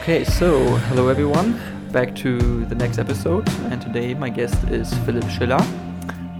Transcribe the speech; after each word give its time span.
Okay, 0.00 0.24
so 0.24 0.64
hello 0.88 1.08
everyone, 1.08 1.60
back 1.92 2.16
to 2.16 2.64
the 2.64 2.74
next 2.74 2.96
episode, 2.96 3.46
and 3.70 3.82
today 3.82 4.14
my 4.14 4.30
guest 4.30 4.56
is 4.70 4.90
Philipp 5.04 5.28
Schiller. 5.28 5.60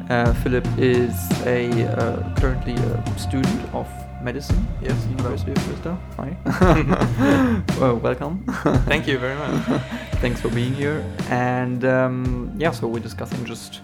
Uh, 0.08 0.32
Philipp 0.42 0.66
is 0.78 1.12
a 1.44 1.68
uh, 1.92 2.34
currently 2.36 2.72
a 2.72 3.18
student 3.18 3.74
of 3.74 3.86
medicine. 4.22 4.66
Yes, 4.80 4.96
University 5.10 5.52
of 5.52 5.62
Bristol. 5.66 5.98
Hi. 6.16 7.62
well, 7.78 7.96
welcome. 7.96 8.46
Thank 8.86 9.06
you 9.06 9.18
very 9.18 9.36
much. 9.36 9.82
Thanks 10.22 10.40
for 10.40 10.48
being 10.48 10.72
here. 10.72 11.04
And 11.28 11.84
um, 11.84 12.54
yeah, 12.56 12.70
so 12.70 12.88
we're 12.88 13.00
discussing 13.00 13.44
just 13.44 13.82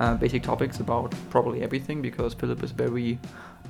uh, 0.00 0.14
basic 0.14 0.42
topics 0.42 0.80
about 0.80 1.14
probably 1.28 1.60
everything 1.60 2.00
because 2.00 2.32
Philipp 2.32 2.62
is 2.62 2.70
very 2.70 3.18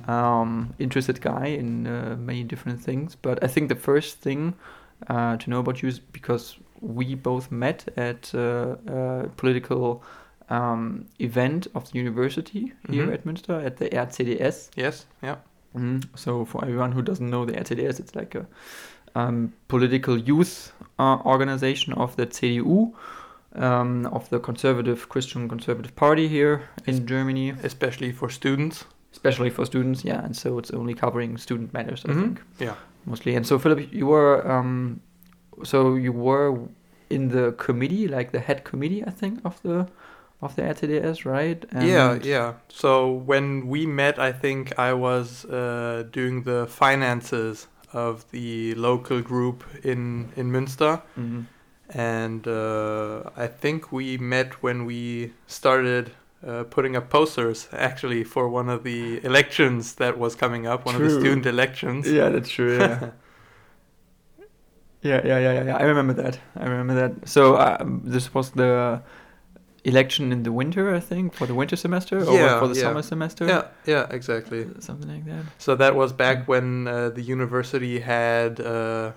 um, 0.07 0.73
interested 0.79 1.19
guy 1.19 1.47
in 1.47 1.85
uh, 1.85 2.15
many 2.17 2.45
different 2.45 2.81
things. 2.81 3.15
But 3.15 3.43
I 3.43 3.47
think 3.47 3.67
the 3.67 3.75
first 3.75 4.19
thing 4.19 4.53
uh, 5.07 5.37
to 5.37 5.49
know 5.49 5.59
about 5.59 5.81
you 5.81 5.89
is 5.89 5.99
because 5.99 6.57
we 6.81 7.15
both 7.15 7.51
met 7.51 7.85
at 7.97 8.31
uh, 8.35 8.75
a 8.87 9.29
political 9.37 10.01
um, 10.49 11.05
event 11.19 11.67
of 11.75 11.91
the 11.91 11.99
university 11.99 12.73
here 12.89 13.05
Mhm. 13.07 13.13
at 13.13 13.23
Münster 13.25 13.63
at 13.65 13.77
the 13.77 13.89
RCDS. 13.93 14.69
Yes, 14.75 15.05
yeah. 15.21 15.35
Mhm. 15.75 16.03
So 16.15 16.45
for 16.45 16.63
everyone 16.65 16.91
who 16.91 17.01
doesn't 17.03 17.29
know 17.29 17.45
the 17.45 17.53
RCDS, 17.57 17.99
it's 17.99 18.15
like 18.15 18.35
a 18.35 18.45
um, 19.15 19.51
political 19.67 20.17
youth 20.17 20.71
uh, 20.99 21.17
organization 21.25 21.93
of 21.93 22.15
the 22.15 22.25
CDU, 22.27 22.93
um, 23.55 24.05
of 24.07 24.29
the 24.29 24.39
conservative 24.39 25.07
Christian 25.09 25.47
Conservative 25.49 25.95
Party 25.95 26.27
here 26.27 26.61
in 26.85 27.05
Germany, 27.07 27.53
Especially 27.63 28.11
for 28.11 28.29
students. 28.29 28.85
especially 29.11 29.49
for 29.49 29.65
students. 29.65 30.03
Yeah, 30.05 30.23
and 30.25 30.35
so 30.35 30.59
it's 30.59 30.71
only 30.71 30.93
covering 30.93 31.37
student 31.37 31.73
matters, 31.73 32.05
I 32.05 32.09
Mhm. 32.11 32.21
think, 32.21 32.41
Yeah. 32.59 32.75
Mostly. 33.09 33.35
And 33.35 33.45
so 33.45 33.57
Philipp, 33.59 33.91
you 33.91 34.05
were 34.07 34.35
um, 34.49 35.01
so 35.63 35.95
you 35.95 36.13
were 36.13 36.49
in 37.09 37.29
the 37.29 37.51
committee, 37.65 38.07
like 38.07 38.31
the 38.31 38.39
head 38.39 38.63
committee, 38.63 39.01
I 39.05 39.09
think, 39.21 39.39
of 39.43 39.55
the 39.63 39.87
of 40.41 40.55
the 40.55 40.61
RCDS, 40.73 41.25
right? 41.25 41.65
yeah, 41.73 42.11
And- 42.11 42.25
yeah. 42.25 42.53
So 42.69 43.11
when 43.31 43.67
we 43.67 43.85
met, 43.85 44.15
I 44.19 44.31
think 44.31 44.61
I 44.79 44.93
was 44.93 45.43
uh, 45.45 46.03
doing 46.13 46.43
the 46.43 46.65
finances 46.67 47.67
of 47.91 48.13
the 48.31 48.75
local 48.75 49.19
group 49.21 49.63
in 49.83 50.29
in 50.37 50.51
Münster, 50.51 51.01
Mhm. 51.17 51.45
and 51.95 52.47
uh, 52.47 53.23
I 53.45 53.47
think 53.61 53.91
we 53.91 54.17
met 54.17 54.49
when 54.63 54.85
we 54.85 55.31
started. 55.47 56.11
Uh, 56.45 56.63
putting 56.63 56.95
up 56.95 57.09
posters 57.09 57.67
actually 57.73 58.23
for 58.23 58.47
one 58.47 58.69
of 58.69 58.83
the 58.85 59.19
elections 59.25 59.95
that 59.95 60.17
was 60.17 60.35
coming 60.35 60.65
up, 60.65 60.85
one 60.85 60.95
of 60.95 61.01
the 61.01 61.09
student 61.09 61.45
elections. 61.45 62.09
Yeah, 62.09 62.29
that's 62.29 62.47
true. 62.47 62.77
Yeah. 62.77 63.09
yeah, 65.01 65.21
yeah, 65.25 65.37
yeah, 65.39 65.53
yeah, 65.53 65.63
yeah. 65.65 65.77
I 65.77 65.83
remember 65.83 66.13
that. 66.13 66.39
I 66.55 66.65
remember 66.65 66.93
that. 66.95 67.27
So 67.27 67.57
um, 67.57 68.01
this 68.05 68.33
was 68.33 68.51
the 68.51 69.01
election 69.83 70.31
in 70.31 70.43
the 70.43 70.51
winter, 70.51 70.95
I 70.95 70.99
think, 71.01 71.33
for 71.33 71.45
the 71.45 71.55
winter 71.55 71.75
semester 71.75 72.23
or 72.23 72.33
Yeah, 72.37 72.59
for 72.59 72.67
the 72.67 72.75
yeah. 72.75 72.81
summer 72.81 73.01
semester. 73.01 73.45
yeah, 73.45 73.63
yeah, 73.85 74.07
exactly. 74.09 74.67
something 74.79 75.09
like 75.09 75.25
that. 75.25 75.43
So 75.57 75.75
that 75.75 75.95
was 75.95 76.13
back 76.13 76.47
when 76.47 76.87
uh, 76.87 77.09
the 77.09 77.21
university 77.21 77.99
had 77.99 78.59
uh, 78.59 79.11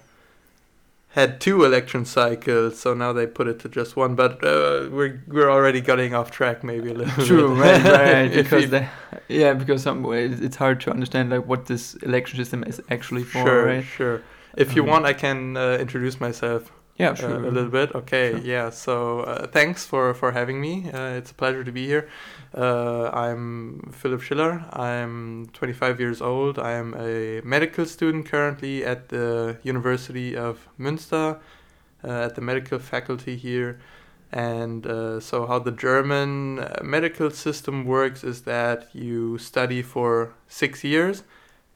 had 1.13 1.41
two 1.41 1.65
election 1.65 2.05
cycles. 2.05 2.79
So 2.81 2.95
now 2.95 3.13
they 3.13 3.27
put 3.27 3.47
it 3.49 3.59
to 3.61 3.69
just 3.69 3.97
one. 3.97 4.15
But 4.15 4.33
uh, 4.45 4.89
we're 4.91 5.23
we're 5.29 5.51
already 5.51 5.81
getting 5.81 6.15
off 6.15 6.31
track, 6.31 6.63
maybe 6.65 6.91
a 6.91 6.95
little. 6.95 7.25
True, 7.27 7.55
bit. 7.55 7.63
right, 7.63 7.85
right. 7.85 8.33
Because 8.43 8.63
you- 8.63 8.69
they, 8.69 8.89
yeah, 9.29 9.53
because 9.55 9.83
some 9.83 10.03
ways 10.03 10.41
it's 10.41 10.57
hard 10.57 10.81
to 10.83 10.91
understand 10.91 11.31
like 11.31 11.47
what 11.47 11.67
this 11.67 11.95
election 12.03 12.37
system 12.39 12.65
is 12.65 12.81
actually 12.91 13.25
for, 13.25 13.45
sure, 13.45 13.67
right? 13.67 13.85
sure. 13.85 14.21
If 14.57 14.77
you 14.77 14.83
Um, 14.83 14.89
want, 14.91 15.07
I 15.07 15.15
can 15.15 15.57
uh, 15.57 15.79
introduce 15.81 16.21
myself 16.21 16.71
Yeah, 17.03 17.15
uh, 17.23 17.39
a 17.39 17.51
little 17.51 17.71
bit. 17.71 17.95
Okay, 17.95 18.31
Sure. 18.31 18.41
yeah. 18.41 18.71
So 18.71 19.21
uh, 19.21 19.47
thanks 19.49 19.85
for 19.85 20.15
for 20.15 20.33
having 20.33 20.61
me. 20.61 20.75
Uh, 20.93 21.19
it's 21.19 21.31
a 21.31 21.35
pleasure 21.35 21.65
to 21.65 21.73
be 21.73 21.87
here. 21.87 22.09
Uh, 22.55 23.11
I'm 23.13 23.91
Philipp 23.93 24.21
Schiller. 24.23 24.65
I'm 24.73 25.47
25 25.53 26.01
years 26.01 26.21
old. 26.23 26.59
I 26.59 26.73
am 26.73 26.95
a 26.95 27.41
medical 27.45 27.87
student 27.87 28.27
currently 28.27 28.85
at 28.85 29.09
the 29.09 29.57
University 29.63 30.37
of 30.37 30.69
Münster, 30.79 31.39
uh, 32.05 32.27
at 32.27 32.35
the 32.37 32.41
medical 32.41 32.79
faculty 32.79 33.37
here. 33.37 33.79
And 34.31 34.87
uh, 34.87 35.21
so, 35.21 35.47
how 35.47 35.59
the 35.59 35.73
German 35.73 36.65
medical 36.83 37.31
system 37.31 37.85
works 37.85 38.25
is 38.25 38.43
that 38.43 38.89
you 38.95 39.39
study 39.39 39.83
for 39.83 40.33
six 40.49 40.83
years, 40.85 41.23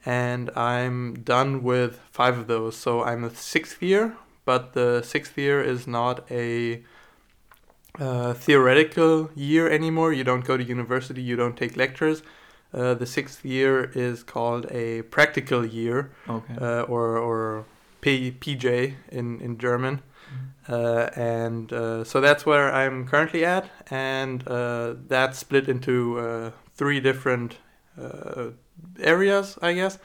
and 0.06 0.50
I'm 0.56 1.22
done 1.22 1.62
with 1.62 2.00
five 2.12 2.38
of 2.38 2.46
those. 2.46 2.76
So, 2.76 3.02
I'm 3.04 3.24
a 3.24 3.30
sixth 3.34 3.82
year, 3.82 4.16
but 4.46 4.72
the 4.72 5.02
sixth 5.02 5.36
year 5.36 5.60
is 5.62 5.86
not 5.86 6.24
a 6.30 6.82
uh, 7.98 8.32
theoretical 8.34 9.30
year 9.34 9.68
anymore. 9.70 10.12
You 10.12 10.24
don't 10.24 10.44
go 10.44 10.56
to 10.56 10.64
university, 10.64 11.20
you 11.22 11.36
don't 11.36 11.56
take 11.56 11.76
lectures. 11.76 12.22
Uh, 12.72 12.94
the 12.94 13.06
sixth 13.06 13.44
year 13.44 13.90
is 13.94 14.22
called 14.22 14.66
a 14.70 15.02
practical 15.02 15.64
year, 15.64 16.10
Okay. 16.28 16.56
uh, 16.60 16.82
or 16.82 17.16
or 17.18 17.64
P- 18.00 18.32
PJ 18.32 18.94
in 19.10 19.40
in 19.40 19.56
German, 19.58 20.02
uh, 20.68 21.08
and 21.16 21.72
uh, 21.72 22.04
so 22.04 22.20
that's 22.20 22.44
where 22.44 22.72
I'm 22.74 23.06
currently 23.06 23.44
at, 23.44 23.64
and 23.90 24.46
uh, 24.48 24.94
that's 25.08 25.38
split 25.38 25.68
into 25.68 26.18
uh, 26.18 26.50
three 26.76 27.00
different 27.00 27.56
uh, 27.98 28.50
areas, 29.00 29.58
I 29.62 29.72
guess. 29.74 29.98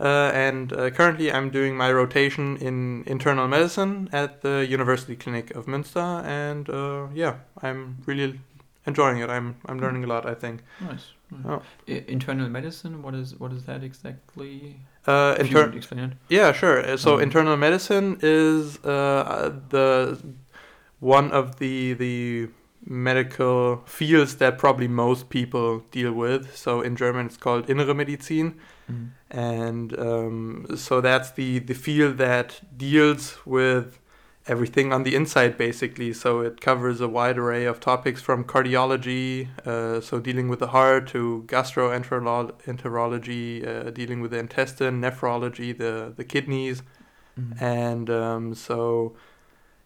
Uh, 0.00 0.30
and 0.32 0.72
uh, 0.72 0.90
currently, 0.90 1.32
I'm 1.32 1.50
doing 1.50 1.76
my 1.76 1.90
rotation 1.92 2.56
in 2.58 3.02
internal 3.06 3.48
medicine 3.48 4.08
at 4.12 4.42
the 4.42 4.64
University 4.70 5.16
Clinic 5.16 5.50
of 5.56 5.66
Münster, 5.66 6.22
and 6.24 6.68
uh, 6.70 7.08
yeah, 7.14 7.34
I'm 7.62 7.96
really 8.06 8.40
enjoying 8.86 9.18
it. 9.18 9.28
I'm 9.30 9.56
I'm 9.66 9.78
learning 9.80 10.04
a 10.04 10.06
lot. 10.06 10.24
I 10.24 10.34
think. 10.34 10.62
nice. 10.80 11.12
Oh. 11.44 11.62
Internal 11.86 12.48
medicine. 12.48 13.02
What 13.02 13.14
is 13.14 13.34
what 13.38 13.52
is 13.52 13.64
that 13.64 13.82
exactly? 13.82 14.76
Uh, 15.06 15.34
inter- 15.38 15.72
explain 15.76 16.00
it. 16.04 16.12
Yeah, 16.28 16.52
sure. 16.52 16.78
Uh, 16.78 16.96
So 16.96 17.14
Um, 17.14 17.20
internal 17.22 17.56
medicine 17.56 18.16
is 18.22 18.78
uh, 18.84 19.52
the 19.70 20.18
one 21.00 21.30
of 21.32 21.56
the 21.58 21.94
the 21.94 22.48
medical 22.86 23.82
fields 23.86 24.36
that 24.36 24.58
probably 24.58 24.88
most 24.88 25.28
people 25.28 25.82
deal 25.90 26.12
with. 26.12 26.56
So 26.56 26.80
in 26.80 26.96
German, 26.96 27.26
it's 27.26 27.36
called 27.36 27.66
innere 27.68 27.94
Medizin, 27.94 28.54
Mm. 28.90 29.10
And 29.30 29.98
um, 29.98 30.66
so 30.76 31.00
that's 31.00 31.30
the 31.32 31.58
the 31.58 31.74
field 31.74 32.18
that 32.18 32.60
deals 32.76 33.38
with 33.44 33.98
everything 34.46 34.92
on 34.94 35.02
the 35.02 35.14
inside, 35.14 35.58
basically. 35.58 36.12
So 36.14 36.40
it 36.40 36.60
covers 36.60 37.00
a 37.02 37.08
wide 37.08 37.36
array 37.38 37.66
of 37.66 37.80
topics 37.80 38.22
from 38.22 38.44
cardiology, 38.44 39.48
uh, 39.66 40.00
so 40.00 40.20
dealing 40.20 40.48
with 40.48 40.60
the 40.60 40.68
heart, 40.68 41.08
to 41.08 41.44
gastroenterology, 41.46 43.66
uh, 43.66 43.90
dealing 43.90 44.20
with 44.22 44.30
the 44.30 44.38
intestine, 44.38 45.02
nephrology, 45.02 45.76
the 45.76 46.14
the 46.16 46.24
kidneys, 46.24 46.82
Mm. 47.38 47.62
and 47.62 48.10
um, 48.10 48.54
so 48.54 49.14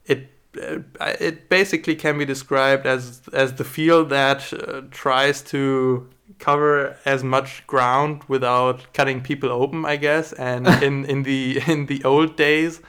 it 0.06 0.30
uh, 0.56 0.78
it 1.20 1.48
basically 1.48 1.94
can 1.94 2.18
be 2.18 2.24
described 2.24 2.86
as 2.86 3.22
as 3.32 3.54
the 3.54 3.64
field 3.64 4.08
that 4.08 4.52
uh, 4.52 4.82
tries 4.90 5.42
to 5.42 6.08
cover 6.48 6.96
as 7.04 7.20
much 7.24 7.50
ground 7.66 8.14
without 8.28 8.78
cutting 8.98 9.20
people 9.22 9.50
open, 9.62 9.80
I 9.94 9.96
guess. 10.06 10.32
And 10.34 10.66
in 10.88 10.94
in 11.12 11.22
the 11.22 11.40
in 11.72 11.86
the 11.86 12.00
old 12.04 12.30
days, 12.36 12.80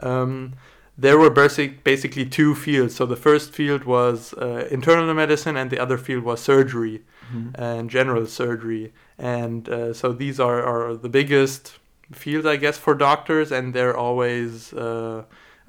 um, 0.00 0.54
there 0.96 1.18
were 1.18 1.30
basic, 1.30 1.82
basically 1.84 2.24
two 2.38 2.54
fields. 2.54 2.94
So 2.94 3.04
the 3.06 3.16
first 3.28 3.52
field 3.52 3.82
was 3.84 4.32
uh, 4.34 4.68
internal 4.70 5.12
medicine, 5.14 5.56
and 5.60 5.70
the 5.70 5.80
other 5.84 5.98
field 5.98 6.22
was 6.24 6.40
surgery 6.40 6.98
Mhm. 7.32 7.50
and 7.54 7.90
general 7.90 8.26
surgery. 8.26 8.92
And 9.18 9.68
uh, 9.68 9.92
so 10.00 10.06
these 10.12 10.38
are, 10.48 10.60
are 10.62 10.94
the 10.96 11.08
biggest 11.08 11.62
fields, 12.12 12.46
I 12.46 12.56
guess, 12.64 12.76
for 12.84 12.94
doctors, 12.94 13.50
and 13.50 13.72
they're 13.74 13.96
always, 13.96 14.72
uh, 14.74 15.22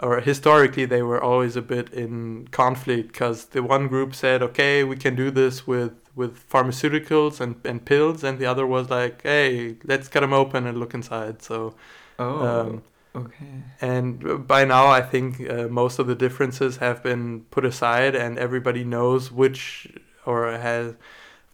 or 0.05 0.19
historically, 0.19 0.85
they 0.85 1.01
were 1.01 1.21
always 1.29 1.55
a 1.55 1.61
bit 1.61 1.87
in 2.03 2.47
conflict 2.51 3.07
because 3.13 3.45
the 3.55 3.61
one 3.63 3.87
group 3.87 4.13
said, 4.13 4.41
okay, 4.49 4.83
we 4.83 4.95
can 4.97 5.15
do 5.15 5.31
this 5.31 5.65
with, 5.65 5.93
with 6.15 6.47
pharmaceuticals 6.49 7.39
and, 7.41 7.55
and 7.65 7.83
pills, 7.85 8.23
and 8.23 8.39
the 8.39 8.45
other 8.45 8.65
was 8.65 8.89
like, 8.89 9.21
hey, 9.23 9.75
let's 9.83 10.07
cut 10.07 10.21
them 10.21 10.33
open 10.33 10.65
and 10.67 10.79
look 10.79 10.93
inside. 10.93 11.41
So, 11.41 11.75
Oh. 12.17 12.47
um, 12.47 12.83
okay. 13.15 13.63
and 13.81 14.47
by 14.47 14.63
now, 14.63 14.87
I 14.87 15.01
think 15.01 15.41
uh, 15.49 15.67
most 15.67 15.99
of 15.99 16.07
the 16.07 16.15
differences 16.15 16.77
have 16.77 17.03
been 17.03 17.41
put 17.51 17.65
aside, 17.65 18.15
and 18.15 18.37
everybody 18.39 18.83
knows 18.83 19.31
which 19.31 19.91
or 20.25 20.51
has. 20.51 20.95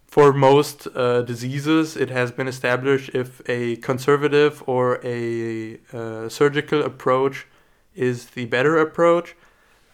For 0.06 0.32
most 0.34 0.86
uh, 0.94 1.22
diseases, 1.22 1.96
it 1.96 2.10
has 2.10 2.30
been 2.30 2.46
established 2.46 3.08
if 3.14 3.40
a 3.48 3.76
conservative 3.76 4.62
or 4.66 5.00
a 5.02 5.78
uh, 5.90 6.28
surgical 6.28 6.82
approach 6.82 7.46
is 7.94 8.26
the 8.26 8.44
better 8.44 8.76
approach, 8.76 9.34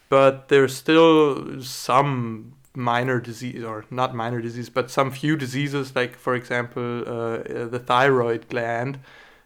but 0.09 0.49
there's 0.49 0.75
still 0.75 1.61
some 1.63 2.53
minor 2.79 3.19
disease, 3.19 3.63
or 3.63 3.85
not 3.91 4.15
minor 4.15 4.41
disease, 4.41 4.69
but 4.69 4.89
some 4.89 5.11
few 5.11 5.35
diseases, 5.35 5.95
like 5.95 6.15
for 6.15 6.33
example, 6.33 7.03
uh, 7.05 7.11
uh, 7.11 7.67
the 7.67 7.79
thyroid 7.79 8.47
gland, 8.49 8.99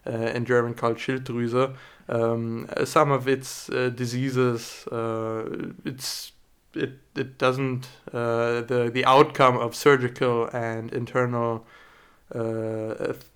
uh, 0.06 0.12
in 0.12 0.46
German 0.46 0.74
called 0.74 0.98
Schilddrüse. 0.98 1.76
Um, 2.10 2.68
some 2.84 3.12
of 3.12 3.28
its 3.28 3.70
uh, 3.70 3.90
diseases, 3.96 4.86
uh, 4.88 5.46
it's 5.86 6.34
it 6.74 7.00
it 7.16 7.38
doesn't 7.38 7.88
uh, 8.12 8.62
the 8.62 8.92
the 8.94 9.06
outcome 9.06 9.58
of 9.58 9.76
surgical 9.76 10.48
and 10.48 10.94
internal 10.94 11.66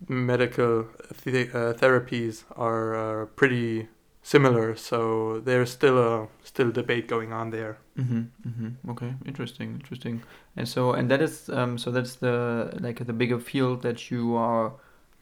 medical 0.07 0.87
th- 1.23 1.51
therapies 1.51 2.43
are 2.55 3.27
pretty 3.35 3.87
similar. 4.27 4.75
So 4.75 5.39
there's 5.39 5.71
still 5.71 5.97
a 5.97 6.27
still 6.43 6.71
debate 6.71 7.07
going 7.07 7.31
on 7.31 7.49
there. 7.49 7.77
Mm-hmm, 7.97 8.23
mm-hmm. 8.47 8.91
Okay, 8.91 9.13
interesting, 9.25 9.69
interesting. 9.79 10.21
And 10.57 10.67
so 10.67 10.91
and 10.91 11.09
that 11.09 11.21
is 11.21 11.49
um, 11.49 11.77
so 11.77 11.91
that's 11.91 12.15
the 12.15 12.77
like 12.79 13.05
the 13.05 13.13
bigger 13.13 13.39
field 13.39 13.81
that 13.83 14.11
you 14.11 14.35
are 14.35 14.73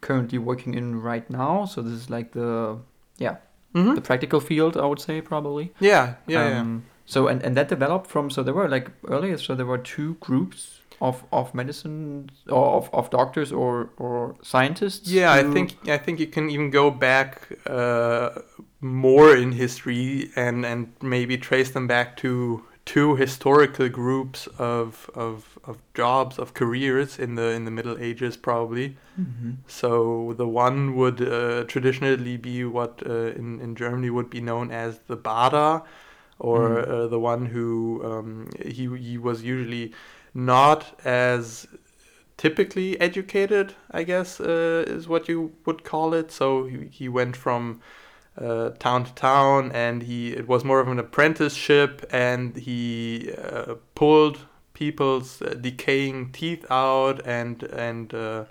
currently 0.01 0.39
working 0.39 0.73
in 0.73 1.01
right 1.01 1.29
now. 1.29 1.65
So 1.65 1.81
this 1.83 1.93
is 1.93 2.09
like 2.09 2.31
the 2.31 2.79
yeah 3.17 3.37
mm-hmm. 3.75 3.93
the 3.93 4.01
practical 4.01 4.39
field 4.39 4.75
I 4.75 4.85
would 4.85 5.01
say 5.01 5.21
probably. 5.21 5.71
Yeah, 5.79 6.15
yeah, 6.25 6.59
um, 6.59 6.83
yeah. 6.83 6.91
So 7.05 7.27
and, 7.27 7.43
and 7.43 7.55
that 7.55 7.69
developed 7.69 8.07
from 8.07 8.31
so 8.31 8.41
there 8.41 8.55
were 8.55 8.67
like 8.67 8.89
earlier 9.07 9.37
so 9.37 9.53
there 9.53 9.67
were 9.67 9.77
two 9.77 10.15
groups 10.19 10.79
of, 11.01 11.24
of 11.31 11.53
medicine 11.53 12.30
or 12.50 12.77
of, 12.77 12.89
of 12.94 13.09
doctors 13.09 13.51
or, 13.51 13.89
or 13.97 14.36
scientists. 14.42 15.09
Yeah, 15.09 15.31
I 15.33 15.44
think 15.44 15.89
I 15.89 15.97
think 15.97 16.19
you 16.19 16.27
can 16.27 16.50
even 16.50 16.69
go 16.69 16.92
back 16.92 17.50
uh, 17.68 18.30
more 18.81 19.36
in 19.36 19.51
history 19.51 20.31
and, 20.36 20.65
and 20.65 20.94
maybe 21.01 21.38
trace 21.38 21.71
them 21.71 21.88
back 21.88 22.18
to 22.18 22.63
two 22.86 23.15
historical 23.15 23.89
groups 23.89 24.47
of, 24.59 25.09
of, 25.15 25.57
of 25.65 25.77
jobs 25.95 26.38
of 26.38 26.53
careers 26.53 27.18
in 27.18 27.33
the 27.36 27.50
in 27.50 27.65
the 27.65 27.71
Middle 27.71 27.98
Ages 28.00 28.38
probably. 28.38 28.95
Mm-hmm. 29.19 29.53
So 29.68 30.36
the 30.38 30.48
one 30.48 30.95
would 30.95 31.21
uh, 31.21 31.63
traditionally 31.63 32.38
be 32.38 32.63
what 32.63 33.01
uh, 33.06 33.33
in 33.39 33.59
in 33.59 33.75
Germany 33.75 34.09
would 34.12 34.30
be 34.30 34.39
known 34.39 34.71
as 34.71 35.00
the 35.07 35.15
Bader 35.15 35.81
or 36.38 36.69
mm. 36.69 36.88
uh, 36.88 37.07
the 37.07 37.19
one 37.19 37.48
who 37.48 38.01
um, 38.06 38.50
he 38.63 38.88
he 38.98 39.18
was 39.18 39.44
usually 39.44 39.94
not 40.35 40.99
as 41.03 41.65
typically 42.37 42.99
educated, 43.01 43.73
I 43.89 44.03
guess 44.03 44.39
uh, 44.39 44.83
is 44.85 45.07
what 45.07 45.27
you 45.27 45.53
would 45.65 45.83
call 45.83 46.13
it. 46.13 46.31
So 46.31 46.65
he, 46.65 46.85
he 46.91 47.09
went 47.09 47.35
from 47.35 47.81
uh, 48.37 48.69
town 48.71 49.05
to 49.05 49.13
town, 49.15 49.71
and 49.71 50.03
he 50.03 50.33
it 50.33 50.47
was 50.47 50.63
more 50.63 50.79
of 50.79 50.87
an 50.87 50.99
apprenticeship, 50.99 52.05
and 52.11 52.55
he 52.55 53.31
uh, 53.41 53.75
pulled 53.95 54.39
people's 54.73 55.41
uh, 55.41 55.55
decaying 55.59 56.33
teeth 56.33 56.65
out 56.69 57.25
and 57.25 57.63
and 57.63 58.13
uh, 58.13 58.43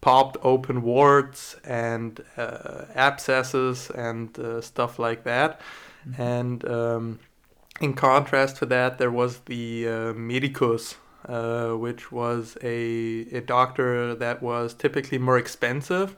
popped 0.00 0.36
open 0.42 0.82
warts 0.82 1.54
and 1.64 2.24
uh, 2.36 2.86
abscesses 2.94 3.88
and 3.90 4.36
stuff 4.64 4.98
like 4.98 5.22
that 5.22 5.60
Mm-hmm. 6.08 6.22
And 6.22 6.68
um, 6.68 7.18
in 7.80 7.94
contrast 7.94 8.56
to 8.58 8.66
that, 8.66 8.98
there 8.98 9.10
was 9.10 9.40
the 9.40 9.88
uh, 9.88 10.12
medicus, 10.14 10.96
uh, 11.26 11.70
which 11.70 12.10
was 12.12 12.56
a, 12.62 13.26
a 13.32 13.40
doctor 13.40 14.14
that 14.14 14.42
was 14.42 14.74
typically 14.74 15.18
more 15.18 15.38
expensive. 15.38 16.16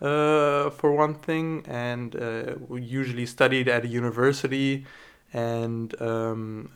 Uh, 0.00 0.70
for 0.70 0.92
one 0.92 1.12
thing, 1.12 1.62
and 1.66 2.16
uh, 2.16 2.54
usually 2.74 3.26
studied 3.26 3.68
at 3.68 3.84
a 3.84 3.86
university, 3.86 4.86
and 5.34 6.00
um, 6.00 6.70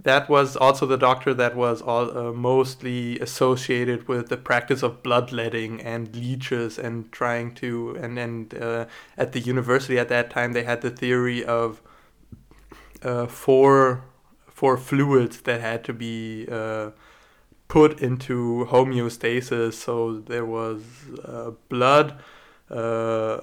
that 0.00 0.28
was 0.28 0.56
also 0.56 0.86
the 0.86 0.96
doctor 0.96 1.34
that 1.34 1.56
was 1.56 1.82
all, 1.82 2.16
uh, 2.16 2.32
mostly 2.32 3.18
associated 3.18 4.06
with 4.06 4.28
the 4.28 4.36
practice 4.36 4.82
of 4.82 5.02
bloodletting 5.02 5.80
and 5.80 6.14
leeches 6.14 6.78
and 6.78 7.10
trying 7.10 7.54
to 7.54 7.96
and 8.00 8.18
and 8.18 8.54
uh, 8.54 8.86
at 9.16 9.32
the 9.32 9.40
university 9.40 9.98
at 9.98 10.08
that 10.08 10.30
time 10.30 10.52
they 10.52 10.62
had 10.62 10.82
the 10.82 10.90
theory 10.90 11.44
of 11.44 11.82
uh, 13.02 13.26
four 13.26 14.04
four 14.58 14.76
fluids 14.76 15.36
that 15.42 15.60
had 15.60 15.80
to 15.84 15.92
be 15.92 16.46
uh, 16.50 16.90
put 17.68 18.00
into 18.00 18.66
homeostasis. 18.70 19.74
So 19.74 20.18
there 20.32 20.44
was 20.44 20.82
uh, 21.24 21.52
blood 21.68 22.08
uh, 22.68 23.38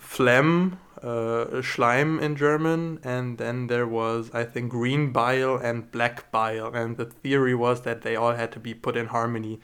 phlegm 0.00 0.78
uh, 1.02 1.62
Schleim 1.62 2.20
in 2.20 2.34
German, 2.34 2.98
and 3.04 3.38
then 3.38 3.66
there 3.68 3.86
was, 3.86 4.30
I 4.32 4.44
think, 4.44 4.70
green 4.70 5.12
bile 5.12 5.56
and 5.56 5.90
black 5.90 6.30
bile, 6.32 6.74
and 6.74 6.96
the 6.96 7.04
theory 7.04 7.54
was 7.54 7.82
that 7.82 8.02
they 8.02 8.16
all 8.16 8.32
had 8.32 8.50
to 8.52 8.60
be 8.60 8.74
put 8.74 8.96
in 8.96 9.06
harmony, 9.06 9.60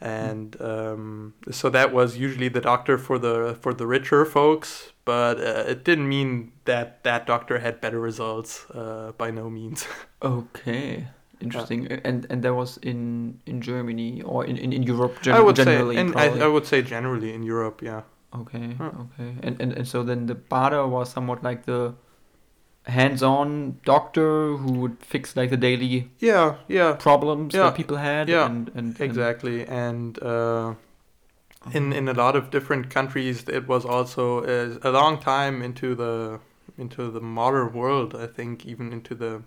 and 0.00 0.60
um, 0.60 1.34
so 1.50 1.70
that 1.70 1.92
was 1.92 2.16
usually 2.16 2.48
the 2.48 2.60
doctor 2.60 2.98
for 2.98 3.18
the 3.18 3.56
for 3.60 3.72
the 3.74 3.86
richer 3.86 4.24
folks, 4.24 4.92
but 5.06 5.38
uh, 5.40 5.64
it 5.66 5.84
didn't 5.84 6.08
mean 6.08 6.52
that 6.66 7.02
that 7.04 7.26
doctor 7.26 7.60
had 7.60 7.80
better 7.80 7.98
results 7.98 8.66
uh, 8.74 9.12
by 9.16 9.30
no 9.30 9.48
means. 9.48 9.86
okay. 10.22 11.08
Interesting, 11.40 11.84
yeah. 11.84 12.00
and 12.04 12.26
and 12.30 12.42
that 12.42 12.54
was 12.54 12.78
in 12.78 13.40
in 13.46 13.60
Germany 13.60 14.22
or 14.22 14.44
in, 14.44 14.56
in, 14.56 14.72
in 14.72 14.82
Europe 14.82 15.20
gen- 15.22 15.34
I 15.34 15.40
would 15.40 15.56
generally. 15.56 15.96
Say, 15.96 16.00
and 16.00 16.16
I, 16.16 16.44
I 16.44 16.46
would 16.46 16.66
say 16.66 16.80
generally 16.82 17.32
in 17.32 17.42
Europe, 17.42 17.82
yeah. 17.82 18.02
Okay, 18.34 18.72
huh. 18.72 18.90
okay. 19.04 19.36
And, 19.42 19.60
and 19.60 19.72
and 19.72 19.86
so 19.86 20.02
then 20.02 20.26
the 20.26 20.34
Bader 20.34 20.86
was 20.86 21.10
somewhat 21.10 21.42
like 21.42 21.66
the 21.66 21.94
hands-on 22.86 23.80
doctor 23.84 24.56
who 24.56 24.72
would 24.72 24.96
fix 25.00 25.36
like 25.36 25.50
the 25.50 25.56
daily 25.56 26.08
yeah 26.20 26.54
yeah 26.68 26.92
problems 26.92 27.52
yeah. 27.52 27.64
that 27.64 27.74
people 27.74 27.96
had 27.96 28.28
yeah 28.28 28.46
and, 28.46 28.70
and 28.76 29.00
exactly 29.00 29.66
and, 29.66 30.22
uh, 30.22 30.72
in 31.72 31.92
in 31.92 32.08
a 32.08 32.14
lot 32.14 32.36
of 32.36 32.50
different 32.50 32.90
countries 32.90 33.44
it 33.48 33.66
was 33.66 33.84
also 33.84 34.44
a, 34.44 34.78
a 34.88 34.90
long 34.90 35.18
time 35.18 35.62
into 35.62 35.94
the 35.94 36.40
into 36.78 37.10
the 37.10 37.20
modern 37.20 37.72
world 37.72 38.14
i 38.14 38.26
think 38.26 38.66
even 38.66 38.92
into 38.92 39.14
the 39.14 39.42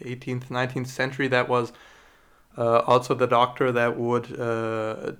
18th 0.00 0.48
19th 0.48 0.86
century 0.86 1.28
that 1.28 1.48
was 1.48 1.72
uh, 2.58 2.78
also 2.86 3.14
the 3.14 3.26
doctor 3.26 3.70
that 3.72 3.98
would 3.98 4.38
uh, 4.40 5.12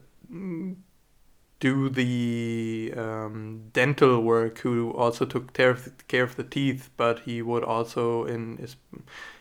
do 1.61 1.89
the 1.89 2.93
um, 2.97 3.69
dental 3.73 4.21
work, 4.21 4.59
who 4.59 4.91
also 4.93 5.25
took 5.25 5.53
care 5.53 5.71
of, 5.71 6.07
care 6.09 6.25
of 6.25 6.37
the 6.37 6.45
teeth, 6.45 6.91
but 6.97 7.21
he 7.21 7.41
would 7.43 7.65
also 7.65 8.25
in 8.25 8.59
his 8.59 8.77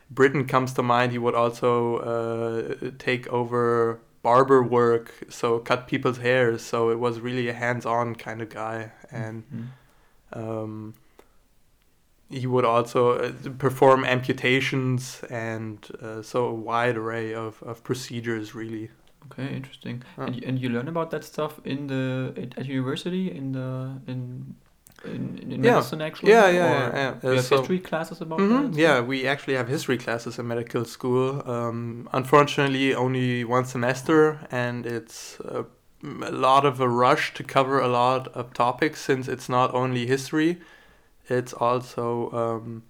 Britain 0.09 0.45
comes 0.45 0.73
to 0.73 0.83
mind. 0.83 1.11
He 1.11 1.17
would 1.17 1.35
also 1.35 1.97
uh, 1.97 2.91
take 2.99 3.27
over 3.27 3.99
barber 4.25 4.63
work, 4.63 5.13
so 5.29 5.59
cut 5.59 5.87
people's 5.87 6.17
hair. 6.17 6.57
So 6.57 6.89
it 6.89 6.99
was 7.05 7.19
really 7.19 7.47
a 7.47 7.53
hands-on 7.53 8.15
kind 8.15 8.41
of 8.41 8.49
guy, 8.49 8.91
and 9.11 9.43
mm-hmm. 9.43 10.39
um, 10.41 10.95
he 12.29 12.47
would 12.47 12.65
also 12.65 13.01
uh, 13.19 13.31
perform 13.59 14.03
amputations 14.03 15.21
and 15.29 15.77
uh, 16.01 16.23
so 16.23 16.45
a 16.47 16.53
wide 16.53 16.97
array 16.97 17.35
of, 17.35 17.61
of 17.61 17.83
procedures 17.83 18.55
really. 18.55 18.89
Okay, 19.25 19.47
interesting. 19.55 20.03
And, 20.17 20.35
you, 20.35 20.41
and 20.47 20.59
you 20.61 20.69
learn 20.69 20.87
about 20.87 21.11
that 21.11 21.23
stuff 21.23 21.59
in 21.63 21.87
the 21.87 22.33
at 22.57 22.65
university 22.65 23.25
in 23.39 23.51
the 23.51 24.01
in 24.11 24.55
in, 25.05 25.37
in 25.39 25.63
yeah. 25.63 25.71
medicine 25.71 26.01
actually. 26.01 26.31
Yeah, 26.31 26.47
yeah, 26.49 26.53
yeah. 26.53 26.95
yeah. 26.95 27.13
Uh, 27.23 27.29
you 27.29 27.35
have 27.35 27.45
so, 27.45 27.57
history 27.57 27.79
classes 27.79 28.21
about 28.21 28.39
mm-hmm, 28.39 28.71
that. 28.71 28.79
Yeah, 28.79 29.01
we 29.01 29.27
actually 29.27 29.55
have 29.55 29.67
history 29.67 29.97
classes 29.97 30.39
in 30.39 30.47
medical 30.47 30.85
school. 30.85 31.41
Um, 31.49 32.09
unfortunately, 32.13 32.93
only 32.93 33.43
one 33.43 33.65
semester, 33.65 34.47
and 34.51 34.85
it's 34.85 35.39
uh, 35.41 35.63
a 36.03 36.31
lot 36.31 36.65
of 36.65 36.79
a 36.79 36.89
rush 36.89 37.33
to 37.35 37.43
cover 37.43 37.79
a 37.79 37.87
lot 37.87 38.27
of 38.29 38.53
topics 38.53 39.01
since 39.01 39.27
it's 39.27 39.49
not 39.49 39.73
only 39.73 40.05
history, 40.05 40.61
it's 41.27 41.53
also 41.53 42.31
um, 42.31 42.83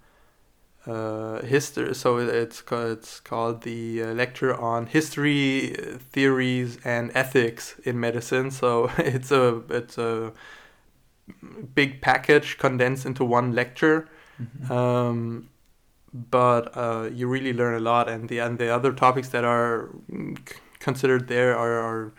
uh, 0.86 1.42
history. 1.42 1.94
So 1.94 2.18
it's 2.18 2.62
it's 2.70 3.20
called 3.20 3.62
the 3.62 4.02
uh, 4.02 4.06
lecture 4.14 4.54
on 4.54 4.86
history, 4.86 5.74
theories, 6.12 6.78
and 6.84 7.10
ethics 7.14 7.74
in 7.84 7.98
medicine. 7.98 8.50
So 8.50 8.90
it's 8.98 9.30
a 9.30 9.62
it's 9.70 9.98
a 9.98 10.32
big 11.74 12.00
package 12.00 12.58
condensed 12.58 13.06
into 13.06 13.24
one 13.24 13.52
lecture. 13.52 14.08
Mm-hmm. 14.40 14.72
Um, 14.72 15.48
but 16.12 16.76
uh, 16.76 17.10
you 17.12 17.28
really 17.28 17.52
learn 17.52 17.74
a 17.74 17.80
lot, 17.80 18.08
and 18.08 18.28
the 18.28 18.38
and 18.38 18.58
the 18.58 18.72
other 18.74 18.92
topics 18.92 19.28
that 19.30 19.44
are 19.44 19.90
considered 20.78 21.28
there 21.28 21.56
are, 21.56 21.78
are 21.80 22.12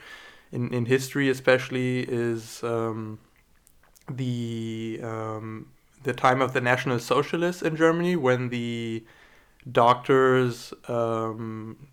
in 0.51 0.73
in 0.73 0.85
history 0.85 1.29
especially 1.29 2.01
is 2.01 2.63
um, 2.63 3.19
the 4.09 4.99
um, 5.03 5.67
the 6.03 6.13
time 6.13 6.41
of 6.41 6.53
the 6.53 6.61
National 6.61 6.99
Socialists 6.99 7.61
in 7.61 7.75
Germany 7.75 8.15
when 8.15 8.49
the 8.49 9.03
doctors, 9.71 10.73
um, 10.87 11.87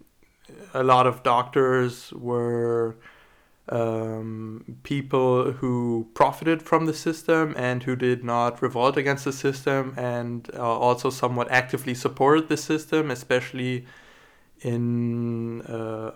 a 0.72 0.82
lot 0.82 1.06
of 1.06 1.22
doctors 1.22 2.12
were 2.12 2.96
um, 3.68 4.76
people 4.82 5.52
who 5.52 6.08
profited 6.14 6.62
from 6.62 6.86
the 6.86 6.94
system 6.94 7.54
and 7.56 7.82
who 7.82 7.96
did 7.96 8.22
not 8.22 8.60
revolt 8.60 8.96
against 8.96 9.24
the 9.24 9.32
system 9.32 9.94
and 9.96 10.50
uh, 10.54 10.60
also 10.60 11.08
somewhat 11.10 11.50
actively 11.50 11.94
supported 11.94 12.48
the 12.48 12.56
system, 12.56 13.10
especially 13.10 13.86
in 14.60 15.62
uh, 15.62 16.10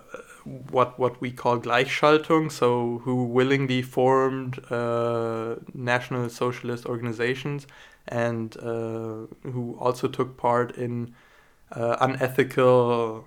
what 0.71 0.97
what 0.99 1.19
we 1.21 1.31
call 1.31 1.59
Gleichschaltung, 1.59 2.51
so 2.51 2.99
who 3.03 3.25
willingly 3.25 3.81
formed 3.81 4.59
uh, 4.71 5.55
national 5.73 6.29
socialist 6.29 6.85
organizations 6.85 7.67
and 8.07 8.57
uh, 8.57 9.27
who 9.43 9.75
also 9.79 10.07
took 10.07 10.37
part 10.37 10.75
in 10.77 11.13
uh, 11.71 11.97
unethical 11.99 13.25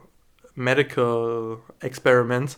medical 0.56 1.60
experiments 1.80 2.56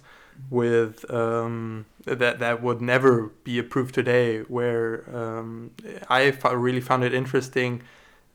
with 0.51 1.11
um, 1.11 1.87
that 2.05 2.39
that 2.39 2.63
would 2.63 2.81
never 2.81 3.33
be 3.45 3.59
approved 3.59 3.95
today. 3.95 4.41
Where 4.41 5.05
um, 5.15 5.71
I 6.09 6.33
really 6.53 6.81
found 6.81 7.05
it 7.05 7.15
interesting 7.15 7.83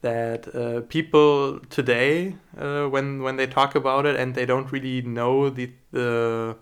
that 0.02 0.54
uh, 0.56 0.82
people 0.88 1.60
today, 1.70 2.36
uh, 2.58 2.86
when 2.86 3.22
when 3.22 3.36
they 3.36 3.48
talk 3.48 3.76
about 3.76 4.06
it 4.06 4.16
and 4.16 4.36
they 4.36 4.46
don't 4.46 4.72
really 4.72 5.02
know 5.02 5.50
the 5.50 5.72
the 5.92 6.56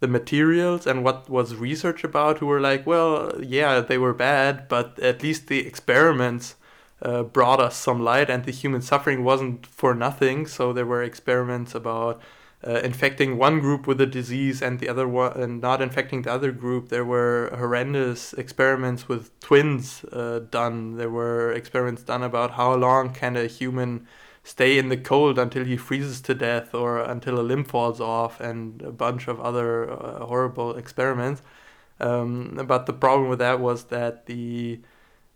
the 0.00 0.08
materials 0.08 0.86
and 0.86 1.04
what 1.04 1.28
was 1.28 1.56
research 1.56 2.04
about, 2.04 2.38
who 2.38 2.46
were 2.46 2.60
like, 2.60 2.86
well, 2.86 3.32
yeah, 3.42 3.80
they 3.80 3.98
were 3.98 4.14
bad, 4.14 4.68
but 4.68 4.98
at 5.00 5.22
least 5.22 5.48
the 5.48 5.66
experiments 5.66 6.54
uh, 7.02 7.24
brought 7.24 7.60
us 7.60 7.76
some 7.76 8.02
light, 8.02 8.30
and 8.30 8.44
the 8.44 8.52
human 8.52 8.80
suffering 8.80 9.24
wasn't 9.24 9.66
for 9.66 9.94
nothing. 9.94 10.46
So 10.46 10.72
there 10.72 10.86
were 10.86 11.02
experiments 11.02 11.74
about 11.74 12.20
uh, 12.66 12.80
infecting 12.82 13.38
one 13.38 13.60
group 13.60 13.86
with 13.86 14.00
a 14.00 14.06
disease 14.06 14.60
and 14.60 14.80
the 14.80 14.88
other 14.88 15.06
one 15.06 15.32
and 15.40 15.60
not 15.60 15.80
infecting 15.80 16.22
the 16.22 16.32
other 16.32 16.50
group. 16.50 16.88
There 16.88 17.04
were 17.04 17.54
horrendous 17.56 18.32
experiments 18.32 19.08
with 19.08 19.38
twins 19.40 20.04
uh, 20.12 20.40
done. 20.50 20.96
There 20.96 21.10
were 21.10 21.52
experiments 21.52 22.02
done 22.02 22.22
about 22.22 22.52
how 22.52 22.74
long 22.74 23.12
can 23.12 23.36
a 23.36 23.46
human 23.46 24.06
stay 24.42 24.78
in 24.78 24.88
the 24.88 24.96
cold 24.96 25.38
until 25.38 25.64
he 25.64 25.76
freezes 25.76 26.20
to 26.22 26.34
death 26.34 26.74
or 26.74 26.98
until 26.98 27.38
a 27.38 27.42
limb 27.42 27.64
falls 27.64 28.00
off, 28.00 28.40
and 28.40 28.80
a 28.82 28.90
bunch 28.90 29.28
of 29.28 29.38
other 29.40 29.90
uh, 29.92 30.24
horrible 30.24 30.74
experiments. 30.76 31.42
Um, 32.00 32.58
but 32.66 32.86
the 32.86 32.92
problem 32.92 33.28
with 33.28 33.40
that 33.40 33.60
was 33.60 33.84
that 33.84 34.26
the 34.26 34.80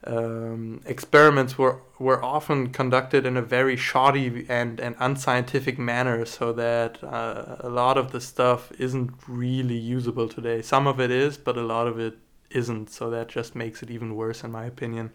um, 0.06 0.80
experiments 0.86 1.56
were 1.58 1.80
were 1.98 2.22
often 2.24 2.70
conducted 2.70 3.24
in 3.26 3.36
a 3.36 3.42
very 3.42 3.76
shoddy 3.76 4.44
and, 4.48 4.80
and 4.80 4.96
unscientific 4.98 5.78
manner, 5.78 6.24
so 6.26 6.52
that 6.52 7.02
uh, 7.04 7.56
a 7.60 7.68
lot 7.68 7.96
of 7.96 8.10
the 8.10 8.20
stuff 8.20 8.72
isn't 8.78 9.10
really 9.28 9.76
usable 9.76 10.28
today. 10.28 10.62
Some 10.62 10.86
of 10.88 11.00
it 11.00 11.10
is, 11.10 11.36
but 11.38 11.56
a 11.56 11.62
lot 11.62 11.86
of 11.86 11.98
it 12.00 12.14
isn't. 12.50 12.90
So 12.90 13.10
that 13.10 13.28
just 13.28 13.54
makes 13.54 13.82
it 13.82 13.90
even 13.90 14.16
worse, 14.16 14.42
in 14.42 14.50
my 14.50 14.64
opinion. 14.64 15.10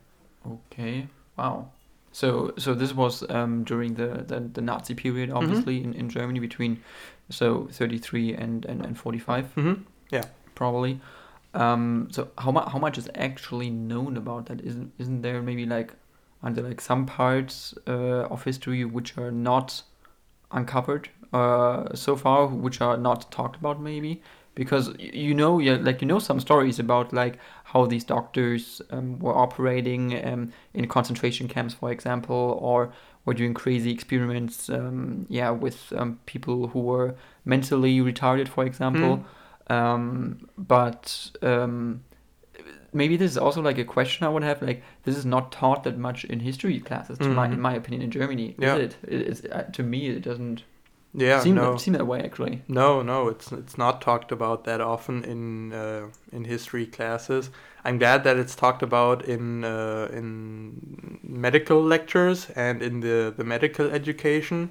Okay. 0.46 1.08
Wow. 1.38 1.70
So 2.14 2.54
so 2.58 2.74
this 2.74 2.94
was 2.94 3.30
um, 3.30 3.64
during 3.66 3.96
the, 3.96 4.24
the, 4.26 4.40
the 4.54 4.62
Nazi 4.62 4.96
period, 4.96 5.30
Mm-hmm. 5.30 5.38
obviously 5.38 5.84
in, 5.84 5.94
in 5.94 6.10
Germany 6.10 6.40
between 6.40 6.82
so 7.30 7.68
33 7.72 8.34
and 8.34 8.66
and, 8.66 8.86
and 8.86 8.98
45 8.98 9.54
Mm-hmm. 9.56 10.22
probably. 10.56 11.00
Um, 11.58 12.10
so 12.12 12.30
how 12.38 12.52
much 12.52 12.72
how 12.72 12.78
much 12.78 12.98
is 13.00 13.10
actually 13.16 13.72
known 13.72 14.16
about 14.16 14.46
that? 14.46 14.62
Isn't 14.62 14.94
isn't 15.00 15.22
there 15.24 15.42
maybe 15.42 15.66
like 15.66 15.94
are 16.44 16.52
there 16.52 16.64
like 16.64 16.80
some 16.80 17.08
parts 17.08 17.74
uh, 17.88 18.28
of 18.34 18.44
history 18.44 18.86
which 18.86 19.18
are 19.18 19.32
not 19.32 19.82
uncovered 20.52 21.10
uh, 21.34 21.96
so 21.96 22.16
far, 22.16 22.46
which 22.46 22.80
are 22.80 22.96
not 22.96 23.32
talked 23.32 23.56
about 23.56 23.82
maybe? 23.82 24.22
Because 24.54 24.94
you 25.00 25.34
know, 25.34 25.58
yeah, 25.58 25.78
like 25.82 26.00
you 26.02 26.08
know 26.08 26.20
some 26.20 26.40
stories 26.40 26.78
about 26.78 27.12
like 27.12 27.40
how 27.64 27.88
these 27.88 28.04
doctors 28.04 28.80
um, 28.92 29.18
were 29.18 29.36
operating 29.36 30.24
um, 30.26 30.54
in 30.76 30.88
concentration 30.88 31.48
camps, 31.48 31.74
for 31.74 31.92
example, 31.92 32.60
or 32.62 32.94
were 33.26 33.34
doing 33.34 33.56
crazy 33.56 33.92
experiments, 33.92 34.70
um, 34.70 35.26
yeah, 35.28 35.50
with 35.50 35.92
um, 35.98 36.20
people 36.28 36.68
who 36.68 36.82
were 36.82 37.16
mentally 37.46 37.98
retarded, 38.00 38.48
for 38.48 38.64
example. 38.64 39.26
Um, 39.70 40.48
but 40.58 41.32
um, 41.42 42.04
maybe 42.94 43.18
this 43.18 43.32
is 43.32 43.38
also 43.38 43.62
like 43.62 43.78
a 43.78 43.84
question 43.84 44.26
I 44.26 44.30
would 44.30 44.44
have. 44.44 44.62
Like, 44.62 44.84
this 45.04 45.18
is 45.18 45.26
not 45.26 45.52
taught 45.52 45.84
that 45.84 45.98
much 45.98 46.26
in 46.26 46.40
history 46.40 46.80
classes, 46.80 47.18
to 47.20 47.28
my, 47.28 47.46
in 47.46 47.60
my 47.60 47.74
opinion, 47.76 48.02
in 48.04 48.12
Germany. 48.12 48.56
Yeah. 48.58 48.76
Is 48.76 48.82
it? 48.84 48.98
it 49.08 49.22
is, 49.28 49.46
uh, 49.52 49.64
to 49.74 49.84
me, 49.84 50.08
it 50.08 50.24
doesn't 50.24 50.64
Yeah, 51.14 51.40
seem, 51.42 51.56
no. 51.56 51.74
that, 51.74 51.80
seem 51.82 51.94
that 51.94 52.08
way, 52.08 52.22
actually. 52.22 52.62
No, 52.68 53.02
no, 53.02 53.28
it's 53.28 53.52
it's 53.52 53.78
not 53.78 54.02
talked 54.02 54.32
about 54.32 54.64
that 54.66 54.82
often 54.82 55.24
in 55.24 55.74
uh, 55.74 56.08
in 56.32 56.46
history 56.46 56.86
classes. 56.86 57.50
I'm 57.84 57.98
glad 57.98 58.24
that 58.24 58.38
it's 58.38 58.56
talked 58.56 58.84
about 58.84 59.26
in 59.26 59.64
uh, 59.64 60.10
in 60.14 61.20
medical 61.24 61.82
lectures 61.82 62.50
and 62.56 62.82
in 62.82 63.02
the, 63.02 63.34
the 63.36 63.44
medical 63.44 63.90
education. 63.90 64.70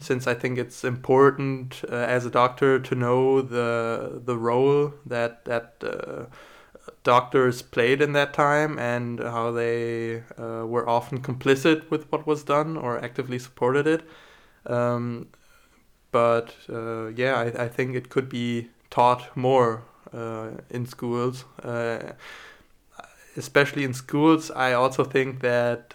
Since 0.00 0.26
I 0.26 0.34
think 0.34 0.58
it's 0.58 0.84
important 0.84 1.82
uh, 1.88 1.94
as 1.94 2.26
a 2.26 2.30
doctor 2.30 2.78
to 2.78 2.94
know 2.94 3.42
the 3.42 4.20
the 4.24 4.36
role 4.36 4.94
that 5.06 5.44
that 5.44 5.74
uh, 5.82 6.26
doctors 7.04 7.62
played 7.62 8.00
in 8.02 8.12
that 8.12 8.34
time 8.34 8.78
and 8.78 9.20
how 9.20 9.50
they 9.50 10.22
uh, 10.38 10.66
were 10.66 10.88
often 10.88 11.20
complicit 11.20 11.90
with 11.90 12.10
what 12.10 12.26
was 12.26 12.44
done 12.44 12.76
or 12.76 13.02
actively 13.02 13.38
supported 13.38 13.86
it. 13.86 14.02
Um, 14.66 15.28
but 16.10 16.54
uh, 16.68 17.08
yeah, 17.08 17.34
I, 17.36 17.64
I 17.64 17.68
think 17.68 17.94
it 17.94 18.08
could 18.08 18.28
be 18.28 18.68
taught 18.90 19.36
more 19.36 19.82
uh, 20.12 20.50
in 20.70 20.86
schools, 20.86 21.44
uh, 21.62 22.12
especially 23.36 23.84
in 23.84 23.92
schools. 23.92 24.50
I 24.50 24.72
also 24.72 25.04
think 25.04 25.40
that 25.40 25.94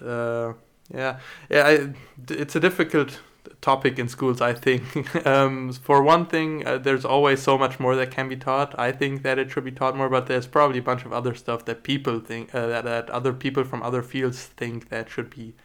yeah, 0.94 1.20
yeah, 1.50 1.66
I, 1.66 1.94
it's 2.30 2.56
a 2.56 2.60
difficult 2.60 3.20
topic 3.64 3.98
in 3.98 4.08
schools. 4.10 4.42
I 4.42 4.54
think 4.54 4.84
um, 5.26 5.74
for 5.74 6.04
one 6.04 6.26
thing, 6.28 6.68
uh, 6.68 6.78
there's 6.78 7.06
always 7.06 7.42
so 7.42 7.58
much 7.58 7.80
more 7.80 7.96
that 7.96 8.12
can 8.12 8.30
be 8.30 8.36
taught. 8.38 8.78
I 8.78 8.92
think 8.92 9.24
that 9.24 9.40
it 9.40 9.52
should 9.52 9.66
be 9.66 9.72
taught 9.72 9.96
more, 9.98 10.10
but 10.10 10.28
there's 10.28 10.48
probably 10.48 10.80
a 10.80 10.84
bunch 10.84 11.06
of 11.06 11.14
other 11.14 11.34
stuff 11.36 11.66
that 11.66 11.84
people 11.84 12.20
think 12.20 12.54
uh, 12.54 12.68
that, 12.68 12.84
that 12.86 13.10
other 13.10 13.34
people 13.34 13.64
from 13.64 13.82
other 13.84 14.04
fields 14.04 14.44
think 14.46 14.90
that 14.90 15.10
should 15.10 15.30
be 15.30 15.56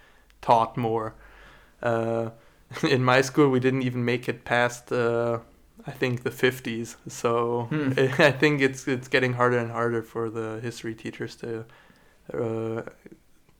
taught 0.41 0.77
more. 0.77 1.15
Uh, 1.83 2.31
in 2.89 3.03
my 3.05 3.21
school, 3.21 3.49
we 3.51 3.61
didn't 3.61 3.83
even 3.83 4.05
make 4.05 4.29
it 4.29 4.45
past, 4.45 4.93
uh, 4.93 5.39
I 5.87 5.93
think, 5.93 6.23
the 6.23 6.31
50s. 6.31 6.97
So 7.09 7.71
Hmm. 7.71 7.93
I 8.19 8.31
think 8.33 8.61
it's 8.63 8.89
it's 8.89 9.09
getting 9.09 9.35
harder 9.35 9.59
and 9.59 9.71
harder 9.71 10.03
for 10.03 10.31
the 10.31 10.61
history 10.63 10.95
teachers 10.95 11.37
to 11.37 11.65
uh, 12.33 12.83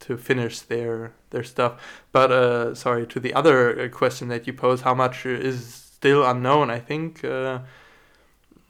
to 0.01 0.17
finish 0.17 0.61
their 0.61 1.13
their 1.31 1.45
stuff. 1.45 1.81
But 2.13 2.31
uh, 2.31 2.75
sorry, 2.75 3.07
to 3.07 3.21
the 3.21 3.35
other 3.35 3.81
uh, 3.81 3.89
question 3.89 4.29
that 4.29 4.47
you 4.47 4.53
posed, 4.53 4.85
how 4.85 4.95
much 4.95 5.27
is 5.27 5.75
still 5.75 6.25
unknown? 6.25 6.71
I 6.71 6.79
think. 6.79 7.25
Uh, 7.25 7.61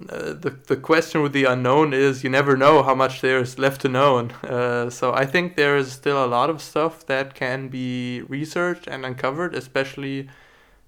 uh, 0.08 0.32
the 0.32 0.56
the 0.68 0.76
question 0.76 1.22
with 1.22 1.32
the 1.32 1.44
unknown 1.44 1.92
is 1.92 2.22
you 2.22 2.30
never 2.30 2.56
know 2.56 2.84
how 2.84 2.94
much 2.94 3.20
there's 3.20 3.58
left 3.58 3.80
to 3.80 3.88
know. 3.88 4.28
Uh, 4.44 4.88
so 4.88 5.12
I 5.12 5.26
think 5.26 5.56
there 5.56 5.76
is 5.76 5.90
still 5.90 6.24
a 6.24 6.26
lot 6.26 6.50
of 6.50 6.62
stuff 6.62 7.04
that 7.06 7.34
can 7.34 7.68
be 7.68 8.22
researched 8.28 8.86
and 8.86 9.04
uncovered, 9.04 9.56
especially 9.56 10.28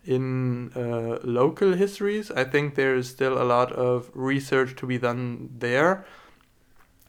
in 0.04 0.70
uh, 0.76 1.18
local 1.24 1.72
histories. 1.72 2.30
I 2.30 2.44
think 2.44 2.76
there 2.76 2.94
is 2.94 3.08
still 3.08 3.42
a 3.42 3.44
lot 3.44 3.72
of 3.72 4.10
research 4.14 4.76
to 4.76 4.86
be 4.86 4.98
done 4.98 5.50
there. 5.58 6.04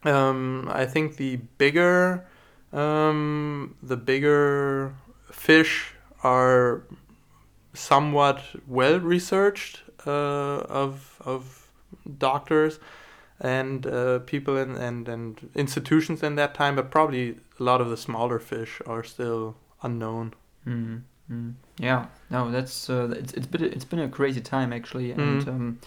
Um, 0.04 0.68
I 0.72 0.86
think 0.86 1.16
the 1.16 1.36
bigger 1.58 2.26
um, 2.72 3.76
the 3.82 3.96
bigger 3.96 4.94
fish 5.30 5.94
are 6.22 6.82
somewhat 7.74 8.42
well 8.66 9.00
researched 9.00 9.82
uh, 10.06 10.10
of 10.10 11.20
of 11.24 11.70
doctors 12.18 12.78
and 13.40 13.86
uh, 13.86 14.18
people 14.20 14.56
and, 14.56 14.76
and 14.76 15.08
and 15.08 15.50
institutions 15.54 16.22
in 16.22 16.36
that 16.36 16.54
time, 16.54 16.76
but 16.76 16.90
probably 16.90 17.36
a 17.58 17.62
lot 17.62 17.80
of 17.80 17.88
the 17.90 17.96
smaller 17.96 18.38
fish 18.38 18.80
are 18.86 19.02
still 19.04 19.56
unknown. 19.82 20.34
Mm, 20.66 21.02
mm. 21.30 21.54
Yeah, 21.78 22.06
no, 22.30 22.50
that's 22.50 22.88
uh, 22.90 23.14
it's 23.18 23.32
it's 23.32 23.46
been 23.46 23.62
a, 23.64 23.66
it's 23.66 23.84
been 23.84 23.98
a 24.00 24.08
crazy 24.08 24.40
time 24.40 24.72
actually, 24.72 25.12
and 25.12 25.42
Mhm. 25.44 25.48
um, 25.48 25.78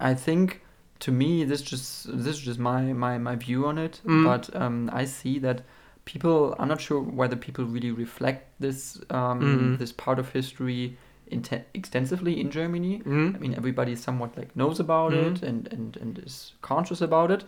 I 0.00 0.14
think 0.14 0.62
to 1.00 1.12
me 1.12 1.44
this 1.44 1.62
just 1.62 2.06
this 2.06 2.36
is 2.36 2.40
just 2.40 2.58
my 2.58 2.92
my 2.92 3.18
my 3.18 3.36
view 3.36 3.66
on 3.66 3.78
it, 3.78 4.00
Mm. 4.04 4.24
but 4.24 4.56
um, 4.56 4.90
I 4.92 5.04
see 5.06 5.38
that 5.40 5.62
people 6.04 6.54
I'm 6.58 6.68
not 6.68 6.80
sure 6.80 7.00
whether 7.00 7.36
people 7.36 7.64
really 7.64 7.90
reflect 7.92 8.42
this 8.60 9.00
um, 9.10 9.40
Mhm. 9.40 9.78
this 9.78 9.92
part 9.92 10.18
of 10.18 10.30
history 10.32 10.96
inte- 11.30 11.64
extensively 11.74 12.40
in 12.40 12.50
Germany. 12.50 13.02
Mm? 13.04 13.34
I 13.36 13.38
mean, 13.38 13.54
everybody 13.54 13.96
somewhat 13.96 14.36
like 14.36 14.56
knows 14.56 14.80
about 14.80 15.12
Mhm. 15.12 15.26
it 15.36 15.42
and, 15.42 15.72
and, 15.72 15.96
and 15.96 16.18
is 16.18 16.52
conscious 16.62 17.00
about 17.00 17.30
it, 17.30 17.44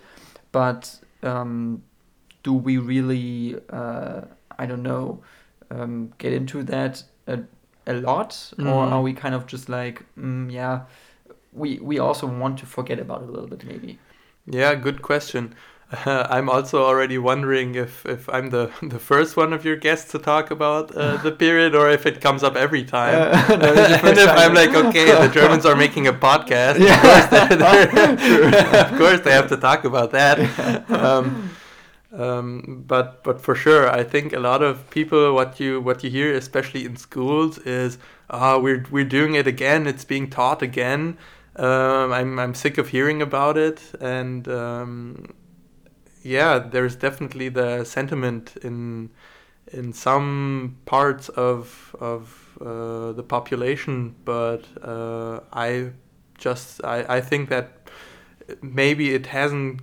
but 0.53 1.01
um, 1.23 1.83
do 2.43 2.53
we 2.53 2.79
really? 2.79 3.57
Uh, 3.71 4.23
I 4.59 4.67
don't 4.67 4.83
know. 4.83 5.23
Um, 5.71 6.13
get 6.19 6.33
into 6.33 6.63
that 6.65 7.03
a, 7.27 7.39
a 7.87 7.95
lot, 7.95 8.53
or 8.59 8.85
are 8.85 9.01
we 9.03 9.15
kind 9.15 9.35
of 9.35 9.47
just 9.47 9.69
like, 9.69 10.05
mm, 10.19 10.53
yeah, 10.53 10.83
we 11.53 11.79
we 11.81 11.99
also 11.99 12.27
want 12.27 12.59
to 12.59 12.67
forget 12.67 12.99
about 13.01 13.23
it 13.23 13.29
a 13.29 13.33
little 13.33 13.49
bit, 13.49 13.65
maybe. 13.65 13.99
Yeah, 14.47 14.75
good 14.75 15.01
question. 15.03 15.55
Uh, 15.93 16.27
I'm 16.31 16.49
also 16.49 16.83
already 16.85 17.19
wondering 17.19 17.75
if, 17.75 18.05
if 18.07 18.29
I'm 18.29 18.51
the, 18.51 18.71
the 18.83 18.99
first 18.99 19.37
one 19.37 19.53
of 19.53 19.65
your 19.65 19.77
guests 19.77 20.11
to 20.13 20.19
talk 20.19 20.51
about 20.51 20.95
uh, 20.97 21.17
the 21.19 21.33
period 21.45 21.75
or 21.75 21.91
if 21.91 22.07
it 22.07 22.21
comes 22.21 22.43
up 22.43 22.57
every 22.57 22.85
time. 22.85 23.15
Uh, 23.15 23.57
no, 23.57 23.73
and 23.73 24.19
if 24.19 24.27
time. 24.27 24.39
I'm 24.39 24.55
like, 24.55 24.75
okay, 24.75 25.07
the 25.07 25.29
Germans 25.33 25.67
are 25.67 25.77
making 25.77 26.07
a 26.07 26.13
podcast. 26.13 26.79
Yeah. 26.79 26.95
Of, 26.95 27.03
course 27.03 27.27
they, 27.51 27.57
they're- 27.57 28.87
of 28.93 28.99
course 28.99 29.21
they 29.21 29.33
have 29.33 29.49
to 29.49 29.57
talk 29.57 29.85
about 29.85 30.11
that. 30.13 30.91
Um, 30.91 31.51
um, 32.13 32.85
but 32.87 33.25
but 33.25 33.41
for 33.41 33.55
sure, 33.55 33.89
I 33.91 34.05
think 34.05 34.33
a 34.35 34.39
lot 34.39 34.63
of 34.63 34.89
people 34.91 35.35
what 35.35 35.59
you 35.59 35.81
what 35.81 36.05
you 36.05 36.11
hear, 36.11 36.35
especially 36.35 36.85
in 36.85 36.97
schools, 36.97 37.57
is 37.59 37.97
ah 38.29 38.59
we're 38.59 38.85
we're 38.91 39.05
doing 39.07 39.35
it 39.35 39.47
again. 39.47 39.87
It's 39.87 40.05
being 40.05 40.29
taught 40.29 40.61
again. 40.61 41.17
Um, 41.57 42.13
I'm 42.13 42.39
I'm 42.39 42.55
sick 42.55 42.77
of 42.77 42.89
hearing 42.89 43.23
about 43.23 43.57
it, 43.57 43.81
and 44.01 44.47
um, 44.49 45.25
yeah, 46.23 46.59
there's 46.59 46.97
definitely 46.97 47.49
the 47.49 47.85
sentiment 47.85 48.57
in 48.63 49.11
in 49.73 49.93
some 49.93 50.79
parts 50.85 51.29
of 51.31 51.95
of 52.01 52.59
uh, 52.61 53.13
the 53.13 53.23
population, 53.23 54.15
but 54.25 54.65
uh, 54.83 55.41
I 55.53 55.93
just 56.39 56.85
I, 56.85 57.17
I 57.17 57.21
think 57.21 57.49
that 57.49 57.89
maybe 58.63 59.15
it 59.15 59.27
hasn't 59.27 59.83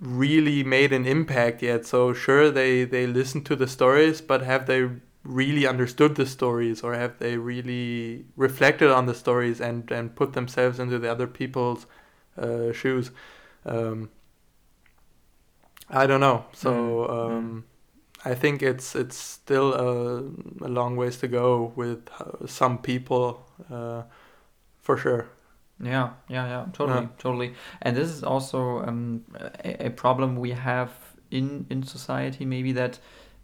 really 0.00 0.62
made 0.64 0.92
an 0.92 1.06
impact 1.06 1.62
yet. 1.62 1.86
So 1.86 2.12
sure 2.12 2.50
they 2.50 2.84
they 2.84 3.06
listen 3.06 3.42
to 3.44 3.56
the 3.56 3.66
stories, 3.66 4.20
but 4.20 4.42
have 4.42 4.66
they 4.66 4.88
really 5.24 5.66
understood 5.66 6.14
the 6.14 6.26
stories 6.26 6.82
or 6.82 6.94
have 6.94 7.18
they 7.18 7.36
really 7.36 8.24
reflected 8.36 8.90
on 8.90 9.06
the 9.06 9.14
stories 9.14 9.60
and 9.60 9.90
and 9.90 10.14
put 10.16 10.32
themselves 10.34 10.78
into 10.78 10.98
the 10.98 11.10
other 11.10 11.26
people's 11.26 11.86
uh, 12.36 12.72
shoes? 12.72 13.10
Um, 13.66 14.10
I 15.90 16.06
don't 16.06 16.20
know. 16.20 16.44
So 16.52 16.70
Mm, 16.70 17.10
um, 17.10 17.64
I 18.24 18.34
think 18.34 18.62
it's 18.62 18.94
it's 18.94 19.16
still 19.16 19.72
a, 19.74 20.22
a 20.64 20.68
long 20.68 20.96
ways 20.96 21.18
to 21.18 21.28
go 21.28 21.72
with 21.76 21.98
some 22.46 22.78
people, 22.78 23.26
uh, 23.70 24.02
for 24.82 24.96
sure. 24.96 25.24
Yeah, 25.80 26.10
yeah, 26.28 26.48
yeah, 26.48 26.64
totally, 26.72 27.02
Yeah. 27.02 27.08
totally. 27.18 27.54
And 27.82 27.96
this 27.96 28.10
is 28.10 28.22
also 28.24 28.58
um, 28.88 29.24
a, 29.64 29.86
a 29.86 29.90
problem 29.90 30.36
we 30.40 30.50
have 30.54 30.90
in 31.30 31.66
in 31.70 31.82
society. 31.84 32.44
Maybe 32.44 32.72
that 32.72 32.98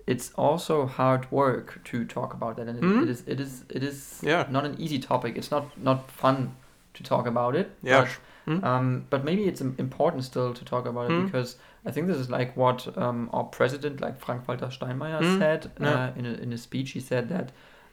it's 0.06 0.32
also 0.36 0.86
hard 0.86 1.26
work 1.30 1.80
to 1.84 2.04
talk 2.04 2.34
about 2.34 2.56
that, 2.56 2.68
and 2.68 2.78
it, 2.78 2.84
Mhm. 2.84 3.02
it 3.02 3.08
is 3.08 3.22
it 3.26 3.40
is 3.40 3.64
it 3.68 3.82
is 3.82 4.20
Yeah. 4.22 4.46
not 4.50 4.64
an 4.64 4.74
easy 4.78 4.98
topic. 4.98 5.36
It's 5.36 5.50
not 5.50 5.64
not 5.84 6.10
fun 6.10 6.48
to 6.94 7.02
talk 7.02 7.26
about 7.26 7.54
it. 7.56 7.66
Yeah. 7.82 8.00
but, 8.00 8.08
Mm. 8.46 8.62
um, 8.64 9.04
but 9.10 9.24
maybe 9.24 9.42
it's 9.48 9.60
important 9.78 10.24
still 10.24 10.52
to 10.54 10.64
talk 10.64 10.86
about 10.86 11.10
it 11.10 11.12
Mm. 11.16 11.24
because 11.26 11.56
I 11.86 11.90
think 11.90 12.06
this 12.06 12.16
is 12.16 12.30
like 12.30 12.56
what 12.56 12.96
um, 12.96 13.28
our 13.32 13.44
president, 13.44 14.00
like 14.00 14.18
Frank 14.18 14.48
Walter 14.48 14.66
Steinmeier, 14.68 15.20
Mm. 15.22 15.38
said 15.38 15.70
Yeah. 15.80 15.88
uh, 16.06 16.12
in 16.16 16.26
a, 16.26 16.32
in 16.44 16.52
a 16.52 16.58
speech. 16.58 16.92
He 16.92 17.00
said 17.00 17.28
that 17.28 17.52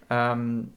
um, 0.09 0.71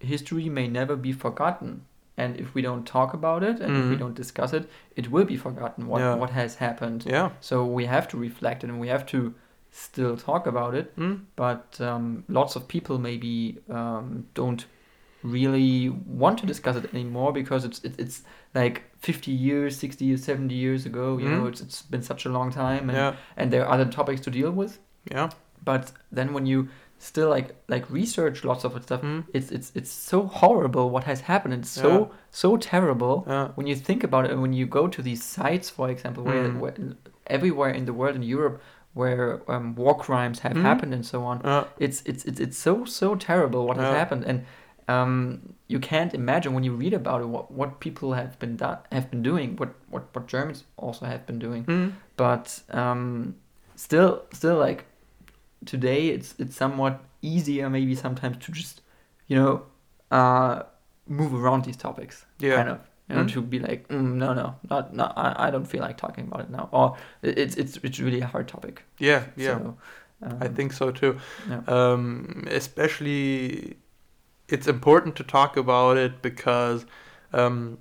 history 0.00 0.48
may 0.48 0.68
never 0.68 0.96
be 0.96 1.12
forgotten, 1.12 1.82
and 2.16 2.36
if 2.38 2.54
we 2.54 2.62
don't 2.62 2.84
talk 2.86 3.14
about 3.14 3.42
it 3.42 3.60
and 3.60 3.76
if 3.76 3.88
we 3.90 3.96
Mhm. 3.96 3.98
don't 3.98 4.14
discuss 4.14 4.52
it, 4.52 4.68
it 4.96 5.10
will 5.10 5.24
be 5.24 5.36
forgotten 5.36 5.86
what 5.86 6.00
Yeah. 6.00 6.14
what 6.16 6.30
has 6.30 6.56
happened. 6.56 7.04
Yeah. 7.06 7.30
So 7.40 7.64
we 7.64 7.86
have 7.86 8.06
to 8.08 8.16
reflect 8.18 8.64
and 8.64 8.80
we 8.80 8.88
have 8.88 9.04
to 9.06 9.34
still 9.70 10.16
talk 10.16 10.46
about 10.46 10.74
it. 10.74 10.94
Mm. 10.96 11.20
But 11.36 11.80
um, 11.80 12.24
lots 12.28 12.54
of 12.56 12.68
people 12.68 12.98
maybe 12.98 13.58
um, 13.68 14.26
don't 14.34 14.66
really 15.24 15.88
want 16.06 16.38
to 16.38 16.46
discuss 16.46 16.76
it 16.76 16.92
anymore 16.94 17.32
because 17.32 17.64
it's 17.64 17.80
it, 17.84 17.94
it's 17.98 18.22
like 18.54 18.82
50 18.98 19.30
years, 19.32 19.76
60 19.76 20.04
years, 20.04 20.22
70 20.24 20.54
years 20.54 20.86
ago. 20.86 21.18
You 21.18 21.28
know, 21.28 21.42
Mhm. 21.44 21.48
it's 21.48 21.60
it's 21.60 21.82
been 21.82 22.02
such 22.02 22.26
a 22.26 22.28
long 22.28 22.50
time, 22.52 22.88
and 22.90 22.96
Yeah. 22.98 23.14
and 23.36 23.50
there 23.50 23.62
are 23.66 23.72
other 23.74 23.90
topics 23.90 24.20
to 24.22 24.30
deal 24.30 24.50
with. 24.52 24.78
Yeah. 25.10 25.30
But 25.64 25.92
then 26.12 26.32
when 26.34 26.46
you 26.46 26.68
still 26.98 27.28
like 27.30 27.54
like 27.68 27.84
research 27.90 28.44
lots 28.44 28.64
of 28.64 28.72
stuff, 28.82 29.02
Mm. 29.02 29.24
it's 29.32 29.50
it's 29.50 29.72
it's 29.74 29.90
so 29.90 30.26
horrible 30.26 30.90
what 30.90 31.04
has 31.04 31.20
happened. 31.22 31.54
It's 31.54 31.70
so 31.82 31.88
Yeah. 31.90 32.06
so 32.30 32.56
terrible 32.56 33.24
Yeah. 33.26 33.48
when 33.56 33.66
you 33.66 33.76
think 33.76 34.04
about 34.04 34.24
it. 34.26 34.30
And 34.32 34.40
when 34.42 34.52
you 34.52 34.66
go 34.66 34.88
to 34.88 35.02
these 35.02 35.22
sites, 35.24 35.70
for 35.70 35.88
example, 35.90 36.22
where, 36.24 36.48
Mm. 36.48 36.58
where 36.60 36.74
everywhere 37.26 37.70
in 37.70 37.84
the 37.86 37.92
world 37.92 38.14
in 38.16 38.22
Europe 38.22 38.60
where 38.96 39.40
um, 39.48 39.74
war 39.74 39.96
crimes 40.06 40.38
have 40.40 40.54
Mm. 40.56 40.62
happened 40.62 40.94
and 40.94 41.04
so 41.04 41.24
on, 41.24 41.40
it's 41.78 42.02
it's 42.10 42.24
it's 42.28 42.40
it's 42.40 42.56
so 42.58 42.84
so 42.84 43.16
terrible 43.16 43.66
what 43.66 43.76
has 43.76 43.92
happened 44.00 44.24
and 44.30 44.44
um, 44.88 45.54
you 45.68 45.78
can't 45.80 46.12
imagine 46.14 46.52
when 46.54 46.64
you 46.64 46.72
read 46.74 46.92
about 46.92 47.20
it 47.22 47.28
what, 47.28 47.50
what 47.50 47.80
people 47.80 48.12
have 48.12 48.38
been 48.38 48.56
do- 48.56 48.78
have 48.92 49.10
been 49.10 49.22
doing 49.22 49.56
what, 49.56 49.70
what 49.90 50.02
what 50.14 50.26
Germans 50.26 50.64
also 50.76 51.06
have 51.06 51.24
been 51.26 51.38
doing 51.38 51.64
Mm. 51.64 51.92
but 52.16 52.62
um, 52.70 53.34
still 53.76 54.22
still 54.32 54.56
like 54.58 54.84
today 55.64 56.08
it's 56.08 56.34
it's 56.38 56.56
somewhat 56.56 57.00
easier 57.22 57.70
maybe 57.70 57.94
sometimes 57.94 58.36
to 58.44 58.52
just 58.52 58.82
you 59.28 59.36
know 59.36 59.62
uh, 60.10 60.62
move 61.08 61.32
around 61.34 61.64
these 61.64 61.76
topics 61.78 62.26
Yeah. 62.38 62.56
kind 62.56 62.68
of 62.68 62.78
you 63.08 63.16
know 63.16 63.24
Mm. 63.24 63.32
to 63.32 63.40
be 63.42 63.58
like 63.58 63.88
mm, 63.88 64.14
no 64.14 64.34
no 64.34 64.54
not 64.70 64.92
no 64.94 65.04
I, 65.16 65.48
I 65.48 65.50
don't 65.50 65.66
feel 65.66 65.82
like 65.82 65.96
talking 65.96 66.24
about 66.28 66.40
it 66.40 66.50
now 66.50 66.68
or 66.72 66.96
it's 67.22 67.56
it's 67.56 67.76
it's 67.82 67.98
really 68.00 68.20
a 68.20 68.26
hard 68.26 68.48
topic 68.48 68.82
Yeah. 68.98 69.22
Yeah. 69.36 69.58
so, 69.58 69.76
I 70.40 70.46
um, 70.46 70.54
think 70.54 70.72
so 70.72 70.90
too. 70.90 71.18
yeah. 71.50 71.60
Um, 71.66 72.44
especially, 72.50 73.76
it's 74.48 74.66
important 74.66 75.16
to 75.16 75.24
talk 75.24 75.56
about 75.56 75.96
it 75.96 76.22
because 76.22 76.86
um, 77.32 77.78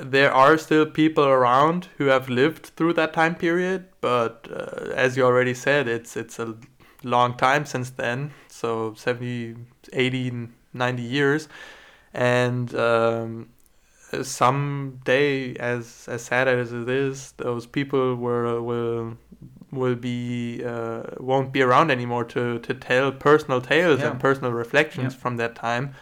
there 0.00 0.32
are 0.32 0.58
still 0.58 0.86
people 0.86 1.24
around 1.24 1.88
who 1.98 2.06
have 2.06 2.28
lived 2.28 2.66
through 2.76 2.94
that 2.94 3.12
time 3.12 3.34
period. 3.34 3.86
But 4.00 4.48
uh, 4.50 4.92
as 4.94 5.16
you 5.16 5.24
already 5.24 5.54
said, 5.54 5.88
it's 5.88 6.16
it's 6.16 6.38
a 6.38 6.56
long 7.02 7.36
time 7.36 7.64
since 7.64 7.90
then. 7.90 8.32
So 8.48 8.94
70, 8.94 9.56
80, 9.92 10.48
90 10.72 11.02
years. 11.02 11.48
And 12.12 12.74
um, 12.74 13.50
someday, 14.22 15.54
as 15.56 16.06
as 16.08 16.22
sad 16.22 16.48
as 16.48 16.72
it 16.72 16.88
is, 16.88 17.32
those 17.36 17.66
people 17.66 18.16
were 18.16 18.60
will 18.60 19.16
will 19.72 19.94
be 19.96 20.62
uh, 20.64 21.02
won't 21.18 21.52
be 21.52 21.62
around 21.62 21.90
anymore 21.90 22.24
to 22.24 22.58
to 22.58 22.74
tell 22.74 23.12
personal 23.12 23.60
tales 23.60 24.00
Yeah. 24.00 24.10
and 24.10 24.20
personal 24.20 24.52
reflections 24.52 25.14
Yeah. 25.14 25.20
from 25.20 25.36
that 25.36 25.54
time. 25.54 25.94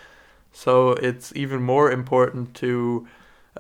So 0.53 0.93
it's 0.93 1.33
even 1.37 1.63
more 1.63 1.91
important 1.93 2.55
to 2.55 3.07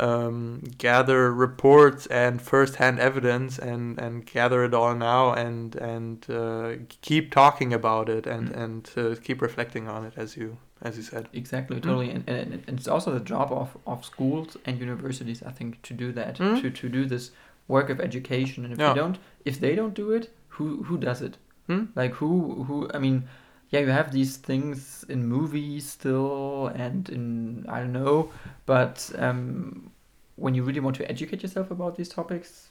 um, 0.00 0.62
gather 0.78 1.32
reports 1.32 2.06
and 2.06 2.40
first-hand 2.40 2.98
evidence 3.00 3.58
and, 3.58 3.98
and 4.00 4.24
gather 4.24 4.64
it 4.64 4.72
all 4.74 4.94
now 4.94 5.32
and 5.32 5.74
and 5.76 6.24
uh, 6.30 6.70
keep 7.02 7.32
talking 7.32 7.72
about 7.72 8.08
it 8.08 8.26
and 8.26 8.48
Mm. 8.50 8.62
and 8.64 8.90
uh, 8.96 9.20
keep 9.22 9.42
reflecting 9.42 9.88
on 9.88 10.04
it 10.06 10.12
as 10.16 10.36
you 10.36 10.56
as 10.80 10.96
you 10.96 11.02
said. 11.02 11.28
Exactly, 11.32 11.76
Mm. 11.76 11.82
totally, 11.82 12.10
and, 12.10 12.22
and, 12.28 12.52
and 12.68 12.78
it's 12.78 12.86
also 12.86 13.12
the 13.12 13.24
job 13.34 13.50
of, 13.52 13.76
of 13.84 14.04
schools 14.04 14.56
and 14.64 14.78
universities, 14.78 15.42
I 15.42 15.50
think, 15.50 15.82
to 15.82 15.94
do 15.94 16.12
that, 16.12 16.38
Mm. 16.38 16.60
to, 16.62 16.70
to 16.70 16.88
do 16.88 17.04
this 17.04 17.32
work 17.66 17.90
of 17.90 17.98
education. 18.00 18.64
And 18.64 18.72
if 18.72 18.78
Yeah. 18.78 18.90
you 18.90 18.94
don't, 19.02 19.18
if 19.48 19.58
they 19.60 19.74
don't 19.74 19.94
do 19.94 20.06
it, 20.18 20.30
who 20.56 20.66
who 20.88 20.96
does 21.08 21.20
it? 21.22 21.36
Hmm? 21.66 21.84
Like 22.00 22.14
who 22.20 22.64
who? 22.68 22.76
I 22.94 22.98
mean, 22.98 23.22
yeah, 23.70 23.80
you 23.84 23.90
have 23.92 24.10
these 24.12 24.36
things 24.48 25.04
in 25.08 25.26
movies 25.26 25.84
still, 25.96 26.68
and 26.86 27.08
in 27.16 27.64
I 27.68 27.80
don't 27.80 27.92
know, 27.92 28.30
but 28.66 29.10
um, 29.18 29.90
when 30.36 30.54
you 30.54 30.62
really 30.68 30.80
want 30.80 30.96
to 30.96 31.04
educate 31.10 31.42
yourself 31.42 31.70
about 31.70 31.96
these 31.96 32.08
topics, 32.14 32.70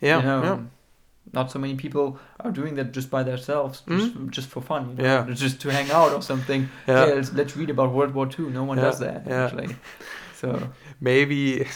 Yeah, 0.00 0.18
you 0.20 0.26
know, 0.26 0.42
yeah. 0.42 0.58
not 1.32 1.50
so 1.50 1.58
many 1.58 1.74
people 1.74 2.18
are 2.40 2.50
doing 2.52 2.76
that 2.76 2.92
just 2.96 3.10
by 3.10 3.22
themselves, 3.22 3.82
just, 3.88 4.14
just 4.30 4.48
for 4.48 4.62
fun, 4.62 4.90
you 4.90 4.94
know? 4.96 5.04
Yeah. 5.28 5.34
just 5.34 5.60
to 5.60 5.68
hang 5.70 5.90
out 5.90 6.12
or 6.12 6.22
something. 6.22 6.68
Yeah. 6.86 7.06
Yeah, 7.06 7.14
let's, 7.14 7.32
let's 7.32 7.56
read 7.56 7.70
about 7.70 7.92
World 7.92 8.14
War 8.14 8.26
II. 8.38 8.46
No 8.50 8.64
one 8.64 8.78
Yeah, 8.78 8.84
does 8.84 8.98
that 9.00 9.26
yeah. 9.26 9.44
actually. 9.44 9.76
So 10.40 10.48
maybe 11.00 11.66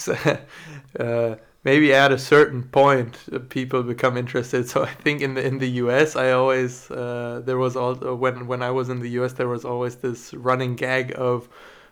uh, 1.00 1.34
maybe 1.64 1.94
at 1.94 2.10
a 2.12 2.18
certain 2.18 2.62
point 2.62 3.18
uh, 3.32 3.38
people 3.48 3.82
become 3.82 4.16
interested 4.16 4.68
so 4.72 4.82
i 4.82 4.92
think 5.04 5.20
in 5.20 5.34
the 5.34 5.46
in 5.46 5.58
the 5.58 5.68
us 5.68 6.16
i 6.16 6.30
always 6.30 6.90
uh, 6.90 7.40
there 7.44 7.58
was 7.58 7.76
also 7.76 8.14
when 8.14 8.46
when 8.46 8.62
i 8.62 8.70
was 8.70 8.88
in 8.88 9.00
the 9.00 9.10
us 9.10 9.34
there 9.34 9.48
was 9.48 9.64
always 9.64 9.96
this 9.96 10.34
running 10.34 10.74
gag 10.76 11.12
of 11.16 11.48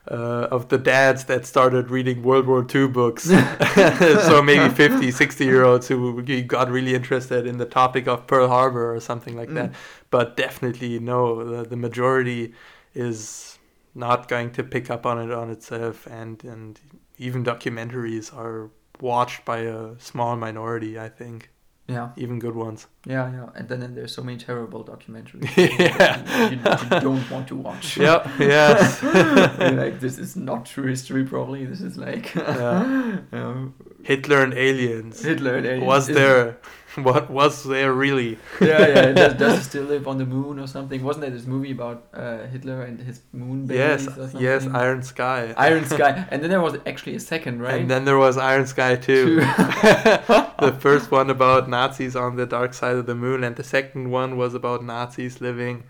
uh, 0.08 0.48
of 0.50 0.68
the 0.68 0.78
dads 0.78 1.24
that 1.24 1.44
started 1.46 1.90
reading 1.90 2.22
World 2.22 2.46
War 2.46 2.66
II 2.74 2.88
books. 2.88 3.24
so 3.74 4.42
maybe 4.42 4.72
50, 4.74 5.10
60 5.10 5.44
year 5.44 5.64
olds 5.64 5.88
who 5.88 6.22
got 6.42 6.70
really 6.70 6.94
interested 6.94 7.46
in 7.46 7.58
the 7.58 7.66
topic 7.66 8.08
of 8.08 8.26
Pearl 8.26 8.48
Harbor 8.48 8.94
or 8.94 9.00
something 9.00 9.36
like 9.36 9.52
that. 9.54 9.70
Mm. 9.70 9.74
But 10.10 10.36
definitely, 10.36 10.98
no, 10.98 11.44
the, 11.44 11.68
the 11.68 11.76
majority 11.76 12.54
is 12.94 13.58
not 13.94 14.28
going 14.28 14.52
to 14.52 14.64
pick 14.64 14.90
up 14.90 15.04
on 15.04 15.18
it 15.18 15.30
on 15.30 15.50
itself. 15.50 16.06
And, 16.06 16.42
and 16.44 16.80
even 17.18 17.44
documentaries 17.44 18.34
are 18.34 18.70
watched 19.02 19.44
by 19.44 19.58
a 19.58 19.98
small 19.98 20.36
minority, 20.36 20.98
I 20.98 21.08
think. 21.08 21.50
Yeah, 21.88 22.10
even 22.16 22.38
good 22.38 22.54
ones. 22.54 22.86
yeah, 23.04 23.32
yeah. 23.32 23.48
And 23.56 23.68
then, 23.68 23.80
then 23.80 23.94
there's 23.96 24.14
so 24.14 24.22
many 24.22 24.38
terrible 24.38 24.84
documentaries 24.84 25.50
Yeah. 25.56 26.48
you, 26.48 26.56
you, 26.56 26.62
you 26.94 27.00
don't 27.00 27.28
want 27.30 27.48
to 27.48 27.56
watch. 27.56 27.96
Yep. 28.06 28.28
Yes. 28.38 29.02
Like 29.82 29.98
this 29.98 30.16
is 30.18 30.36
not 30.36 30.66
true 30.66 30.86
history. 30.86 31.24
Probably 31.24 31.66
this 31.66 31.80
is 31.80 31.96
like 31.96 32.32
Yeah. 32.34 33.18
um, 33.32 33.74
Hitler 34.04 34.42
and 34.44 34.54
aliens. 34.54 35.20
Hitler. 35.24 35.56
and 35.56 35.66
aliens. 35.66 35.86
Was 35.86 36.06
there? 36.06 36.58
What 37.08 37.30
was 37.30 37.64
there 37.64 37.92
really? 37.92 38.38
yeah, 38.60 38.86
yeah. 38.88 39.12
Does, 39.12 39.34
does 39.34 39.58
he 39.58 39.62
still 39.72 39.84
live 39.84 40.08
on 40.08 40.18
the 40.18 40.26
moon 40.26 40.58
or 40.58 40.66
something? 40.66 41.02
Wasn't 41.02 41.20
there 41.22 41.30
this 41.30 41.46
movie 41.46 41.70
about 41.72 42.04
uh, 42.12 42.46
Hitler 42.46 42.82
and 42.82 42.98
his 43.00 43.20
moon 43.32 43.66
babies 43.66 43.78
Yes. 43.78 44.06
or 44.08 44.10
something? 44.28 44.40
Yes. 44.40 44.66
Iron 44.66 45.02
Sky. 45.02 45.54
Iron 45.56 45.84
Sky. 45.84 46.26
And 46.30 46.42
then 46.42 46.50
there 46.50 46.60
was 46.60 46.76
actually 46.86 47.14
a 47.16 47.20
second, 47.20 47.62
right? 47.62 47.80
And 47.80 47.90
then 47.90 48.04
there 48.04 48.18
was 48.18 48.36
Iron 48.36 48.66
Sky 48.66 48.96
too. 48.96 49.36
The 49.40 50.76
first 50.80 51.10
one 51.10 51.30
about 51.30 51.68
Nazis 51.68 52.14
on 52.16 52.36
the 52.36 52.46
dark 52.46 52.74
side 52.74 52.96
of 52.96 53.06
the 53.06 53.14
moon, 53.14 53.44
and 53.44 53.56
the 53.56 53.64
second 53.64 54.10
one 54.10 54.36
was 54.36 54.52
about 54.54 54.84
Nazis 54.84 55.40
living 55.40 55.84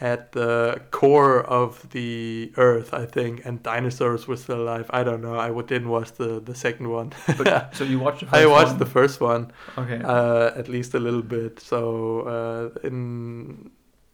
at 0.00 0.32
the 0.32 0.80
core 0.90 1.40
of 1.42 1.90
the 1.90 2.52
Earth, 2.56 2.94
I 2.94 3.04
think, 3.04 3.44
and 3.44 3.62
dinosaurs 3.62 4.26
were 4.26 4.36
still 4.36 4.62
alive. 4.62 4.86
I 4.90 5.02
don't 5.04 5.20
know. 5.20 5.38
I 5.38 5.50
didn't 5.62 5.88
watch 5.90 6.12
the, 6.12 6.40
the 6.40 6.54
second 6.54 6.88
one. 6.88 7.12
But, 7.36 7.74
so 7.76 7.84
you 7.84 7.98
watched 7.98 8.20
the 8.20 8.26
first 8.26 8.42
I 8.42 8.46
watched 8.46 8.70
one? 8.70 8.78
the 8.78 8.86
first 8.86 9.20
one 9.20 9.52
Okay. 9.76 10.00
uh, 10.02 10.50
at 10.56 10.68
least 10.68 10.94
a 10.94 10.98
little 11.00 11.22
bit. 11.22 11.60
So 11.60 12.20
uh, 12.22 12.86
in 12.86 13.70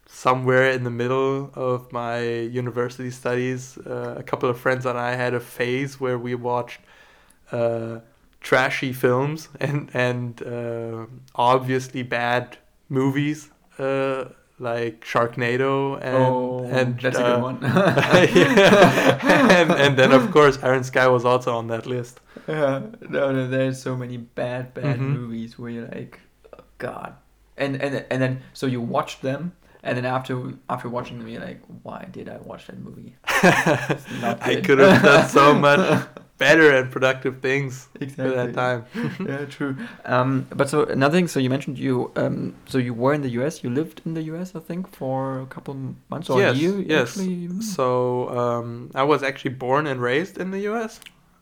somewhere 0.06 0.70
in 0.70 0.82
the 0.84 0.90
middle 0.90 1.50
of 1.54 1.92
my 1.92 2.20
university 2.20 3.10
studies, 3.10 3.78
uh, 3.78 4.14
a 4.18 4.22
couple 4.22 4.48
of 4.48 4.58
friends 4.58 4.86
and 4.86 4.98
I 4.98 5.14
had 5.14 5.34
a 5.34 5.40
phase 5.40 6.00
where 6.00 6.18
we 6.18 6.34
watched 6.34 6.80
uh, 7.52 8.00
trashy 8.40 8.92
films 8.92 9.48
and 9.60 9.90
and 9.94 10.42
uh, 10.42 11.06
obviously 11.34 12.02
bad 12.02 12.58
movies 12.88 13.50
uh, 13.78 14.26
like 14.58 15.04
Sharknado 15.04 15.98
and 16.00 16.16
oh, 16.16 16.64
and 16.70 16.98
that's 17.00 17.18
a 17.18 17.24
uh, 17.24 17.34
good 17.34 17.42
one. 17.42 17.58
yeah. 17.62 19.18
and 19.60 19.70
and 19.70 19.98
then 19.98 20.12
of 20.12 20.30
course 20.30 20.58
Iron 20.62 20.84
Sky 20.84 21.06
was 21.08 21.24
also 21.24 21.54
on 21.56 21.66
that 21.68 21.86
list. 21.86 22.20
Yeah, 22.48 22.82
no, 23.08 23.32
no, 23.32 23.48
there's 23.48 23.80
so 23.82 23.96
many 23.96 24.16
bad, 24.16 24.72
bad 24.72 24.98
Mhm. 24.98 25.12
movies 25.14 25.58
where 25.58 25.70
you're 25.70 25.88
like, 25.88 26.20
oh, 26.56 26.62
God, 26.78 27.14
and 27.56 27.80
and 27.82 28.04
and 28.10 28.22
then 28.22 28.42
so 28.54 28.66
you 28.66 28.80
watch 28.80 29.20
them, 29.20 29.52
and 29.82 29.96
then 29.96 30.06
after 30.06 30.52
after 30.70 30.88
watching 30.88 31.18
them, 31.18 31.28
you're 31.28 31.40
like, 31.42 31.60
why 31.82 32.06
did 32.10 32.28
I 32.28 32.38
watch 32.38 32.66
that 32.68 32.78
movie? 32.78 33.14
I 33.24 34.60
could 34.64 34.78
have 34.78 35.02
done 35.02 35.28
so 35.28 35.54
much 35.54 36.06
better 36.38 36.70
and 36.76 36.90
productive 36.90 37.40
things 37.40 37.88
Exactly. 38.00 38.36
at 38.36 38.54
that 38.54 38.54
time. 38.54 38.84
yeah, 39.28 39.44
true. 39.46 39.76
Um, 40.04 40.46
but 40.50 40.68
so 40.68 40.84
another 40.84 41.16
thing. 41.18 41.28
So 41.28 41.40
you 41.40 41.50
mentioned 41.50 41.78
you. 41.78 42.10
Um, 42.16 42.54
so 42.66 42.78
you 42.78 42.94
were 42.94 43.14
in 43.14 43.22
the 43.22 43.30
U.S. 43.40 43.62
You 43.64 43.70
lived 43.70 44.02
in 44.04 44.14
the 44.14 44.22
U.S. 44.22 44.54
I 44.54 44.60
think 44.60 44.90
for 44.94 45.40
a 45.40 45.46
couple 45.46 45.74
months 46.10 46.28
or 46.30 46.40
yes, 46.40 46.54
a 46.56 46.58
year. 46.58 46.78
yes. 46.80 47.18
Actually. 47.18 47.60
So 47.62 48.28
um, 48.30 48.90
I 48.94 49.02
was 49.02 49.22
actually 49.22 49.54
born 49.54 49.86
and 49.86 50.00
raised 50.00 50.38
in 50.38 50.50
the 50.50 50.60
U.S. 50.60 51.00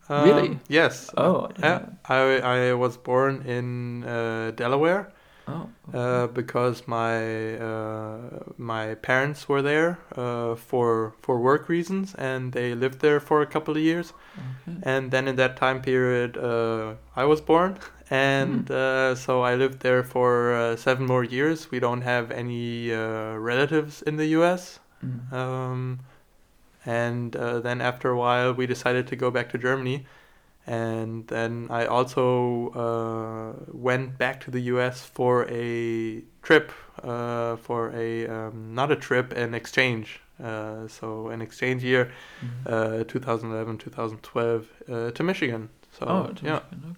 Um, 0.08 0.28
Really? 0.28 0.58
Yes. 0.68 1.10
Oh. 1.16 1.48
Yeah, 1.58 1.86
I 2.04 2.38
I 2.40 2.72
was 2.74 2.96
born 2.96 3.42
in 3.46 4.04
uh, 4.04 4.52
Delaware 4.54 5.10
Oh. 5.46 5.68
uh, 5.92 6.26
because 6.28 6.88
my 6.88 7.56
uh, 7.56 8.16
my 8.56 8.94
parents 8.94 9.46
were 9.46 9.60
there 9.60 9.98
uh, 10.16 10.54
for 10.54 11.14
for 11.20 11.38
work 11.38 11.68
reasons 11.68 12.14
and 12.14 12.52
they 12.52 12.74
lived 12.74 13.00
there 13.00 13.20
for 13.20 13.42
a 13.42 13.46
couple 13.46 13.76
of 13.76 13.82
years. 13.82 14.14
okay. 14.38 14.78
And 14.82 15.10
then 15.10 15.28
in 15.28 15.36
that 15.36 15.56
time 15.58 15.82
period, 15.82 16.38
uh, 16.38 16.94
I 17.14 17.24
was 17.24 17.40
born, 17.42 17.78
and 18.10 18.70
uh, 18.70 19.14
so 19.14 19.42
I 19.42 19.54
lived 19.54 19.80
there 19.80 20.02
for 20.02 20.54
uh, 20.54 20.76
seven 20.76 21.06
more 21.06 21.24
years. 21.24 21.70
We 21.70 21.78
don't 21.78 22.02
have 22.02 22.30
any 22.30 22.92
uh, 22.92 23.34
relatives 23.34 24.02
in 24.02 24.16
the 24.16 24.26
U.S. 24.38 24.80
Mm. 25.04 25.32
Um, 25.32 26.00
and 26.86 27.36
uh, 27.36 27.60
then 27.60 27.80
after 27.80 28.10
a 28.10 28.16
while, 28.16 28.52
we 28.52 28.66
decided 28.66 29.06
to 29.08 29.16
go 29.16 29.30
back 29.30 29.50
to 29.50 29.58
Germany. 29.58 30.06
And 30.66 31.26
then 31.28 31.66
I 31.70 31.86
also 31.86 32.70
uh, 32.70 33.52
went 33.72 34.16
back 34.18 34.40
to 34.44 34.50
the 34.50 34.60
U.S. 34.74 35.04
for 35.04 35.46
a 35.50 36.22
trip, 36.42 36.72
uh, 37.02 37.56
for 37.56 37.90
a 37.94 38.26
um, 38.26 38.74
not 38.74 38.90
a 38.90 38.96
trip, 38.96 39.32
an 39.36 39.54
exchange. 39.54 40.20
Uh, 40.42 40.88
so 40.88 41.28
an 41.28 41.40
exchange 41.42 41.84
year, 41.84 42.10
Mhm. 42.42 43.00
uh, 43.00 43.04
2011, 43.04 43.78
2012, 43.78 44.66
uh, 44.88 45.10
to 45.12 45.22
Michigan. 45.22 45.68
So 45.92 46.06
oh, 46.08 46.32
to 46.34 46.44
yeah. 46.44 46.60
Michigan, 46.70 46.96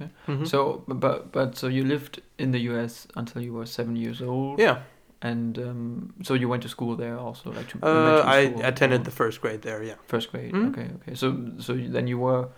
okay. 0.00 0.10
Mhm. 0.26 0.46
So, 0.46 0.82
but 0.88 1.32
but 1.32 1.56
so 1.56 1.68
you 1.68 1.84
lived 1.84 2.20
in 2.38 2.50
the 2.52 2.58
U.S. 2.70 3.06
until 3.16 3.42
you 3.42 3.54
were 3.54 3.66
seven 3.66 3.96
years 3.96 4.20
old. 4.20 4.58
yeah, 4.60 4.78
And 5.22 5.58
um, 5.58 6.12
so 6.22 6.34
you 6.34 6.48
went 6.50 6.62
to 6.62 6.68
school 6.68 6.96
there 6.96 7.16
also, 7.18 7.50
like 7.52 7.68
to 7.68 7.78
uh, 7.82 8.22
I 8.26 8.66
attended 8.68 9.00
or 9.00 9.04
the 9.04 9.10
first 9.10 9.40
grade 9.40 9.62
there. 9.62 9.82
Yeah. 9.84 9.96
first 10.06 10.30
grade. 10.32 10.52
Mhm. 10.52 10.68
Okay, 10.70 10.88
okay. 11.00 11.14
So 11.14 11.26
so 11.58 11.72
then 11.74 12.06
you 12.08 12.18
were 12.20 12.48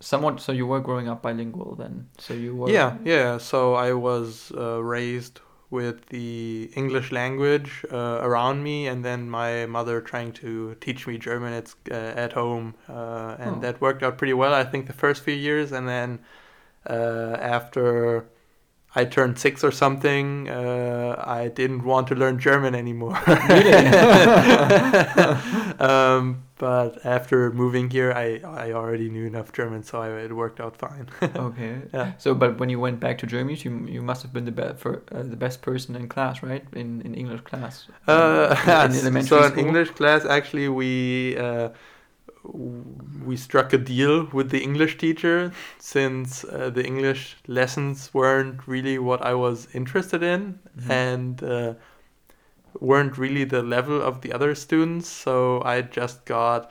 somewhat. 0.00 0.40
So 0.40 0.52
you 0.52 0.66
were 0.66 0.80
growing 0.80 1.08
up 1.08 1.22
bilingual 1.22 1.74
then. 1.76 2.08
So 2.18 2.34
you 2.34 2.54
were. 2.56 2.70
Yeah, 2.70 2.96
yeah. 3.04 3.38
So 3.38 3.74
I 3.74 3.92
was 3.92 4.52
uh, 4.56 4.82
raised 4.82 5.40
with 5.70 6.06
the 6.06 6.70
English 6.74 7.12
language 7.12 7.84
uh, 7.92 8.20
around 8.22 8.62
me, 8.62 8.86
and 8.88 9.04
then 9.04 9.28
my 9.28 9.66
mother 9.66 10.00
trying 10.00 10.32
to 10.32 10.74
teach 10.80 11.06
me 11.06 11.18
German 11.18 11.52
at 11.52 11.74
uh, 11.90 11.94
at 12.24 12.32
home, 12.32 12.74
uh, 12.88 13.36
and 13.38 13.56
Oh. 13.56 13.60
that 13.60 13.80
worked 13.80 14.02
out 14.02 14.16
pretty 14.16 14.32
well. 14.34 14.54
I 14.54 14.64
think 14.64 14.86
the 14.86 14.94
first 14.94 15.22
few 15.22 15.34
years, 15.34 15.72
and 15.72 15.86
then 15.86 16.20
uh, 16.88 17.36
after 17.40 18.24
I 18.94 19.04
turned 19.04 19.38
six 19.38 19.62
or 19.62 19.70
something, 19.70 20.48
uh, 20.48 21.22
I 21.26 21.48
didn't 21.48 21.84
want 21.84 22.08
to 22.08 22.14
learn 22.14 22.38
German 22.38 22.74
anymore. 22.74 23.16
um, 25.78 26.42
but 26.58 27.04
after 27.04 27.52
moving 27.52 27.90
here, 27.90 28.12
I 28.12 28.40
I 28.44 28.72
already 28.72 29.08
knew 29.08 29.26
enough 29.26 29.52
German, 29.52 29.84
so 29.84 30.02
I, 30.02 30.08
it 30.24 30.32
worked 30.34 30.60
out 30.60 30.76
fine. 30.76 31.08
Okay. 31.36 31.82
Yeah. 31.94 32.12
So, 32.18 32.34
but 32.34 32.58
when 32.58 32.68
you 32.68 32.80
went 32.80 32.98
back 32.98 33.18
to 33.18 33.26
Germany, 33.26 33.54
you 33.62 33.86
you 33.86 34.02
must 34.02 34.22
have 34.22 34.32
been 34.32 34.44
the 34.44 34.52
best 34.52 34.78
for 34.78 35.02
uh, 35.12 35.22
the 35.22 35.36
best 35.36 35.62
person 35.62 35.94
in 35.94 36.08
class, 36.08 36.42
right? 36.42 36.64
In 36.72 37.02
in 37.02 37.14
English 37.14 37.42
class. 37.42 37.86
Uh, 38.08 38.56
in, 38.84 39.16
in 39.16 39.22
so 39.30 39.44
in 39.44 39.52
school? 39.52 39.64
English 39.66 39.90
class, 39.90 40.24
actually, 40.24 40.68
we 40.68 41.36
uh, 41.36 41.68
we 42.52 43.36
struck 43.36 43.72
a 43.72 43.78
deal 43.78 44.26
with 44.32 44.50
the 44.50 44.62
English 44.62 44.98
teacher 44.98 45.52
since 45.78 46.44
uh, 46.44 46.70
the 46.70 46.84
English 46.84 47.36
lessons 47.46 48.12
weren't 48.14 48.66
really 48.66 48.98
what 48.98 49.22
I 49.22 49.34
was 49.34 49.68
interested 49.74 50.22
in 50.22 50.58
Mhm. 50.78 50.90
and 50.90 51.42
uh, 51.42 51.74
weren't 52.80 53.18
really 53.18 53.44
the 53.44 53.62
level 53.62 54.00
of 54.00 54.20
the 54.20 54.32
other 54.32 54.54
students. 54.54 55.08
So 55.08 55.62
I 55.64 55.82
just 55.82 56.24
got 56.24 56.70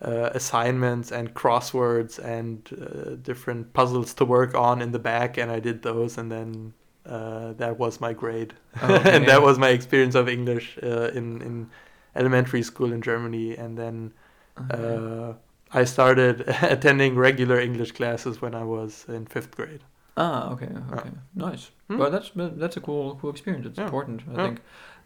uh, 0.00 0.30
assignments 0.32 1.10
and 1.10 1.34
crosswords 1.34 2.18
and 2.20 2.68
uh, 2.80 3.16
different 3.16 3.72
puzzles 3.72 4.14
to 4.14 4.24
work 4.24 4.54
on 4.54 4.80
in 4.80 4.92
the 4.92 4.98
back, 4.98 5.36
and 5.38 5.50
I 5.50 5.60
did 5.60 5.82
those, 5.82 6.18
and 6.18 6.30
then. 6.30 6.74
Uh, 7.06 7.54
that 7.54 7.78
was 7.78 8.02
my 8.02 8.12
grade, 8.12 8.52
Okay. 8.84 9.16
and 9.16 9.26
that 9.26 9.40
was 9.40 9.58
my 9.58 9.70
experience 9.70 10.14
of 10.14 10.28
English 10.28 10.78
uh, 10.82 11.08
in 11.14 11.40
in 11.40 11.70
elementary 12.14 12.62
school 12.62 12.92
in 12.92 13.00
Germany, 13.00 13.56
and 13.56 13.78
then 13.78 14.12
Okay. 14.60 14.96
uh, 14.96 15.32
I 15.80 15.84
started 15.84 16.40
attending 16.62 17.14
regular 17.16 17.60
English 17.60 17.92
classes 17.92 18.40
when 18.42 18.54
I 18.54 18.64
was 18.64 19.04
in 19.08 19.26
fifth 19.26 19.54
grade. 19.56 19.82
Ah, 20.16 20.50
okay, 20.52 20.68
okay, 20.92 21.10
nice. 21.34 21.70
Hmm. 21.88 21.98
Well, 21.98 22.10
that's 22.10 22.30
that's 22.34 22.76
a 22.76 22.80
cool 22.80 23.14
cool 23.20 23.30
experience. 23.30 23.66
It's 23.66 23.78
Yeah. 23.78 23.84
important, 23.84 24.22
I 24.28 24.36
Yeah. 24.36 24.46
think. 24.46 24.60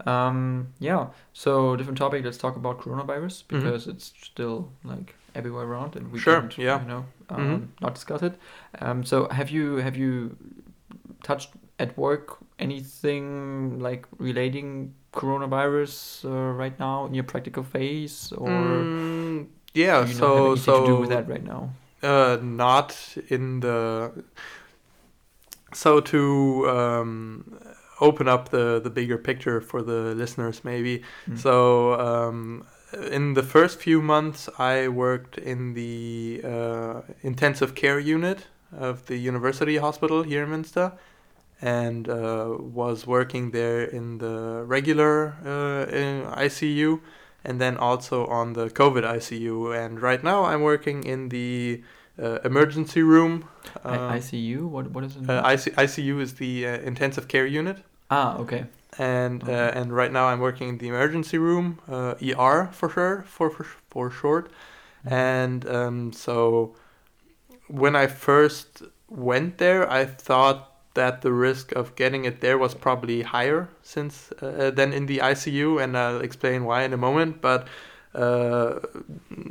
Um, 0.06 0.68
yeah. 0.80 1.06
So 1.32 1.76
different 1.76 1.98
topic. 1.98 2.24
Let's 2.24 2.38
talk 2.38 2.56
about 2.56 2.80
coronavirus 2.80 3.44
Mhm. 3.44 3.48
because 3.48 3.86
it's 3.90 4.12
still 4.22 4.70
like 4.84 5.14
everywhere 5.34 5.64
around, 5.66 5.96
and 5.96 6.10
we 6.12 6.18
Sure, 6.18 6.40
can't, 6.40 6.56
yeah. 6.58 6.80
you 6.82 6.88
know, 6.88 7.04
um, 7.28 7.42
Mhm. 7.42 7.68
not 7.80 7.94
discuss 7.94 8.22
it. 8.22 8.34
Um, 8.80 9.04
so 9.04 9.28
have 9.28 9.50
you 9.50 9.76
have 9.76 9.96
you 9.96 10.36
touched 11.22 11.50
at 11.78 11.96
work 11.96 12.38
anything 12.58 13.78
like 13.80 14.06
relating 14.18 14.94
coronavirus 15.12 16.24
uh, 16.24 16.52
right 16.52 16.78
now 16.78 17.06
in 17.06 17.14
your 17.14 17.24
practical 17.24 17.62
phase, 17.62 18.32
or 18.36 18.50
Mm, 18.50 19.46
yeah, 19.74 20.02
do 20.04 20.10
you 20.10 20.14
so 20.16 20.56
so 20.56 20.80
to 20.80 20.86
do 20.86 20.96
with 20.96 21.10
that 21.10 21.28
right 21.28 21.44
now? 21.44 21.70
Uh, 22.02 22.38
not 22.42 22.96
in 23.28 23.60
the. 23.60 24.12
So 25.72 26.00
to 26.00 26.68
um, 26.68 27.58
open 28.00 28.28
up 28.28 28.50
the 28.50 28.80
the 28.82 28.90
bigger 28.90 29.18
picture 29.18 29.60
for 29.60 29.82
the 29.82 30.14
listeners, 30.14 30.64
maybe. 30.64 31.02
Mm. 31.28 31.38
So 31.38 31.94
um, 32.00 32.66
in 33.10 33.34
the 33.34 33.42
first 33.42 33.80
few 33.80 34.02
months, 34.02 34.48
I 34.58 34.88
worked 34.88 35.38
in 35.38 35.74
the 35.74 36.40
uh, 36.44 37.00
intensive 37.22 37.74
care 37.74 37.98
unit 37.98 38.46
of 38.72 39.06
the 39.06 39.16
university 39.16 39.76
hospital 39.76 40.22
here 40.22 40.44
in 40.44 40.50
Münster, 40.50 40.92
and 41.62 42.08
uh, 42.08 42.56
was 42.58 43.06
working 43.06 43.52
there 43.52 43.82
in 43.82 44.18
the 44.18 44.64
regular 44.66 45.34
uh, 45.46 45.86
in 45.96 46.24
ICU, 46.46 47.00
and 47.44 47.60
then 47.60 47.76
also 47.76 48.26
on 48.26 48.52
the 48.54 48.68
COVID 48.68 49.04
ICU. 49.04 49.72
And 49.74 50.00
right 50.02 50.22
now, 50.24 50.44
I'm 50.44 50.62
working 50.62 51.04
in 51.04 51.28
the 51.28 51.82
uh, 52.18 52.38
emergency 52.44 53.02
room. 53.02 53.44
I- 53.84 53.96
Um, 53.96 54.18
ICU. 54.20 54.68
What 54.68 54.90
what 54.94 55.04
is 55.04 55.16
it? 55.16 55.30
uh, 55.30 55.42
IC- 55.54 55.74
ICU 55.84 56.20
is 56.20 56.34
the 56.34 56.66
uh, 56.66 56.78
intensive 56.90 57.26
care 57.28 57.46
unit, 57.46 57.78
ah, 58.10 58.36
okay. 58.42 58.64
and 58.98 59.42
Okay. 59.42 59.54
uh, 59.54 59.80
and 59.80 59.92
right 59.96 60.12
now 60.12 60.26
I'm 60.32 60.40
working 60.40 60.68
in 60.68 60.78
the 60.78 60.88
emergency 60.88 61.38
room, 61.38 61.78
uh, 61.88 62.14
ER 62.20 62.68
for 62.72 62.88
sure, 62.90 63.24
for 63.26 63.50
for, 63.50 63.64
for 63.90 64.10
short. 64.10 64.50
Mhm. 65.06 65.12
And 65.12 65.64
um, 65.66 66.12
so 66.12 66.74
when 67.68 67.94
I 67.96 68.06
first 68.08 68.82
went 69.08 69.58
there, 69.58 69.88
I 69.90 70.04
thought 70.04 70.71
that 70.94 71.22
the 71.22 71.32
risk 71.32 71.72
of 71.72 71.94
getting 71.96 72.24
it 72.24 72.40
there 72.40 72.58
was 72.58 72.74
probably 72.74 73.22
higher 73.22 73.68
since 73.82 74.32
uh, 74.42 74.70
than 74.74 74.92
in 74.92 75.06
the 75.06 75.18
ICU, 75.18 75.82
and 75.82 75.96
I'll 75.96 76.20
explain 76.20 76.64
why 76.64 76.82
in 76.82 76.92
a 76.92 76.96
moment. 76.96 77.40
But 77.40 77.68
uh, 78.14 78.80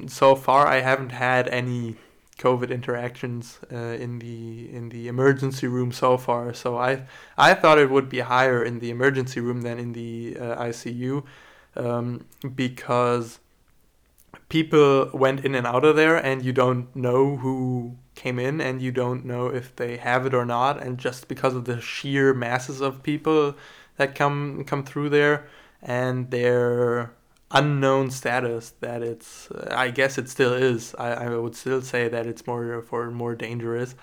so 0.07 0.35
far, 0.35 0.67
I 0.67 0.81
haven't 0.81 1.11
had 1.11 1.47
any 1.47 1.95
COVID 2.37 2.71
interactions 2.71 3.59
uh, 3.71 3.75
in 3.75 4.19
the 4.19 4.73
in 4.73 4.89
the 4.89 5.07
emergency 5.07 5.67
room 5.67 5.91
so 5.91 6.17
far. 6.17 6.53
So 6.53 6.77
I 6.77 7.03
I 7.37 7.53
thought 7.53 7.77
it 7.77 7.89
would 7.89 8.09
be 8.09 8.19
higher 8.19 8.63
in 8.63 8.79
the 8.79 8.89
emergency 8.89 9.39
room 9.39 9.61
than 9.61 9.79
in 9.79 9.93
the 9.93 10.37
uh, 10.39 10.63
ICU 10.63 11.23
um, 11.75 12.25
because 12.55 13.39
people 14.49 15.09
went 15.13 15.45
in 15.45 15.55
and 15.55 15.65
out 15.65 15.85
of 15.85 15.95
there 15.95 16.17
and 16.17 16.43
you 16.43 16.51
don't 16.51 16.93
know 16.95 17.37
who 17.37 17.95
came 18.21 18.37
in 18.47 18.61
and 18.61 18.81
you 18.81 18.91
don't 18.91 19.23
know 19.25 19.47
if 19.47 19.75
they 19.75 19.97
have 19.97 20.25
it 20.27 20.33
or 20.33 20.45
not 20.45 20.73
and 20.83 20.97
just 21.07 21.27
because 21.27 21.55
of 21.55 21.63
the 21.65 21.81
sheer 21.81 22.33
masses 22.33 22.79
of 22.87 23.01
people 23.11 23.55
that 23.97 24.13
come 24.15 24.63
come 24.71 24.83
through 24.83 25.09
there 25.09 25.37
and 25.81 26.29
their 26.29 27.11
unknown 27.59 28.11
status 28.11 28.65
that 28.79 29.01
it's 29.11 29.49
I 29.85 29.87
guess 29.99 30.17
it 30.21 30.29
still 30.29 30.53
is. 30.53 30.95
I, 30.97 31.09
I 31.25 31.27
would 31.43 31.55
still 31.55 31.81
say 31.81 32.07
that 32.09 32.25
it's 32.31 32.45
more 32.45 32.81
for 32.89 33.11
more 33.11 33.35
dangerous. 33.35 33.95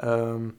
Um, 0.00 0.56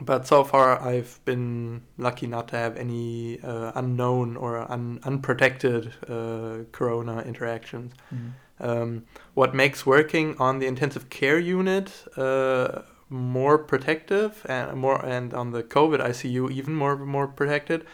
but 0.00 0.26
so 0.26 0.44
far 0.44 0.80
I've 0.80 1.20
been 1.24 1.82
lucky 1.98 2.26
not 2.26 2.48
to 2.48 2.56
have 2.56 2.76
any 2.76 3.38
uh, 3.42 3.72
unknown 3.74 4.36
or 4.36 4.70
un- 4.72 5.00
unprotected 5.04 5.92
uh, 6.08 6.64
corona 6.72 7.16
interactions. 7.30 7.92
Mhm. 8.14 8.32
Um, 8.60 9.04
what 9.34 9.54
makes 9.54 9.86
working 9.86 10.36
on 10.38 10.58
the 10.58 10.66
intensive 10.66 11.10
care 11.10 11.38
unit 11.38 12.04
uh, 12.16 12.82
more 13.08 13.58
protective 13.58 14.46
and 14.48 14.78
more 14.78 15.04
and 15.04 15.34
on 15.34 15.50
the 15.50 15.62
COVID 15.62 16.00
ICU 16.00 16.50
even 16.52 16.74
more 16.74 16.96
more 16.96 17.26
protected 17.26 17.84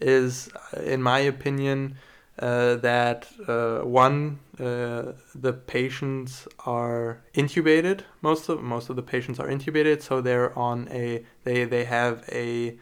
is, 0.00 0.48
in 0.82 1.02
my 1.02 1.18
opinion, 1.18 1.96
uh, 2.38 2.76
that 2.76 3.28
uh, 3.46 3.80
one 3.80 4.38
uh, 4.58 5.12
the 5.34 5.52
patients 5.52 6.48
are 6.64 7.20
intubated. 7.34 8.00
Most 8.22 8.48
of 8.48 8.62
most 8.62 8.88
of 8.88 8.96
the 8.96 9.02
patients 9.02 9.38
are 9.38 9.48
intubated, 9.48 10.00
so 10.00 10.20
they're 10.20 10.58
on 10.58 10.88
a 10.90 11.24
they 11.44 11.64
they 11.64 11.84
have 11.84 12.24
a 12.32 12.78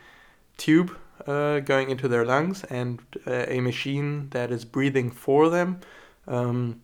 tube 0.59 0.97
uh, 1.27 1.61
going 1.61 1.91
into 1.91 2.07
their 2.07 2.25
lungs 2.25 2.65
and 2.65 3.01
a 3.27 3.61
machine 3.61 4.29
that 4.31 4.53
is 4.53 4.65
breathing 4.65 5.11
for 5.11 5.49
them. 5.49 5.81
Um, 6.29 6.83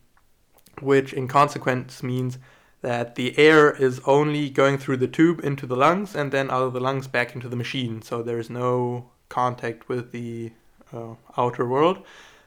which 0.83 1.13
in 1.13 1.29
consequence 1.29 2.03
means 2.03 2.39
that 2.83 3.15
the 3.15 3.37
air 3.39 3.71
is 3.71 4.01
only 4.05 4.51
going 4.51 4.77
through 4.77 4.99
the 4.99 5.09
tube 5.09 5.41
into 5.43 5.67
the 5.67 5.77
lungs 5.77 6.15
and 6.15 6.33
then 6.33 6.51
out 6.51 6.63
of 6.63 6.73
the 6.75 6.81
lungs 6.81 7.07
back 7.09 7.35
into 7.35 7.49
the 7.49 7.57
machine. 7.57 8.03
So 8.03 8.23
there's 8.23 8.51
no 8.51 9.11
contact 9.31 9.89
with 9.89 10.13
the 10.13 10.53
uh, 10.93 11.15
outer 11.37 11.67
world. 11.67 12.05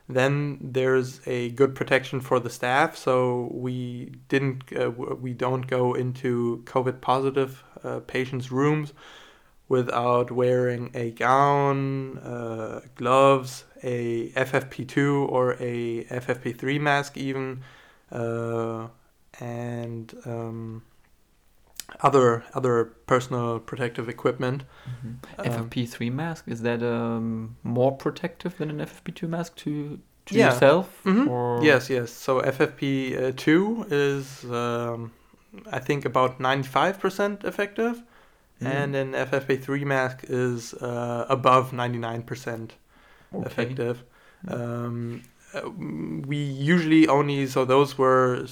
Then 0.08 0.60
there's 0.62 1.20
a 1.28 1.50
good 1.50 1.76
protection 1.76 2.22
for 2.22 2.40
the 2.40 2.50
staff, 2.50 2.96
so 2.96 3.50
we 3.52 4.14
didn't, 4.30 4.64
uh, 4.80 4.92
we 4.92 5.34
don't 5.34 5.68
go 5.68 5.94
into 5.96 6.64
COVID 6.66 7.02
positive 7.02 7.64
uh, 7.84 8.00
patients' 8.02 8.52
rooms 8.52 8.94
without 9.68 10.32
wearing 10.32 10.92
a 10.94 11.12
gown, 11.12 12.20
uh, 12.20 12.82
gloves, 12.96 13.66
a 13.84 14.30
FFP2 14.30 15.28
or 15.28 15.54
a 15.60 16.06
FFP3 16.06 16.80
mask, 16.80 17.18
even 17.18 17.62
uh, 18.12 18.88
and 19.40 20.14
um, 20.26 20.82
other 22.02 22.44
other 22.54 22.86
personal 23.06 23.60
protective 23.60 24.10
equipment. 24.10 24.64
Mhm. 24.86 25.18
Um, 25.38 25.46
FFP3 25.70 26.12
mask 26.12 26.44
is 26.48 26.62
that 26.62 26.82
um, 26.84 27.56
more 27.64 27.92
protective 27.96 28.58
than 28.58 28.70
an 28.70 28.80
FFP2 28.82 29.28
mask 29.28 29.56
to 29.58 30.00
to 30.26 30.36
Yeah. 30.36 30.52
yourself? 30.52 31.02
Mhm. 31.06 31.28
Or 31.30 31.64
Yes, 31.64 31.90
yes. 31.90 32.12
So 32.12 32.42
FFP2 32.42 33.86
is, 33.90 34.44
um, 34.46 35.12
I 35.72 35.80
think, 35.80 36.06
about 36.06 36.40
95% 36.40 37.44
effective, 37.46 38.04
Mm. 38.62 38.68
and 38.68 38.96
an 38.96 39.14
FFP3 39.16 39.86
mask 39.86 40.26
is 40.28 40.74
uh, 40.74 41.26
above 41.30 41.72
99% 41.72 42.72
Okay. 43.34 43.46
effective. 43.46 44.04
Mm. 44.46 44.54
Um, 44.54 45.22
we 45.66 46.38
usually 46.38 47.08
only 47.08 47.48
so 47.48 47.66
those 47.66 47.98
were 47.98 48.46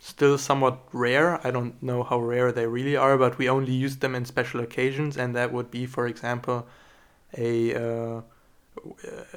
still 0.00 0.36
somewhat 0.36 0.80
rare. 0.92 1.44
I 1.46 1.50
don't 1.50 1.80
know 1.82 2.02
how 2.02 2.18
rare 2.20 2.50
they 2.52 2.66
really 2.66 2.96
are, 2.96 3.16
but 3.16 3.38
we 3.38 3.48
only 3.48 3.72
used 3.72 4.00
them 4.00 4.14
in 4.14 4.24
special 4.24 4.60
occasions, 4.60 5.16
and 5.16 5.34
that 5.36 5.52
would 5.52 5.70
be, 5.70 5.86
for 5.86 6.06
example, 6.06 6.66
a 7.36 7.74
uh, 7.74 8.22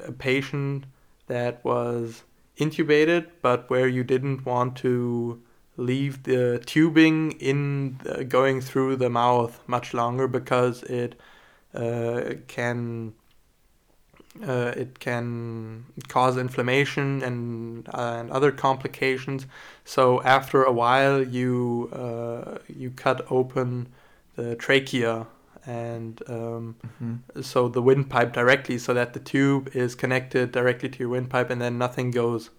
a 0.04 0.12
patient 0.12 0.84
that 1.28 1.64
was 1.64 2.24
intubated, 2.58 3.26
but 3.42 3.68
where 3.70 3.88
you 3.88 4.02
didn't 4.04 4.44
want 4.46 4.76
to 4.76 5.40
leave 5.76 6.22
the 6.22 6.62
tubing 6.64 7.32
in 7.32 7.98
the, 8.02 8.24
going 8.24 8.60
through 8.60 8.96
the 8.96 9.10
mouth 9.10 9.60
much 9.66 9.92
longer 9.92 10.26
because 10.26 10.82
it 10.84 11.20
uh, 11.74 12.34
can 12.48 13.12
uh, 14.44 14.72
it 14.76 14.98
can 14.98 15.86
cause 16.08 16.36
inflammation 16.36 17.22
and 17.22 17.88
uh, 17.88 18.16
and 18.20 18.30
other 18.30 18.52
complications. 18.52 19.46
So 19.84 20.22
after 20.22 20.62
a 20.64 20.72
while, 20.72 21.22
you 21.22 21.90
uh, 21.92 22.58
you 22.68 22.90
cut 22.90 23.26
open 23.30 23.88
the 24.36 24.56
trachea 24.56 25.26
and 25.66 26.22
um, 26.28 26.76
Mhm. 26.84 27.42
so 27.42 27.68
the 27.68 27.82
windpipe 27.82 28.32
directly, 28.32 28.78
so 28.78 28.94
that 28.94 29.12
the 29.12 29.20
tube 29.20 29.70
is 29.74 29.94
connected 29.94 30.52
directly 30.52 30.88
to 30.88 30.98
your 31.00 31.08
windpipe, 31.10 31.50
and 31.50 31.60
then 31.60 31.78
nothing 31.78 32.10
goes 32.10 32.50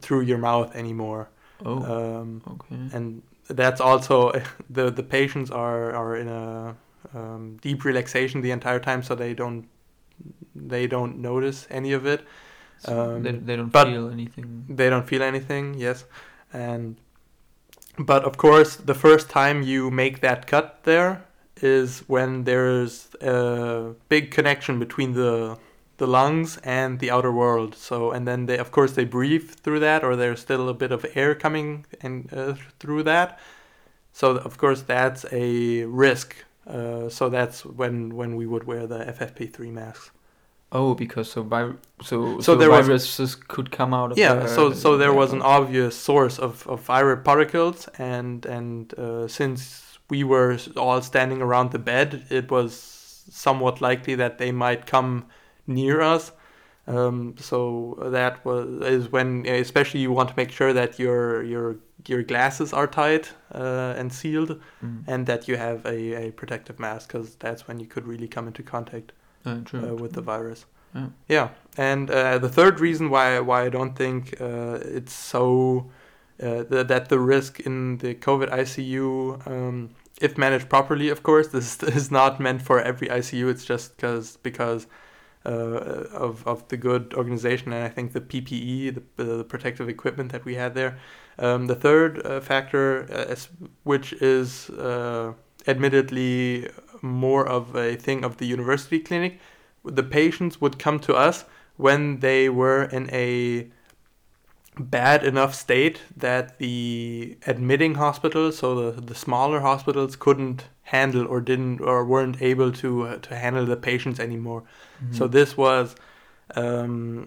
through 0.00 0.22
your 0.22 0.38
mouth 0.38 0.74
anymore. 0.74 1.28
Oh, 1.64 1.84
Um, 1.84 2.42
okay. 2.46 2.90
and 2.92 3.22
that's 3.48 3.80
also 3.80 4.32
the 4.70 4.90
the 4.90 5.02
patients 5.02 5.50
are 5.50 5.92
are 5.92 6.16
in 6.16 6.28
a 6.28 6.76
um, 7.14 7.58
deep 7.60 7.84
relaxation 7.84 8.40
the 8.42 8.50
entire 8.50 8.80
time, 8.80 9.02
so 9.02 9.14
they 9.14 9.34
don't 9.34 9.66
they 10.54 10.86
don't 10.86 11.18
notice 11.18 11.66
any 11.70 11.92
of 11.92 12.06
it. 12.06 12.26
So 12.78 13.16
um, 13.16 13.22
they, 13.22 13.32
they 13.32 13.56
don't 13.56 13.70
feel 13.70 14.10
anything. 14.10 14.64
They 14.68 14.90
don't 14.90 15.06
feel 15.06 15.22
anything. 15.22 15.74
Yes, 15.74 16.04
and 16.52 16.96
but 17.98 18.24
of 18.24 18.36
course, 18.36 18.76
the 18.76 18.94
first 18.94 19.28
time 19.30 19.62
you 19.62 19.90
make 19.90 20.20
that 20.20 20.46
cut 20.46 20.84
there 20.84 21.24
is 21.60 22.00
when 22.08 22.44
there's 22.44 23.08
a 23.20 23.94
big 24.08 24.30
connection 24.30 24.78
between 24.78 25.12
the 25.12 25.58
the 25.98 26.06
lungs 26.06 26.56
and 26.64 26.98
the 26.98 27.10
outer 27.10 27.30
world. 27.30 27.76
So 27.76 28.10
and 28.10 28.26
then 28.26 28.46
they 28.46 28.58
of 28.58 28.72
course 28.72 28.92
they 28.92 29.04
breathe 29.04 29.50
through 29.50 29.80
that, 29.80 30.02
or 30.02 30.16
there's 30.16 30.40
still 30.40 30.68
a 30.68 30.74
bit 30.74 30.90
of 30.90 31.06
air 31.14 31.34
coming 31.34 31.86
and 32.00 32.32
uh, 32.32 32.54
through 32.80 33.04
that. 33.04 33.38
So 34.12 34.36
of 34.36 34.58
course 34.58 34.82
that's 34.82 35.24
a 35.30 35.84
risk. 35.84 36.34
Uh, 36.66 37.08
so 37.08 37.28
that's 37.28 37.64
when 37.64 38.16
when 38.16 38.34
we 38.36 38.46
would 38.46 38.64
wear 38.64 38.86
the 38.86 38.98
FFP3 38.98 39.72
masks. 39.72 40.10
Oh, 40.74 40.94
because 40.94 41.30
so 41.30 41.42
vi- 41.42 41.74
so 42.02 42.40
So 42.40 42.54
there 42.56 42.70
was- 42.70 42.86
viruses 42.86 43.34
could 43.36 43.70
come 43.70 43.92
out 43.94 44.12
of 44.12 44.18
yeah 44.18 44.46
so 44.46 44.72
so 44.72 44.96
there 44.96 45.12
was 45.12 45.32
an 45.32 45.42
obvious 45.42 45.94
source 45.94 46.38
of, 46.38 46.66
of 46.66 46.86
viral 46.86 47.22
particles 47.22 47.88
and 47.98 48.46
and 48.46 48.94
uh, 48.98 49.28
since 49.28 49.98
we 50.10 50.24
were 50.24 50.56
all 50.76 51.02
standing 51.02 51.42
around 51.42 51.70
the 51.72 51.78
bed 51.78 52.08
it 52.30 52.50
was 52.50 52.72
somewhat 53.30 53.80
likely 53.80 54.14
that 54.16 54.38
they 54.38 54.52
might 54.52 54.86
come 54.86 55.24
near 55.66 56.00
us. 56.14 56.32
Um, 56.86 57.34
so 57.38 57.96
that 58.10 58.44
was 58.44 58.66
is 58.82 59.12
when 59.12 59.46
especially 59.46 60.00
you 60.00 60.10
want 60.12 60.28
to 60.30 60.34
make 60.36 60.50
sure 60.50 60.72
that 60.72 60.98
your 60.98 61.42
your 61.44 61.76
your 62.08 62.22
glasses 62.24 62.72
are 62.72 62.88
tight 62.88 63.32
uh, 63.54 63.94
and 64.00 64.12
sealed 64.12 64.60
Mm. 64.82 65.04
and 65.06 65.26
that 65.26 65.46
you 65.48 65.56
have 65.56 65.86
a, 65.86 66.26
a 66.26 66.32
protective 66.32 66.80
mask 66.80 67.12
because 67.12 67.36
that's 67.36 67.68
when 67.68 67.78
you 67.78 67.86
could 67.86 68.04
really 68.08 68.26
come 68.28 68.48
into 68.48 68.62
contact 68.64 69.12
Uh, 69.44 69.58
true. 69.64 69.90
uh, 69.90 69.94
with 69.94 70.12
the 70.12 70.22
virus. 70.22 70.66
Yeah. 70.94 71.06
Yeah, 71.28 71.48
and 71.76 72.10
uh, 72.10 72.38
the 72.38 72.48
third 72.48 72.80
reason 72.80 73.08
why 73.10 73.40
why 73.40 73.64
I 73.64 73.68
don't 73.70 73.96
think 73.96 74.40
uh, 74.40 74.78
it's 74.82 75.12
so 75.14 75.90
uh, 76.42 76.64
th- 76.64 76.86
that 76.88 77.08
the 77.08 77.18
risk 77.18 77.60
in 77.60 77.98
the 77.98 78.14
COVID 78.14 78.50
ICU, 78.50 79.46
um, 79.46 79.90
if 80.20 80.36
managed 80.36 80.68
properly, 80.68 81.08
of 81.08 81.22
course, 81.22 81.48
this 81.48 81.82
is 81.82 82.10
not 82.10 82.40
meant 82.40 82.62
for 82.62 82.80
every 82.80 83.08
ICU. 83.08 83.50
It's 83.50 83.64
just 83.64 83.96
because 83.96 84.36
because 84.42 84.86
uh, 85.46 85.48
of 85.48 86.46
of 86.46 86.68
the 86.68 86.76
good 86.76 87.14
organization, 87.14 87.72
and 87.72 87.84
I 87.84 87.88
think 87.88 88.12
the 88.12 88.20
PPE, 88.20 88.94
the, 89.16 89.24
the 89.24 89.44
protective 89.44 89.88
equipment 89.88 90.32
that 90.32 90.44
we 90.44 90.56
had 90.56 90.74
there. 90.74 90.98
Um, 91.38 91.66
the 91.66 91.74
third 91.74 92.24
uh, 92.26 92.40
factor, 92.40 93.06
uh, 93.10 93.34
which 93.84 94.12
is 94.12 94.68
uh, 94.70 95.32
admittedly 95.66 96.68
more 97.02 97.46
of 97.46 97.74
a 97.74 97.96
thing 97.96 98.24
of 98.24 98.38
the 98.38 98.46
university 98.46 98.98
clinic, 98.98 99.38
the 99.84 100.02
patients 100.02 100.60
would 100.60 100.78
come 100.78 100.98
to 101.00 101.14
us 101.14 101.44
when 101.76 102.20
they 102.20 102.48
were 102.48 102.84
in 102.84 103.10
a 103.10 103.68
bad 104.78 105.24
enough 105.24 105.54
state 105.54 106.00
that 106.16 106.58
the 106.58 107.36
admitting 107.46 107.96
hospitals, 107.96 108.58
so 108.58 108.90
the, 108.90 109.00
the 109.00 109.14
smaller 109.14 109.60
hospitals, 109.60 110.16
couldn't 110.16 110.64
handle 110.84 111.26
or 111.26 111.40
didn't 111.40 111.80
or 111.80 112.04
weren't 112.04 112.40
able 112.40 112.72
to 112.72 113.02
uh, 113.02 113.16
to 113.18 113.36
handle 113.36 113.66
the 113.66 113.76
patients 113.76 114.18
anymore. 114.18 114.62
Mm-hmm. 115.02 115.14
So 115.14 115.26
this 115.26 115.56
was 115.56 115.94
um, 116.54 117.26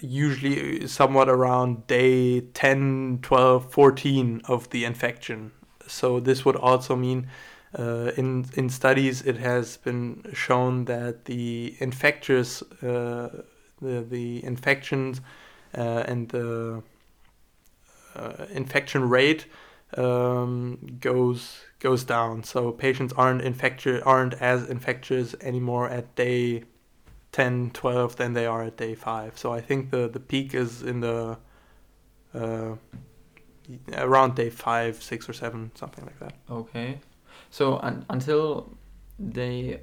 usually 0.00 0.86
somewhat 0.86 1.28
around 1.28 1.86
day 1.86 2.40
10, 2.40 3.20
12, 3.22 3.72
14 3.72 4.42
of 4.44 4.70
the 4.70 4.84
infection. 4.84 5.52
So 5.86 6.20
this 6.20 6.44
would 6.44 6.56
also 6.56 6.96
mean 6.96 7.28
uh, 7.76 8.12
in 8.16 8.46
in 8.54 8.68
studies 8.68 9.22
it 9.22 9.36
has 9.36 9.76
been 9.78 10.24
shown 10.32 10.84
that 10.84 11.24
the 11.24 11.74
infectious 11.80 12.62
uh, 12.82 13.42
the 13.80 14.00
the 14.08 14.44
infections 14.44 15.20
uh, 15.76 16.04
and 16.06 16.28
the 16.30 16.82
uh, 18.14 18.46
infection 18.50 19.08
rate 19.08 19.46
um, 19.96 20.98
goes 21.00 21.60
goes 21.78 22.04
down. 22.04 22.42
So 22.42 22.72
patients 22.72 23.12
aren't 23.16 23.42
infectious 23.42 24.02
aren't 24.04 24.34
as 24.34 24.68
infectious 24.68 25.34
anymore 25.40 25.88
at 25.88 26.14
day 26.14 26.64
10, 27.32 27.70
12 27.70 28.16
than 28.16 28.32
they 28.32 28.46
are 28.46 28.64
at 28.64 28.76
day 28.76 28.94
five. 28.94 29.38
So 29.38 29.52
I 29.52 29.60
think 29.60 29.90
the 29.90 30.08
the 30.08 30.20
peak 30.20 30.54
is 30.54 30.82
in 30.82 31.00
the 31.00 31.38
uh, 32.34 32.74
around 33.92 34.34
day 34.34 34.50
five, 34.50 35.02
six 35.02 35.28
or 35.28 35.32
seven, 35.32 35.70
something 35.74 36.04
like 36.04 36.18
that. 36.20 36.34
Okay, 36.50 37.00
so 37.50 37.78
un- 37.78 38.04
until 38.10 38.76
day 39.30 39.80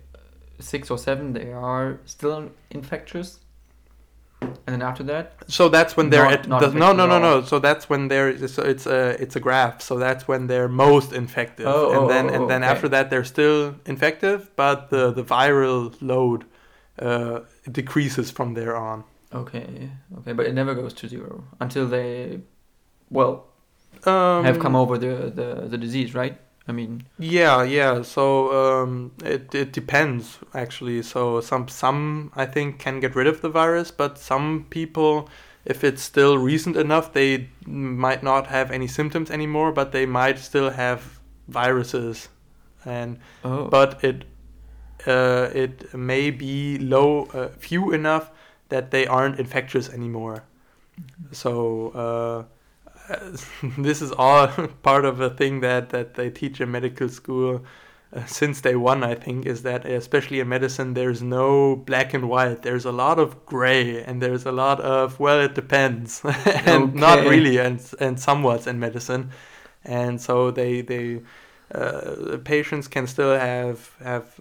six 0.60 0.90
or 0.90 0.98
seven, 0.98 1.34
they 1.34 1.52
are 1.52 2.00
still 2.06 2.50
infectious. 2.70 3.40
And 4.42 4.74
then 4.74 4.82
after 4.82 5.02
that 5.04 5.44
so 5.48 5.70
that's 5.70 5.98
when 5.98 6.10
they're 6.10 6.26
not, 6.26 6.34
at 6.34 6.48
not 6.48 6.62
the, 6.62 6.72
no 6.72 6.94
no 6.94 7.08
no 7.08 7.20
no. 7.20 7.42
so 7.42 7.58
that's 7.58 7.90
when 7.90 8.10
they're 8.10 8.30
it's, 8.30 8.58
it's 8.60 8.86
a 8.86 9.22
it's 9.22 9.36
a 9.36 9.40
graph 9.40 9.82
so 9.82 9.98
that's 9.98 10.28
when 10.28 10.46
they're 10.46 10.68
most 10.68 11.14
infective. 11.14 11.66
Oh, 11.66 11.92
and 11.92 12.00
oh, 12.00 12.08
then 12.08 12.30
oh, 12.30 12.34
and 12.34 12.50
then 12.50 12.64
okay. 12.64 12.72
after 12.72 12.88
that 12.90 13.10
they're 13.10 13.24
still 13.24 13.76
infective 13.86 14.52
but 14.56 14.90
the 14.90 15.12
the 15.12 15.24
viral 15.24 15.96
load 16.00 16.46
uh, 17.00 17.40
decreases 17.72 18.30
from 18.30 18.54
there 18.54 18.76
on. 18.76 19.04
Okay 19.34 19.90
okay. 20.20 20.34
But 20.34 20.46
it 20.46 20.54
never 20.54 20.76
goes 20.76 20.94
to 20.96 21.08
zero 21.08 21.46
until 21.60 21.88
they 21.88 22.42
well 23.10 23.48
um, 24.06 24.44
have 24.46 24.60
come 24.60 24.76
over 24.76 24.98
the, 24.98 25.32
the 25.34 25.68
the 25.70 25.78
disease 25.78 26.14
right 26.14 26.40
I 26.68 26.72
mean, 26.72 27.04
yeah, 27.20 27.62
yeah. 27.64 28.02
So 28.02 28.52
um, 28.52 29.12
it 29.24 29.54
it 29.54 29.72
depends 29.72 30.40
actually. 30.54 31.04
So 31.04 31.40
some 31.42 31.68
some 31.68 32.32
I 32.36 32.46
think 32.46 32.80
can 32.80 33.00
get 33.00 33.16
rid 33.16 33.28
of 33.28 33.42
the 33.42 33.50
virus, 33.50 33.92
but 33.92 34.18
some 34.18 34.66
people, 34.72 35.30
if 35.64 35.84
it's 35.84 36.02
still 36.02 36.40
recent 36.40 36.76
enough, 36.76 37.14
they 37.14 37.50
might 37.68 38.24
not 38.24 38.48
have 38.48 38.72
any 38.72 38.88
symptoms 38.88 39.30
anymore, 39.30 39.72
but 39.72 39.92
they 39.92 40.08
might 40.08 40.40
still 40.40 40.72
have 40.72 41.20
viruses, 41.48 42.30
and 42.84 43.20
oh. 43.44 43.68
but 43.68 44.04
it 44.04 44.26
uh, 45.06 45.50
it 45.54 45.94
may 45.94 46.32
be 46.32 46.80
low, 46.80 47.26
uh, 47.26 47.50
few 47.60 47.94
enough 47.94 48.32
that 48.70 48.90
they 48.90 49.06
aren't 49.06 49.40
infectious 49.40 49.90
anymore. 49.90 50.44
Mm-hmm. 51.00 51.34
So. 51.34 51.90
Uh, 51.90 52.55
this 53.78 54.02
is 54.02 54.12
all 54.12 54.48
part 54.84 55.06
of 55.06 55.20
a 55.22 55.30
thing 55.30 55.62
that, 55.62 55.90
that 55.90 56.16
they 56.16 56.30
teach 56.30 56.62
in 56.62 56.72
medical 56.72 57.10
school 57.10 57.64
uh, 58.16 58.26
since 58.26 58.62
day 58.62 58.76
one, 58.76 59.04
I 59.04 59.16
think, 59.16 59.46
is 59.46 59.64
that 59.64 59.86
especially 59.86 60.40
in 60.40 60.48
medicine, 60.48 60.94
there's 60.94 61.22
no 61.22 61.76
black 61.76 62.14
and 62.14 62.30
white. 62.30 62.62
There's 62.62 62.86
a 62.86 62.92
lot 62.92 63.20
of 63.20 63.46
gray, 63.46 64.04
and 64.04 64.22
there's 64.22 64.46
a 64.46 64.52
lot 64.52 64.80
of 64.80 65.20
well, 65.20 65.42
it 65.42 65.54
depends, 65.54 66.22
and 66.46 66.84
okay. 66.92 67.00
not 67.00 67.28
really, 67.28 67.58
and 67.58 67.82
and 68.00 68.20
somewhat 68.20 68.68
in 68.68 68.80
medicine, 68.80 69.32
and 69.84 70.22
so 70.22 70.52
they 70.52 70.82
they. 70.82 71.22
Uh, 71.74 72.38
patients 72.44 72.88
can 72.88 73.08
still 73.08 73.38
have 73.38 73.96
have 74.00 74.40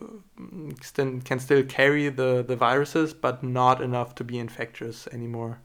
can 1.24 1.38
still 1.40 1.64
carry 1.64 2.10
the, 2.10 2.44
the 2.46 2.54
viruses, 2.54 3.14
but 3.14 3.42
not 3.42 3.80
enough 3.80 4.14
to 4.14 4.22
be 4.22 4.38
infectious 4.38 5.08
anymore. 5.10 5.58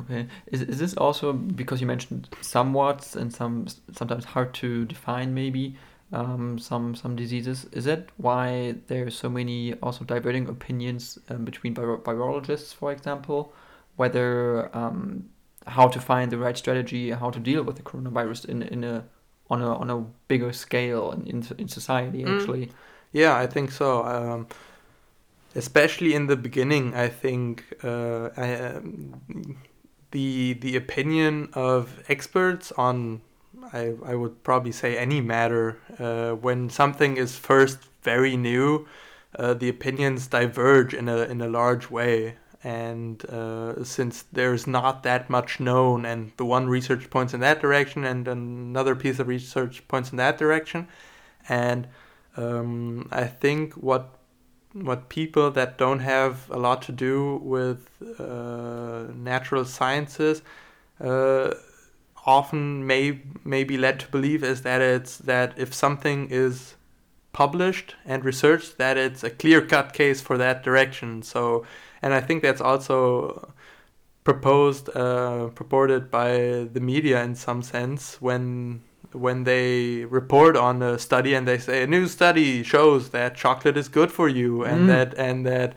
Okay. 0.00 0.26
Is, 0.46 0.62
is 0.62 0.78
this 0.78 0.94
also 0.94 1.32
because 1.32 1.80
you 1.80 1.86
mentioned 1.86 2.28
somewhat 2.40 3.14
and 3.16 3.32
some 3.32 3.66
sometimes 3.92 4.24
hard 4.24 4.54
to 4.54 4.84
define 4.84 5.34
maybe 5.34 5.76
um, 6.12 6.58
some 6.58 6.94
some 6.94 7.16
diseases? 7.16 7.66
Is 7.72 7.84
that 7.84 8.08
why 8.16 8.76
there 8.88 9.06
are 9.06 9.10
so 9.10 9.28
many 9.28 9.74
also 9.82 10.04
diverging 10.04 10.48
opinions 10.48 11.18
um, 11.28 11.44
between 11.44 11.74
viro- 11.74 11.98
virologists, 11.98 12.74
for 12.74 12.92
example, 12.92 13.52
whether 13.96 14.74
um, 14.76 15.28
how 15.66 15.88
to 15.88 16.00
find 16.00 16.30
the 16.30 16.38
right 16.38 16.56
strategy, 16.56 17.10
how 17.10 17.30
to 17.30 17.38
deal 17.38 17.62
with 17.62 17.76
the 17.76 17.82
coronavirus 17.82 18.46
in 18.46 18.62
in 18.62 18.84
a 18.84 19.04
on 19.50 19.62
a 19.62 19.74
on 19.76 19.90
a 19.90 19.98
bigger 20.28 20.52
scale 20.52 21.12
in 21.12 21.44
in 21.58 21.68
society 21.68 22.24
mm. 22.24 22.34
actually? 22.34 22.66
Mm. 22.66 22.72
Yeah, 23.12 23.36
I 23.36 23.46
think 23.46 23.70
so 23.70 24.04
um, 24.04 24.48
especially 25.54 26.14
in 26.14 26.26
the 26.26 26.36
beginning, 26.36 26.94
I 26.94 27.08
think 27.08 27.64
uh, 27.82 28.30
I, 28.36 28.54
um, 28.54 29.56
the 30.14 30.54
the 30.66 30.76
opinion 30.76 31.50
of 31.52 32.02
experts 32.08 32.72
on 32.86 33.20
I, 33.72 33.94
I 34.04 34.14
would 34.14 34.42
probably 34.48 34.72
say 34.72 34.96
any 34.96 35.20
matter. 35.20 35.78
Uh, 35.98 36.32
when 36.46 36.70
something 36.70 37.16
is 37.16 37.36
first 37.36 37.78
very 38.02 38.36
new 38.36 38.86
uh, 39.38 39.54
the 39.54 39.68
opinions 39.68 40.26
diverge 40.28 40.94
in 40.94 41.08
a 41.08 41.18
in 41.32 41.40
a 41.40 41.48
large 41.48 41.90
way. 41.90 42.36
And 42.62 43.22
uh, 43.26 43.84
since 43.84 44.24
there's 44.32 44.66
not 44.66 45.02
that 45.02 45.28
much 45.28 45.60
known 45.60 46.06
and 46.06 46.32
the 46.38 46.46
one 46.46 46.66
research 46.66 47.10
points 47.10 47.34
in 47.34 47.40
that 47.40 47.60
direction 47.60 48.04
and 48.04 48.26
another 48.26 48.94
piece 48.94 49.18
of 49.18 49.28
research 49.28 49.86
points 49.86 50.12
in 50.12 50.16
that 50.16 50.38
direction. 50.38 50.88
And 51.46 51.88
um, 52.38 53.08
I 53.12 53.24
think 53.26 53.74
what 53.74 54.16
what 54.74 55.08
people 55.08 55.50
that 55.52 55.78
don't 55.78 56.00
have 56.00 56.50
a 56.50 56.58
lot 56.58 56.82
to 56.82 56.92
do 56.92 57.36
with 57.36 57.88
uh, 58.18 59.04
natural 59.14 59.64
sciences 59.64 60.42
uh, 61.00 61.54
often 62.26 62.86
may 62.86 63.20
may 63.44 63.62
be 63.64 63.76
led 63.76 64.00
to 64.00 64.08
believe 64.08 64.42
is 64.42 64.62
that 64.62 64.80
it's 64.80 65.18
that 65.18 65.54
if 65.56 65.72
something 65.72 66.28
is 66.30 66.74
published 67.32 67.94
and 68.04 68.24
researched 68.24 68.78
that 68.78 68.96
it's 68.96 69.22
a 69.22 69.30
clear 69.30 69.60
cut 69.60 69.92
case 69.92 70.20
for 70.20 70.38
that 70.38 70.62
direction. 70.62 71.22
So 71.22 71.64
and 72.02 72.12
I 72.14 72.20
think 72.20 72.42
that's 72.42 72.60
also 72.60 73.52
proposed 74.24 74.88
uh, 74.96 75.48
purported 75.48 76.10
by 76.10 76.66
the 76.72 76.80
media 76.80 77.22
in 77.22 77.34
some 77.34 77.62
sense 77.62 78.20
when 78.20 78.82
when 79.14 79.44
they 79.44 80.04
report 80.04 80.56
on 80.56 80.82
a 80.82 80.98
study 80.98 81.34
and 81.34 81.46
they 81.46 81.58
say 81.58 81.82
a 81.82 81.86
new 81.86 82.06
study 82.06 82.62
shows 82.62 83.10
that 83.10 83.34
chocolate 83.34 83.76
is 83.76 83.88
good 83.88 84.10
for 84.10 84.28
you 84.28 84.64
and 84.64 84.82
mm. 84.82 84.86
that 84.88 85.14
and 85.16 85.46
that 85.46 85.74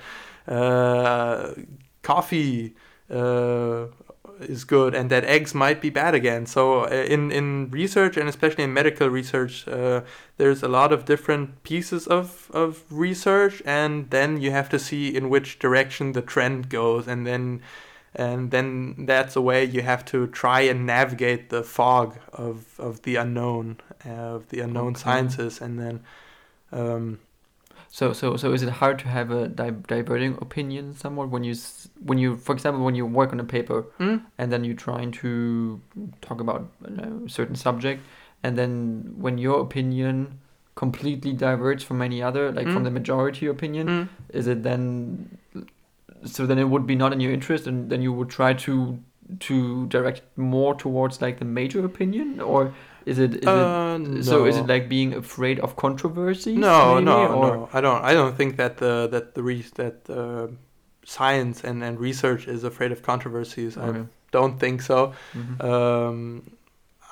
uh, 0.47 1.53
coffee 2.01 2.75
uh, 3.09 3.85
is 4.39 4.63
good 4.63 4.93
and 4.93 5.09
that 5.09 5.23
eggs 5.25 5.53
might 5.53 5.81
be 5.81 5.89
bad 5.89 6.13
again. 6.13 6.45
So 6.45 6.81
uh, 6.85 6.89
in 6.89 7.31
in 7.31 7.69
research 7.69 8.17
and 8.17 8.29
especially 8.29 8.63
in 8.63 8.73
medical 8.73 9.09
research, 9.09 9.67
uh, 9.67 10.01
there's 10.37 10.63
a 10.63 10.67
lot 10.67 10.91
of 10.91 11.05
different 11.05 11.63
pieces 11.63 12.07
of 12.07 12.49
of 12.53 12.83
research, 12.89 13.61
and 13.65 14.09
then 14.09 14.41
you 14.41 14.51
have 14.51 14.69
to 14.69 14.79
see 14.79 15.15
in 15.15 15.29
which 15.29 15.59
direction 15.59 16.13
the 16.13 16.21
trend 16.21 16.69
goes, 16.69 17.07
and 17.07 17.25
then 17.25 17.61
and 18.17 18.49
then 18.49 19.05
that's 19.05 19.35
a 19.35 19.41
way 19.41 19.63
you 19.63 19.83
have 19.83 20.03
to 20.03 20.27
try 20.27 20.61
and 20.61 20.85
navigate 20.85 21.49
the 21.49 21.63
fog 21.63 22.17
of, 22.33 22.77
of 22.79 23.03
the 23.03 23.15
unknown 23.15 23.77
uh, 24.05 24.09
of 24.09 24.49
the 24.49 24.59
unknown 24.59 24.93
okay. 24.93 25.01
sciences 25.01 25.61
and 25.61 25.79
then 25.79 26.03
um, 26.71 27.19
so 27.89 28.11
so 28.11 28.35
so 28.35 28.51
is 28.51 28.63
it 28.63 28.69
hard 28.69 28.99
to 28.99 29.07
have 29.07 29.31
a 29.31 29.47
di- 29.47 29.69
diverging 29.87 30.37
opinion 30.41 30.95
somewhat 30.95 31.29
when 31.29 31.43
you 31.43 31.55
when 32.03 32.17
you 32.17 32.35
for 32.37 32.53
example 32.53 32.83
when 32.83 32.95
you 32.95 33.05
work 33.05 33.31
on 33.31 33.39
a 33.39 33.43
paper 33.43 33.85
mm? 33.99 34.21
and 34.37 34.51
then 34.51 34.63
you're 34.63 34.75
trying 34.75 35.11
to 35.11 35.79
talk 36.21 36.41
about 36.41 36.69
a 36.83 37.29
certain 37.29 37.55
subject 37.55 38.01
and 38.43 38.57
then 38.57 39.13
when 39.17 39.37
your 39.37 39.61
opinion 39.61 40.39
completely 40.75 41.33
diverges 41.33 41.83
from 41.83 42.01
any 42.01 42.21
other 42.21 42.51
like 42.51 42.67
mm? 42.67 42.73
from 42.73 42.77
hmm? 42.77 42.85
the 42.85 42.91
majority 42.91 43.45
opinion 43.45 43.87
mm? 43.87 44.09
is 44.29 44.47
it 44.47 44.63
then 44.63 45.37
so 46.25 46.45
then 46.45 46.57
it 46.57 46.65
would 46.65 46.85
be 46.87 46.95
not 46.95 47.13
in 47.13 47.19
your 47.19 47.31
interest 47.31 47.67
and 47.67 47.89
then 47.89 48.01
you 48.01 48.13
would 48.13 48.29
try 48.29 48.53
to 48.53 48.99
to 49.39 49.85
direct 49.87 50.21
more 50.37 50.73
towards 50.75 51.21
like 51.21 51.37
the 51.39 51.45
major 51.45 51.83
opinion 51.85 52.39
or 52.39 52.73
is 53.05 53.19
it, 53.19 53.35
is 53.35 53.47
uh, 53.47 53.97
it 53.99 54.07
no. 54.07 54.21
so 54.21 54.45
is 54.45 54.57
it 54.57 54.67
like 54.67 54.87
being 54.87 55.13
afraid 55.13 55.59
of 55.59 55.75
controversy 55.75 56.55
no 56.55 56.95
maybe, 56.95 57.05
no 57.05 57.27
or? 57.27 57.57
no 57.57 57.69
i 57.73 57.81
don't 57.81 58.03
i 58.03 58.13
don't 58.13 58.37
think 58.37 58.55
that 58.55 58.77
the 58.77 59.07
that 59.11 59.35
the 59.35 59.43
re- 59.43 59.65
that 59.75 60.09
uh, 60.09 60.47
science 61.07 61.63
and, 61.63 61.81
and 61.83 61.99
research 61.99 62.47
is 62.49 62.65
afraid 62.65 62.91
of 62.91 63.01
controversies. 63.01 63.77
Okay. 63.77 63.99
I 63.99 64.05
don't 64.31 64.59
think 64.59 64.81
so. 64.81 65.13
Mhm. 65.33 65.63
Um, 65.63 66.51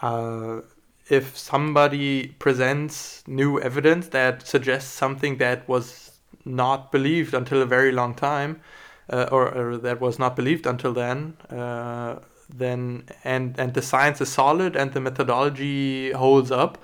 uh, 0.02 0.62
if 1.08 1.38
somebody 1.38 2.28
presents 2.46 3.24
new 3.26 3.60
evidence 3.62 4.10
that 4.10 4.46
suggests 4.46 4.92
something 4.92 5.38
that 5.38 5.68
was 5.70 6.12
not 6.44 6.92
believed 6.92 7.34
until 7.34 7.62
a 7.62 7.66
very 7.66 7.94
long 7.94 8.14
time, 8.14 8.60
uh, 9.10 9.28
or, 9.32 9.54
or 9.54 9.78
that 9.78 10.02
was 10.02 10.20
not 10.20 10.36
believed 10.36 10.66
until 10.66 10.94
then, 10.94 11.38
uh, 11.50 12.20
then 12.50 13.04
and 13.24 13.60
and 13.60 13.74
the 13.74 13.82
science 13.82 14.22
is 14.22 14.32
solid 14.32 14.76
and 14.76 14.94
the 14.94 15.02
methodology 15.02 16.12
holds 16.12 16.52
up, 16.52 16.78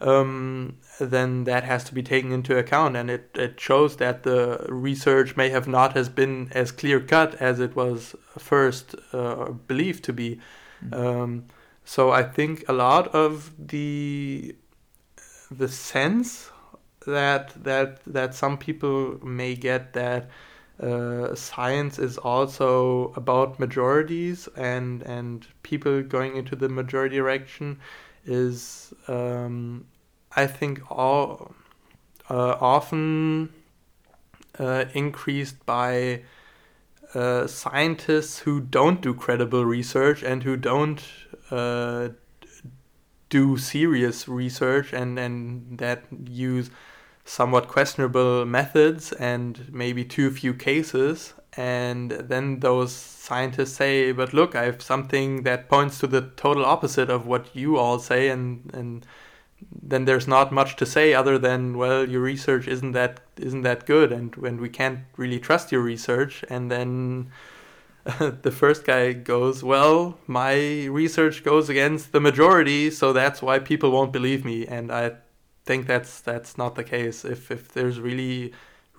um, 0.00 0.76
then 1.00 1.44
that 1.44 1.64
has 1.64 1.84
to 1.84 1.94
be 1.94 2.02
taken 2.02 2.32
into 2.32 2.56
account, 2.56 2.96
and 2.96 3.10
it, 3.10 3.30
it 3.34 3.60
shows 3.60 3.96
that 3.96 4.22
the 4.22 4.64
research 4.68 5.36
may 5.36 5.48
have 5.50 5.66
not 5.66 5.94
has 5.94 6.08
been 6.08 6.50
as 6.52 6.70
clear 6.70 7.00
cut 7.00 7.34
as 7.36 7.60
it 7.60 7.74
was 7.74 8.14
first 8.38 8.94
uh, 9.12 9.50
believed 9.66 10.04
to 10.04 10.12
be. 10.12 10.40
Mhm. 10.84 10.94
Um, 10.94 11.44
so 11.84 12.10
I 12.10 12.22
think 12.22 12.64
a 12.68 12.72
lot 12.72 13.08
of 13.14 13.50
the 13.58 14.54
the 15.50 15.68
sense 15.68 16.50
that 17.06 17.54
that 17.64 18.00
that 18.06 18.34
some 18.34 18.58
people 18.58 19.18
may 19.24 19.54
get 19.54 19.94
that 19.94 20.28
uh, 20.80 21.34
science 21.34 21.98
is 21.98 22.18
also 22.18 23.12
about 23.16 23.58
majorities 23.58 24.48
and 24.56 25.02
and 25.02 25.46
people 25.62 26.02
going 26.02 26.36
into 26.36 26.54
the 26.54 26.68
majority 26.68 27.16
direction 27.16 27.78
is 28.24 28.92
um, 29.08 29.86
I 30.36 30.46
think 30.46 30.88
all 30.90 31.52
uh, 32.30 32.56
often 32.60 33.52
uh, 34.58 34.84
increased 34.92 35.64
by 35.66 36.22
uh, 37.14 37.46
scientists 37.46 38.40
who 38.40 38.60
don't 38.60 39.00
do 39.00 39.14
credible 39.14 39.64
research 39.64 40.22
and 40.22 40.42
who 40.42 40.56
don't 40.56 41.02
uh, 41.50 42.10
do 43.30 43.56
serious 43.56 44.28
research 44.28 44.92
and, 44.92 45.18
and 45.18 45.78
that 45.78 46.04
use 46.26 46.70
somewhat 47.28 47.68
questionable 47.68 48.44
methods 48.46 49.12
and 49.12 49.70
maybe 49.72 50.04
too 50.04 50.30
few 50.30 50.54
cases. 50.54 51.34
And 51.56 52.10
then 52.10 52.60
those 52.60 53.18
scientists 53.28 53.72
say 53.72 54.10
but 54.10 54.32
look 54.32 54.54
i 54.54 54.64
have 54.64 54.80
something 54.80 55.42
that 55.42 55.68
points 55.68 55.98
to 55.98 56.06
the 56.06 56.22
total 56.44 56.64
opposite 56.64 57.10
of 57.10 57.26
what 57.26 57.44
you 57.54 57.76
all 57.76 57.98
say 57.98 58.28
and 58.28 58.70
and 58.72 59.04
then 59.82 60.04
there's 60.04 60.28
not 60.28 60.52
much 60.52 60.76
to 60.76 60.86
say 60.86 61.12
other 61.12 61.38
than 61.38 61.76
well 61.76 62.08
your 62.08 62.22
research 62.22 62.66
isn't 62.66 62.92
that 62.92 63.20
isn't 63.36 63.62
that 63.62 63.86
good 63.86 64.12
and 64.12 64.34
when 64.36 64.58
we 64.60 64.68
can't 64.68 65.00
really 65.16 65.38
trust 65.38 65.72
your 65.72 65.82
research. 65.82 66.44
And 66.48 66.70
then 66.70 67.30
the 68.18 68.50
first 68.50 68.84
guy 68.86 69.12
goes 69.12 69.62
well 69.62 70.18
my 70.26 70.86
research 70.86 71.44
goes 71.44 71.68
against 71.68 72.12
the 72.12 72.20
majority 72.20 72.90
so 72.90 73.12
that's 73.12 73.42
why 73.42 73.58
people 73.58 73.90
won't 73.90 74.12
believe 74.12 74.44
me. 74.44 74.66
And 74.66 74.90
i 74.92 75.12
think 75.68 75.86
that's 75.92 76.12
that's 76.30 76.52
not 76.62 76.72
the 76.80 76.84
case 76.96 77.18
if 77.34 77.40
if 77.58 77.62
there's 77.74 77.98
really 78.08 78.52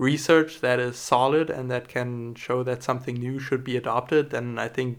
research 0.09 0.51
that 0.65 0.79
is 0.87 0.95
solid 1.13 1.47
and 1.57 1.65
that 1.73 1.85
can 1.95 2.11
show 2.45 2.59
that 2.69 2.83
something 2.89 3.15
new 3.27 3.37
should 3.45 3.63
be 3.71 3.75
adopted 3.83 4.23
then 4.35 4.47
i 4.65 4.67
think 4.77 4.91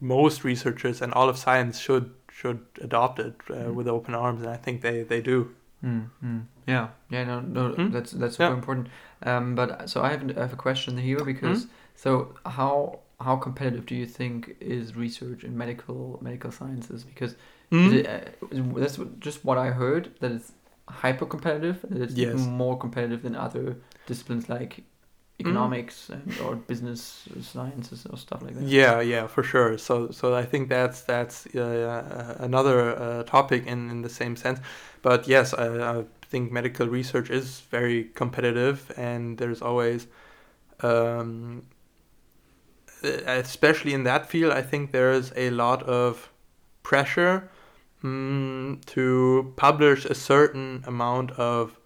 most 0.00 0.44
researchers 0.44 1.02
and 1.02 1.12
all 1.14 1.28
of 1.28 1.36
science 1.36 1.78
should 1.78 2.06
should 2.30 2.60
adopt 2.80 3.18
it 3.18 3.34
uh, 3.50 3.54
Mm. 3.54 3.74
with 3.74 3.88
open 3.88 4.14
arms 4.14 4.40
and 4.42 4.50
i 4.50 4.56
think 4.56 4.80
they 4.82 5.02
they 5.02 5.20
do 5.20 5.38
Mm, 5.84 6.10
mm. 6.24 6.42
Yeah, 6.66 6.88
yeah, 7.08 7.24
no, 7.24 7.40
no, 7.40 7.62
Mm. 7.70 7.92
that's 7.92 8.10
that's 8.20 8.36
super 8.36 8.50
Yeah. 8.50 8.58
important. 8.60 8.88
Um, 9.22 9.54
but 9.54 9.88
so 9.88 10.02
I 10.02 10.08
have, 10.14 10.22
I 10.36 10.40
have 10.46 10.52
a 10.52 10.56
question 10.56 10.98
here 10.98 11.22
because 11.24 11.60
Mm. 11.66 11.70
so 11.94 12.34
how 12.58 12.98
how 13.26 13.36
competitive 13.36 13.86
do 13.86 13.94
you 13.94 14.06
think 14.18 14.56
is 14.60 14.96
research 14.96 15.44
in 15.44 15.56
medical 15.56 16.18
medical 16.20 16.50
sciences? 16.50 17.04
Because 17.04 17.36
Mm. 17.70 17.86
is 17.86 17.92
it, 17.92 18.06
uh, 18.06 18.80
that's 18.80 18.98
just 19.18 19.44
what 19.44 19.58
I 19.58 19.70
heard 19.70 20.10
that 20.20 20.32
it's 20.32 20.52
hyper 20.88 21.26
competitive. 21.26 21.84
That 21.90 22.02
it's 22.02 22.16
Yes. 22.16 22.34
more 22.34 22.78
competitive 22.78 23.22
than 23.22 23.36
other 23.36 23.76
disciplines 24.06 24.48
like 24.48 24.82
economics 25.40 26.08
and 26.10 26.36
or 26.40 26.56
business 26.56 27.28
sciences 27.42 28.06
or 28.10 28.16
stuff 28.16 28.42
like 28.42 28.54
that. 28.54 28.64
Yeah, 28.64 29.00
yeah, 29.00 29.26
for 29.28 29.42
sure. 29.42 29.78
So, 29.78 30.10
so 30.10 30.34
I 30.34 30.44
think 30.44 30.68
that's 30.68 31.02
that's 31.02 31.46
uh, 31.54 32.36
another 32.40 32.98
uh, 32.98 33.22
topic 33.24 33.66
in 33.66 33.90
in 33.90 34.02
the 34.02 34.08
same 34.08 34.34
sense. 34.36 34.60
But 35.02 35.28
yes, 35.28 35.54
I, 35.54 35.98
I 36.00 36.04
think 36.30 36.52
medical 36.52 36.88
research 36.88 37.30
is 37.30 37.60
very 37.70 38.04
competitive, 38.14 38.90
and 38.96 39.38
there's 39.38 39.62
always, 39.62 40.08
um, 40.80 41.62
especially 43.02 43.94
in 43.94 44.04
that 44.04 44.26
field, 44.28 44.52
I 44.52 44.62
think 44.62 44.90
there's 44.92 45.32
a 45.36 45.50
lot 45.50 45.82
of 45.84 46.30
pressure 46.82 47.48
mm, 48.02 48.84
to 48.86 49.52
publish 49.56 50.04
a 50.04 50.14
certain 50.14 50.84
amount 50.86 51.32
of 51.32 51.78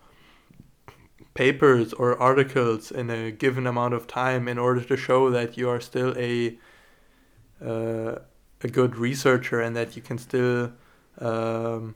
papers 1.35 1.93
or 1.95 2.21
articles 2.21 2.91
in 2.91 3.11
a 3.11 3.31
given 3.31 3.67
amount 3.67 3.95
of 3.95 4.07
time 4.07 4.49
in 4.49 4.59
order 4.59 4.83
to 4.83 4.97
show 4.97 5.31
that 5.31 5.57
you 5.57 5.69
are 5.69 5.81
still 5.81 6.15
a 6.19 6.59
uh, 7.65 8.19
a 8.65 8.69
good 8.69 8.97
researcher 8.97 9.61
and 9.61 9.75
that 9.77 9.97
you 9.97 10.03
can 10.03 10.19
still 10.19 10.73
um, 11.21 11.95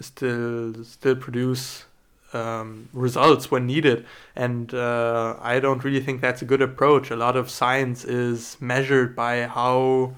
still 0.00 0.84
still 0.84 1.16
produce 1.16 1.84
um, 2.32 2.88
results 2.92 3.50
when 3.50 3.66
needed. 3.66 4.04
And 4.36 4.72
uh, 4.74 5.36
I 5.40 5.60
don't 5.60 5.82
really 5.84 6.00
think 6.00 6.20
that's 6.20 6.42
a 6.42 6.44
good 6.44 6.62
approach. 6.62 7.10
A 7.10 7.16
lot 7.16 7.36
of 7.36 7.50
science 7.50 8.04
is 8.04 8.56
measured 8.60 9.16
by 9.16 9.46
how 9.46 10.14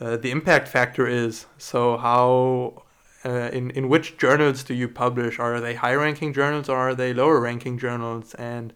uh, 0.00 0.16
the 0.16 0.30
impact 0.30 0.68
factor 0.68 1.06
is. 1.06 1.46
So 1.58 1.96
how 1.96 2.84
uh, 3.24 3.50
in 3.52 3.70
in 3.72 3.88
which 3.88 4.16
journals 4.18 4.62
do 4.64 4.74
you 4.74 4.88
publish? 4.88 5.38
Are 5.38 5.60
they 5.60 5.74
high 5.74 5.94
ranking 5.94 6.32
journals 6.32 6.68
or 6.68 6.76
are 6.76 6.94
they 6.94 7.12
lower 7.12 7.40
ranking 7.40 7.78
journals? 7.78 8.34
And 8.34 8.72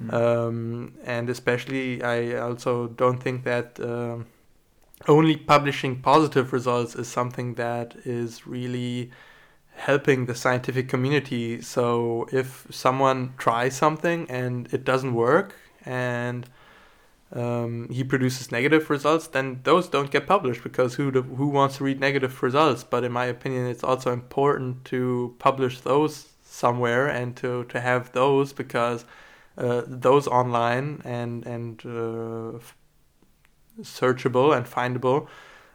Mm. 0.00 0.14
um, 0.14 0.94
and 1.04 1.28
especially 1.28 2.02
I 2.02 2.36
also 2.36 2.88
don't 2.88 3.22
think 3.22 3.44
that 3.44 3.78
um, 3.80 4.26
only 5.08 5.36
publishing 5.36 6.00
positive 6.00 6.52
results 6.52 6.94
is 6.94 7.08
something 7.08 7.54
that 7.54 7.94
is 8.04 8.46
really 8.46 9.10
helping 9.74 10.26
the 10.26 10.34
scientific 10.34 10.88
community. 10.88 11.60
So 11.60 12.26
if 12.32 12.66
someone 12.70 13.34
tries 13.38 13.76
something 13.76 14.30
and 14.30 14.72
it 14.72 14.84
doesn't 14.84 15.14
work 15.14 15.54
and 15.84 16.48
um, 17.32 17.88
he 17.90 18.04
produces 18.04 18.52
negative 18.52 18.90
results, 18.90 19.26
then 19.28 19.60
those 19.62 19.88
don't 19.88 20.10
get 20.10 20.26
published 20.26 20.62
because 20.62 20.94
who 20.94 21.10
who 21.10 21.48
wants 21.48 21.78
to 21.78 21.84
read 21.84 21.98
negative 21.98 22.42
results? 22.42 22.84
But 22.84 23.04
in 23.04 23.12
my 23.12 23.24
opinion, 23.24 23.66
it's 23.66 23.82
also 23.84 24.12
important 24.12 24.84
to 24.86 25.34
publish 25.38 25.80
those 25.80 26.28
somewhere 26.44 27.08
and 27.08 27.34
to, 27.36 27.64
to 27.64 27.80
have 27.80 28.12
those 28.12 28.52
because 28.52 29.06
uh, 29.56 29.82
those 29.86 30.28
online 30.28 31.00
and 31.04 31.46
and 31.46 31.80
uh, 31.86 32.58
searchable 33.80 34.54
and 34.54 34.66
findable 34.66 35.26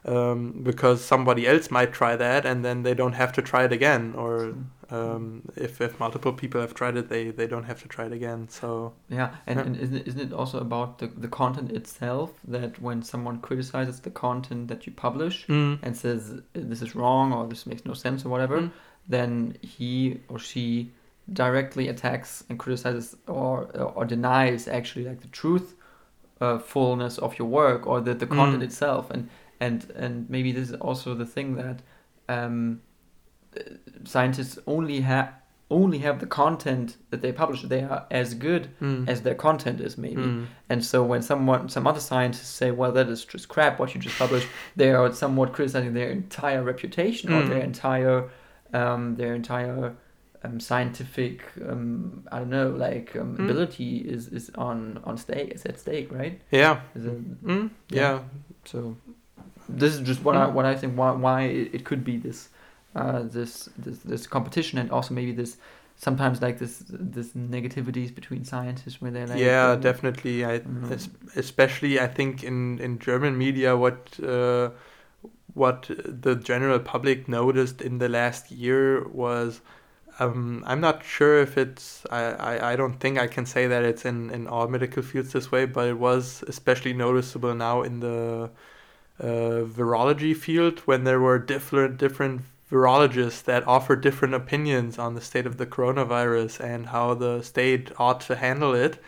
um, 0.05 0.61
because 0.63 1.03
somebody 1.03 1.47
else 1.47 1.71
might 1.71 1.91
try 1.91 2.15
that 2.15 2.45
and 2.45 2.63
then 2.63 2.83
they 2.83 2.93
don't 2.93 3.13
have 3.13 3.33
to 3.33 3.41
try 3.41 3.63
it 3.65 3.71
again 3.71 4.13
or 4.15 4.53
um, 4.89 5.41
if, 5.55 5.81
if 5.81 5.99
multiple 5.99 6.31
people 6.33 6.61
have 6.61 6.73
tried 6.73 6.95
it 6.97 7.09
they, 7.09 7.29
they 7.31 7.47
don't 7.47 7.65
have 7.65 7.81
to 7.81 7.87
try 7.87 8.05
it 8.05 8.11
again 8.13 8.47
so 8.49 8.93
Yeah, 9.09 9.29
and, 9.45 9.59
Yeah. 9.59 9.65
and 9.65 9.75
isn't, 9.77 9.97
it, 9.97 10.07
isn't 10.07 10.21
it 10.21 10.33
also 10.33 10.59
about 10.59 10.99
the, 10.99 11.07
the 11.07 11.27
content 11.27 11.71
itself 11.71 12.29
that 12.47 12.81
when 12.81 13.01
someone 13.03 13.39
criticizes 13.41 13.99
the 13.99 14.11
content 14.11 14.67
that 14.69 14.85
you 14.85 14.93
publish 14.93 15.45
and 15.49 15.95
says 15.95 16.41
this 16.53 16.81
is 16.81 16.95
wrong 16.95 17.33
or 17.33 17.47
this 17.47 17.65
makes 17.65 17.83
no 17.85 17.93
sense 17.93 18.25
or 18.25 18.29
whatever, 18.29 18.57
Mm. 18.61 18.71
then 19.09 19.57
he 19.61 20.19
or 20.29 20.39
she 20.39 20.91
directly 21.33 21.89
attacks 21.89 22.43
and 22.49 22.57
criticizes 22.57 23.15
or 23.27 23.65
or 23.97 24.05
denies 24.05 24.67
actually 24.67 25.05
like 25.09 25.19
the 25.21 25.27
truth 25.41 25.75
uh, 26.39 26.57
fullness 26.59 27.17
of 27.17 27.37
your 27.39 27.47
work 27.47 27.85
or 27.87 27.99
the, 27.99 28.13
the 28.13 28.27
content 28.27 28.61
Mm. 28.63 28.69
itself 28.69 29.03
and 29.11 29.29
and 29.59 29.77
and 30.03 30.29
maybe 30.29 30.51
this 30.53 30.69
is 30.69 30.75
also 30.87 31.13
the 31.15 31.25
thing 31.25 31.55
that 31.55 31.77
um, 32.29 32.55
uh, 32.69 32.86
scientists 34.05 34.59
only 34.67 35.01
have 35.01 35.29
only 35.69 35.97
have 35.97 36.19
the 36.21 36.25
content 36.25 36.95
that 37.09 37.21
they 37.21 37.31
publish 37.33 37.61
they 37.63 37.83
are 37.83 38.05
as 38.09 38.33
good 38.33 38.69
Mm. 38.79 39.09
as 39.09 39.21
their 39.23 39.35
content 39.35 39.81
is 39.81 39.97
maybe 39.97 40.21
Mm. 40.27 40.45
and 40.69 40.83
so 40.85 41.03
when 41.03 41.21
someone 41.21 41.67
some 41.67 41.85
other 41.85 41.99
scientists 41.99 42.47
say 42.61 42.71
well 42.71 42.93
that 42.93 43.09
is 43.09 43.25
just 43.25 43.49
crap 43.49 43.77
what 43.79 43.93
you 43.93 43.99
just 43.99 44.17
published 44.17 44.47
they 44.77 44.91
are 44.93 45.11
somewhat 45.11 45.51
criticizing 45.51 45.93
their 45.93 46.09
entire 46.09 46.63
reputation 46.63 47.33
or 47.33 47.41
Mm. 47.43 47.49
their 47.49 47.63
entire 47.63 48.29
um, 48.73 49.15
their 49.15 49.33
entire 49.35 49.95
um, 50.43 50.59
scientific 50.59 51.41
um, 51.69 52.23
I 52.31 52.39
don't 52.39 52.49
know 52.49 52.69
like 52.69 53.13
um, 53.21 53.35
Mm. 53.35 53.43
ability 53.43 53.97
is, 53.97 54.27
is 54.29 54.49
on 54.55 54.99
on 55.03 55.17
stake 55.17 55.49
is 55.55 55.65
at 55.65 55.79
stake 55.79 56.07
right 56.19 56.39
yeah 56.51 56.79
is 56.95 57.05
it, 57.05 57.43
mm. 57.45 57.69
Yeah. 57.89 58.01
yeah 58.01 58.19
so 58.63 58.95
this 59.67 59.93
is 59.95 59.99
just 60.09 60.23
what 60.23 60.35
I 60.37 60.45
Mm. 60.45 60.53
what 60.53 60.65
I 60.65 60.75
think 60.79 60.97
why 60.97 61.11
why 61.11 61.41
it, 61.59 61.67
it 61.77 61.83
could 61.83 62.03
be 62.05 62.15
this 62.27 62.39
uh, 62.97 63.23
this 63.23 63.69
this 63.77 63.99
this 63.99 64.27
competition 64.27 64.79
and 64.79 64.91
also 64.91 65.13
maybe 65.13 65.31
this 65.31 65.57
sometimes 65.97 66.41
like 66.41 66.59
this 66.59 66.83
this 66.87 67.29
negativities 67.29 68.13
between 68.13 68.43
scientists 68.45 69.01
where 69.01 69.11
they're 69.11 69.27
like 69.27 69.39
yeah, 69.39 69.71
um, 69.71 69.81
definitely. 69.81 70.45
I 70.45 70.59
Mhm. 70.59 71.09
especially 71.35 71.99
I 71.99 72.07
think 72.07 72.43
in 72.43 72.79
in 72.79 72.99
German 72.99 73.37
media, 73.37 73.75
what 73.75 74.19
uh, 74.23 74.69
what 75.53 75.89
the 76.05 76.35
general 76.35 76.79
public 76.79 77.27
noticed 77.27 77.81
in 77.81 77.97
the 77.97 78.09
last 78.09 78.51
year 78.51 79.07
was. 79.07 79.61
Um, 80.19 80.63
I'm 80.65 80.81
not 80.81 81.03
sure 81.05 81.39
if 81.41 81.57
it's. 81.59 82.03
I, 82.09 82.21
I, 82.51 82.71
I 82.71 82.75
don't 82.75 82.99
think 82.99 83.19
I 83.19 83.27
can 83.27 83.45
say 83.45 83.67
that 83.67 83.83
it's 83.83 84.03
in, 84.03 84.31
in 84.31 84.47
all 84.47 84.67
medical 84.67 85.03
fields 85.03 85.31
this 85.31 85.51
way, 85.51 85.65
but 85.65 85.87
it 85.87 85.99
was 85.99 86.43
especially 86.47 86.93
noticeable 86.93 87.53
now 87.53 87.83
in 87.83 87.99
the 87.99 88.49
uh, 89.19 89.61
virology 89.77 90.35
field 90.35 90.79
when 90.87 91.03
there 91.03 91.19
were 91.19 91.37
different 91.37 91.97
different 91.97 92.41
virologists 92.71 93.43
that 93.43 93.65
offer 93.67 93.95
different 93.95 94.33
opinions 94.33 94.97
on 94.99 95.15
the 95.15 95.21
state 95.21 95.45
of 95.45 95.57
the 95.57 95.65
coronavirus 95.65 96.59
and 96.59 96.87
how 96.87 97.13
the 97.13 97.41
state 97.41 97.91
ought 97.97 98.21
to 98.21 98.35
handle 98.35 98.73
it. 98.73 98.99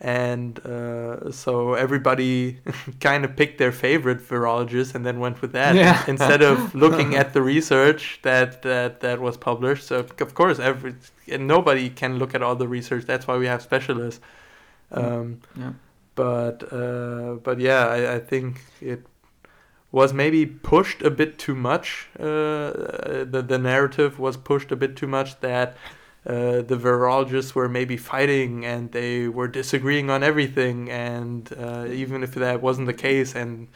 And 0.00 0.58
uh, 0.66 1.30
so 1.32 1.74
everybody 1.74 2.60
kind 3.00 3.24
of 3.24 3.36
picked 3.36 3.58
their 3.58 3.72
favorite 3.72 4.18
virologist 4.18 4.94
and 4.94 5.06
then 5.06 5.18
went 5.20 5.40
with 5.40 5.52
that 5.52 5.76
Yeah. 5.76 6.02
instead 6.08 6.42
of 6.42 6.74
looking 6.84 7.14
at 7.14 7.32
the 7.32 7.42
research 7.42 8.20
that, 8.22 8.62
that 8.62 9.00
that 9.00 9.20
was 9.20 9.36
published. 9.36 9.86
So 9.86 10.00
of 10.00 10.34
course, 10.34 10.58
every 10.58 10.94
and 11.28 11.46
nobody 11.48 11.88
can 11.90 12.18
look 12.18 12.34
at 12.34 12.42
all 12.42 12.56
the 12.56 12.68
research. 12.68 13.04
That's 13.06 13.26
why 13.26 13.36
we 13.38 13.46
have 13.46 13.62
specialists. 13.62 14.20
Um, 14.92 15.40
yeah 15.56 15.72
but 16.14 16.72
uh, 16.72 17.34
but 17.42 17.58
yeah, 17.58 17.86
I, 17.86 18.14
I 18.16 18.18
think 18.20 18.60
it 18.80 19.04
was 20.00 20.12
maybe 20.12 20.44
pushed 20.72 21.00
a 21.02 21.10
bit 21.20 21.30
too 21.44 21.54
much. 21.70 21.88
Uh, 22.18 22.24
the 23.34 23.40
the 23.52 23.58
narrative 23.72 24.12
was 24.26 24.36
pushed 24.50 24.70
a 24.72 24.76
bit 24.82 24.92
too 25.00 25.06
much 25.18 25.30
that 25.48 25.68
uh, 26.26 26.62
the 26.70 26.78
virologists 26.86 27.54
were 27.58 27.68
maybe 27.78 27.96
fighting 27.96 28.52
and 28.72 28.82
they 28.98 29.28
were 29.38 29.46
disagreeing 29.60 30.10
on 30.14 30.20
everything, 30.30 30.78
and 30.90 31.40
uh, 31.66 31.86
even 32.02 32.18
if 32.26 32.32
that 32.34 32.58
wasn't 32.68 32.86
the 32.92 32.98
case, 33.08 33.30
and 33.42 33.68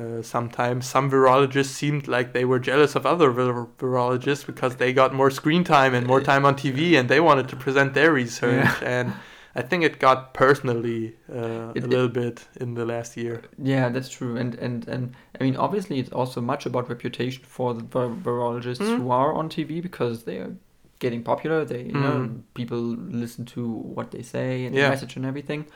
uh, 0.00 0.20
sometimes 0.34 0.82
some 0.94 1.06
virologists 1.10 1.74
seemed 1.82 2.04
like 2.16 2.28
they 2.32 2.44
were 2.44 2.58
jealous 2.70 2.92
of 2.98 3.06
other 3.06 3.30
vir- 3.30 3.66
virologists 3.78 4.44
because 4.44 4.72
they 4.76 4.92
got 4.92 5.14
more 5.20 5.30
screen 5.40 5.64
time 5.64 5.92
and 5.96 6.06
more 6.06 6.20
time 6.32 6.44
on 6.44 6.54
TV, 6.54 6.80
and 6.98 7.08
they 7.08 7.20
wanted 7.28 7.48
to 7.48 7.56
present 7.56 7.94
their 7.94 8.12
research 8.12 8.72
Yeah. 8.82 8.96
and. 8.98 9.12
I 9.54 9.62
think 9.62 9.84
it 9.84 9.98
got 9.98 10.32
personally 10.34 11.14
uh, 11.30 11.72
It- 11.74 11.84
a 11.84 11.86
little 11.86 12.08
bit 12.08 12.48
in 12.60 12.74
the 12.74 12.84
last 12.86 13.16
year. 13.16 13.42
Yeah, 13.58 13.90
that's 13.92 14.08
true, 14.08 14.36
and 14.36 14.54
and 14.54 14.88
and 14.88 15.14
I 15.40 15.44
mean, 15.44 15.56
obviously, 15.56 15.98
it's 15.98 16.12
also 16.12 16.40
much 16.40 16.66
about 16.66 16.88
reputation 16.88 17.44
for 17.44 17.74
the 17.74 17.82
vir- 17.84 18.14
virologists 18.24 18.80
Mm. 18.88 18.98
who 18.98 19.10
are 19.10 19.32
on 19.34 19.48
TV 19.48 19.80
because 19.82 20.24
they 20.24 20.38
are 20.38 20.52
getting 20.98 21.22
popular. 21.24 21.64
They, 21.64 21.82
you 21.82 21.92
know, 21.92 22.18
Mm. 22.28 22.42
people 22.54 22.78
listen 23.22 23.44
to 23.44 23.60
what 23.96 24.10
they 24.10 24.22
say 24.22 24.64
and 24.66 24.74
Yeah. 24.74 24.84
the 24.84 24.90
message 24.90 25.16
and 25.16 25.26
everything. 25.26 25.66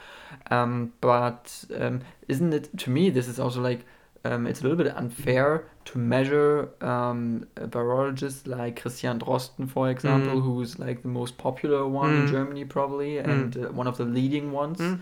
Um, 0.50 0.92
but 1.00 1.64
um, 1.80 2.00
isn't 2.28 2.52
it 2.54 2.78
to 2.78 2.90
me? 2.90 3.10
This 3.10 3.28
is 3.28 3.38
also 3.38 3.60
like 3.60 3.84
um, 4.26 4.46
it's 4.48 4.60
a 4.60 4.62
little 4.64 4.80
bit 4.84 4.92
unfair 5.02 5.48
to 5.88 5.98
measure 6.14 6.50
um, 6.92 7.20
a 7.64 7.66
virologist 7.76 8.40
like 8.58 8.74
Christian 8.82 9.18
Drosten, 9.22 9.66
for 9.74 9.84
example, 9.94 10.36
Mm. 10.40 10.44
who's 10.46 10.72
like 10.86 10.98
the 11.06 11.12
most 11.20 11.34
popular 11.46 11.82
one 12.02 12.10
in 12.18 12.22
Mm. 12.26 12.30
Germany 12.34 12.64
probably, 12.76 13.12
and 13.18 13.56
uh, 13.56 13.60
one 13.80 13.88
of 13.92 13.96
the 14.00 14.04
leading 14.18 14.46
ones 14.62 14.78
Mm. 14.80 14.98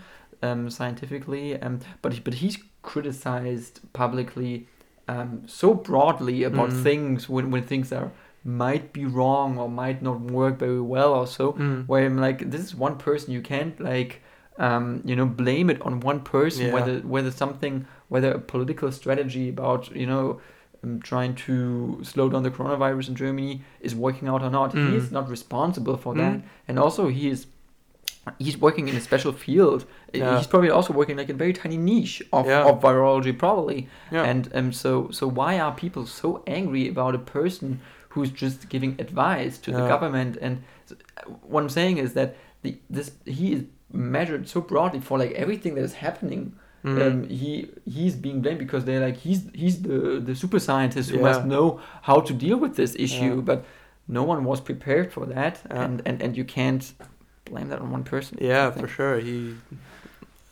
um, 0.47 0.69
scientifically. 0.69 1.45
Um, 1.63 1.79
but 2.01 2.11
he- 2.13 2.23
but 2.27 2.33
he's 2.41 2.57
criticized 2.81 3.75
publicly 3.93 4.67
um, 5.07 5.43
so 5.45 5.67
broadly 5.89 6.43
about 6.51 6.69
Mm. 6.71 6.83
things 6.83 7.29
when, 7.29 7.51
when 7.51 7.63
things 7.71 7.91
are 7.91 8.09
might 8.43 8.91
be 8.93 9.05
wrong 9.05 9.49
or 9.61 9.67
might 9.69 10.01
not 10.01 10.19
work 10.19 10.57
very 10.59 10.81
well 10.81 11.11
or 11.13 11.27
so. 11.27 11.53
Mm. 11.53 11.87
Where 11.87 12.03
I'm 12.05 12.17
like, 12.27 12.39
this 12.51 12.61
is 12.61 12.73
one 12.75 12.95
person. 12.97 13.31
You 13.37 13.41
can't 13.41 13.79
like 13.79 14.11
um, 14.57 15.01
you 15.05 15.15
know 15.15 15.25
blame 15.25 15.69
it 15.69 15.81
on 15.81 15.99
one 15.99 16.19
person 16.21 16.65
Yeah. 16.67 16.73
whether 16.73 16.99
whether 16.99 17.31
something 17.31 17.85
whether 18.07 18.31
a 18.31 18.39
political 18.39 18.91
strategy 18.91 19.49
about 19.49 19.95
you 19.95 20.07
know. 20.07 20.39
Um, 20.83 20.99
trying 21.01 21.33
to 21.47 21.99
slow 22.03 22.29
down 22.29 22.43
the 22.43 22.51
coronavirus 22.51 23.07
in 23.09 23.15
Germany 23.15 23.61
is 23.79 23.95
working 23.95 24.27
out 24.27 24.43
or 24.43 24.51
not. 24.51 24.73
He 24.73 24.77
Mm. 24.79 24.93
is 24.93 25.09
not 25.09 25.27
responsible 25.29 25.97
for 25.97 26.13
Mm. 26.13 26.17
that, 26.17 26.41
and 26.67 26.77
also 26.77 27.07
he 27.07 27.29
is 27.29 27.47
he's 28.39 28.57
working 28.59 28.87
in 28.87 28.95
a 28.95 28.99
special 29.01 29.31
field. 29.31 29.85
Yeah. 30.13 30.37
He's 30.37 30.47
probably 30.47 30.69
also 30.69 30.93
working 30.93 31.17
like 31.17 31.29
in 31.29 31.35
a 31.35 31.37
very 31.37 31.53
tiny 31.53 31.77
niche 31.77 32.21
of, 32.33 32.45
Yeah. 32.47 32.65
of 32.69 32.81
virology, 32.81 33.33
probably. 33.37 33.87
And 34.11 34.49
um, 34.53 34.71
so 34.73 35.09
so 35.11 35.27
why 35.27 35.59
are 35.59 35.71
people 35.73 36.05
so 36.05 36.43
angry 36.45 36.87
about 36.87 37.15
a 37.15 37.19
person 37.19 37.79
who's 38.09 38.29
just 38.43 38.69
giving 38.69 38.91
advice 38.99 39.57
to 39.59 39.71
the 39.71 39.87
government? 39.93 40.37
And 40.41 40.53
uh, 40.91 40.95
what 41.51 41.61
I'm 41.63 41.69
saying 41.69 41.97
is 41.97 42.13
that 42.13 42.35
the 42.63 42.77
this 42.89 43.11
he 43.25 43.53
is 43.53 43.61
measured 43.93 44.47
so 44.47 44.61
broadly 44.61 44.99
for 44.99 45.17
like 45.17 45.31
everything 45.31 45.75
that 45.75 45.83
is 45.83 45.93
happening. 45.93 46.53
Mm. 46.83 47.01
Um, 47.07 47.29
he 47.29 47.69
he's 47.85 48.15
being 48.15 48.41
blamed 48.41 48.59
because 48.59 48.85
they're 48.85 48.99
like 48.99 49.17
he's 49.17 49.41
he's 49.53 49.81
the 49.81 50.19
the 50.23 50.35
super 50.35 50.59
scientist 50.59 51.09
who 51.09 51.17
Yeah. 51.17 51.23
must 51.23 51.45
know 51.45 51.79
how 52.03 52.19
to 52.21 52.33
deal 52.33 52.57
with 52.57 52.75
this 52.75 52.95
issue, 52.95 53.35
Yeah. 53.35 53.41
but 53.41 53.65
no 54.07 54.23
one 54.23 54.43
was 54.43 54.61
prepared 54.61 55.11
for 55.11 55.25
that, 55.25 55.61
Yeah. 55.69 55.83
and, 55.83 56.01
and 56.05 56.21
and 56.21 56.37
you 56.37 56.45
can't 56.45 56.93
blame 57.45 57.69
that 57.69 57.79
on 57.81 57.91
one 57.91 58.03
person. 58.03 58.37
Yeah, 58.41 58.69
for 58.71 58.87
sure. 58.87 59.19
He 59.19 59.55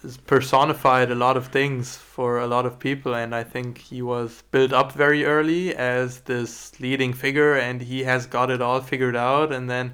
has 0.02 0.18
personified 0.18 1.12
a 1.12 1.16
lot 1.16 1.38
of 1.38 1.48
things 1.48 1.96
for 1.96 2.40
a 2.40 2.48
lot 2.48 2.66
of 2.66 2.78
people, 2.80 3.14
and 3.16 3.34
I 3.36 3.44
think 3.44 3.78
he 3.78 4.02
was 4.02 4.44
built 4.52 4.74
up 4.74 4.92
very 4.92 5.24
early 5.26 5.76
as 5.76 6.22
this 6.22 6.80
leading 6.80 7.14
figure, 7.14 7.54
and 7.56 7.82
he 7.82 8.04
has 8.04 8.26
got 8.26 8.50
it 8.50 8.62
all 8.62 8.82
figured 8.82 9.16
out. 9.16 9.54
And 9.54 9.70
then, 9.70 9.94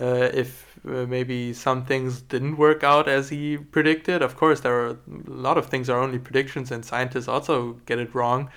uh, 0.00 0.30
if 0.32 0.63
uh, 0.86 1.06
maybe 1.06 1.52
some 1.52 1.84
things 1.84 2.20
didn't 2.20 2.56
work 2.56 2.84
out 2.84 3.08
as 3.08 3.30
he 3.30 3.56
predicted, 3.56 4.22
of 4.22 4.36
course, 4.36 4.60
there 4.60 4.74
are 4.74 4.88
a 4.90 4.98
lot 5.26 5.58
of 5.58 5.66
things 5.66 5.88
are 5.88 6.00
only 6.00 6.18
predictions, 6.18 6.70
and 6.70 6.84
scientists 6.84 7.28
also 7.28 7.74
get 7.86 7.98
it 7.98 8.14
wrong. 8.14 8.50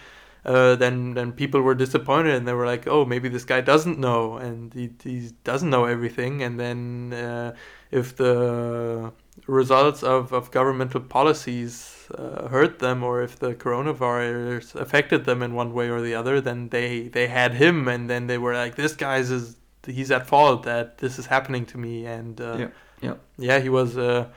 Uh, 0.45 0.75
then 0.75 1.13
then 1.13 1.33
people 1.33 1.59
were 1.61 1.75
disappointed 1.75 2.33
and 2.33 2.47
they 2.47 2.53
were 2.53 2.65
like, 2.65 2.87
oh, 2.87 3.03
maybe 3.03 3.27
this 3.27 3.43
guy 3.43 3.59
doesn't 3.59 3.99
know 3.99 4.37
and 4.37 4.73
he, 4.73 4.89
he 5.03 5.29
doesn't 5.43 5.69
know 5.69 5.83
everything. 5.83 6.41
And 6.41 6.57
then 6.57 7.11
uh, 7.13 7.53
if 7.91 8.15
the 8.15 9.11
results 9.45 10.03
of, 10.03 10.31
of 10.31 10.49
governmental 10.51 11.01
policies 11.01 12.07
uh, 12.15 12.47
hurt 12.47 12.79
them 12.79 13.03
or 13.03 13.21
if 13.21 13.37
the 13.39 13.55
coronavirus 13.55 14.75
affected 14.75 15.25
them 15.25 15.43
in 15.43 15.53
one 15.53 15.73
way 15.73 15.89
or 15.89 16.01
the 16.01 16.15
other, 16.15 16.39
then 16.39 16.69
they, 16.69 17.09
they 17.09 17.27
had 17.27 17.55
him 17.55 17.89
and 17.89 18.09
then 18.09 18.27
they 18.27 18.37
were 18.37 18.53
like, 18.53 18.75
this 18.75 18.95
guy's 18.95 19.29
is 19.29 19.57
he's 19.87 20.11
at 20.11 20.27
fault 20.27 20.63
that 20.63 20.99
this 20.99 21.17
is 21.17 21.25
happening 21.25 21.65
to 21.67 21.77
me. 21.77 22.05
And 22.05 22.39
uh, 22.39 22.57
Yeah, 22.59 22.69
yeah. 23.01 23.15
yeah, 23.37 23.59
he 23.59 23.69
was 23.69 23.97
a 23.97 24.31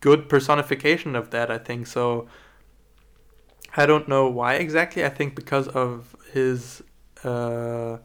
good 0.00 0.28
personification 0.28 1.14
of 1.16 1.30
that, 1.30 1.50
I 1.50 1.58
think. 1.58 1.86
So 1.86 2.28
I 3.76 3.86
don't 3.86 4.08
know 4.08 4.28
why 4.28 4.54
exactly. 4.54 5.04
I 5.04 5.08
think 5.08 5.34
because 5.34 5.68
of 5.68 6.16
his 6.32 6.82
uh, 7.24 7.98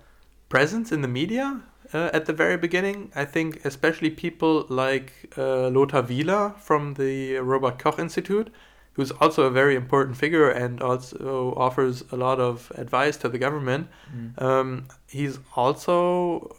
presence 0.49 0.91
in 0.91 1.01
the 1.01 1.07
media 1.07 1.61
uh, 1.93 2.09
at 2.13 2.25
the 2.25 2.33
very 2.33 2.57
beginning. 2.57 3.11
I 3.15 3.25
think 3.25 3.65
especially 3.65 4.09
people 4.09 4.65
like 4.69 5.33
uh, 5.37 5.69
Lothar 5.69 6.03
Wieler 6.03 6.57
from 6.59 6.95
the 6.95 7.37
Robert 7.37 7.79
Koch 7.79 7.99
Institute, 7.99 8.49
who's 8.99 9.11
also 9.11 9.43
a 9.43 9.49
very 9.49 9.77
important 9.77 10.17
figure 10.17 10.49
and 10.49 10.81
also 10.81 11.53
offers 11.55 12.03
a 12.11 12.17
lot 12.17 12.37
of 12.37 12.69
advice 12.75 13.15
to 13.15 13.29
the 13.29 13.37
government. 13.37 13.87
Mm. 14.13 14.41
Um, 14.41 14.87
he's 15.07 15.39
also 15.55 16.53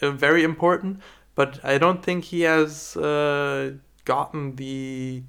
very 0.00 0.42
important, 0.42 1.00
but 1.36 1.64
I 1.64 1.78
don't 1.78 2.02
think 2.02 2.24
he 2.24 2.40
has 2.40 2.96
uh, 2.96 3.74
gotten 4.04 4.56
the 4.56 5.22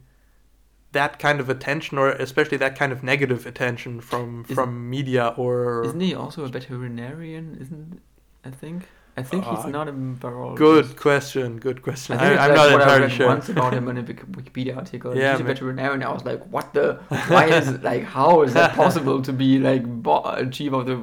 that 0.92 1.20
kind 1.20 1.40
of 1.40 1.50
attention, 1.52 2.00
or 2.00 2.10
especially 2.10 2.58
that 2.58 2.76
kind 2.76 2.92
of 2.92 3.04
negative 3.04 3.46
attention 3.46 4.02
from 4.02 4.46
Isn't- 4.46 4.56
from 4.56 4.90
media 4.90 5.36
or. 5.38 5.84
Isn't 5.86 6.00
he 6.00 6.16
also 6.16 6.46
a 6.46 6.48
veterinarian? 6.48 7.60
Isn't 7.62 8.02
I 8.44 8.50
think 8.50 8.88
I 9.18 9.24
think 9.24 9.44
he's 9.44 9.66
Uh, 9.66 9.70
not 9.70 9.88
a 9.90 9.92
virologist. 9.92 10.56
Good 10.58 10.96
question. 10.96 11.58
Good 11.60 11.82
question. 11.82 12.16
I 12.16 12.20
think 12.30 12.40
I, 12.40 12.44
I'm 12.46 12.50
like 12.50 12.58
not 12.58 12.72
what 12.80 12.88
I 12.88 12.98
read 13.00 13.12
sure. 13.12 13.28
once 13.28 13.50
about 13.50 13.74
him 13.74 13.88
in 13.90 13.98
a 13.98 14.04
Wikipedia 14.04 14.78
article. 14.78 15.16
Yeah, 15.16 15.32
he's 15.34 15.42
a 15.42 15.44
veterinarian. 15.44 16.04
I 16.04 16.12
was 16.14 16.24
like, 16.24 16.42
what 16.48 16.74
the? 16.74 17.00
Why 17.28 17.46
is 17.48 17.68
it 17.68 17.84
like? 17.84 18.04
How 18.04 18.42
is 18.44 18.54
that 18.54 18.76
possible 18.76 19.22
to 19.22 19.34
be 19.34 19.60
like 19.60 19.84
bo- 19.86 20.48
chief 20.52 20.72
of 20.74 20.86
the? 20.86 20.96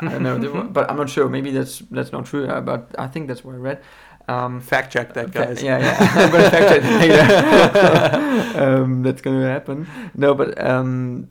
I 0.00 0.08
don't 0.08 0.22
know, 0.22 0.64
but 0.72 0.90
I'm 0.90 0.96
not 0.96 1.08
sure. 1.08 1.28
Maybe 1.28 1.50
that's 1.52 1.78
that's 1.90 2.10
not 2.12 2.26
true. 2.26 2.46
uh, 2.48 2.60
But 2.60 2.94
I 2.98 3.06
think 3.06 3.28
that's 3.28 3.44
what 3.44 3.54
I 3.54 3.58
read. 3.58 3.80
Um, 4.28 4.60
Fact 4.60 4.92
check 4.92 5.14
that, 5.14 5.32
Fa- 5.32 5.46
guys. 5.46 5.62
Yeah, 5.62 5.78
yeah. 5.78 5.96
I'm 6.24 6.30
gonna 6.30 6.50
fact 6.50 6.68
check 6.68 6.82
later. 7.00 8.62
um, 8.82 9.02
that's 9.02 9.22
gonna 9.22 9.46
happen. 9.46 9.86
No, 10.14 10.34
but 10.34 10.60
um, 10.64 11.28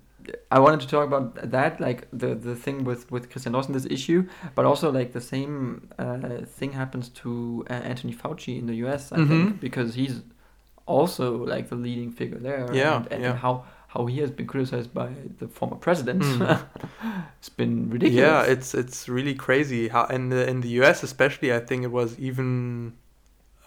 I 0.51 0.59
wanted 0.59 0.79
to 0.81 0.87
talk 0.87 1.05
about 1.07 1.51
that, 1.51 1.79
like 1.79 2.07
the 2.11 2.35
the 2.35 2.55
thing 2.55 2.83
with 2.83 3.11
with 3.11 3.29
Christian 3.31 3.53
Drosten, 3.53 3.73
this 3.73 3.85
issue, 3.85 4.27
but 4.55 4.65
also 4.65 4.91
like 4.91 5.11
the 5.13 5.21
same 5.21 5.89
uh, 5.97 6.45
thing 6.45 6.71
happens 6.73 7.09
to 7.21 7.65
uh, 7.69 7.73
Anthony 7.73 8.13
Fauci 8.13 8.57
in 8.59 8.65
the 8.67 8.75
U.S. 8.85 9.11
I 9.11 9.17
Mhm. 9.17 9.27
think 9.27 9.59
because 9.59 9.95
he's 9.95 10.21
also 10.85 11.45
like 11.45 11.69
the 11.69 11.75
leading 11.75 12.11
figure 12.11 12.39
there. 12.39 12.65
Yeah, 12.73 12.97
and, 12.97 13.07
and 13.13 13.21
yeah. 13.23 13.35
how 13.35 13.63
how 13.93 14.05
he 14.05 14.19
has 14.21 14.31
been 14.31 14.45
criticized 14.47 14.93
by 14.93 15.09
the 15.39 15.47
former 15.47 15.75
president. 15.77 16.21
Mm. 16.23 16.59
it's 17.39 17.49
been 17.49 17.89
ridiculous. 17.89 18.23
Yeah, 18.27 18.43
it's 18.53 18.73
it's 18.75 19.09
really 19.09 19.33
crazy 19.35 19.87
how 19.89 20.05
in 20.05 20.29
the 20.29 20.47
in 20.49 20.61
the 20.61 20.69
U.S. 20.81 21.03
especially, 21.03 21.53
I 21.53 21.59
think 21.59 21.83
it 21.83 21.91
was 21.91 22.17
even 22.19 22.93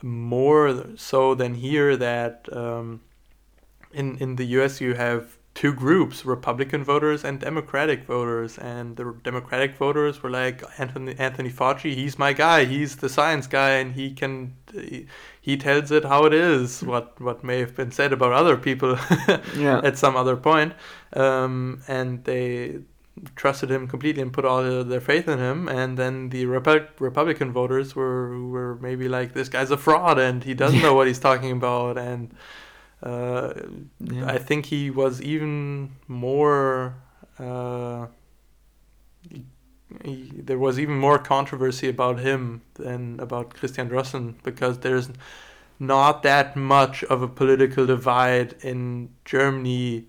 more 0.02 0.84
so 0.96 1.34
than 1.34 1.54
here 1.54 1.96
that 1.96 2.48
um, 2.52 3.00
in 3.92 4.16
in 4.18 4.36
the 4.36 4.44
U.S. 4.58 4.80
you 4.80 4.94
have 4.94 5.22
two 5.54 5.72
groups 5.74 6.24
republican 6.24 6.82
voters 6.82 7.24
and 7.24 7.38
democratic 7.40 8.04
voters 8.04 8.56
and 8.58 8.96
the 8.96 9.14
democratic 9.22 9.76
voters 9.76 10.22
were 10.22 10.30
like 10.30 10.62
anthony 10.78 11.14
anthony 11.18 11.50
fauci 11.50 11.94
he's 11.94 12.18
my 12.18 12.32
guy 12.32 12.64
he's 12.64 12.96
the 12.96 13.08
science 13.08 13.46
guy 13.46 13.70
and 13.72 13.92
he 13.94 14.10
can 14.12 14.54
he, 14.72 15.06
he 15.42 15.56
tells 15.58 15.90
it 15.90 16.04
how 16.06 16.24
it 16.24 16.32
is 16.32 16.82
what 16.82 17.20
what 17.20 17.44
may 17.44 17.58
have 17.60 17.74
been 17.76 17.90
said 17.90 18.12
about 18.14 18.32
other 18.32 18.56
people 18.56 18.96
Yeah. 19.56 19.80
at 19.84 19.98
some 19.98 20.16
other 20.16 20.36
point 20.36 20.72
um, 21.14 21.82
and 21.86 22.24
they 22.24 22.78
trusted 23.36 23.70
him 23.70 23.86
completely 23.86 24.22
and 24.22 24.32
put 24.32 24.46
all 24.46 24.62
their- 24.62 24.82
their 24.84 25.00
faith 25.00 25.28
in 25.28 25.38
him 25.38 25.68
and 25.68 25.98
then 25.98 26.30
the 26.30 26.46
Repu- 26.46 26.88
republican 26.98 27.52
voters 27.52 27.94
were 27.94 28.42
were 28.48 28.76
maybe 28.76 29.06
like 29.06 29.34
this 29.34 29.50
guy's 29.50 29.70
a 29.70 29.76
fraud 29.76 30.18
and 30.18 30.44
he 30.44 30.54
doesn't 30.54 30.80
know 30.80 30.94
what 30.94 31.06
he's 31.06 31.18
talking 31.18 31.52
about 31.52 31.98
and 31.98 32.34
uh, 33.02 33.52
Yeah. 34.00 34.26
I 34.26 34.38
think 34.38 34.66
he 34.66 34.90
was 34.90 35.20
even 35.22 35.90
more. 36.08 36.94
Uh, 37.38 38.06
he, 39.28 39.44
he- 40.04 40.32
there 40.42 40.58
was 40.58 40.78
even 40.78 40.96
more 40.98 41.18
controversy 41.18 41.88
about 41.88 42.20
him 42.20 42.62
than 42.74 43.18
about 43.20 43.54
Christian 43.54 43.88
Drosten 43.88 44.34
because 44.42 44.78
there's 44.78 45.08
not 45.78 46.22
that 46.22 46.56
much 46.56 47.02
of 47.04 47.22
a 47.22 47.28
political 47.28 47.86
divide 47.86 48.54
in 48.62 49.10
Germany 49.24 50.06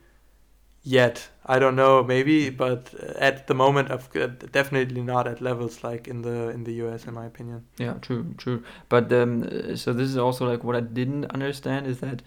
yet. 0.83 1.29
I 1.45 1.59
don't 1.59 1.75
know, 1.75 2.03
maybe, 2.03 2.49
but 2.49 2.93
at 3.17 3.47
the 3.47 3.53
moment, 3.53 3.89
of 3.91 4.09
definitely 4.51 5.01
not 5.01 5.27
at 5.27 5.41
levels 5.41 5.83
like 5.83 6.07
in 6.07 6.21
the 6.21 6.49
in 6.49 6.63
the 6.63 6.73
US, 6.85 7.05
in 7.05 7.13
my 7.13 7.25
opinion. 7.25 7.65
Yeah, 7.77 7.93
true, 8.01 8.33
true. 8.37 8.63
But 8.87 9.11
um, 9.11 9.75
so 9.75 9.91
this 9.93 10.07
is 10.07 10.17
also 10.17 10.47
like 10.47 10.63
what 10.63 10.75
I 10.75 10.81
didn't 10.81 11.25
understand 11.31 11.87
is 11.87 11.99
that 11.99 12.21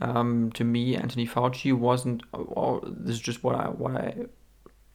um, 0.00 0.50
to 0.52 0.64
me 0.64 0.96
Anthony 0.96 1.26
Fauci 1.26 1.72
wasn't, 1.72 2.22
or 2.32 2.80
this 2.84 3.14
is 3.16 3.20
just 3.20 3.42
what 3.44 3.54
I 3.54 3.66
what 3.68 3.92
I 3.96 4.14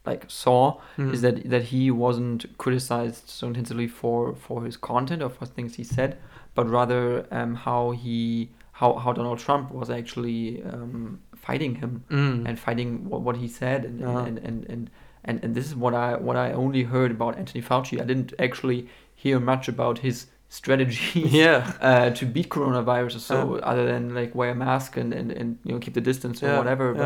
like 0.05 0.25
saw 0.27 0.79
Mm. 0.97 1.13
is 1.13 1.21
that 1.21 1.49
that 1.49 1.63
he 1.73 1.89
wasn't 1.91 2.45
criticized 2.57 3.29
so 3.29 3.47
intensely 3.47 3.87
for 3.87 4.35
for 4.35 4.63
his 4.65 4.77
content 4.77 5.21
or 5.21 5.29
for 5.29 5.45
things 5.45 5.75
he 5.75 5.83
said, 5.83 6.17
but 6.53 6.69
rather 6.69 7.25
um, 7.31 7.55
how 7.55 7.91
he 7.91 8.49
how 8.73 8.93
how 8.95 9.13
Donald 9.13 9.39
Trump 9.39 9.71
was 9.71 9.89
actually 9.89 10.61
um, 10.63 11.19
fighting 11.35 11.75
him 11.75 12.03
Mm. 12.09 12.45
and 12.47 12.59
fighting 12.59 13.09
what, 13.09 13.21
what 13.21 13.37
he 13.37 13.47
said 13.47 13.85
and, 13.85 13.99
Yeah. 13.99 14.25
and, 14.27 14.37
and, 14.39 14.65
and, 14.69 14.89
and 15.23 15.43
and 15.43 15.55
this 15.55 15.65
is 15.65 15.75
what 15.75 15.93
I 15.93 16.15
what 16.27 16.35
I 16.35 16.51
only 16.53 16.83
heard 16.83 17.11
about 17.11 17.37
Anthony 17.37 17.61
Fauci. 17.63 17.99
I 18.01 18.05
didn't 18.05 18.33
actually 18.39 18.87
hear 19.15 19.39
much 19.39 19.67
about 19.67 19.99
his 19.99 20.27
strategy 20.49 21.19
yeah. 21.43 21.73
uh, 21.81 22.09
to 22.11 22.25
beat 22.25 22.49
coronavirus 22.49 23.15
or 23.15 23.19
so, 23.19 23.55
Yeah. 23.55 23.61
other 23.65 23.85
than 23.85 24.13
like 24.15 24.33
wear 24.35 24.51
a 24.51 24.55
mask 24.55 24.97
and, 24.97 25.13
and, 25.13 25.31
and 25.31 25.57
you 25.63 25.73
know 25.73 25.79
keep 25.79 25.93
the 25.93 26.01
distance 26.01 26.41
or 26.43 26.47
Yeah, 26.47 26.57
whatever. 26.57 26.93
yeah. 26.93 26.97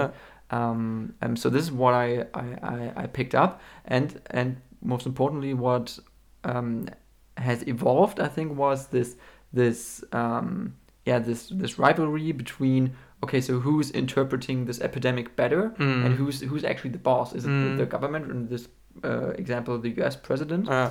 But 0.49 0.57
um, 0.57 1.13
um, 1.21 1.35
so 1.35 1.49
this 1.49 1.63
is 1.63 1.71
what 1.71 1.93
I, 1.93 2.25
I, 2.33 2.43
I, 2.63 2.91
I 3.03 3.07
picked 3.07 3.35
up, 3.35 3.61
and 3.85 4.19
and 4.31 4.57
most 4.81 5.05
importantly, 5.05 5.53
what 5.53 5.97
um, 6.43 6.87
has 7.37 7.67
evolved, 7.67 8.19
I 8.19 8.27
think, 8.27 8.57
was 8.57 8.87
this 8.87 9.15
this 9.53 10.03
um, 10.11 10.73
yeah 11.05 11.19
this 11.19 11.49
this 11.49 11.77
rivalry 11.79 12.31
between 12.31 12.95
okay, 13.23 13.41
so 13.41 13.59
who's 13.59 13.91
interpreting 13.91 14.65
this 14.65 14.79
epidemic 14.81 15.35
better, 15.35 15.69
Mm. 15.77 16.05
and 16.05 16.15
who's 16.15 16.41
who's 16.41 16.63
actually 16.63 16.91
the 16.91 16.99
boss? 16.99 17.33
Is 17.35 17.45
it 17.45 17.49
Mm. 17.49 17.77
the, 17.77 17.83
the 17.83 17.89
government, 17.91 18.31
in 18.31 18.47
this 18.47 18.67
uh, 19.03 19.29
example, 19.37 19.77
the 19.77 19.89
U.S. 20.01 20.15
president, 20.15 20.67
Uh, 20.67 20.89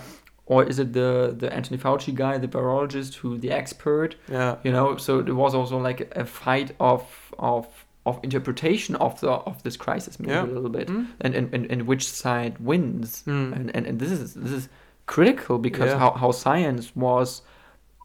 or 0.52 0.58
is 0.70 0.78
it 0.78 0.92
the 0.92 1.10
the 1.42 1.48
Anthony 1.58 1.78
Fauci 1.84 2.12
guy, 2.22 2.38
the 2.38 2.48
virologist, 2.56 3.12
who 3.20 3.28
the 3.44 3.50
expert? 3.60 4.10
yeah. 4.36 4.56
you 4.64 4.72
know 4.76 4.96
so 5.06 5.10
there 5.26 5.34
was 5.44 5.54
also 5.54 5.76
like 5.88 6.00
a 6.22 6.24
fight 6.24 6.70
of 6.80 7.02
of 7.38 7.66
of 8.06 8.18
interpretation 8.22 8.92
of 9.06 9.12
the 9.20 9.30
of 9.50 9.62
this 9.64 9.76
crisis 9.84 10.18
maybe 10.18 10.32
Yeah. 10.32 10.44
a 10.52 10.54
little 10.56 10.74
bit 10.78 10.88
Mm. 10.88 11.06
and, 11.24 11.32
and 11.38 11.46
and 11.54 11.64
and 11.72 11.80
which 11.90 12.04
side 12.22 12.54
wins 12.70 13.22
Mm. 13.26 13.52
and, 13.56 13.64
and 13.76 13.86
and 13.88 13.96
this 14.02 14.10
is 14.10 14.34
this 14.44 14.52
is 14.60 14.68
critical 15.14 15.58
because 15.68 15.90
Yeah. 15.90 15.98
how, 16.02 16.10
how 16.22 16.30
science 16.32 16.86
was 16.96 17.42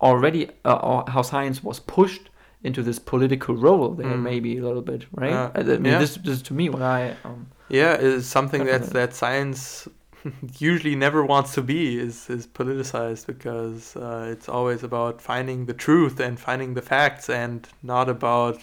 already 0.02 0.50
uh, 0.66 0.80
or 0.90 1.04
how 1.08 1.22
science 1.22 1.64
was 1.64 1.80
pushed 1.80 2.30
into 2.64 2.82
this 2.84 3.00
political 3.00 3.56
role 3.56 3.90
there 4.00 4.08
Mm. 4.18 4.22
maybe 4.32 4.58
a 4.58 4.64
little 4.68 4.82
bit 4.82 5.02
right 5.22 5.32
Yeah. 5.32 5.52
I, 5.56 5.64
mean 5.64 5.86
Yeah. 5.86 6.00
this, 6.00 6.16
this 6.26 6.36
is 6.38 6.42
to 6.44 6.54
me 6.54 6.66
what 6.70 6.82
i 6.82 7.16
um, 7.26 7.48
Yeah, 7.70 7.94
is 8.10 8.26
something 8.38 8.66
that's 8.66 8.90
that 8.90 9.14
science 9.14 9.88
usually 10.60 10.96
never 10.96 11.26
wants 11.26 11.54
to 11.54 11.62
be 11.62 11.98
is 12.00 12.30
is 12.30 12.48
politicized 12.48 13.26
because 13.28 13.96
uh, 13.96 14.28
it's 14.32 14.48
always 14.50 14.84
about 14.84 15.22
finding 15.22 15.66
the 15.66 15.74
truth 15.74 16.20
and 16.20 16.40
finding 16.40 16.74
the 16.74 16.82
facts 16.82 17.30
and 17.30 17.68
not 17.82 18.10
about 18.10 18.60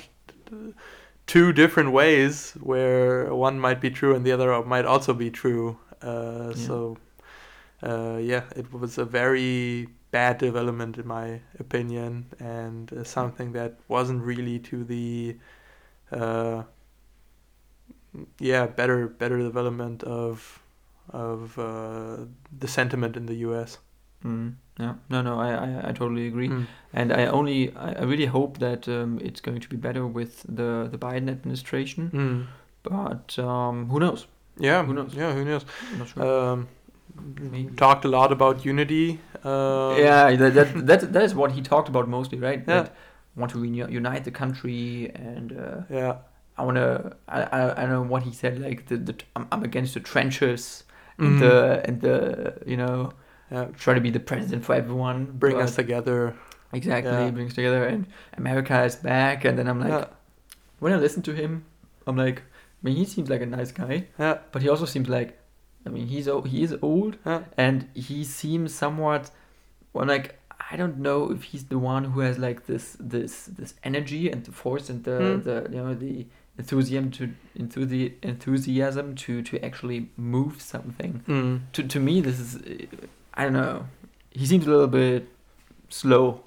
uh, 0.53 0.73
two 1.27 1.53
different 1.53 1.93
ways 1.93 2.53
where 2.61 3.35
one 3.35 3.59
might 3.59 3.81
be 3.81 3.91
true 3.91 4.15
and 4.15 4.25
the 4.25 4.33
other 4.33 4.63
might 4.65 4.85
also 4.85 5.15
be 5.15 5.31
true. 5.31 5.79
Uh, 6.03 6.53
Yeah. 6.55 6.67
So 6.67 6.99
uh, 7.83 8.19
yeah, 8.21 8.45
it 8.57 8.73
was 8.73 8.99
a 8.99 9.05
very 9.05 9.89
bad 10.11 10.39
development 10.39 10.99
in 10.99 11.07
my 11.07 11.41
opinion 11.59 12.27
and 12.41 12.93
uh, 12.93 13.05
something 13.05 13.53
that 13.53 13.79
wasn't 13.89 14.23
really 14.23 14.59
to 14.59 14.85
the 14.85 15.37
uh, 16.13 16.63
yeah 18.39 18.67
better 18.67 19.09
better 19.09 19.39
development 19.39 20.03
of 20.05 20.60
of 21.13 21.59
uh, 21.59 22.17
the 22.59 22.69
sentiment 22.69 23.17
in 23.17 23.27
the 23.27 23.35
U.S. 23.47 23.79
mm, 24.25 24.55
yeah 24.79 24.95
no 25.09 25.23
no 25.23 25.39
I, 25.41 25.49
I 25.67 25.89
i 25.89 25.93
totally 25.93 26.27
agree 26.27 26.49
Mm. 26.49 26.67
and 26.93 27.13
i 27.13 27.27
only 27.39 27.59
i, 27.77 28.03
really 28.11 28.27
hope 28.27 28.59
that 28.59 28.89
um, 28.89 29.19
it's 29.29 29.41
going 29.41 29.61
to 29.61 29.69
be 29.69 29.77
better 29.77 30.07
with 30.07 30.43
the 30.59 30.89
the 30.93 30.99
biden 30.99 31.29
administration 31.37 32.11
Mm. 32.15 32.47
but 32.83 33.39
um, 33.39 33.89
who 33.91 33.99
knows 34.05 34.27
Yeah, 34.61 34.85
Who 34.87 34.93
knows? 34.95 35.15
Yeah, 35.15 35.33
who 35.37 35.45
knows? 35.45 35.65
Sure. 36.13 36.23
Um, 36.23 36.69
talked 37.77 38.05
a 38.05 38.09
lot 38.09 38.33
about 38.33 38.65
unity. 38.65 39.19
Um, 39.45 39.97
yeah, 39.99 40.37
that, 40.37 40.55
that 40.55 40.69
that 40.89 41.13
that 41.15 41.23
is 41.29 41.35
what 41.35 41.53
he 41.53 41.63
talked 41.63 41.89
about 41.89 42.09
mostly, 42.09 42.39
right? 42.39 42.61
Yeah. 42.61 42.83
That 42.83 42.95
want 43.37 43.53
to 43.53 43.63
uni- 43.65 43.93
unite 43.95 44.25
the 44.25 44.31
country, 44.31 45.11
and 45.15 45.53
uh, 45.53 45.81
Yeah. 46.01 46.15
I 46.59 46.65
want 46.65 46.77
to. 46.77 47.17
I, 47.29 47.43
I 47.43 47.61
I 47.79 47.87
don't 47.87 47.91
know 47.99 48.09
what 48.15 48.23
he 48.29 48.33
said. 48.33 48.61
Like 48.61 48.87
the, 48.89 48.97
the 48.99 49.15
I'm, 49.35 49.47
I'm 49.53 49.63
against 49.71 49.95
the 49.95 50.01
trenches 50.13 50.85
Mhm. 51.21 51.27
and 51.27 51.41
the 51.41 51.83
and 51.87 52.01
the 52.01 52.17
you 52.67 52.77
know 52.77 53.11
Yeah. 53.53 53.67
try 53.85 53.95
to 53.95 54.01
be 54.01 54.11
the 54.11 54.21
president 54.21 54.65
for 54.65 54.75
everyone. 54.75 55.19
Bring 55.43 55.57
but- 55.57 55.65
us 55.65 55.75
together. 55.77 56.35
exactly 56.73 57.11
Yeah. 57.13 57.31
brings 57.33 57.53
together, 57.55 57.83
and 57.93 58.07
America 58.39 58.77
is 58.85 58.95
back. 58.95 59.45
And 59.45 59.59
then 59.59 59.67
I'm 59.67 59.81
like, 59.81 59.91
yeah. 59.91 60.05
when 60.79 60.93
I 60.93 60.99
listen 61.07 61.21
to 61.23 61.33
him, 61.33 61.65
I'm 62.07 62.17
like, 62.17 62.39
I 62.79 62.81
mean, 62.85 62.95
he 62.95 63.05
seems 63.05 63.29
like 63.29 63.43
a 63.43 63.47
nice 63.59 63.73
guy, 63.73 64.07
Yeah. 64.19 64.39
but 64.53 64.63
he 64.63 64.69
also 64.69 64.85
seems 64.95 65.09
like, 65.09 65.31
I 65.85 65.89
mean, 65.95 66.07
he's 66.07 66.27
he 66.53 66.63
is 66.63 66.73
old, 66.81 67.17
Yeah. 67.27 67.41
and 67.57 67.77
he 67.95 68.23
seems 68.25 68.73
somewhat 68.73 69.23
well 69.93 70.07
like 70.07 70.27
I 70.73 70.77
don't 70.77 70.99
know 71.07 71.19
if 71.35 71.43
he's 71.51 71.65
the 71.75 71.79
one 71.93 72.03
who 72.13 72.21
has 72.21 72.39
like 72.39 72.59
this 72.71 72.97
this 73.15 73.33
this 73.59 73.75
energy 73.83 74.31
and 74.33 74.41
the 74.45 74.53
force 74.53 74.87
and 74.93 75.03
the, 75.09 75.17
Hmm. 75.19 75.41
the 75.47 75.57
you 75.75 75.81
know 75.85 75.95
the 76.07 76.15
enthusiasm 76.59 77.11
to 77.13 77.31
enthusi- 77.59 78.13
enthusiasm 78.23 79.15
to 79.17 79.43
to 79.43 79.65
actually 79.65 80.09
move 80.17 80.61
something. 80.61 81.23
Mm. 81.29 81.61
To 81.73 81.83
to 81.83 82.01
me 82.01 82.21
this 82.21 82.39
is 82.41 82.59
I 83.35 83.45
don't 83.45 83.53
know. 83.55 83.87
He 84.31 84.47
seems 84.47 84.67
a 84.67 84.71
little 84.71 84.87
bit 84.89 85.29
slow. 85.89 86.43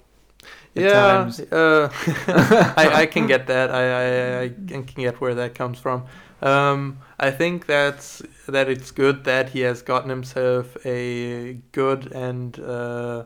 at 0.76 0.82
Yeah, 0.82 0.92
times. 0.92 1.40
uh, 1.40 1.88
I, 2.76 3.02
I 3.02 3.06
can 3.06 3.26
get 3.26 3.46
that. 3.46 3.70
I, 3.70 3.84
I, 3.84 4.42
I 4.44 4.48
can 4.82 4.82
get 4.82 5.20
where 5.20 5.34
that 5.34 5.54
comes 5.54 5.78
from. 5.78 6.04
Um, 6.42 6.98
I 7.18 7.30
think 7.30 7.66
that's 7.66 8.22
that 8.48 8.68
it's 8.68 8.90
good 8.90 9.24
that 9.24 9.50
he 9.50 9.60
has 9.60 9.82
gotten 9.82 10.10
himself 10.10 10.76
a 10.84 11.54
good 11.72 12.12
and 12.12 12.58
uh, 12.58 13.24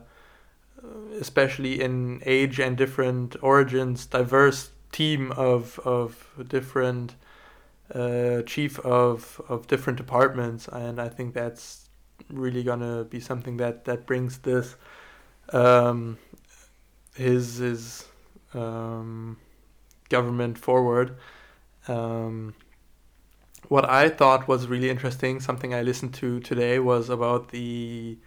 especially 1.19 1.81
in 1.81 2.21
age 2.25 2.59
and 2.59 2.77
different 2.77 3.35
origins, 3.41 4.05
diverse 4.05 4.69
team 4.91 5.31
of 5.33 5.79
of 5.85 6.27
different 6.47 7.15
uh, 7.93 8.41
chief 8.43 8.79
of 8.79 9.41
of 9.49 9.67
different 9.67 9.97
departments, 9.97 10.67
and 10.67 10.99
I 11.01 11.09
think 11.09 11.33
that's 11.33 11.89
really 12.29 12.63
gonna 12.63 13.03
be 13.05 13.19
something 13.19 13.57
that 13.57 13.85
that 13.85 14.05
brings 14.05 14.39
this 14.39 14.75
um, 15.53 16.17
his 17.15 17.57
his 17.57 18.05
um, 18.53 19.37
government 20.09 20.57
forward. 20.57 21.17
Um, 21.87 22.55
what 23.67 23.87
I 23.89 24.09
thought 24.09 24.47
was 24.47 24.67
really 24.67 24.89
interesting, 24.89 25.39
something 25.39 25.73
I 25.73 25.81
listened 25.81 26.13
to 26.15 26.39
today, 26.39 26.79
was 26.79 27.09
about 27.09 27.49
the 27.49 28.17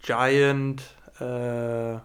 giant 0.00 0.82
uh, 1.20 2.00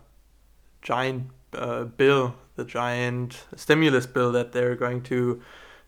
giant 0.82 1.30
uh, 1.54 1.86
bill, 1.86 2.36
the 2.58 2.66
giant 2.66 3.46
stimulus 3.56 4.06
bill 4.06 4.32
that 4.34 4.52
they're 4.52 4.76
going 4.76 5.02
to 5.04 5.42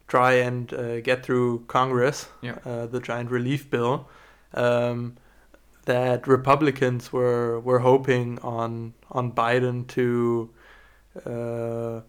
try 0.07 0.34
and 0.34 0.74
uh, 0.74 1.01
get 1.01 1.24
through 1.24 1.65
Congress 1.67 2.28
Yeah. 2.41 2.57
uh, 2.65 2.86
the 2.88 2.99
giant 2.99 3.30
relief 3.32 3.70
bill. 3.70 4.07
Um, 4.53 5.15
that 5.86 6.28
Republicans 6.28 7.11
were 7.11 7.59
were 7.59 7.80
hoping 7.80 8.39
on 8.39 8.93
on 9.11 9.32
Biden 9.32 9.88
to 9.88 10.49
uh, 11.26 12.01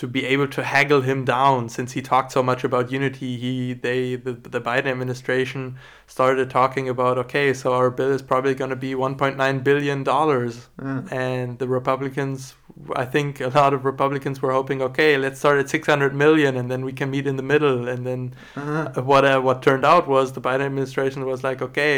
to 0.00 0.06
be 0.06 0.24
able 0.34 0.46
to 0.56 0.62
haggle 0.62 1.00
him 1.10 1.24
down 1.24 1.68
since 1.68 1.90
he 1.96 2.00
talked 2.02 2.30
so 2.32 2.42
much 2.50 2.62
about 2.68 2.92
unity. 2.92 3.36
He 3.44 3.74
they 3.86 4.14
the, 4.26 4.32
the 4.32 4.60
Biden 4.60 4.86
administration 4.86 5.62
started 6.06 6.50
talking 6.50 6.88
about 6.88 7.18
okay, 7.24 7.52
so 7.52 7.72
our 7.78 7.90
bill 7.90 8.12
is 8.18 8.22
probably 8.22 8.54
going 8.54 8.70
to 8.70 8.76
be 8.88 8.92
1.9 8.94 9.64
billion 9.64 10.04
dollars, 10.04 10.68
Yeah. 10.82 11.02
and 11.10 11.58
the 11.58 11.68
Republicans. 11.78 12.54
I 12.94 13.06
think 13.14 13.40
a 13.40 13.48
lot 13.48 13.74
of 13.74 13.84
Republicans 13.84 14.40
were 14.40 14.52
hoping, 14.52 14.80
okay, 14.88 15.18
let's 15.18 15.38
start 15.40 15.58
at 15.58 15.68
600 15.68 16.14
million, 16.14 16.56
and 16.56 16.70
then 16.70 16.84
we 16.84 16.92
can 16.92 17.10
meet 17.10 17.26
in 17.26 17.36
the 17.36 17.42
middle, 17.54 17.88
and 17.88 18.06
then 18.06 18.20
Uh-huh. 18.56 18.92
uh, 18.96 19.02
what 19.10 19.24
uh, 19.24 19.40
what 19.40 19.62
turned 19.62 19.84
out 19.84 20.06
was 20.06 20.32
the 20.32 20.40
Biden 20.40 20.66
administration 20.70 21.24
was 21.32 21.42
like, 21.42 21.60
okay, 21.68 21.96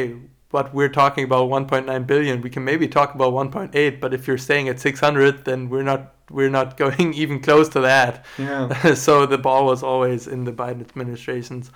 what 0.50 0.66
we're 0.74 0.88
talking 1.02 1.24
about 1.24 1.48
1.9 1.50 2.06
billion, 2.06 2.40
we 2.40 2.50
can 2.50 2.64
maybe 2.64 2.88
talk 2.88 3.14
about 3.14 3.32
1.8, 3.34 4.00
but 4.00 4.10
if 4.14 4.26
you're 4.26 4.38
staying 4.48 4.68
at 4.72 4.80
600, 4.80 5.44
then 5.44 5.68
we're 5.70 5.82
not 5.92 6.00
we're 6.30 6.50
not 6.50 6.76
going 6.76 7.12
even 7.22 7.40
close 7.40 7.68
to 7.70 7.80
that. 7.80 8.24
Yeah. 8.38 8.94
so 8.94 9.26
the 9.26 9.38
ball 9.38 9.66
was 9.66 9.82
always 9.82 10.26
in 10.26 10.44
the 10.44 10.52
Biden 10.52 10.80
administration's 10.80 11.70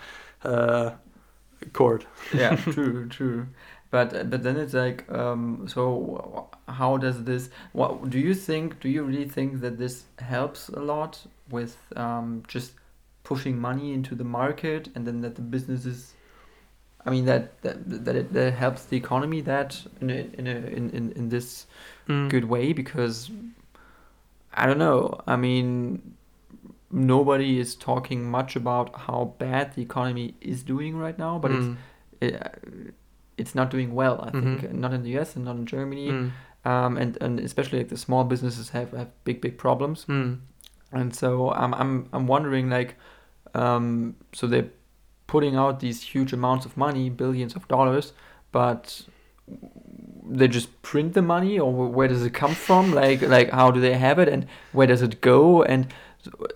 uh, 0.45 0.91
court. 1.73 2.07
yeah, 2.33 2.57
true, 2.75 3.09
true. 3.09 3.47
But 3.91 4.31
but 4.31 4.43
then 4.43 4.57
it's 4.57 4.75
like, 4.75 5.11
um, 5.13 5.67
so 5.69 6.49
how 6.69 6.97
does 6.97 7.25
this? 7.25 7.51
What 7.73 8.11
do 8.11 8.19
you 8.19 8.35
think? 8.35 8.81
Do 8.81 8.89
you 8.89 9.03
really 9.05 9.29
think 9.29 9.61
that 9.61 9.79
this 9.79 10.05
helps 10.19 10.69
a 10.69 10.81
lot 10.81 11.27
with 11.51 11.77
um, 11.97 12.43
just 12.49 12.73
pushing 13.23 13.59
money 13.59 13.93
into 13.93 14.15
the 14.17 14.25
market, 14.25 14.89
and 14.95 15.07
then 15.07 15.21
that 15.21 15.37
the 15.37 15.43
businesses? 15.43 16.15
I 17.07 17.11
mean 17.11 17.27
that 17.27 17.61
that 17.63 18.05
that 18.05 18.17
it 18.17 18.33
that 18.33 18.55
helps 18.55 18.87
the 18.87 18.97
economy 18.97 19.43
that 19.43 19.81
in 20.01 20.11
a, 20.11 20.27
in 20.39 20.47
a, 20.47 20.57
in, 20.77 20.91
in 20.91 21.13
in 21.13 21.29
this 21.29 21.67
Mm. 22.09 22.29
good 22.29 22.45
way 22.45 22.75
because 22.75 23.31
I 24.55 24.67
don't 24.67 24.79
know. 24.79 25.21
I 25.27 25.37
mean, 25.37 26.15
nobody 26.91 27.59
is 27.59 27.75
talking 27.75 28.31
much 28.31 28.57
about 28.57 28.95
how 29.07 29.35
bad 29.39 29.75
the 29.75 29.83
economy 29.83 30.35
is 30.41 30.63
doing 30.63 30.97
right 30.97 31.19
now, 31.19 31.39
but 31.39 31.51
it's 31.51 31.67
Mm. 31.67 31.77
it, 32.21 32.95
it's 33.37 33.55
not 33.55 33.69
doing 33.71 33.95
well. 33.95 34.21
I 34.23 34.31
think 34.31 34.61
Mhm. 34.63 34.73
not 34.75 34.93
in 34.95 35.03
the 35.03 35.11
U.S. 35.11 35.35
and 35.37 35.45
not 35.45 35.57
in 35.57 35.67
Germany, 35.67 36.09
Mm. 36.11 36.31
um, 36.65 36.97
and 36.97 37.19
and 37.21 37.41
especially 37.41 37.79
like 37.79 37.89
the 37.89 37.97
small 37.97 38.25
businesses 38.25 38.71
have, 38.71 38.93
have 38.93 39.09
big 39.25 39.41
big 39.41 39.59
problems. 39.59 40.05
Mm. 40.09 40.39
And 40.93 41.15
so 41.15 41.51
I'm 41.51 41.75
I'm 41.75 42.09
I'm 42.13 42.27
wondering 42.29 42.71
like, 42.71 42.97
um, 43.55 44.15
so 44.33 44.47
they're 44.47 44.71
putting 45.27 45.57
out 45.57 45.81
these 45.81 46.01
huge 46.15 46.33
amounts 46.33 46.65
of 46.67 46.77
money, 46.77 47.11
billions 47.11 47.57
of 47.57 47.67
dollars, 47.67 48.13
but 48.53 49.03
they 50.27 50.49
just 50.49 50.69
print 50.83 51.13
the 51.15 51.23
money, 51.23 51.59
or 51.59 51.71
where 51.73 52.09
does 52.09 52.25
it 52.25 52.35
come 52.35 52.55
from? 52.55 52.93
Like 52.93 53.23
like 53.23 53.51
how 53.51 53.71
do 53.71 53.81
they 53.81 53.95
have 53.95 54.19
it, 54.19 54.29
and 54.29 54.47
where 54.73 54.87
does 54.87 55.03
it 55.03 55.21
go? 55.21 55.63
And 55.63 55.87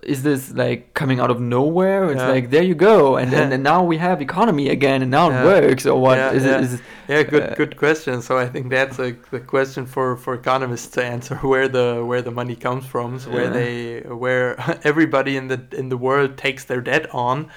is 0.01 0.23
this 0.23 0.51
like 0.51 0.95
coming 0.95 1.19
out 1.19 1.29
of 1.29 1.39
nowhere? 1.39 2.11
It's 2.11 2.21
Yeah. 2.21 2.31
like 2.35 2.49
there 2.49 2.63
you 2.63 2.75
go, 2.75 3.17
and, 3.21 3.33
and 3.33 3.53
and 3.53 3.63
now 3.63 3.83
we 3.83 3.97
have 3.97 4.21
economy 4.21 4.69
again, 4.69 5.01
and 5.03 5.11
now 5.11 5.29
Yeah. 5.29 5.41
it 5.41 5.45
works, 5.45 5.85
or 5.85 6.01
what? 6.01 6.17
Yeah, 6.17 6.31
is 6.37 6.45
it? 6.45 6.61
Is 6.61 6.73
it 6.73 6.81
Yeah, 7.07 7.23
good 7.23 7.43
Uh, 7.43 7.55
good 7.55 7.75
question. 7.77 8.21
So 8.21 8.37
I 8.37 8.47
think 8.49 8.69
that's 8.71 8.99
a 8.99 9.11
the 9.31 9.39
question 9.39 9.85
for, 9.85 10.15
for 10.17 10.33
economists 10.33 10.87
to 10.95 11.01
answer 11.03 11.35
where 11.51 11.67
the 11.67 12.03
where 12.09 12.21
the 12.23 12.31
money 12.31 12.55
comes 12.55 12.85
from, 12.85 13.19
so 13.19 13.29
where 13.31 13.49
they 13.49 14.01
where 14.23 14.55
everybody 14.91 15.37
in 15.37 15.47
the 15.47 15.59
in 15.77 15.89
the 15.89 15.97
world 15.97 16.37
takes 16.37 16.65
their 16.65 16.81
debt 16.81 17.05
on. 17.13 17.49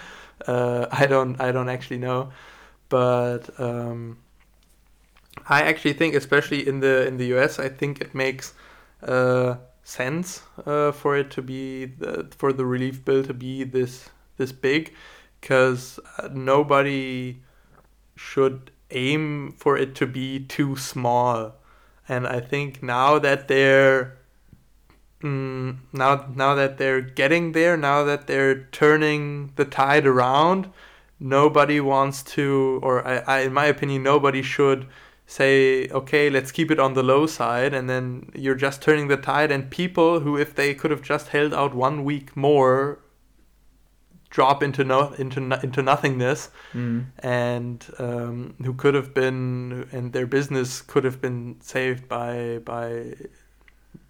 Uh, 0.49 0.87
I 1.03 1.07
don't 1.07 1.41
I 1.41 1.53
don't 1.53 1.69
actually 1.77 2.01
know, 2.01 2.29
but 2.89 3.49
um, 3.59 4.17
I 5.49 5.63
actually 5.63 5.95
think, 5.95 6.15
especially 6.15 6.67
in 6.67 6.81
the 6.81 7.07
in 7.07 7.17
the 7.17 7.27
U.S., 7.27 7.59
I 7.59 7.69
think 7.69 8.01
it 8.01 8.15
makes 8.15 8.55
uh, 9.03 9.57
sense 9.83 10.43
uh, 10.67 10.93
for 10.93 11.17
it 11.17 11.31
to 11.33 11.43
be 11.43 11.87
the, 11.87 12.29
for 12.37 12.53
the 12.53 12.65
relief 12.65 13.05
bill 13.05 13.25
to 13.25 13.35
be 13.35 13.65
this 13.65 14.11
this 14.37 14.53
big, 14.53 14.95
because 15.41 15.99
nobody 16.33 17.41
should 18.17 18.71
aim 18.91 19.53
for 19.57 19.77
it 19.77 19.95
to 19.97 20.07
be 20.07 20.41
too 20.41 20.77
small. 20.77 21.55
And 22.09 22.27
I 22.27 22.41
think 22.41 22.83
now 22.83 23.19
that 23.19 23.49
they're 23.49 24.19
mm, 25.23 25.77
now 25.93 26.27
now 26.35 26.55
that 26.55 26.79
they're 26.79 27.01
getting 27.01 27.53
there, 27.53 27.77
now 27.77 28.05
that 28.05 28.27
they're 28.27 28.65
turning 28.65 29.53
the 29.57 29.65
tide 29.65 30.07
around, 30.07 30.71
nobody 31.19 31.81
wants 31.81 32.23
to, 32.23 32.81
or 32.83 33.07
I, 33.07 33.19
I 33.27 33.39
in 33.41 33.53
my 33.53 33.67
opinion, 33.67 34.03
nobody 34.03 34.43
should 34.43 34.87
say, 35.39 35.89
okay, 36.01 36.25
let's 36.37 36.53
keep 36.53 36.71
it 36.71 36.79
on 36.79 36.95
the 36.95 37.03
low 37.03 37.27
side, 37.27 37.73
and 37.79 37.89
then 37.89 38.31
you're 38.35 38.61
just 38.67 38.83
turning 38.83 39.09
the 39.09 39.17
tide, 39.17 39.51
and 39.55 39.71
people 39.71 40.21
who, 40.21 40.37
if 40.45 40.55
they 40.55 40.75
could 40.75 40.91
have 40.91 41.03
just 41.13 41.29
held 41.29 41.53
out 41.55 41.73
one 41.75 42.05
week 42.05 42.37
more, 42.37 42.99
drop 44.31 44.63
into 44.63 44.83
no 44.83 44.99
into 45.19 45.41
into 45.63 45.83
nothingness 45.83 46.51
Mm. 46.73 47.05
and 47.19 47.79
um, 47.99 48.55
who 48.65 48.73
could 48.73 48.95
have 48.95 49.13
been 49.13 49.87
and 49.93 50.13
their 50.15 50.27
business 50.27 50.83
could 50.91 51.05
have 51.05 51.21
been 51.21 51.57
saved 51.61 52.09
by 52.09 52.59
by 52.65 53.15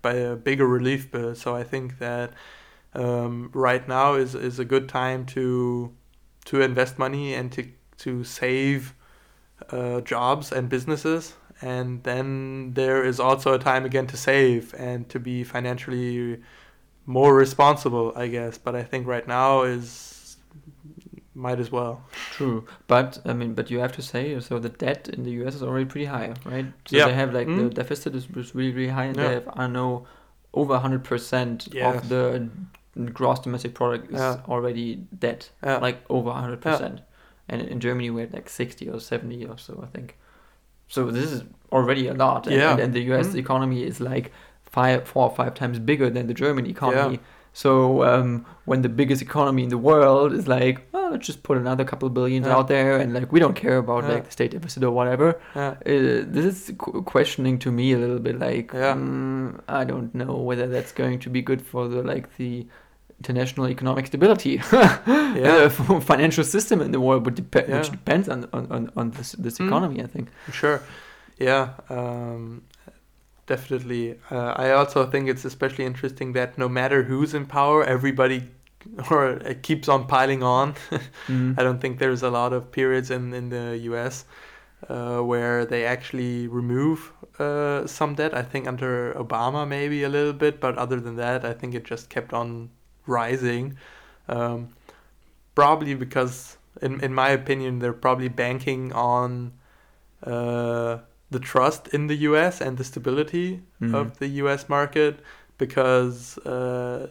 by 0.00 0.14
a 0.14 0.36
bigger 0.36 0.66
relief 0.78 1.10
bill. 1.10 1.34
So 1.34 1.56
I 1.60 1.64
think 1.64 1.98
that 1.98 2.28
um, 2.94 3.50
right 3.68 3.84
now 3.88 4.14
is 4.14 4.34
is 4.34 4.58
a 4.60 4.64
good 4.64 4.88
time 4.88 5.26
to 5.34 5.44
to 6.44 6.60
invest 6.60 6.98
money 6.98 7.34
and 7.38 7.50
to 7.52 7.62
to 8.04 8.24
save 8.24 8.94
uh, 9.70 10.00
jobs 10.02 10.52
and 10.52 10.68
businesses. 10.68 11.34
And 11.60 12.02
then 12.02 12.72
there 12.74 13.04
is 13.04 13.20
also 13.20 13.54
a 13.54 13.58
time 13.58 13.84
again 13.84 14.06
to 14.08 14.16
save 14.16 14.74
and 14.78 15.08
to 15.10 15.20
be 15.20 15.44
financially 15.44 16.40
more 17.06 17.34
responsible, 17.34 18.12
I 18.16 18.26
guess. 18.28 18.58
But 18.58 18.74
I 18.74 18.82
think 18.82 19.06
right 19.06 19.26
now 19.28 19.62
is 19.62 20.36
might 21.34 21.58
as 21.60 21.70
well. 21.72 22.02
True, 22.32 22.66
but 22.88 23.18
I 23.24 23.32
mean, 23.32 23.54
but 23.54 23.70
you 23.70 23.78
have 23.78 23.92
to 23.92 24.02
say 24.02 24.38
so 24.40 24.58
the 24.58 24.68
debt 24.68 25.08
in 25.08 25.22
the 25.22 25.30
U.S. 25.42 25.54
is 25.54 25.62
already 25.62 25.86
pretty 25.86 26.04
high, 26.06 26.34
right? 26.44 26.66
So 26.86 26.96
Yeah. 26.96 27.06
they 27.06 27.14
have 27.14 27.32
like 27.32 27.46
the 27.46 27.52
Mm. 27.70 27.74
deficit 27.74 28.14
is, 28.14 28.26
is 28.36 28.54
really 28.54 28.72
really 28.72 28.88
high, 28.90 29.04
and 29.06 29.16
Yeah. 29.16 29.28
they 29.28 29.34
have 29.34 29.48
I 29.56 29.66
know 29.66 30.06
over 30.52 30.78
hundred 30.78 31.04
percent 31.04 31.68
Yes. 31.72 32.02
of 32.02 32.08
the 32.10 32.50
gross 33.12 33.38
domestic 33.38 33.72
product 33.74 34.10
is 34.12 34.18
Yeah. 34.20 34.40
already 34.48 34.96
debt, 35.18 35.50
Yeah. 35.64 35.78
like 35.78 35.98
over 36.10 36.30
hundred 36.32 36.60
percent. 36.60 37.00
And 37.48 37.60
in 37.62 37.80
Germany 37.80 38.10
we 38.10 38.20
had 38.22 38.32
like 38.32 38.48
sixty 38.48 38.88
or 38.88 39.00
seventy 39.00 39.44
or 39.44 39.58
so, 39.58 39.80
I 39.82 39.86
think. 39.96 40.16
So 40.88 41.10
this 41.10 41.32
is 41.32 41.44
already 41.70 42.06
a 42.08 42.14
lot, 42.14 42.46
and, 42.46 42.56
Yeah. 42.56 42.72
and, 42.72 42.80
and 42.80 42.92
the 42.94 43.00
U.S. 43.12 43.28
Mm. 43.28 43.36
economy 43.38 43.82
is 43.82 44.00
like 44.00 44.30
five, 44.62 45.06
four 45.08 45.28
or 45.30 45.34
five 45.34 45.54
times 45.54 45.78
bigger 45.78 46.08
than 46.10 46.26
the 46.26 46.34
German 46.34 46.66
economy. 46.66 47.14
Yeah. 47.14 47.20
So 47.54 48.02
um, 48.04 48.46
when 48.64 48.80
the 48.82 48.88
biggest 48.88 49.20
economy 49.20 49.62
in 49.64 49.68
the 49.68 49.76
world 49.78 50.32
is 50.32 50.48
like, 50.48 50.86
oh, 50.94 51.08
let's 51.12 51.26
just 51.26 51.42
put 51.42 51.58
another 51.58 51.84
couple 51.84 52.08
of 52.08 52.14
billions 52.14 52.46
Yeah. 52.46 52.56
out 52.56 52.68
there, 52.68 52.96
and 52.98 53.12
like 53.12 53.30
we 53.32 53.40
don't 53.40 53.54
care 53.56 53.76
about 53.78 54.04
Yeah. 54.04 54.12
like 54.14 54.24
the 54.24 54.30
state 54.30 54.50
deficit 54.52 54.82
or 54.84 54.90
whatever. 54.90 55.38
Yeah. 55.54 55.70
Uh, 55.84 56.24
this 56.26 56.44
is 56.46 56.72
qu- 56.78 57.02
questioning 57.02 57.58
to 57.60 57.70
me 57.70 57.92
a 57.92 57.98
little 57.98 58.18
bit. 58.18 58.38
Like, 58.38 58.68
mm, 58.72 59.60
I 59.68 59.84
don't 59.84 60.14
know 60.14 60.36
whether 60.36 60.66
that's 60.66 60.92
going 60.92 61.18
to 61.20 61.30
be 61.30 61.42
good 61.42 61.60
for 61.60 61.88
the 61.88 62.02
like 62.02 62.36
the 62.36 62.66
international 63.22 63.66
economic 63.68 64.06
stability, 64.06 64.60
Yeah. 64.72 65.68
uh, 65.88 66.00
financial 66.12 66.44
system 66.44 66.80
in 66.80 66.90
the 66.92 66.98
world, 66.98 67.22
but 67.24 67.34
dep- 67.34 67.68
Yeah. 67.68 67.78
which 67.78 67.90
depends 67.90 68.28
on 68.28 68.38
on, 68.52 68.90
on, 68.96 69.10
this 69.10 69.32
this 69.44 69.58
Mm. 69.58 69.66
economy. 69.68 69.98
I 70.04 70.08
think. 70.14 70.28
Sure. 70.52 70.78
Yeah. 71.38 71.68
Um, 71.90 72.62
definitely. 73.46 74.18
Uh, 74.30 74.52
I 74.66 74.70
also 74.72 75.06
think 75.10 75.28
it's 75.28 75.44
especially 75.44 75.84
interesting 75.84 76.32
that 76.34 76.58
no 76.58 76.68
matter 76.68 77.02
who's 77.04 77.34
in 77.34 77.46
power, 77.46 77.84
everybody 77.84 78.42
or 79.10 79.26
it 79.50 79.62
keeps 79.62 79.88
on 79.88 80.06
piling 80.06 80.42
on. 80.42 80.74
Mm. 81.28 81.58
I 81.58 81.62
don't 81.62 81.80
think 81.80 81.98
there's 81.98 82.22
a 82.22 82.30
lot 82.30 82.52
of 82.52 82.62
periods 82.72 83.10
in 83.10 83.32
in 83.34 83.48
the 83.50 83.78
U.S. 83.90 84.24
Uh, 84.88 85.20
where 85.30 85.64
they 85.64 85.84
actually 85.86 86.48
remove 86.48 87.12
uh, 87.38 87.86
some 87.86 88.14
debt. 88.14 88.34
I 88.34 88.42
think 88.42 88.66
under 88.66 89.14
Obama 89.14 89.66
maybe 89.66 90.02
a 90.04 90.08
little 90.08 90.32
bit, 90.32 90.60
but 90.60 90.76
other 90.78 91.00
than 91.00 91.16
that, 91.16 91.44
I 91.44 91.52
think 91.58 91.74
it 91.74 91.84
just 91.90 92.08
kept 92.14 92.32
on 92.32 92.68
rising. 93.06 93.76
Um, 94.28 94.68
probably 95.54 95.94
because, 95.94 96.56
in 96.80 97.00
in 97.00 97.12
my 97.14 97.30
opinion, 97.30 97.78
they're 97.80 97.92
probably 97.92 98.28
banking 98.28 98.92
on 98.92 99.52
uh, 100.22 100.98
the 101.30 101.40
trust 101.40 101.88
in 101.88 102.06
the 102.06 102.16
U.S. 102.30 102.60
and 102.60 102.76
the 102.78 102.84
stability 102.84 103.62
Mhm. 103.80 103.94
of 103.94 104.18
the 104.18 104.28
U.S. 104.42 104.68
market 104.68 105.20
because 105.58 106.38
uh, 106.38 107.08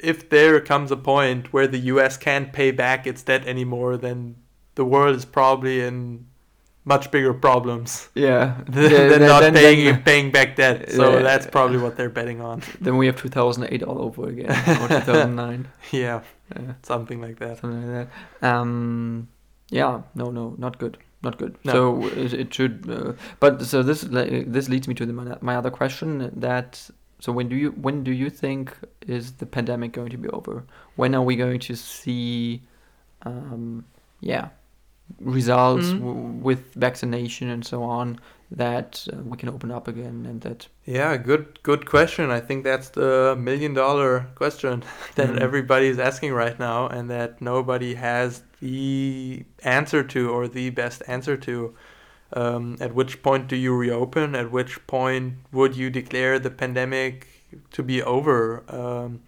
if 0.00 0.28
there 0.30 0.60
comes 0.60 0.90
a 0.90 0.96
point 0.96 1.52
where 1.52 1.66
the 1.66 1.78
U.S. 1.92 2.16
can't 2.16 2.52
pay 2.52 2.70
back 2.70 3.06
its 3.06 3.22
debt 3.22 3.46
anymore, 3.46 3.96
then 3.96 4.36
the 4.74 4.84
world 4.84 5.16
is 5.16 5.24
probably 5.24 5.80
in 5.80 6.26
much 6.86 7.10
bigger 7.10 7.32
problems 7.34 8.08
Yeah. 8.14 8.60
than, 8.68 8.90
Then- 8.90 9.10
than 9.10 9.22
not 9.28 9.40
then- 9.40 9.54
paying 9.54 9.84
then- 9.86 10.02
paying 10.02 10.30
back 10.30 10.56
debt. 10.56 10.90
So 10.92 11.04
Yeah. 11.16 11.22
that's 11.22 11.46
probably 11.46 11.78
what 11.78 11.96
they're 11.96 12.10
betting 12.10 12.40
on. 12.40 12.62
Then 12.80 12.96
we 12.98 13.06
have 13.06 13.16
2008 13.16 13.82
all 13.82 13.98
over 14.02 14.28
again, 14.28 14.50
or 14.82 14.88
2009. 14.88 15.68
yeah, 15.92 16.20
yeah. 16.54 16.74
something 16.82 17.20
like 17.22 17.38
that. 17.38 17.58
something 17.60 17.82
like 17.94 18.08
that. 18.40 18.46
Um, 18.48 19.28
yeah, 19.70 20.02
no, 20.14 20.30
no, 20.30 20.54
not 20.58 20.78
good, 20.78 20.98
not 21.22 21.38
good. 21.38 21.56
No. 21.64 21.72
So 21.72 22.06
it, 22.08 22.32
it 22.34 22.54
should, 22.54 22.84
uh, 22.88 23.12
but 23.40 23.62
so 23.62 23.82
this 23.82 24.02
this 24.10 24.68
leads 24.68 24.86
me 24.86 24.94
to 24.94 25.06
the, 25.06 25.12
my, 25.12 25.36
my 25.40 25.56
other 25.56 25.70
question. 25.70 26.30
That 26.36 26.90
so 27.18 27.32
when 27.32 27.48
do 27.48 27.56
you 27.56 27.70
when 27.80 28.04
do 28.04 28.12
you 28.12 28.28
think 28.28 28.76
is 29.06 29.32
the 29.32 29.46
pandemic 29.46 29.92
going 29.92 30.10
to 30.10 30.18
be 30.18 30.28
over? 30.28 30.64
When 30.96 31.14
are 31.14 31.22
we 31.22 31.34
going 31.36 31.60
to 31.60 31.74
see, 31.76 32.60
um, 33.22 33.84
yeah, 34.20 34.48
results 35.20 35.86
Mhm. 35.88 35.98
w- 36.00 36.18
with 36.48 36.74
vaccination 36.74 37.48
and 37.50 37.64
so 37.64 37.82
on 37.82 38.18
that 38.50 39.06
uh, 39.12 39.16
we 39.24 39.36
can 39.36 39.48
open 39.48 39.70
up 39.70 39.88
again 39.88 40.26
and 40.28 40.40
that 40.42 40.68
Yeah, 40.84 41.16
good 41.16 41.44
good 41.62 41.86
question. 41.86 42.30
I 42.30 42.40
think 42.40 42.64
that's 42.64 42.90
the 42.90 43.34
million 43.38 43.74
dollar 43.74 44.26
question 44.34 44.82
that 45.16 45.30
Mhm. 45.30 45.40
everybody 45.40 45.86
is 45.88 45.98
asking 45.98 46.32
right 46.34 46.58
now 46.58 46.86
and 46.88 47.08
that 47.10 47.40
nobody 47.40 47.94
has 47.94 48.42
the 48.60 49.44
answer 49.62 50.02
to 50.02 50.30
or 50.30 50.48
the 50.48 50.70
best 50.70 51.02
answer 51.06 51.36
to. 51.36 51.74
Um, 52.32 52.76
at 52.80 52.94
which 52.94 53.22
point 53.22 53.46
do 53.48 53.56
you 53.56 53.76
reopen? 53.76 54.34
At 54.34 54.50
which 54.50 54.84
point 54.86 55.34
would 55.52 55.76
you 55.76 55.88
declare 55.90 56.38
the 56.40 56.50
pandemic 56.50 57.28
to 57.70 57.82
be 57.82 58.02
over? 58.02 58.64
Um, 58.68 59.20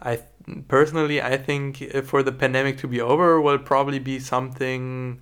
I 0.00 0.20
personally, 0.68 1.20
I 1.22 1.36
think 1.36 1.82
uh, 1.94 2.02
for 2.02 2.22
the 2.22 2.32
pandemic 2.32 2.78
to 2.78 2.88
be 2.88 3.00
over 3.00 3.40
will 3.40 3.58
probably 3.58 3.98
be 3.98 4.18
something 4.18 5.20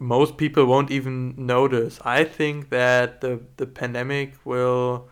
most 0.00 0.36
people 0.36 0.66
won't 0.66 0.90
even 0.90 1.34
notice. 1.36 2.00
I 2.04 2.24
think 2.24 2.70
that 2.70 3.20
the 3.20 3.40
the 3.56 3.66
pandemic 3.66 4.34
will 4.44 5.08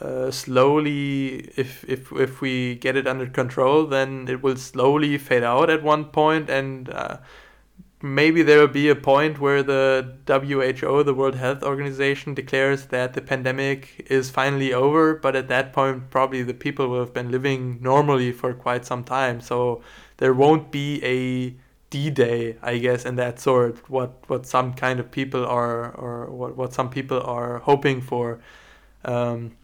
uh, 0.00 0.30
slowly, 0.30 1.50
if 1.56 1.84
if 1.88 2.12
if 2.12 2.40
we 2.40 2.76
get 2.76 2.96
it 2.96 3.06
under 3.06 3.26
control, 3.26 3.86
then 3.86 4.26
it 4.28 4.42
will 4.42 4.56
slowly 4.56 5.18
fade 5.18 5.44
out 5.44 5.70
at 5.70 5.82
one 5.82 6.06
point, 6.06 6.48
and 6.50 6.88
uh, 6.90 7.18
maybe 8.04 8.42
there 8.42 8.60
will 8.60 8.68
be 8.68 8.90
a 8.90 8.94
point 8.94 9.40
where 9.40 9.62
the 9.62 10.16
WHO, 10.26 11.02
the 11.02 11.14
World 11.14 11.36
Health 11.36 11.62
Organization, 11.62 12.34
declares 12.34 12.86
that 12.86 13.14
the 13.14 13.22
pandemic 13.22 14.06
is 14.10 14.30
finally 14.30 14.74
over. 14.74 15.14
But 15.14 15.34
at 15.34 15.48
that 15.48 15.72
point, 15.72 16.10
probably 16.10 16.42
the 16.42 16.52
people 16.52 16.88
will 16.88 17.00
have 17.00 17.14
been 17.14 17.30
living 17.30 17.78
normally 17.80 18.30
for 18.30 18.52
quite 18.52 18.84
some 18.84 19.04
time, 19.04 19.40
so 19.40 19.82
there 20.18 20.34
won't 20.34 20.70
be 20.70 21.02
a 21.02 21.54
D-Day, 21.88 22.56
I 22.62 22.76
guess, 22.78 23.06
in 23.06 23.16
that 23.16 23.40
sort. 23.40 23.88
What 23.88 24.12
what 24.28 24.46
some 24.46 24.74
kind 24.74 25.00
of 25.00 25.10
people 25.10 25.44
are, 25.46 25.92
or 25.92 26.26
what 26.26 26.56
what 26.56 26.74
some 26.74 26.90
people 26.90 27.22
are 27.22 27.60
hoping 27.60 28.02
for. 28.02 28.38
Um, 29.04 29.56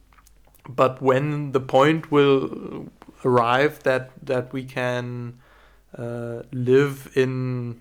but 0.66 1.02
when 1.02 1.52
the 1.52 1.60
point 1.60 2.10
will 2.10 2.88
arrive 3.22 3.82
that 3.82 4.12
that 4.22 4.52
we 4.52 4.64
can 4.64 5.40
uh, 5.98 6.42
live 6.52 7.10
in 7.14 7.80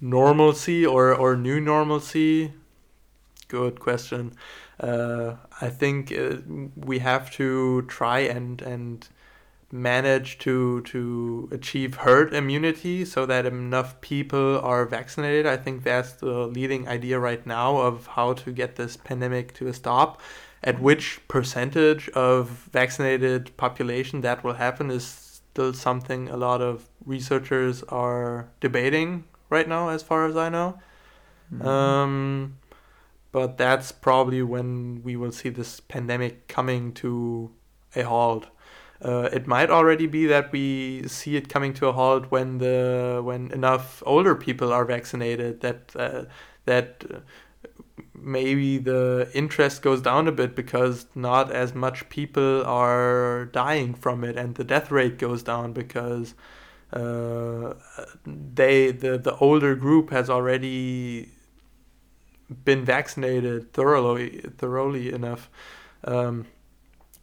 normalcy 0.00 0.84
or 0.86 1.14
or 1.14 1.36
new 1.36 1.60
normalcy, 1.60 2.52
good 3.48 3.80
question. 3.80 4.32
Uh, 4.78 5.34
I 5.60 5.68
think 5.68 6.12
uh, 6.12 6.36
we 6.74 7.00
have 7.00 7.30
to 7.32 7.82
try 7.82 8.20
and 8.20 8.62
and 8.62 9.08
manage 9.72 10.38
to 10.38 10.80
to 10.82 11.48
achieve 11.52 11.96
herd 11.96 12.34
immunity 12.34 13.04
so 13.04 13.24
that 13.26 13.46
enough 13.46 14.00
people 14.00 14.58
are 14.60 14.84
vaccinated. 14.86 15.46
I 15.46 15.56
think 15.56 15.84
that's 15.84 16.12
the 16.12 16.46
leading 16.46 16.88
idea 16.88 17.18
right 17.18 17.44
now 17.46 17.76
of 17.76 18.06
how 18.08 18.32
to 18.34 18.52
get 18.52 18.76
this 18.76 18.96
pandemic 18.96 19.54
to 19.54 19.68
a 19.68 19.72
stop. 19.72 20.20
At 20.62 20.78
which 20.78 21.20
percentage 21.26 22.10
of 22.10 22.68
vaccinated 22.72 23.56
population 23.56 24.20
that 24.20 24.44
will 24.44 24.54
happen 24.54 24.90
is 24.90 25.06
still 25.06 25.72
something 25.72 26.28
a 26.28 26.36
lot 26.36 26.60
of 26.60 26.86
researchers 27.06 27.82
are 27.84 28.50
debating 28.60 29.24
right 29.50 29.68
now, 29.68 29.90
as 29.90 30.02
far 30.02 30.26
as 30.26 30.36
I 30.36 30.48
know. 30.48 30.78
Mm-hmm. 31.52 31.66
Um, 31.66 32.58
but 33.32 33.58
that's 33.58 33.92
probably 33.92 34.42
when 34.42 35.02
we 35.02 35.16
will 35.16 35.32
see 35.32 35.48
this 35.48 35.80
pandemic 35.80 36.48
coming 36.48 36.92
to 36.94 37.50
a 37.94 38.02
halt. 38.02 38.46
Uh, 39.02 39.28
it 39.32 39.46
might 39.46 39.70
already 39.70 40.06
be 40.06 40.26
that 40.26 40.52
we 40.52 41.06
see 41.08 41.36
it 41.36 41.48
coming 41.48 41.72
to 41.72 41.86
a 41.86 41.92
halt 41.92 42.30
when 42.30 42.58
the 42.58 43.20
when 43.24 43.50
enough 43.50 44.02
older 44.04 44.34
people 44.34 44.72
are 44.72 44.84
vaccinated 44.84 45.60
that 45.62 45.92
uh, 45.96 46.24
that 46.66 47.04
uh, 47.10 47.20
maybe 48.14 48.76
the 48.76 49.30
interest 49.32 49.80
goes 49.80 50.02
down 50.02 50.28
a 50.28 50.32
bit 50.32 50.54
because 50.54 51.06
not 51.14 51.50
as 51.50 51.74
much 51.74 52.10
people 52.10 52.62
are 52.66 53.46
dying 53.46 53.94
from 53.94 54.22
it 54.22 54.36
and 54.36 54.56
the 54.56 54.64
death 54.64 54.90
rate 54.90 55.18
goes 55.18 55.42
down 55.42 55.72
because 55.72 56.34
uh, 56.92 57.74
they 58.26 58.90
the 58.92 59.18
the 59.18 59.36
older 59.36 59.74
group 59.74 60.10
has 60.10 60.28
already 60.30 61.30
been 62.64 62.84
vaccinated 62.84 63.72
thoroughly 63.72 64.40
thoroughly 64.58 65.12
enough. 65.12 65.48
Um, 66.04 66.46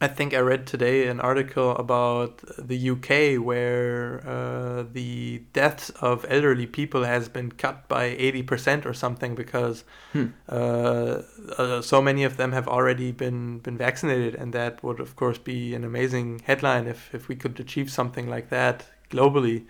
I 0.00 0.06
think 0.06 0.32
I 0.32 0.38
read 0.38 0.64
today 0.64 1.08
an 1.08 1.18
article 1.18 1.72
about 1.76 2.42
the 2.56 2.76
UK 2.90 3.44
where 3.44 4.22
uh, 4.24 4.84
the 4.92 5.42
deaths 5.52 5.90
of 6.00 6.24
elderly 6.28 6.66
people 6.66 7.02
has 7.02 7.28
been 7.28 7.50
cut 7.50 7.88
by 7.88 8.10
80% 8.14 8.86
or 8.86 8.94
something 8.94 9.34
because 9.34 9.82
Hmm. 10.12 10.26
uh, 10.48 11.22
uh, 11.58 11.82
so 11.82 12.00
many 12.00 12.22
of 12.22 12.36
them 12.36 12.52
have 12.52 12.68
already 12.68 13.10
been, 13.10 13.58
been 13.58 13.76
vaccinated 13.76 14.36
and 14.36 14.52
that 14.52 14.82
would 14.84 15.00
of 15.00 15.16
course 15.16 15.36
be 15.38 15.74
an 15.74 15.82
amazing 15.84 16.40
headline 16.46 16.86
if, 16.86 17.12
if 17.12 17.26
we 17.28 17.34
could 17.34 17.58
achieve 17.58 17.90
something 17.90 18.28
like 18.28 18.50
that 18.50 18.86
globally. 19.10 19.66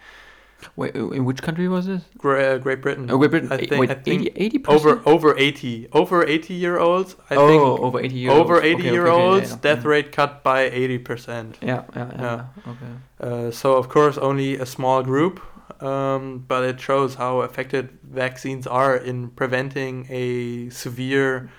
Wait, 0.75 0.95
in 0.97 1.25
which 1.25 1.41
country 1.41 1.69
was 1.69 1.87
this? 1.87 2.03
Great, 2.17 2.61
Great 2.63 2.83
Britain. 2.83 3.09
Oh, 3.11 3.17
Great 3.19 3.31
Britain. 3.31 3.53
I 3.53 3.59
think, 3.59 3.71
wait, 3.73 3.91
I 3.91 3.95
think 3.95 4.29
80 4.35 4.59
percent. 4.59 4.87
over 5.07 5.09
over 5.09 5.39
80 5.39 5.89
over 5.93 6.27
80 6.27 6.55
year 6.55 6.79
olds 6.79 7.15
I 7.31 7.37
oh, 7.37 7.49
think 7.49 7.63
over 7.63 8.01
80 8.01 8.15
years. 8.17 8.33
over 8.35 8.61
80 8.61 8.75
Okay, 8.75 8.91
year 8.91 9.07
okay, 9.07 9.11
okay, 9.13 9.23
olds 9.23 9.51
yeah, 9.51 9.55
yeah. 9.55 9.75
death 9.75 9.85
rate 9.85 10.11
cut 10.11 10.43
by 10.43 10.69
80% 10.69 11.55
Yeah, 11.61 11.85
yeah, 11.95 12.11
yeah. 12.13 12.21
Yeah. 12.21 12.45
Okay. 12.73 12.93
uh, 13.21 13.51
so 13.53 13.77
of 13.77 13.89
course 13.89 14.19
only 14.19 14.57
a 14.57 14.67
small 14.67 15.03
group 15.05 15.41
um, 15.81 16.45
but 16.49 16.65
it 16.65 16.81
shows 16.81 17.15
how 17.15 17.43
effective 17.43 17.91
vaccines 18.03 18.67
are 18.67 18.97
in 18.97 19.29
preventing 19.31 20.07
a 20.11 20.71
severe 20.71 21.51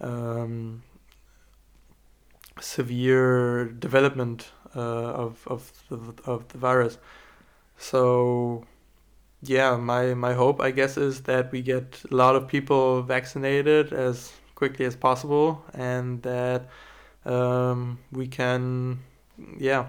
um, 0.00 0.84
severe 2.60 3.64
development 3.66 4.52
uh, 4.76 4.80
of, 5.24 5.42
of, 5.46 5.72
the, 5.88 6.22
of 6.24 6.48
the 6.48 6.58
virus. 6.58 6.98
So 7.76 8.64
yeah 9.40 9.76
my, 9.76 10.14
my 10.14 10.34
hope 10.34 10.60
i 10.60 10.72
guess 10.72 10.96
is 10.96 11.22
that 11.22 11.52
we 11.52 11.62
get 11.62 12.02
a 12.10 12.12
lot 12.12 12.34
of 12.34 12.48
people 12.48 13.02
vaccinated 13.02 13.92
as 13.92 14.32
quickly 14.56 14.84
as 14.84 14.96
possible 14.96 15.64
and 15.74 16.20
that 16.22 16.68
um, 17.24 18.00
we 18.10 18.26
can 18.26 18.98
yeah 19.58 19.86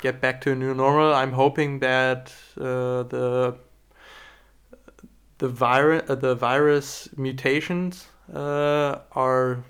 get 0.00 0.20
back 0.20 0.40
to 0.42 0.52
a 0.52 0.54
new 0.54 0.74
normal. 0.74 1.14
I'm 1.14 1.32
hoping 1.32 1.78
that 1.78 2.32
uh, 2.58 3.04
the 3.04 3.56
the 5.38 5.48
virus 5.48 6.10
uh, 6.10 6.14
the 6.14 6.34
virus 6.34 7.08
mutations 7.16 8.06
uh, 8.32 8.98
are 9.12 9.64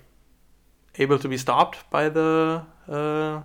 able 0.96 1.18
to 1.18 1.28
be 1.28 1.36
stopped 1.36 1.78
by 1.90 2.08
the 2.08 2.62
uh, 2.88 3.42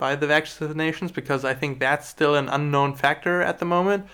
by 0.00 0.16
the 0.16 0.26
vaccinations 0.26 1.14
because 1.14 1.44
I 1.44 1.54
think 1.54 1.78
that's 1.78 2.08
still 2.08 2.34
an 2.34 2.48
unknown 2.48 2.94
factor 2.94 3.42
at 3.42 3.58
the 3.60 3.64
moment. 3.64 4.06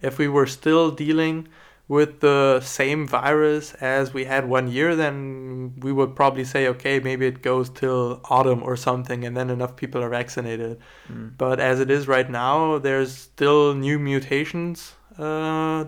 If 0.00 0.18
we 0.18 0.28
were 0.28 0.46
still 0.46 0.90
dealing 0.90 1.48
with 1.88 2.20
the 2.20 2.60
same 2.60 3.04
virus 3.04 3.74
as 3.74 4.14
we 4.14 4.24
had 4.24 4.48
one 4.48 4.68
year, 4.68 4.94
then 4.94 5.74
we 5.80 5.90
would 5.90 6.14
probably 6.14 6.44
say, 6.44 6.68
okay, 6.68 7.00
maybe 7.00 7.26
it 7.26 7.42
goes 7.42 7.68
till 7.68 8.20
autumn 8.30 8.62
or 8.62 8.76
something, 8.76 9.24
and 9.24 9.36
then 9.36 9.50
enough 9.50 9.74
people 9.74 10.00
are 10.00 10.08
vaccinated. 10.08 10.78
Mm. 11.12 11.36
But 11.36 11.58
as 11.58 11.80
it 11.80 11.90
is 11.90 12.06
right 12.06 12.30
now, 12.30 12.78
there's 12.78 13.12
still 13.12 13.74
new 13.74 13.98
mutations 13.98 14.94
uh, 15.18 15.86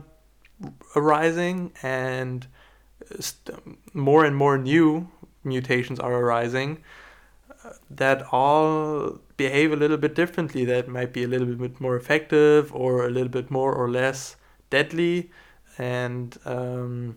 arising, 0.97 1.71
and 1.85 2.49
st- 3.21 3.95
more 3.95 4.25
and 4.25 4.35
more 4.35 4.59
new 4.59 5.09
mutations 5.45 6.01
are 6.01 6.15
arising 6.15 6.83
uh, 7.65 7.71
that 7.91 8.25
all 8.33 9.21
behave 9.45 9.73
a 9.73 9.77
little 9.83 9.97
bit 10.05 10.15
differently. 10.15 10.65
That 10.65 10.89
might 10.89 11.13
be 11.13 11.23
a 11.25 11.29
little 11.35 11.55
bit 11.65 11.81
more 11.81 11.97
effective 12.03 12.63
or 12.83 12.91
a 13.07 13.11
little 13.17 13.33
bit 13.39 13.51
more 13.51 13.73
or 13.83 13.89
less 14.01 14.37
deadly, 14.71 15.31
and 15.79 16.29
um, 16.45 17.17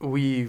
we 0.00 0.48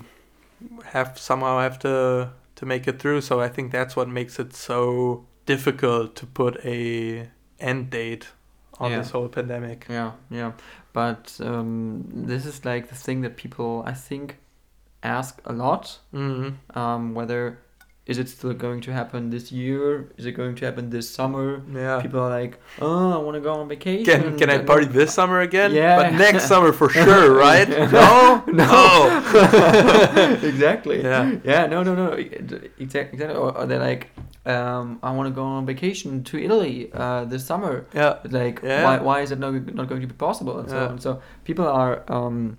have 0.94 1.18
somehow 1.18 1.60
have 1.60 1.78
to 1.80 2.30
to 2.56 2.66
make 2.66 2.88
it 2.92 3.00
through. 3.02 3.22
So 3.22 3.42
I 3.42 3.50
think 3.50 3.72
that's 3.72 3.96
what 3.96 4.08
makes 4.08 4.40
it 4.40 4.54
so 4.54 5.26
difficult 5.46 6.16
to 6.16 6.26
put 6.26 6.54
a 6.66 7.30
end 7.60 7.90
date 7.90 8.28
on 8.80 8.92
Yeah. 8.92 8.98
this 9.00 9.12
whole 9.12 9.30
pandemic. 9.30 9.86
Yeah, 9.90 10.12
yeah. 10.30 10.52
But 10.94 11.40
um, 11.42 12.04
this 12.28 12.46
is 12.46 12.66
like 12.66 12.88
the 12.90 12.96
thing 12.96 13.22
that 13.22 13.36
people, 13.36 13.84
I 13.86 13.94
think, 13.94 14.38
ask 15.04 15.42
a 15.46 15.54
lot 15.54 16.00
hmm 16.12 16.50
um, 16.76 17.16
whether 17.16 17.58
is 18.08 18.18
it 18.18 18.28
still 18.28 18.54
going 18.54 18.82
to 18.82 18.92
happen 18.92 19.30
this 19.30 19.52
year? 19.52 20.10
Is 20.18 20.26
it 20.26 20.32
going 20.32 20.56
to 20.56 20.66
happen 20.66 20.90
this 20.90 21.08
summer? 21.08 21.62
Yeah. 21.72 22.02
People 22.02 22.20
are 22.22 22.30
like, 22.30 22.60
oh, 22.82 23.14
I 23.14 23.18
want 23.18 23.36
to 23.36 23.42
go 23.42 23.54
on 23.54 23.70
vacation. 23.70 24.06
Can 24.06 24.40
can 24.40 24.50
I 24.50 24.58
party 24.58 24.88
this 24.88 25.14
summer 25.14 25.42
again? 25.42 25.72
Yeah. 25.72 25.98
But 25.98 26.14
next 26.14 26.46
summer 26.48 26.74
for 26.74 26.90
sure, 27.04 27.32
right? 27.34 27.70
no. 27.92 28.44
no. 28.48 29.22
exactly. 30.42 31.02
Yeah. 31.04 31.38
Yeah. 31.44 31.68
No. 31.68 31.84
No. 31.84 31.94
No. 31.96 32.14
Exactly. 32.14 32.72
Exactly. 32.80 33.26
Or, 33.36 33.56
or 33.56 33.66
they're 33.68 33.80
like, 33.80 34.10
um, 34.48 35.00
I 35.04 35.12
want 35.12 35.28
to 35.30 35.36
go 35.36 35.44
on 35.44 35.66
vacation 35.68 36.24
to 36.24 36.38
Italy 36.44 36.90
uh, 36.94 37.26
this 37.26 37.46
summer. 37.46 37.86
Yeah. 37.94 38.18
Like, 38.30 38.62
Yeah. 38.64 38.84
why, 38.84 38.98
why 39.00 39.22
is 39.22 39.32
it 39.32 39.38
not, 39.40 39.54
not 39.76 39.88
going 39.88 40.02
to 40.02 40.08
be 40.08 40.16
possible? 40.16 40.58
And 40.60 40.70
so 40.70 40.76
Yeah. 40.76 40.88
on. 40.88 41.00
So 41.00 41.22
people 41.44 41.68
are, 41.68 42.04
um, 42.12 42.58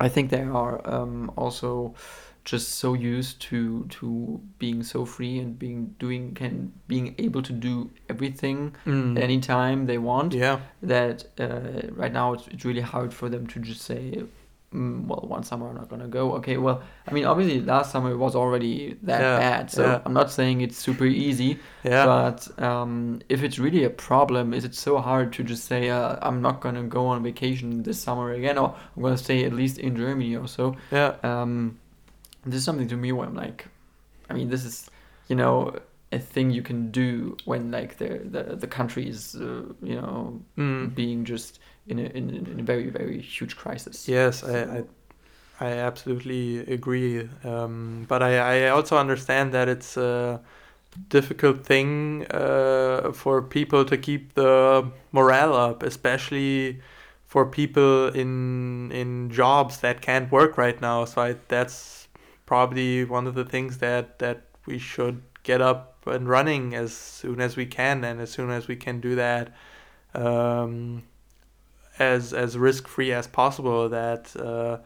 I 0.00 0.08
think 0.08 0.30
they 0.30 0.42
are 0.42 0.80
um, 0.88 1.32
also 1.36 1.94
just 2.52 2.68
so 2.82 2.88
used 3.14 3.34
to 3.48 3.84
to 3.96 4.06
being 4.58 4.82
so 4.92 5.04
free 5.14 5.34
and 5.42 5.58
being 5.64 5.80
doing 6.04 6.24
can 6.40 6.54
being 6.92 7.14
able 7.26 7.42
to 7.42 7.52
do 7.68 7.72
everything 8.12 8.58
Mm. 8.86 9.18
anytime 9.28 9.78
they 9.90 9.98
want 10.10 10.30
Yeah. 10.34 10.58
that 10.94 11.16
uh, 11.38 11.80
right 12.02 12.12
now 12.20 12.26
it's, 12.34 12.46
it's 12.52 12.64
really 12.64 12.86
hard 12.94 13.10
for 13.12 13.28
them 13.28 13.46
to 13.52 13.56
just 13.70 13.82
say 13.90 14.02
mm, 14.78 15.06
well 15.08 15.24
one 15.36 15.42
summer 15.50 15.66
i'm 15.70 15.76
not 15.82 15.88
gonna 15.92 16.08
go 16.20 16.24
okay 16.38 16.56
well 16.66 16.78
i 17.08 17.10
mean 17.14 17.24
obviously 17.32 17.58
last 17.74 17.88
summer 17.92 18.12
was 18.24 18.34
already 18.42 18.76
that 19.10 19.20
Yeah, 19.20 19.38
bad 19.44 19.70
so 19.70 19.82
yeah. 19.82 20.00
i'm 20.04 20.14
not 20.20 20.30
saying 20.38 20.56
it's 20.66 20.78
super 20.88 21.06
easy 21.26 21.50
Yeah. 21.84 22.04
but 22.14 22.38
um, 22.68 23.20
if 23.34 23.38
it's 23.46 23.58
really 23.58 23.84
a 23.84 23.94
problem 24.10 24.54
is 24.58 24.64
it 24.68 24.74
so 24.74 24.92
hard 25.08 25.32
to 25.36 25.40
just 25.52 25.64
say 25.72 25.82
uh, 25.98 26.16
i'm 26.26 26.40
not 26.46 26.56
gonna 26.64 26.84
go 26.98 27.02
on 27.12 27.22
vacation 27.30 27.82
this 27.82 27.98
summer 28.06 28.26
again 28.38 28.56
or 28.62 28.68
i'm 28.96 29.02
gonna 29.04 29.16
stay 29.28 29.38
at 29.48 29.52
least 29.60 29.76
in 29.86 29.92
germany 29.96 30.36
or 30.36 30.46
so 30.56 30.64
yeah. 30.92 31.12
um, 31.30 31.78
this 32.52 32.58
is 32.60 32.64
something 32.64 32.88
to 32.88 32.96
me 32.96 33.12
where 33.12 33.26
I'm 33.26 33.34
like, 33.34 33.66
I 34.30 34.34
mean, 34.34 34.48
this 34.50 34.64
is, 34.64 34.90
you 35.28 35.36
know, 35.36 35.74
a 36.12 36.18
thing 36.18 36.50
you 36.50 36.62
can 36.62 36.90
do 36.90 37.36
when 37.44 37.70
like 37.70 37.98
the 37.98 38.20
the, 38.34 38.56
the 38.56 38.66
country 38.66 39.08
is, 39.08 39.34
uh, 39.36 39.62
you 39.82 39.94
know, 40.00 40.40
Mm. 40.56 40.94
being 40.94 41.24
just 41.24 41.60
in 41.86 41.98
a, 41.98 42.02
in, 42.02 42.30
a- 42.30 42.50
in 42.52 42.60
a 42.60 42.62
very 42.62 42.90
very 42.90 43.20
huge 43.20 43.56
crisis. 43.56 44.08
Yes, 44.08 44.42
I, 44.44 44.58
I, 44.78 44.84
I 45.60 45.70
absolutely 45.72 46.58
agree. 46.60 47.28
Um, 47.44 48.04
but 48.08 48.22
I, 48.22 48.66
I 48.66 48.68
also 48.70 48.96
understand 48.96 49.52
that 49.52 49.68
it's 49.68 49.96
a 49.96 50.40
difficult 51.10 51.64
thing 51.64 52.26
uh, 52.30 53.12
for 53.12 53.42
people 53.42 53.84
to 53.84 53.96
keep 53.96 54.34
the 54.34 54.90
morale 55.12 55.54
up, 55.54 55.82
especially 55.82 56.80
for 57.26 57.44
people 57.46 58.08
in 58.08 58.90
in 58.92 59.30
jobs 59.30 59.80
that 59.80 60.00
can't 60.00 60.30
work 60.32 60.56
right 60.58 60.80
now. 60.80 61.04
So 61.04 61.22
I, 61.22 61.36
that's 61.48 62.07
probably 62.48 63.04
one 63.04 63.26
of 63.26 63.34
the 63.34 63.44
things 63.44 63.76
that 63.78 64.18
that 64.20 64.38
we 64.64 64.78
should 64.78 65.20
get 65.42 65.60
up 65.60 66.06
and 66.06 66.26
running 66.26 66.74
as 66.74 66.94
soon 66.94 67.40
as 67.40 67.56
we 67.56 67.66
can, 67.66 68.04
and 68.04 68.20
as 68.20 68.30
soon 68.30 68.50
as 68.50 68.66
we 68.68 68.76
can 68.76 69.00
do 69.00 69.14
that. 69.14 69.52
Um, 70.14 71.02
as 71.98 72.32
as 72.32 72.56
risk 72.56 72.88
free 72.88 73.12
as 73.12 73.26
possible 73.26 73.88
that 73.88 74.34
uh, 74.36 74.78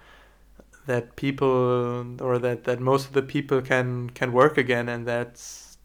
that 0.87 1.15
people 1.17 2.21
or 2.21 2.39
that, 2.39 2.65
that 2.65 2.81
most 2.81 3.07
of 3.07 3.13
the 3.13 3.23
people 3.23 3.61
can 3.63 4.11
can 4.11 4.33
work 4.33 4.59
again 4.59 4.89
and 4.89 5.07
that's 5.07 5.79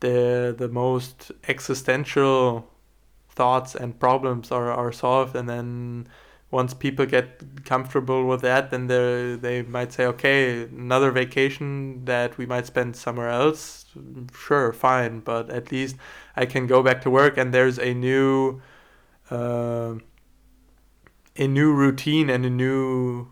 the 0.00 0.54
the 0.56 0.68
most 0.68 1.32
existential 1.48 2.70
thoughts 3.28 3.74
and 3.74 3.98
problems 3.98 4.50
are, 4.50 4.70
are 4.72 4.92
solved 4.92 5.36
and 5.36 5.48
then 5.48 6.08
once 6.50 6.74
people 6.74 7.04
get 7.06 7.42
comfortable 7.64 8.26
with 8.26 8.40
that 8.40 8.70
then 8.70 8.86
they 8.86 9.36
they 9.36 9.62
might 9.62 9.92
say 9.92 10.06
okay 10.06 10.62
another 10.64 11.10
vacation 11.10 12.04
that 12.04 12.38
we 12.38 12.46
might 12.46 12.66
spend 12.66 12.96
somewhere 12.96 13.30
else? 13.30 13.86
Sure 14.34 14.72
fine 14.72 15.20
but 15.20 15.50
at 15.50 15.72
least 15.72 15.96
I 16.36 16.46
can 16.46 16.66
go 16.66 16.82
back 16.82 17.02
to 17.02 17.10
work 17.10 17.36
and 17.36 17.52
there's 17.52 17.78
a 17.78 17.94
new 17.94 18.60
uh, 19.30 19.94
a 21.36 21.46
new 21.46 21.72
routine 21.72 22.30
and 22.30 22.46
a 22.46 22.50
new 22.50 23.28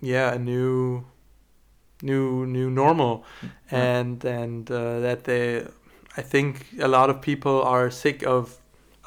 yeah 0.00 0.34
a 0.34 0.38
new 0.38 1.04
new 2.02 2.46
new 2.46 2.70
normal. 2.70 3.24
And 3.70 4.24
and 4.24 4.70
uh, 4.70 5.00
that 5.00 5.24
they 5.24 5.66
i 6.16 6.22
think 6.22 6.66
a 6.80 6.88
lot 6.88 7.10
of 7.10 7.20
people 7.20 7.62
are 7.62 7.90
sick 7.90 8.22
of 8.24 8.58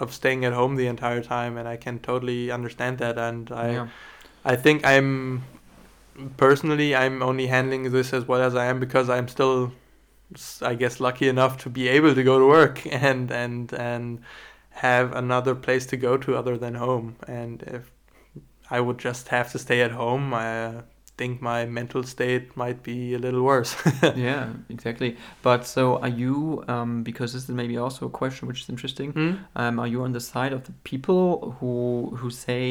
of 0.02 0.14
staying 0.14 0.44
at 0.44 0.54
home 0.54 0.76
the 0.76 0.88
entire 0.88 1.22
time 1.22 1.58
and 1.58 1.68
i 1.68 1.78
can 1.78 2.00
totally 2.00 2.52
understand 2.52 2.98
that 2.98 3.18
and 3.18 3.52
i 3.52 3.72
yeah. 3.72 3.88
i 4.44 4.56
think 4.56 4.86
i'm 4.86 5.44
personally 6.38 6.96
i'm 6.96 7.22
only 7.22 7.48
handling 7.48 7.92
this 7.92 8.14
as 8.14 8.28
well 8.28 8.42
as 8.42 8.56
i 8.56 8.66
am 8.66 8.80
because 8.80 9.10
i'm 9.10 9.28
still 9.28 9.72
I 10.62 10.76
guess 10.76 11.00
lucky 11.00 11.28
enough 11.28 11.58
to 11.64 11.70
be 11.70 11.88
able 11.90 12.16
to 12.16 12.24
go 12.24 12.40
to 12.40 12.46
work 12.46 12.86
and 12.92 13.32
and 13.32 13.74
and 13.74 14.22
have 14.70 15.14
another 15.14 15.54
place 15.56 15.86
to 15.88 15.98
go 15.98 16.18
to 16.18 16.36
other 16.36 16.58
than 16.58 16.76
home 16.76 17.18
and 17.28 17.62
if 17.64 17.92
i 18.70 18.80
would 18.80 18.98
just 18.98 19.28
have 19.28 19.52
to 19.52 19.60
stay 19.60 19.82
at 19.82 19.92
home 19.92 20.34
i 20.34 20.82
think 21.22 21.42
my 21.42 21.66
mental 21.80 22.04
state 22.04 22.46
might 22.64 22.80
be 22.84 23.14
a 23.14 23.20
little 23.26 23.44
worse 23.52 23.72
yeah, 24.28 24.46
exactly. 24.70 25.12
But 25.44 25.62
so 25.76 25.84
are 26.06 26.14
you? 26.24 26.64
Um, 26.74 27.04
because 27.04 27.30
this 27.34 27.44
is 27.44 27.50
maybe 27.62 27.78
also 27.78 28.02
a 28.08 28.10
question 28.22 28.48
which 28.50 28.62
is 28.64 28.70
interesting. 28.70 29.10
Hmm? 29.14 29.34
Um, 29.62 29.80
are 29.80 29.90
you 29.94 30.04
on 30.04 30.12
the 30.14 30.20
side 30.34 30.54
of 30.58 30.62
the 30.64 30.74
people 30.92 31.28
who 31.60 31.76
who 32.20 32.30
say, 32.46 32.64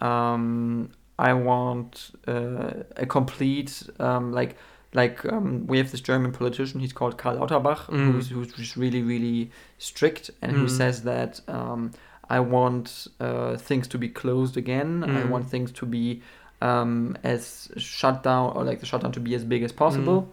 um, 0.00 0.90
I 1.18 1.32
want 1.50 2.10
uh, 2.26 2.72
a 3.04 3.06
complete 3.06 3.72
um, 4.00 4.32
like 4.32 4.56
like 4.92 5.24
um, 5.32 5.66
we 5.70 5.78
have 5.78 5.90
this 5.90 6.00
German 6.10 6.32
politician. 6.32 6.80
He's 6.80 6.92
called 6.92 7.14
Karl 7.22 7.36
Lauterbach, 7.38 7.80
Mm. 7.88 8.04
who's 8.12 8.26
who's 8.34 8.52
just 8.52 8.76
really 8.76 9.02
really 9.02 9.50
strict 9.78 10.30
and 10.42 10.52
who 10.56 10.66
Mm. 10.66 10.70
says 10.80 11.02
that 11.02 11.40
um, 11.48 11.90
I 12.36 12.40
want 12.40 13.06
uh, 13.20 13.56
things 13.68 13.86
to 13.88 13.98
be 13.98 14.08
closed 14.08 14.56
again. 14.56 15.04
I 15.04 15.22
Mm. 15.22 15.28
want 15.32 15.44
things 15.54 15.70
to 15.80 15.86
be 15.86 16.22
um, 16.64 17.16
as 17.22 17.70
shut 17.76 18.22
down 18.22 18.56
or 18.56 18.64
like 18.64 18.80
the 18.80 18.86
shutdown 18.86 19.12
to 19.12 19.20
be 19.20 19.34
as 19.34 19.44
big 19.44 19.62
as 19.62 19.72
possible. 19.72 20.28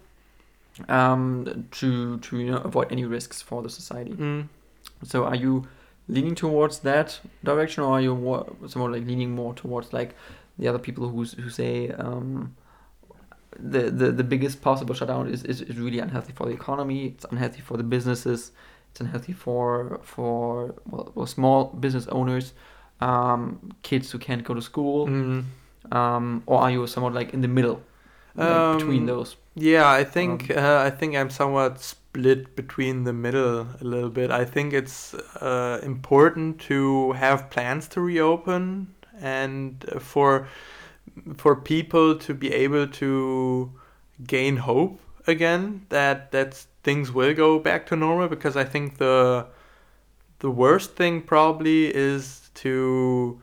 Um, 0.87 1.67
to 1.71 2.17
to 2.19 2.39
you 2.39 2.51
know 2.51 2.57
avoid 2.57 2.91
any 2.91 3.05
risks 3.05 3.41
for 3.41 3.61
the 3.61 3.69
society. 3.69 4.13
Mm. 4.13 4.47
So 5.03 5.25
are 5.25 5.35
you 5.35 5.67
leaning 6.07 6.33
towards 6.33 6.79
that 6.79 7.19
direction, 7.43 7.83
or 7.83 7.97
are 7.97 8.01
you 8.01 8.15
more, 8.15 8.45
somewhat 8.67 8.91
like 8.93 9.05
leaning 9.05 9.31
more 9.31 9.53
towards 9.53 9.91
like 9.91 10.15
the 10.57 10.69
other 10.69 10.79
people 10.79 11.09
who 11.09 11.25
who 11.25 11.49
say 11.49 11.89
um, 11.89 12.55
the, 13.59 13.91
the 13.91 14.11
the 14.11 14.23
biggest 14.23 14.61
possible 14.61 14.95
shutdown 14.95 15.27
is, 15.27 15.43
is, 15.43 15.61
is 15.61 15.77
really 15.77 15.99
unhealthy 15.99 16.31
for 16.31 16.45
the 16.45 16.53
economy. 16.53 17.07
It's 17.07 17.25
unhealthy 17.29 17.61
for 17.61 17.75
the 17.75 17.83
businesses. 17.83 18.53
It's 18.91 19.01
unhealthy 19.01 19.33
for 19.33 19.99
for 20.03 20.75
well, 20.89 21.11
well 21.15 21.27
small 21.27 21.65
business 21.65 22.07
owners, 22.07 22.53
um, 23.01 23.73
kids 23.83 24.09
who 24.11 24.19
can't 24.19 24.43
go 24.45 24.53
to 24.53 24.61
school. 24.61 25.07
Mm. 25.07 25.43
Um, 25.91 26.43
or 26.45 26.61
are 26.61 26.71
you 26.71 26.87
somewhat 26.87 27.13
like 27.13 27.33
in 27.33 27.41
the 27.41 27.47
middle, 27.47 27.81
like 28.37 28.69
between 28.69 29.05
Um, 29.05 29.07
those? 29.07 29.37
Yeah, 29.55 29.89
I 29.89 30.03
think 30.05 30.49
uh, 30.49 30.81
I 30.85 30.89
think 30.89 31.15
I'm 31.15 31.29
somewhat 31.29 31.79
split 31.81 32.55
between 32.55 33.03
the 33.03 33.13
middle 33.13 33.67
a 33.81 33.83
little 33.83 34.09
bit. 34.09 34.31
I 34.31 34.45
think 34.45 34.73
it's 34.73 35.13
uh, 35.41 35.79
important 35.83 36.59
to 36.61 37.11
have 37.13 37.49
plans 37.49 37.87
to 37.89 38.01
reopen 38.01 38.95
and 39.21 39.85
uh, 39.91 39.99
for 39.99 40.47
for 41.37 41.55
people 41.55 42.15
to 42.17 42.33
be 42.33 42.51
able 42.53 42.87
to 42.87 43.71
gain 44.27 44.57
hope 44.57 44.99
again 45.27 45.85
that 45.89 46.31
that 46.31 46.53
things 46.83 47.11
will 47.11 47.33
go 47.33 47.59
back 47.59 47.85
to 47.87 47.95
normal 47.95 48.27
because 48.27 48.55
I 48.57 48.63
think 48.63 48.97
the 48.97 49.47
the 50.39 50.49
worst 50.51 50.95
thing 50.95 51.21
probably 51.21 51.93
is 51.95 52.49
to 52.55 53.41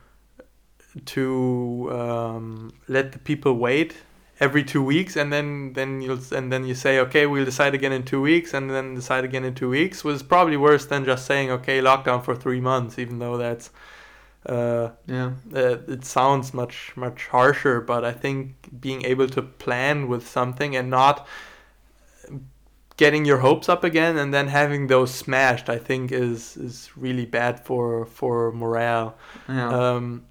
to 1.05 1.89
um, 1.91 2.71
let 2.87 3.11
the 3.11 3.19
people 3.19 3.53
wait 3.53 3.95
every 4.39 4.63
two 4.63 4.81
weeks 4.81 5.17
and 5.17 5.33
then 5.33 5.73
then 5.73 6.01
you'll 6.01 6.19
and 6.31 6.51
then 6.51 6.63
you 6.65 6.73
say 6.73 6.97
okay 6.99 7.25
we'll 7.25 7.43
decide 7.45 7.73
again 7.75 7.91
in 7.91 8.03
two 8.03 8.21
weeks 8.21 8.53
and 8.53 8.69
then 8.69 8.95
decide 8.95 9.25
again 9.25 9.43
in 9.43 9.53
two 9.53 9.69
weeks 9.69 10.01
was 10.03 10.23
probably 10.23 10.55
worse 10.55 10.85
than 10.85 11.03
just 11.03 11.25
saying 11.25 11.51
okay 11.51 11.81
lockdown 11.81 12.23
for 12.23 12.33
three 12.35 12.61
months 12.61 12.97
even 12.97 13.19
though 13.19 13.35
that's 13.37 13.69
uh, 14.45 14.89
Yeah. 15.07 15.31
uh, 15.53 15.77
it 15.89 16.05
sounds 16.05 16.53
much 16.53 16.93
much 16.95 17.27
harsher 17.27 17.81
but 17.81 18.05
i 18.05 18.13
think 18.13 18.53
being 18.79 19.03
able 19.03 19.27
to 19.27 19.41
plan 19.41 20.07
with 20.07 20.25
something 20.25 20.73
and 20.73 20.89
not 20.89 21.27
getting 22.97 23.25
your 23.25 23.37
hopes 23.39 23.69
up 23.69 23.83
again 23.83 24.17
and 24.17 24.33
then 24.33 24.47
having 24.47 24.87
those 24.87 25.13
smashed 25.13 25.69
i 25.69 25.77
think 25.77 26.11
is 26.11 26.57
is 26.57 26.89
really 26.95 27.25
bad 27.25 27.59
for 27.65 28.05
for 28.05 28.51
morale 28.53 29.15
Yeah. 29.47 29.69
um, 29.95 30.23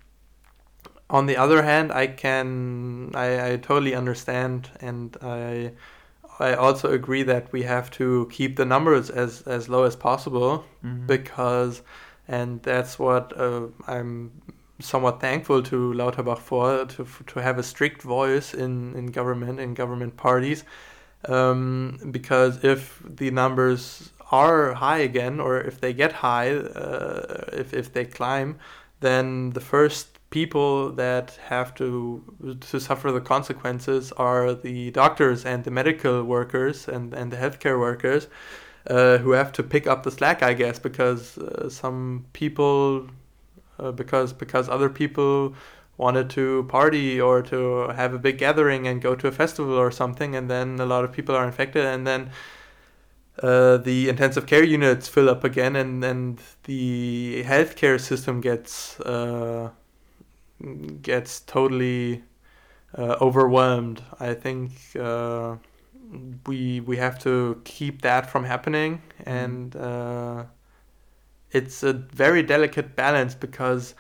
on 1.11 1.27
the 1.27 1.37
other 1.37 1.63
hand, 1.63 1.91
I 1.93 2.07
can 2.07 3.11
I, 3.15 3.53
I 3.53 3.57
totally 3.57 3.95
understand, 3.95 4.71
and 4.81 5.17
I 5.23 5.73
I 6.41 6.55
also 6.55 6.93
agree 6.93 7.25
that 7.25 7.53
we 7.53 7.63
have 7.65 7.91
to 7.93 8.29
keep 8.31 8.57
the 8.57 8.65
numbers 8.65 9.11
as 9.11 9.43
as 9.43 9.69
low 9.69 9.85
as 9.85 9.97
possible 9.97 10.65
Mhm. 10.85 11.07
because, 11.07 11.83
and 12.29 12.63
that's 12.63 12.99
what 12.99 13.33
uh, 13.37 13.69
I'm 13.87 14.31
somewhat 14.81 15.21
thankful 15.21 15.63
to 15.63 15.93
Lauterbach 15.95 16.39
for 16.39 16.85
to 16.87 17.07
to 17.27 17.41
have 17.43 17.59
a 17.59 17.63
strict 17.63 18.03
voice 18.03 18.55
in 18.55 18.95
in 18.95 19.07
government 19.07 19.59
in 19.61 19.75
government 19.75 20.17
parties, 20.17 20.65
um, 21.29 21.99
because 22.11 22.63
if 22.65 23.03
the 23.05 23.31
numbers 23.31 24.13
are 24.31 24.75
high 24.75 24.99
again, 24.99 25.41
or 25.41 25.61
if 25.61 25.81
they 25.81 25.93
get 25.93 26.13
high, 26.13 26.55
uh, 26.55 27.45
if 27.53 27.73
if 27.75 27.93
they 27.93 28.05
climb, 28.05 28.59
then 29.01 29.51
the 29.51 29.61
first 29.61 30.18
people 30.31 30.93
that 30.93 31.39
have 31.47 31.75
to 31.75 32.23
to 32.61 32.79
suffer 32.79 33.11
the 33.11 33.21
consequences 33.21 34.13
are 34.13 34.53
the 34.55 34.91
doctors 34.91 35.45
and 35.45 35.65
the 35.65 35.71
medical 35.71 36.23
workers 36.23 36.89
and 36.89 37.15
and 37.15 37.33
the 37.33 37.37
healthcare 37.37 37.79
workers 37.79 38.29
uh, 38.89 39.19
who 39.19 39.33
have 39.33 39.53
to 39.53 39.63
pick 39.63 39.87
up 39.87 40.03
the 40.03 40.11
slack, 40.11 40.43
I 40.43 40.55
guess, 40.55 40.79
because 40.79 41.39
uh, 41.39 41.69
some 41.69 42.27
people, 42.33 43.09
uh, 43.79 43.93
because 43.93 44.33
because 44.33 44.69
other 44.69 44.89
people 44.89 45.55
wanted 45.97 46.31
to 46.31 46.65
party 46.69 47.21
or 47.21 47.43
to 47.43 47.89
have 47.89 48.15
a 48.15 48.19
big 48.19 48.39
gathering 48.39 48.87
and 48.87 49.03
go 49.03 49.15
to 49.15 49.27
a 49.29 49.33
festival 49.33 49.75
or 49.75 49.91
something, 49.91 50.35
and 50.35 50.51
then 50.51 50.81
a 50.81 50.87
lot 50.87 51.05
of 51.05 51.13
people 51.13 51.35
are 51.35 51.45
infected, 51.45 51.85
and 51.85 52.07
then 52.07 52.31
uh, 53.43 53.77
the 53.77 54.09
intensive 54.09 54.47
care 54.47 54.65
units 54.65 55.09
fill 55.09 55.29
up 55.29 55.45
again, 55.45 55.77
and 55.77 56.03
and 56.05 56.41
the 56.65 57.45
healthcare 57.47 58.01
system 58.01 58.41
gets 58.41 58.99
uh, 59.01 59.71
gets 61.03 61.41
totally 61.41 62.25
uh, 62.97 63.17
overwhelmed. 63.21 64.03
I 64.21 64.35
think 64.35 64.73
uh, 64.99 65.57
we 66.47 66.81
we 66.81 66.97
have 66.97 67.19
to 67.21 67.61
keep 67.65 68.03
that 68.03 68.31
from 68.31 68.45
happening, 68.45 69.03
Mm-hmm. 69.33 69.55
and 69.55 69.77
uh, 69.77 70.45
it's 71.51 71.83
a 71.83 71.93
very 71.93 72.43
delicate 72.43 72.95
balance 72.97 73.35
because 73.35 73.95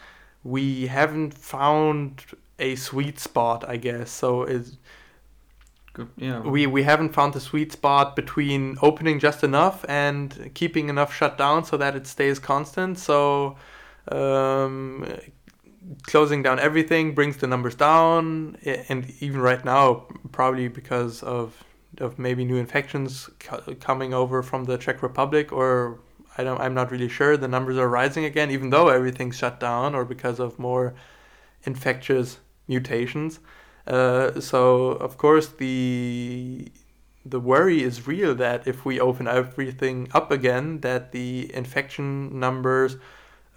we 0.44 0.86
haven't 0.86 1.34
found 1.34 2.24
a 2.58 2.74
sweet 2.76 3.18
spot, 3.18 3.64
I 3.68 3.76
guess. 3.76 4.10
So 4.10 4.42
it's 4.42 4.76
Yeah. 6.16 6.44
we 6.44 6.66
we 6.66 6.82
haven't 6.84 7.10
found 7.14 7.34
the 7.34 7.40
sweet 7.40 7.72
spot 7.72 8.14
between 8.16 8.76
opening 8.82 9.18
just 9.18 9.42
enough 9.42 9.84
and 9.88 10.50
keeping 10.54 10.88
enough 10.88 11.14
shut 11.14 11.36
down 11.36 11.64
so 11.64 11.76
that 11.76 11.96
it 11.96 12.06
stays 12.06 12.38
constant. 12.38 12.98
So 12.98 13.56
um, 14.10 15.04
closing 16.04 16.42
down 16.42 16.58
everything 16.58 17.14
brings 17.14 17.36
the 17.38 17.46
numbers 17.46 17.74
down, 17.74 18.56
and 18.64 19.12
even 19.20 19.40
right 19.40 19.64
now, 19.64 20.06
probably 20.32 20.68
because 20.68 21.22
of 21.22 21.64
of 21.98 22.18
maybe 22.18 22.44
new 22.44 22.56
infections 22.56 23.28
co- 23.40 23.74
coming 23.80 24.14
over 24.14 24.42
from 24.42 24.64
the 24.64 24.78
Czech 24.78 25.02
Republic 25.02 25.52
or. 25.52 26.00
I 26.40 26.44
don't, 26.44 26.60
I'm 26.60 26.72
not 26.72 26.92
really 26.92 27.08
sure. 27.08 27.36
The 27.36 27.48
numbers 27.48 27.78
are 27.78 27.88
rising 27.88 28.24
again, 28.24 28.52
even 28.52 28.70
though 28.70 28.90
everything's 28.90 29.36
shut 29.36 29.58
down, 29.58 29.96
or 29.96 30.04
because 30.04 30.38
of 30.38 30.56
more 30.56 30.94
infectious 31.64 32.38
mutations. 32.68 33.40
Uh, 33.86 34.38
so 34.40 34.90
of 34.90 35.16
course 35.16 35.48
the 35.48 36.70
the 37.24 37.40
worry 37.40 37.82
is 37.82 38.06
real 38.06 38.34
that 38.34 38.66
if 38.66 38.84
we 38.84 39.00
open 39.00 39.26
everything 39.26 40.08
up 40.12 40.30
again, 40.30 40.80
that 40.80 41.12
the 41.12 41.52
infection 41.54 42.38
numbers 42.38 42.96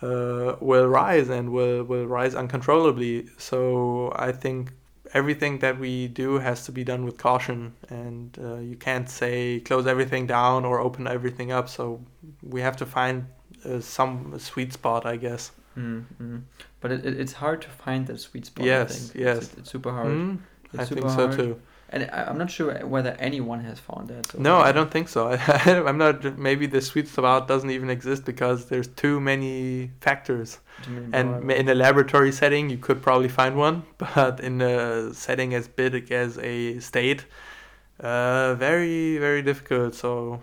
uh, 0.02 0.56
will 0.60 0.88
rise 0.88 1.30
and 1.30 1.52
will 1.52 1.84
will 1.84 2.08
rise 2.08 2.34
uncontrollably. 2.36 3.28
So 3.38 4.12
I 4.16 4.32
think 4.32 4.72
everything 5.14 5.60
that 5.60 5.78
we 5.80 6.08
do 6.08 6.40
has 6.40 6.66
to 6.66 6.72
be 6.72 6.84
done 6.84 7.06
with 7.06 7.18
caution, 7.18 7.74
and 7.90 8.38
uh, 8.42 8.56
you 8.70 8.76
can't 8.76 9.10
say 9.10 9.60
close 9.60 9.86
everything 9.88 10.26
down 10.28 10.66
or 10.66 10.80
open 10.80 11.08
everything 11.08 11.52
up. 11.52 11.70
So 11.70 12.02
we 12.42 12.62
have 12.62 12.78
to 12.78 12.86
find 12.86 13.26
uh, 13.66 13.80
some 13.82 14.38
sweet 14.40 14.74
spot, 14.74 15.06
I 15.06 15.18
guess. 15.18 15.52
mm 15.78 16.06
mm. 16.22 16.42
But 16.80 16.92
it, 16.92 17.06
it, 17.06 17.20
it's 17.20 17.34
hard 17.34 17.62
to 17.62 17.70
find 17.70 18.08
that 18.08 18.20
sweet 18.20 18.46
spot. 18.46 18.64
I 18.64 18.68
Yes, 18.68 19.10
think. 19.10 19.24
yes. 19.26 19.38
It's, 19.44 19.54
it's 19.60 19.70
super 19.72 19.92
hard. 19.92 20.08
Mm, 20.08 20.40
It's 20.74 20.82
I 20.82 20.86
super 20.86 21.02
think 21.02 21.12
so 21.12 21.26
hard. 21.28 21.38
too. 21.38 21.62
And 21.92 22.10
I, 22.12 22.24
I'm 22.24 22.38
not 22.38 22.50
sure 22.50 22.74
whether 22.86 23.16
anyone 23.20 23.60
has 23.62 23.80
found 23.80 24.08
that. 24.10 24.28
so 24.28 24.40
No. 24.40 24.58
I 24.60 24.72
don't 24.72 24.90
think 24.90 25.10
so. 25.10 25.30
I, 25.48 25.84
I'm 25.86 25.98
not. 25.98 26.38
Maybe 26.38 26.66
the 26.66 26.82
sweet 26.82 27.08
spot 27.08 27.48
doesn't 27.48 27.70
even 27.70 27.90
exist 27.90 28.26
because 28.26 28.66
there's 28.68 28.88
too 28.88 29.20
many 29.20 29.92
factors. 30.00 30.60
Too 30.84 30.92
many 30.92 31.14
And 31.14 31.52
in 31.52 31.70
a 31.70 31.76
laboratory 31.76 32.32
setting, 32.32 32.70
you 32.70 32.78
could 32.78 33.02
probably 33.02 33.30
find 33.30 33.56
one, 33.58 33.84
but 33.98 34.40
in 34.40 34.62
a 34.62 35.14
setting 35.14 35.54
as 35.54 35.68
big 35.68 36.12
as 36.12 36.38
a 36.38 36.80
state, 36.80 37.26
uh, 38.00 38.56
very 38.56 39.18
very 39.18 39.42
difficult. 39.42 39.96
So 39.96 40.42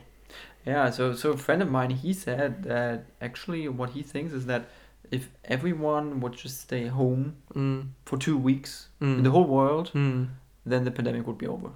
Yeah, 0.67 0.91
so 0.91 1.15
so 1.15 1.33
a 1.33 1.37
friend 1.37 1.63
of 1.63 1.71
mine 1.71 1.91
he 1.91 2.13
said 2.13 2.63
that 2.65 3.07
actually 3.21 3.69
what 3.69 3.91
he 3.91 4.03
thinks 4.03 4.33
is 4.33 4.47
that 4.47 4.69
if 5.11 5.31
everyone 5.45 6.21
would 6.21 6.35
just 6.35 6.61
stay 6.61 6.87
home 6.87 7.37
mm, 7.55 7.89
for 8.05 8.19
two 8.19 8.37
weeks 8.37 8.89
mm, 9.01 9.19
in 9.19 9.23
the 9.23 9.31
whole 9.31 9.47
world, 9.47 9.91
mm, 9.95 10.29
then 10.71 10.85
the 10.85 10.91
pandemic 10.91 11.27
would 11.27 11.39
be 11.39 11.47
over. 11.47 11.71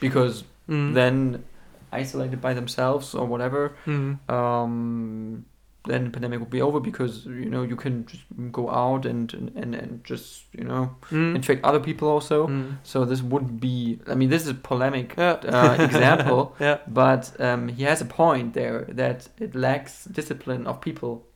Because 0.00 0.44
mm, 0.68 0.94
then 0.94 1.44
isolated 1.92 2.40
by 2.40 2.54
themselves 2.54 3.14
or 3.14 3.26
whatever, 3.26 3.74
mm, 3.86 4.18
um, 4.30 5.44
then 5.86 6.04
the 6.04 6.10
pandemic 6.10 6.40
would 6.40 6.50
be 6.50 6.62
over 6.62 6.80
because 6.80 7.26
you 7.26 7.50
know 7.50 7.62
you 7.62 7.76
can 7.76 8.06
just 8.06 8.24
go 8.52 8.70
out 8.70 9.04
and 9.06 9.32
and, 9.34 9.52
and, 9.54 9.74
and 9.74 10.04
just 10.04 10.44
you 10.52 10.64
know 10.64 10.96
mm, 11.10 11.34
infect 11.36 11.64
other 11.64 11.80
people 11.80 12.08
also. 12.08 12.46
mm. 12.48 12.76
So 12.82 13.04
this 13.04 13.22
would 13.22 13.60
be 13.60 13.98
I 14.08 14.14
mean 14.14 14.30
this 14.30 14.42
is 14.42 14.48
a 14.48 14.54
polemic 14.54 15.14
Yeah. 15.18 15.32
uh, 15.44 15.76
example. 15.78 16.54
yeah. 16.60 16.78
But 16.86 17.38
um, 17.40 17.68
he 17.68 17.84
has 17.84 18.00
a 18.00 18.06
point 18.06 18.54
there 18.54 18.86
that 18.88 19.28
it 19.38 19.54
lacks 19.54 20.04
discipline 20.04 20.66
of 20.66 20.80
people. 20.80 21.26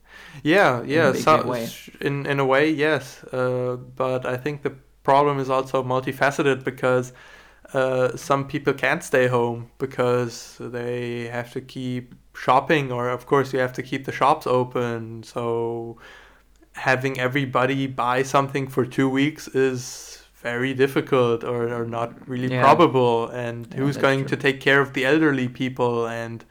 Yeah, 0.42 0.80
in 0.82 0.88
yeah. 0.88 1.10
a 1.10 1.14
so, 1.14 1.54
in 2.00 2.26
in 2.26 2.40
a 2.40 2.44
way, 2.44 2.70
yes. 2.70 3.22
Uh, 3.24 3.76
but 3.96 4.24
I 4.26 4.36
think 4.36 4.62
the 4.62 4.72
problem 5.10 5.38
is 5.44 5.48
also 5.56 5.82
multifaceted 5.82 6.58
because 6.64 7.12
uh, 7.74 8.08
some 8.16 8.42
people 8.52 8.72
can't 8.84 9.02
stay 9.12 9.26
home 9.28 9.70
because 9.78 10.34
they 10.60 11.28
have 11.28 11.50
to 11.52 11.60
keep 11.60 12.14
shopping, 12.34 12.92
or 12.92 13.08
of 13.18 13.22
course 13.26 13.52
you 13.54 13.58
have 13.66 13.72
to 13.72 13.82
keep 13.82 14.02
the 14.04 14.12
shops 14.12 14.46
open. 14.46 15.22
So 15.22 15.96
having 16.72 17.14
everybody 17.18 17.86
buy 17.86 18.22
something 18.22 18.68
for 18.68 18.84
two 18.86 19.08
weeks 19.20 19.48
is 19.48 19.82
very 20.48 20.72
difficult 20.74 21.44
or, 21.44 21.60
or 21.78 21.84
not 21.98 22.10
really 22.28 22.50
Yeah. 22.52 22.60
probable. 22.64 23.28
And 23.44 23.66
Yeah, 23.72 23.78
who's 23.80 23.96
going 24.06 24.20
true. 24.20 24.36
to 24.36 24.36
take 24.46 24.58
care 24.60 24.80
of 24.80 24.92
the 24.92 25.04
elderly 25.04 25.48
people 25.48 26.06
and 26.06 26.44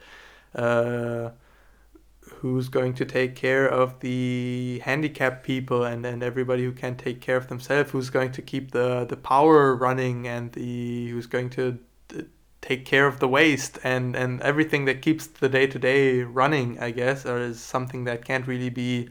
uh, 0.54 1.30
who's 2.40 2.68
going 2.68 2.94
to 2.94 3.04
take 3.04 3.34
care 3.34 3.68
of 3.68 3.98
the 4.00 4.80
handicapped 4.84 5.44
people 5.44 5.84
and, 5.84 6.04
and 6.06 6.22
everybody 6.22 6.64
who 6.64 6.72
can't 6.72 6.98
take 6.98 7.20
care 7.20 7.36
of 7.36 7.48
themselves 7.48 7.90
who's 7.90 8.10
going 8.10 8.32
to 8.32 8.42
keep 8.42 8.70
the, 8.70 9.04
the 9.08 9.16
power 9.16 9.74
running 9.74 10.26
and 10.26 10.52
the 10.52 11.08
who's 11.10 11.26
going 11.26 11.50
to 11.50 11.78
uh, 12.16 12.22
take 12.60 12.84
care 12.84 13.06
of 13.06 13.20
the 13.20 13.28
waste 13.28 13.78
and, 13.84 14.14
and 14.16 14.40
everything 14.42 14.84
that 14.84 15.02
keeps 15.02 15.26
the 15.26 15.48
day-to-day 15.48 16.22
running 16.22 16.78
i 16.80 16.90
guess 16.90 17.26
or 17.26 17.38
is 17.38 17.60
something 17.60 18.04
that 18.04 18.24
can't 18.24 18.46
really 18.46 18.70
be 18.70 19.08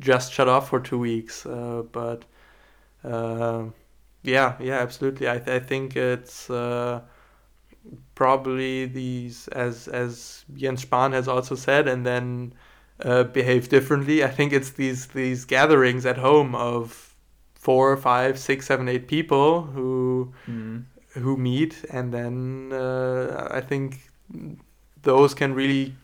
just 0.00 0.32
shut 0.32 0.48
off 0.48 0.68
for 0.68 0.80
two 0.80 0.98
weeks 0.98 1.46
uh, 1.46 1.82
but 1.92 2.24
uh, 3.04 3.64
yeah 4.22 4.56
yeah 4.60 4.78
absolutely. 4.78 5.28
I, 5.28 5.38
th- 5.38 5.62
I 5.62 5.64
think 5.64 5.96
it's 5.96 6.48
uh, 6.50 7.00
probably 8.14 8.86
these 8.86 9.48
as 9.48 9.88
as 9.88 10.44
Jens 10.54 10.84
Spahn 10.84 11.12
has 11.12 11.28
also 11.28 11.54
said 11.54 11.88
and 11.88 12.04
then 12.06 12.52
uh, 13.04 13.24
behave 13.24 13.68
differently. 13.68 14.22
I 14.24 14.28
think 14.28 14.52
it's 14.52 14.70
these 14.70 15.06
these 15.08 15.44
gatherings 15.44 16.06
at 16.06 16.18
home 16.18 16.54
of 16.54 17.14
four, 17.54 17.96
five, 17.96 18.38
six, 18.38 18.66
seven, 18.66 18.88
eight 18.88 19.06
people 19.08 19.62
who 19.62 20.32
Mm. 20.48 20.84
who 21.14 21.36
meet 21.36 21.84
and 21.90 22.12
then 22.12 22.70
uh, 22.72 23.48
I 23.50 23.60
think 23.60 24.10
those 25.02 25.34
can 25.34 25.54
really 25.54 25.94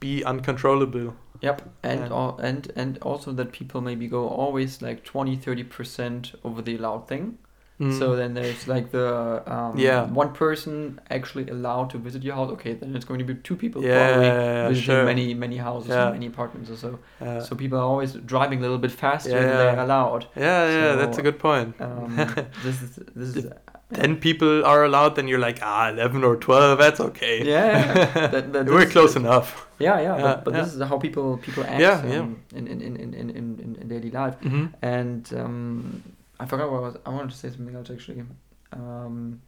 be 0.00 0.24
uncontrollable. 0.24 1.14
Yep, 1.42 1.62
and 1.82 2.00
And- 2.12 2.40
and 2.40 2.72
and 2.76 2.98
also 3.02 3.32
that 3.32 3.52
people 3.52 3.80
maybe 3.80 4.08
go 4.08 4.26
always 4.28 4.80
like 4.82 5.04
20 5.04 5.36
30 5.36 5.64
percent 5.64 6.34
over 6.44 6.62
the 6.62 6.76
allowed 6.76 7.08
thing. 7.08 7.38
Mm. 7.80 7.98
So 7.98 8.16
then 8.16 8.32
there's 8.32 8.66
like 8.66 8.90
the 8.90 9.42
um, 9.46 9.76
Yeah. 9.78 10.04
one 10.06 10.32
person 10.32 10.98
actually 11.10 11.48
allowed 11.50 11.90
to 11.90 11.98
visit 11.98 12.22
your 12.22 12.34
house. 12.34 12.50
Okay, 12.52 12.72
then 12.72 12.96
it's 12.96 13.04
going 13.04 13.18
to 13.18 13.24
be 13.24 13.34
two 13.34 13.54
people 13.56 13.84
Yeah, 13.84 13.98
probably 14.08 14.26
yeah, 14.28 14.42
yeah, 14.62 14.68
visiting 14.68 14.84
sure. 14.94 15.04
many 15.04 15.34
many 15.34 15.58
houses 15.58 15.90
Yeah. 15.90 16.04
and 16.04 16.12
many 16.14 16.26
apartments 16.26 16.70
or 16.70 16.76
so. 16.76 16.98
Uh, 17.20 17.40
so 17.40 17.54
people 17.54 17.78
are 17.78 17.88
always 17.92 18.12
driving 18.14 18.58
a 18.60 18.62
little 18.62 18.78
bit 18.78 18.92
faster 18.92 19.30
Yeah, 19.30 19.40
than 19.40 19.56
they're 19.58 19.84
allowed. 19.84 20.26
yeah, 20.36 20.68
yeah, 20.70 20.96
that's 20.96 21.18
a 21.18 21.22
good 21.22 21.38
point. 21.38 21.74
Um, 21.80 22.16
this 22.64 22.80
is 22.82 22.90
this 23.14 23.36
is 23.36 23.52
Ten 23.94 24.16
people 24.16 24.64
are 24.64 24.82
allowed, 24.84 25.14
then 25.14 25.28
you're 25.28 25.38
like, 25.38 25.60
ah, 25.62 25.90
11 25.90 26.24
or 26.24 26.34
12, 26.36 26.76
that's 26.78 26.98
okay. 27.00 27.44
yeah. 27.44 27.94
that, 28.32 28.52
that, 28.52 28.66
We're 28.66 28.86
close 28.86 29.14
enough. 29.14 29.68
Yeah, 29.78 30.00
yeah, 30.00 30.16
Yeah, 30.16 30.22
but, 30.22 30.44
but 30.44 30.54
yeah. 30.54 30.62
this 30.64 30.74
is 30.74 30.82
how 30.82 30.98
people 30.98 31.36
people 31.38 31.62
act 31.62 31.80
Yeah, 31.80 32.04
yeah. 32.04 32.18
um, 32.20 32.40
in, 32.52 32.66
in, 32.66 32.80
in, 32.80 32.96
in, 32.96 33.14
in, 33.14 33.30
in, 33.30 33.76
in 33.80 33.88
daily 33.88 34.10
life. 34.10 34.34
hmm 34.42 34.66
And 34.82 35.22
um, 35.36 36.02
I 36.40 36.46
forgot 36.46 36.70
what 36.70 36.78
I 36.78 36.80
was. 36.80 36.96
I 37.06 37.10
wanted 37.10 37.30
to 37.30 37.36
say 37.36 37.50
something 37.50 37.74
else 37.74 37.90
actually. 37.90 38.24
Um, 38.72 39.40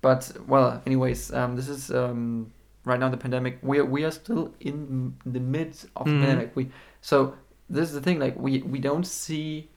but 0.00 0.30
well, 0.46 0.82
anyways, 0.86 1.32
um, 1.32 1.56
this 1.56 1.68
is 1.68 1.90
um, 1.90 2.52
right 2.84 3.00
now 3.00 3.08
the 3.08 3.16
pandemic. 3.16 3.58
We 3.62 3.78
are, 3.78 3.84
we 3.84 4.04
are 4.04 4.10
still 4.10 4.54
in 4.60 5.14
the 5.24 5.40
midst 5.40 5.86
of 5.96 6.06
Mhm. 6.06 6.20
the 6.20 6.26
pandemic. 6.26 6.56
We 6.56 6.70
so 7.00 7.34
this 7.68 7.88
is 7.88 7.94
the 7.94 8.00
thing. 8.00 8.18
Like 8.18 8.36
we 8.38 8.62
we 8.62 8.78
don't 8.78 9.06
see 9.06 9.68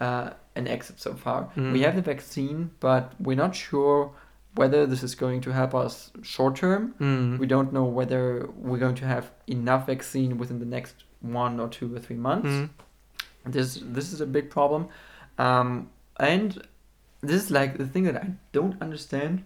uh, 0.00 0.30
an 0.56 0.66
exit 0.68 1.00
so 1.00 1.14
far. 1.14 1.48
We 1.56 1.62
Mhm. 1.62 1.84
have 1.84 1.96
the 1.96 2.02
vaccine, 2.02 2.70
but 2.80 3.12
we're 3.20 3.36
not 3.36 3.54
sure 3.54 4.12
whether 4.54 4.84
this 4.86 5.02
is 5.02 5.14
going 5.14 5.40
to 5.40 5.50
help 5.52 5.74
us 5.74 6.10
short 6.22 6.56
term. 6.56 6.94
Mm. 7.00 7.38
We 7.38 7.46
don't 7.46 7.72
know 7.72 7.84
whether 7.84 8.48
we're 8.58 8.78
going 8.86 8.96
to 8.96 9.06
have 9.06 9.30
enough 9.46 9.86
vaccine 9.86 10.36
within 10.38 10.58
the 10.58 10.66
next 10.66 11.04
one 11.20 11.58
or 11.58 11.68
two 11.68 11.94
or 11.94 11.98
three 11.98 12.16
months. 12.16 12.48
Mm. 12.48 12.68
This 13.46 13.80
this 13.82 14.12
is 14.12 14.20
a 14.20 14.26
big 14.26 14.50
problem, 14.50 14.88
um, 15.38 15.88
and 16.18 16.62
this 17.20 17.44
is 17.44 17.50
like 17.50 17.78
the 17.78 17.86
thing 17.86 18.04
that 18.04 18.16
I 18.16 18.30
don't 18.52 18.80
understand 18.82 19.44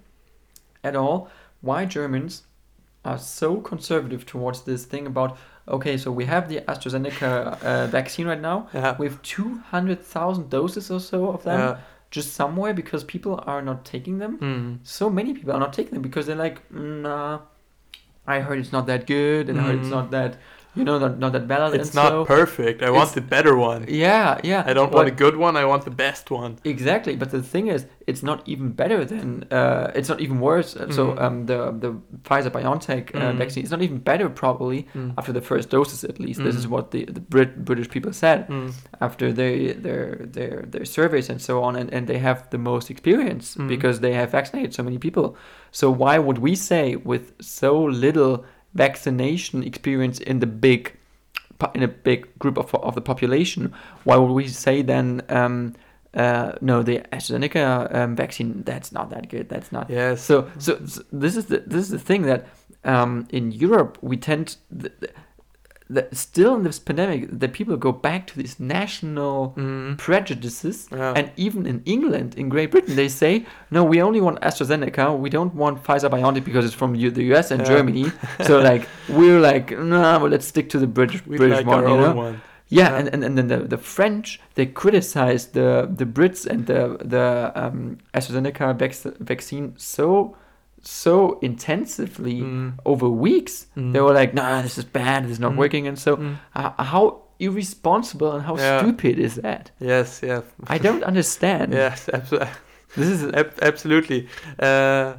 at 0.84 0.96
all. 0.96 1.28
Why 1.60 1.84
Germans 1.84 2.42
are 3.04 3.18
so 3.18 3.56
conservative 3.60 4.26
towards 4.26 4.62
this 4.62 4.84
thing 4.84 5.06
about 5.06 5.36
okay, 5.68 5.96
so 5.96 6.12
we 6.12 6.24
have 6.26 6.48
the 6.48 6.60
AstraZeneca 6.60 7.62
uh, 7.62 7.86
vaccine 7.88 8.26
right 8.28 8.40
now. 8.40 8.68
Yeah. 8.72 8.96
We 8.98 9.06
have 9.06 9.20
two 9.22 9.56
hundred 9.70 10.00
thousand 10.04 10.48
doses 10.50 10.90
or 10.90 11.00
so 11.00 11.30
of 11.30 11.42
them 11.42 11.58
Yeah. 11.60 11.76
just 12.10 12.34
somewhere 12.34 12.72
because 12.74 13.02
people 13.04 13.42
are 13.46 13.62
not 13.62 13.84
taking 13.84 14.18
them. 14.18 14.38
Mm. 14.38 14.78
So 14.84 15.10
many 15.10 15.34
people 15.34 15.52
are 15.52 15.58
not 15.60 15.72
taking 15.72 15.92
them 15.94 16.02
because 16.02 16.26
they're 16.26 16.36
like, 16.36 16.58
nah, 16.72 17.40
I 18.26 18.40
heard 18.40 18.58
it's 18.58 18.72
not 18.72 18.86
that 18.86 19.06
good, 19.06 19.48
and 19.48 19.60
I 19.60 19.62
heard 19.64 19.78
it's 19.78 19.88
Mm. 19.88 19.98
not 19.98 20.10
that, 20.12 20.36
you 20.76 20.84
know, 20.84 20.98
not, 20.98 21.18
not 21.18 21.32
that 21.32 21.42
valid. 21.44 21.80
It's 21.80 21.94
not 21.94 22.10
so, 22.10 22.24
perfect. 22.24 22.82
I 22.82 22.90
want 22.90 23.10
the 23.14 23.20
better 23.20 23.56
one. 23.56 23.86
Yeah, 23.88 24.38
yeah. 24.44 24.62
I 24.66 24.72
don't 24.74 24.90
but- 24.90 24.96
want 24.96 25.08
a 25.08 25.16
good 25.24 25.36
one. 25.36 25.56
I 25.56 25.64
want 25.64 25.84
the 25.84 25.90
best 25.90 26.30
one. 26.30 26.58
Exactly, 26.64 27.16
but 27.16 27.30
the 27.30 27.42
thing 27.42 27.66
is, 27.68 27.86
it's 28.06 28.22
not 28.22 28.38
even 28.46 28.70
better 28.82 29.04
than. 29.04 29.44
Uh, 29.50 29.90
it's 29.98 30.08
not 30.08 30.20
even 30.20 30.38
worse. 30.40 30.76
Uh, 30.76 30.90
So 30.96 31.02
Mhm. 31.08 31.22
um, 31.24 31.46
the 31.46 31.58
the 31.84 31.90
Pfizer 32.26 32.50
BioNTech 32.56 33.04
uh, 33.14 33.18
Mhm. 33.32 33.38
vaccine 33.42 33.64
is 33.64 33.70
not 33.70 33.82
even 33.82 33.98
better, 34.10 34.28
probably 34.28 34.80
Mm. 34.94 35.14
after 35.18 35.32
the 35.32 35.40
first 35.50 35.66
doses 35.70 36.04
at 36.04 36.16
least. 36.24 36.38
This 36.46 36.56
is 36.60 36.66
Mhm. 36.66 36.70
what 36.74 36.84
the 36.94 37.02
the 37.16 37.20
Brit 37.32 37.50
British 37.68 37.88
people 37.94 38.12
said 38.12 38.38
Mm. 38.48 38.70
after 39.00 39.26
they 39.40 39.54
their 39.86 40.04
their 40.36 40.54
their 40.72 40.84
surveys 40.96 41.28
and 41.32 41.40
so 41.48 41.54
on, 41.66 41.72
and, 41.80 41.88
and 41.94 42.06
they 42.06 42.18
have 42.28 42.38
the 42.50 42.58
most 42.58 42.86
experience 42.90 43.46
Mhm. 43.56 43.68
because 43.74 43.96
they 44.00 44.14
have 44.20 44.30
vaccinated 44.38 44.72
so 44.74 44.82
many 44.82 44.98
people. 44.98 45.26
So 45.80 45.86
why 46.02 46.14
would 46.26 46.38
we 46.38 46.54
say 46.70 46.84
with 47.12 47.24
so 47.40 47.70
little 48.06 48.44
vaccination 48.76 49.62
experience 49.62 50.18
in 50.20 50.40
the 50.40 50.46
big 50.46 50.92
in 51.74 51.82
a 51.82 51.88
big 51.88 52.38
group 52.38 52.58
of 52.58 52.74
of 52.74 52.94
the 52.94 53.00
population, 53.00 53.72
why 54.04 54.16
would 54.16 54.32
we 54.32 54.48
say 54.48 54.82
then? 54.82 55.22
Um, 55.28 55.74
uh, 56.14 56.52
no, 56.62 56.82
the 56.82 57.00
AstraZeneca 57.12 57.94
um, 57.94 58.16
vaccine 58.16 58.62
that's 58.64 58.90
not 58.90 59.10
that 59.10 59.28
good. 59.28 59.48
That's 59.48 59.70
not 59.70 59.90
Yeah. 59.90 60.14
so, 60.14 60.50
so, 60.58 60.78
so 60.86 61.02
this 61.12 61.36
is 61.36 61.46
the 61.46 61.58
this 61.66 61.82
is 61.82 61.90
the 61.90 61.98
thing 61.98 62.22
that 62.22 62.46
um, 62.84 63.26
in 63.30 63.52
Europe 63.52 63.98
we 64.00 64.16
tend 64.16 64.56
the, 64.70 64.90
the, 65.00 65.10
the, 65.88 66.02
still 66.12 66.56
in 66.56 66.62
this 66.64 66.78
pandemic 66.80 67.28
that 67.40 67.52
people 67.52 67.76
go 67.76 67.92
back 67.92 68.26
to 68.26 68.34
these 68.36 68.58
national 68.58 69.54
Mm. 69.56 69.96
prejudices 69.98 70.88
Yeah. 70.90 71.12
and 71.18 71.30
even 71.36 71.66
in 71.66 71.82
England 71.84 72.34
in 72.36 72.48
Great 72.48 72.70
Britain 72.72 72.96
they 72.96 73.08
say 73.08 73.46
no 73.70 73.84
we 73.84 74.02
only 74.02 74.20
want 74.20 74.40
AstraZeneca 74.40 75.16
we 75.24 75.30
don't 75.30 75.54
want 75.54 75.82
Pfizer 75.84 76.10
BioNTech 76.10 76.44
because 76.44 76.64
it's 76.64 76.74
from 76.74 76.94
U- 76.94 77.10
the 77.10 77.24
US 77.34 77.50
and 77.52 77.60
Yeah. 77.60 77.68
Germany 77.72 78.06
so 78.48 78.58
like 78.60 78.88
we're 79.08 79.40
like 79.40 79.70
no 79.78 80.00
well, 80.20 80.28
let's 80.34 80.46
stick 80.46 80.68
to 80.70 80.78
the 80.78 80.86
British 80.98 81.20
we 81.26 81.36
British 81.36 81.58
like 81.58 81.66
one 81.66 81.82
you 81.90 81.96
know 81.96 82.14
one. 82.14 82.40
yeah, 82.68 82.90
Yeah. 82.90 82.96
and, 82.98 83.06
and, 83.14 83.20
and 83.24 83.34
then 83.38 83.46
the, 83.48 83.58
the 83.74 83.78
French 83.78 84.40
they 84.56 84.66
criticize 84.66 85.42
the 85.58 85.68
the 86.00 86.06
Brits 86.16 86.46
and 86.52 86.66
the 86.66 86.80
the 87.14 87.24
um, 87.62 87.98
AstraZeneca 88.16 88.66
vac- 88.82 89.16
vaccine 89.20 89.74
so 89.76 90.36
so 90.82 91.38
intensively 91.42 92.40
Mm. 92.42 92.72
over 92.84 93.08
weeks. 93.08 93.66
Mm. 93.76 93.92
They 93.92 94.00
were 94.00 94.12
like, 94.12 94.32
"Nah, 94.34 94.62
this 94.62 94.78
is 94.78 94.84
bad. 94.84 95.24
This 95.24 95.32
is 95.32 95.40
not 95.40 95.52
Mm. 95.52 95.56
working." 95.58 95.86
And 95.88 95.98
so, 95.98 96.16
Mm. 96.16 96.36
uh, 96.54 96.82
how 96.82 97.22
irresponsible 97.38 98.32
and 98.32 98.42
how 98.44 98.56
Yeah. 98.56 98.78
stupid 98.80 99.18
is 99.18 99.34
that? 99.36 99.70
Yes. 99.80 100.20
yes. 100.22 100.42
I 100.68 100.78
don't 100.78 101.02
understand. 101.04 101.72
Yes. 101.84 102.08
Absolutely. 102.12 102.48
This 102.96 103.08
is 103.08 103.24
Ab- 103.34 103.58
absolutely. 103.60 104.26
Uh, 104.58 105.14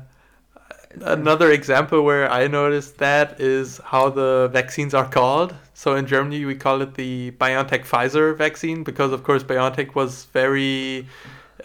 another 1.01 1.51
example 1.51 2.01
where 2.01 2.31
I 2.31 2.47
noticed 2.47 2.97
that 2.97 3.39
is 3.39 3.79
how 3.85 4.09
the 4.09 4.49
vaccines 4.51 4.93
are 4.93 5.05
called. 5.07 5.53
So 5.73 5.95
in 5.95 6.07
Germany, 6.07 6.43
we 6.45 6.55
call 6.55 6.81
it 6.81 6.95
the 6.95 7.31
BioNTech 7.31 7.85
Pfizer 7.85 8.35
vaccine 8.35 8.83
because, 8.83 9.11
of 9.11 9.21
course, 9.23 9.43
BioNTech 9.43 9.93
was 9.95 10.25
very 10.33 11.05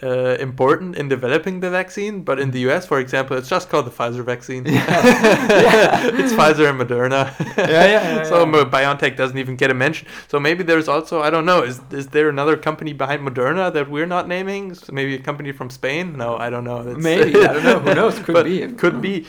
uh, 0.03 0.35
important 0.39 0.95
in 0.97 1.07
developing 1.09 1.59
the 1.61 1.69
vaccine. 1.69 2.23
But 2.23 2.39
in 2.39 2.51
the 2.51 2.59
US, 2.69 2.85
for 2.85 2.99
example, 2.99 3.37
it's 3.37 3.49
just 3.49 3.69
called 3.69 3.85
the 3.85 3.91
Pfizer 3.91 4.23
vaccine. 4.23 4.63
it's 4.67 6.33
Pfizer 6.33 6.69
and 6.69 6.79
Moderna. 6.79 7.33
yeah, 7.57 7.67
yeah, 7.67 7.85
yeah, 8.17 8.23
so 8.23 8.45
yeah. 8.45 8.63
BioNTech 8.65 9.15
doesn't 9.15 9.37
even 9.37 9.55
get 9.55 9.71
a 9.71 9.73
mention. 9.73 10.07
So 10.27 10.39
maybe 10.39 10.63
there's 10.63 10.87
also 10.87 11.21
I 11.21 11.29
don't 11.29 11.45
know. 11.45 11.63
Is 11.63 11.81
is 11.91 12.07
there 12.07 12.29
another 12.29 12.57
company 12.57 12.93
behind 12.93 13.21
Moderna 13.27 13.71
that 13.73 13.89
we're 13.89 14.05
not 14.05 14.27
naming? 14.27 14.73
So 14.73 14.91
maybe 14.93 15.15
a 15.15 15.19
company 15.19 15.51
from 15.51 15.69
Spain? 15.69 16.17
No, 16.17 16.37
I 16.37 16.49
don't 16.49 16.63
know. 16.63 16.81
It's- 16.81 17.03
Maybe 17.03 17.35
I 17.39 17.53
don't 17.53 17.63
know. 17.63 17.79
Who 17.79 17.93
knows? 17.95 18.19
Could 18.19 18.33
but 18.33 18.45
be. 18.45 18.67
Could 18.67 19.01
be. 19.01 19.25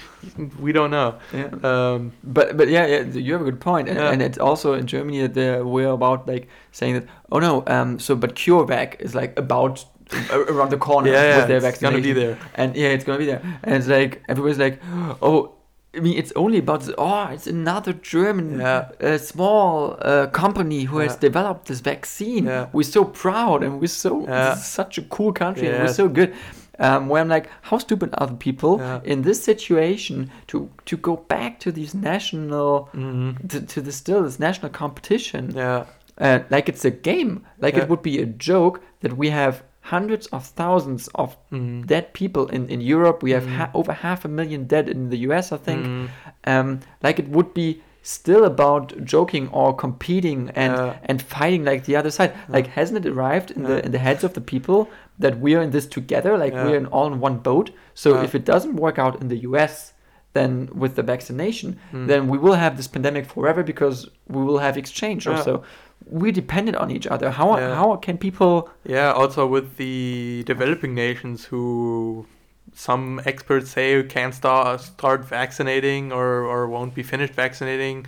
We 0.61 0.73
don't 0.73 0.91
know. 0.91 1.19
Yeah. 1.33 1.51
Um, 1.63 2.13
But 2.25 2.57
but 2.57 2.69
yeah, 2.69 2.87
yeah, 2.87 3.03
you 3.27 3.33
have 3.33 3.43
a 3.43 3.45
good 3.51 3.61
point, 3.61 3.89
and, 3.89 3.99
Yeah. 3.99 4.13
and 4.13 4.23
it's 4.23 4.39
also 4.39 4.75
in 4.75 4.87
Germany 4.87 5.27
that 5.27 5.65
we're 5.67 5.91
about 5.93 6.27
like 6.27 6.49
saying 6.73 6.95
that 6.95 7.07
oh 7.31 7.39
no, 7.39 7.63
um, 7.67 7.99
so 7.99 8.15
but 8.17 8.35
CureVac 8.35 9.01
is 9.01 9.15
like 9.15 9.39
about 9.39 9.85
around 10.33 10.71
the 10.71 10.77
corner 10.79 11.11
yeah, 11.11 11.23
yeah, 11.23 11.37
with 11.39 11.49
their 11.49 11.71
it's 11.71 11.81
gonna 11.81 12.01
be 12.01 12.13
there. 12.13 12.39
and 12.55 12.77
yeah, 12.77 12.89
it's 12.89 13.05
gonna 13.05 13.19
be 13.19 13.27
there, 13.27 13.43
and 13.63 13.75
it's 13.75 13.87
like 13.89 14.23
everybody's 14.29 14.59
like 14.59 14.81
oh. 15.23 15.51
I 15.97 16.01
mean, 16.01 16.19
it's 16.19 16.33
only 16.35 16.59
about 16.59 16.81
this, 16.81 16.93
oh, 16.99 17.29
it's 17.31 17.47
another 17.47 17.93
German 17.93 18.59
Yeah. 18.59 18.89
uh, 19.01 19.17
small 19.17 19.97
uh, 20.03 20.27
company 20.27 20.83
who 20.91 20.99
has 20.99 21.15
developed 21.15 21.67
this 21.69 21.79
vaccine. 21.79 22.47
Yeah. 22.47 22.67
We're 22.73 22.83
so 22.83 23.05
proud 23.05 23.63
and 23.63 23.81
we're 23.81 23.87
so 23.87 24.25
Yeah. 24.27 24.55
this 24.55 24.59
is 24.59 24.67
such 24.67 24.99
a 24.99 25.03
cool 25.03 25.33
country 25.33 25.69
and 25.69 25.79
we're 25.85 25.93
so 25.95 26.09
good. 26.09 26.35
Um, 26.81 27.09
where 27.09 27.21
I'm 27.23 27.29
like, 27.29 27.49
how 27.63 27.79
stupid 27.79 28.11
are 28.19 28.27
the 28.27 28.35
people 28.35 28.79
Yeah. 28.81 29.01
in 29.05 29.23
this 29.23 29.45
situation 29.45 30.31
to 30.49 30.69
to 30.87 30.97
go 30.97 31.17
back 31.29 31.61
to 31.61 31.71
these 31.71 31.95
national 31.97 32.89
hmm 32.93 33.31
to, 33.51 33.61
to 33.61 33.81
the 33.81 33.93
still 33.93 34.25
this 34.25 34.39
national 34.41 34.71
competition 34.73 35.53
Yeah. 35.55 35.85
uh, 36.21 36.39
like 36.51 36.69
it's 36.73 36.85
a 36.85 36.91
game 36.91 37.33
like 37.61 37.77
Yeah. 37.77 37.85
it 37.85 37.89
would 37.89 38.03
be 38.03 38.19
a 38.23 38.27
joke 38.51 38.81
that 39.03 39.13
we 39.17 39.31
have 39.31 39.55
hundreds 39.93 40.27
of 40.37 40.43
thousands 40.47 41.09
of 41.15 41.37
Mm. 41.53 41.87
dead 41.87 42.13
people 42.21 42.45
in, 42.57 42.69
in 42.75 42.81
Europe. 42.81 43.23
We 43.23 43.33
have 43.33 43.47
Mm. 43.47 43.57
ha- 43.59 43.71
over 43.75 43.93
half 43.93 44.25
a 44.25 44.29
million 44.29 44.65
dead 44.67 44.89
in 44.89 45.11
the 45.11 45.19
US 45.29 45.53
I 45.53 45.59
think. 45.59 45.81
Mm. 45.87 46.09
um, 46.53 46.81
like 47.03 47.19
it 47.23 47.29
would 47.29 47.53
be 47.55 47.69
still 48.03 48.45
about 48.45 48.93
joking 49.15 49.49
or 49.53 49.75
competing 49.85 50.51
and 50.63 50.73
and 51.09 51.23
fighting 51.23 51.65
like 51.71 51.81
the 51.85 51.97
other 52.01 52.11
side. 52.11 52.33
Like 52.49 52.67
hasn't 52.79 52.99
it 53.05 53.07
arrived 53.15 53.51
in 53.57 53.63
the 53.65 53.77
in 53.87 53.91
the 53.93 53.99
heads 54.09 54.25
of 54.25 54.33
the 54.33 54.41
people 54.53 54.81
that 55.23 55.35
we 55.41 55.55
are 55.57 55.63
in 55.67 55.71
this 55.71 55.87
together? 55.87 56.33
Like 56.45 56.55
we're 56.55 56.77
in 56.83 56.87
all 56.87 57.07
in 57.13 57.21
one 57.21 57.37
boat. 57.39 57.71
So 57.95 58.09
if 58.27 58.35
it 58.35 58.45
doesn't 58.53 58.77
work 58.77 58.99
out 58.99 59.21
in 59.23 59.29
the 59.29 59.41
US 59.51 59.93
then 60.39 60.69
with 60.83 60.93
the 60.97 61.03
vaccination 61.15 61.69
Mm. 61.93 62.07
then 62.11 62.21
we 62.33 62.39
will 62.45 62.55
have 62.65 62.75
this 62.77 62.89
pandemic 62.89 63.25
forever 63.35 63.63
because 63.63 63.97
we 64.35 64.43
will 64.49 64.59
have 64.67 64.77
exchange 64.83 65.21
Yeah. 65.27 65.37
also 65.37 65.63
we're 66.07 66.33
dependent 66.33 66.77
on 66.77 66.91
each 66.91 67.07
other 67.07 67.31
how 67.31 67.57
Yeah. 67.59 67.75
how 67.75 67.97
can 67.97 68.19
people 68.19 68.69
Yeah, 68.85 69.13
also 69.13 69.47
with 69.47 69.77
the 69.77 70.43
developing 70.47 70.95
nations 70.95 71.47
who 71.47 72.27
some 72.75 73.21
experts 73.25 73.71
say 73.71 74.03
can't 74.03 74.35
start 74.35 74.81
start 74.81 75.25
vaccinating 75.25 76.13
or, 76.13 76.45
or 76.45 76.67
won't 76.69 76.95
be 76.95 77.03
finished 77.03 77.35
vaccinating 77.35 78.07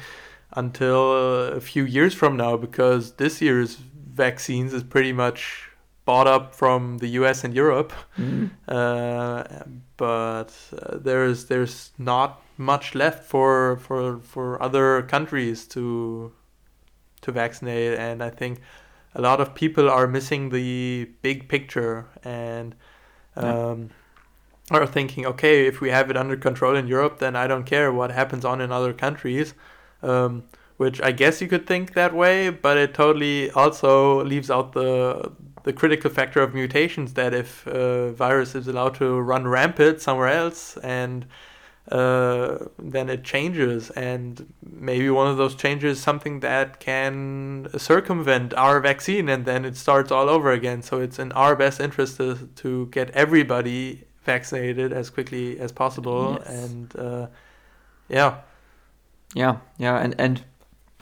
until 0.53 1.01
a 1.59 1.61
few 1.61 1.85
years 1.85 2.15
from 2.15 2.37
now 2.37 2.57
because 2.57 3.13
this 3.13 3.41
year's 3.41 3.77
vaccines 4.15 4.73
is 4.73 4.83
pretty 4.83 5.13
much 5.13 5.69
bought 6.05 6.27
up 6.27 6.55
from 6.55 6.99
the 6.99 7.09
US 7.21 7.45
and 7.45 7.53
Europe. 7.55 7.93
Mm. 8.19 8.51
Uh, 8.69 9.45
but 9.97 10.53
uh, 10.73 10.97
there's 10.99 11.47
there's 11.47 11.91
not 11.99 12.41
much 12.57 12.95
left 12.95 13.25
for 13.25 13.77
for 13.79 14.19
for 14.33 14.61
other 14.63 15.03
countries 15.03 15.67
to 15.69 16.33
to 17.27 17.33
vaccinate 17.33 17.99
and 17.99 18.23
I 18.23 18.31
think 18.31 18.61
a 19.15 19.21
lot 19.21 19.41
of 19.41 19.55
people 19.55 19.89
are 19.91 20.07
missing 20.07 20.51
the 20.51 21.09
big 21.23 21.49
picture 21.49 22.07
and 22.25 22.75
Yeah. 23.37 23.71
um, 23.71 23.91
are 24.71 24.87
thinking 24.87 25.27
okay 25.33 25.67
if 25.67 25.81
we 25.81 25.91
have 25.91 26.11
it 26.11 26.17
under 26.17 26.37
control 26.37 26.75
in 26.81 26.87
Europe 26.89 27.19
then 27.19 27.37
I 27.37 27.47
don't 27.47 27.67
care 27.75 27.93
what 27.93 28.11
happens 28.11 28.45
on 28.45 28.61
in 28.61 28.73
other 28.73 28.93
countries 28.93 29.55
um, 30.03 30.33
which 30.77 31.01
I 31.01 31.13
guess 31.13 31.41
you 31.43 31.49
could 31.49 31.67
think 31.67 31.95
that 31.95 32.13
way 32.15 32.51
but 32.51 32.77
it 32.85 32.95
totally 32.95 33.51
also 33.53 34.25
leaves 34.25 34.51
out 34.51 34.73
the 34.73 35.31
the 35.67 35.73
critical 35.73 36.11
factor 36.11 36.41
of 36.43 36.55
mutations 36.55 37.15
that 37.15 37.33
if 37.35 37.67
uh, 37.67 38.11
virus 38.13 38.55
is 38.55 38.69
allowed 38.69 38.95
to 38.97 39.07
run 39.21 39.47
rampant 39.49 40.01
somewhere 40.01 40.29
else 40.29 40.77
and 40.79 41.27
uh, 41.93 42.59
then 42.79 43.09
it 43.09 43.23
changes 43.23 43.91
and 43.91 44.53
maybe 44.63 45.09
one 45.09 45.29
of 45.29 45.37
those 45.37 45.55
changes 45.55 45.99
is 45.99 46.03
something 46.03 46.41
that 46.41 46.81
can 46.81 47.69
circumvent 47.79 48.53
our 48.55 48.81
vaccine 48.81 49.29
and 49.29 49.45
then 49.45 49.65
it 49.65 49.77
starts 49.77 50.11
all 50.11 50.29
over 50.29 50.51
again 50.51 50.83
so 50.83 51.01
it's 51.01 51.19
in 51.19 51.31
our 51.33 51.55
best 51.55 51.81
interest 51.81 52.17
to, 52.17 52.49
to 52.57 52.87
get 52.87 53.11
everybody 53.11 54.05
vaccinated 54.25 54.93
as 54.93 55.11
quickly 55.11 55.59
as 55.61 55.71
possible 55.73 56.39
Yes. 56.41 56.49
and 56.65 56.97
uh, 56.99 57.27
yeah 58.09 58.39
yeah 59.35 59.57
yeah 59.79 59.97
and 59.99 60.15
and 60.19 60.43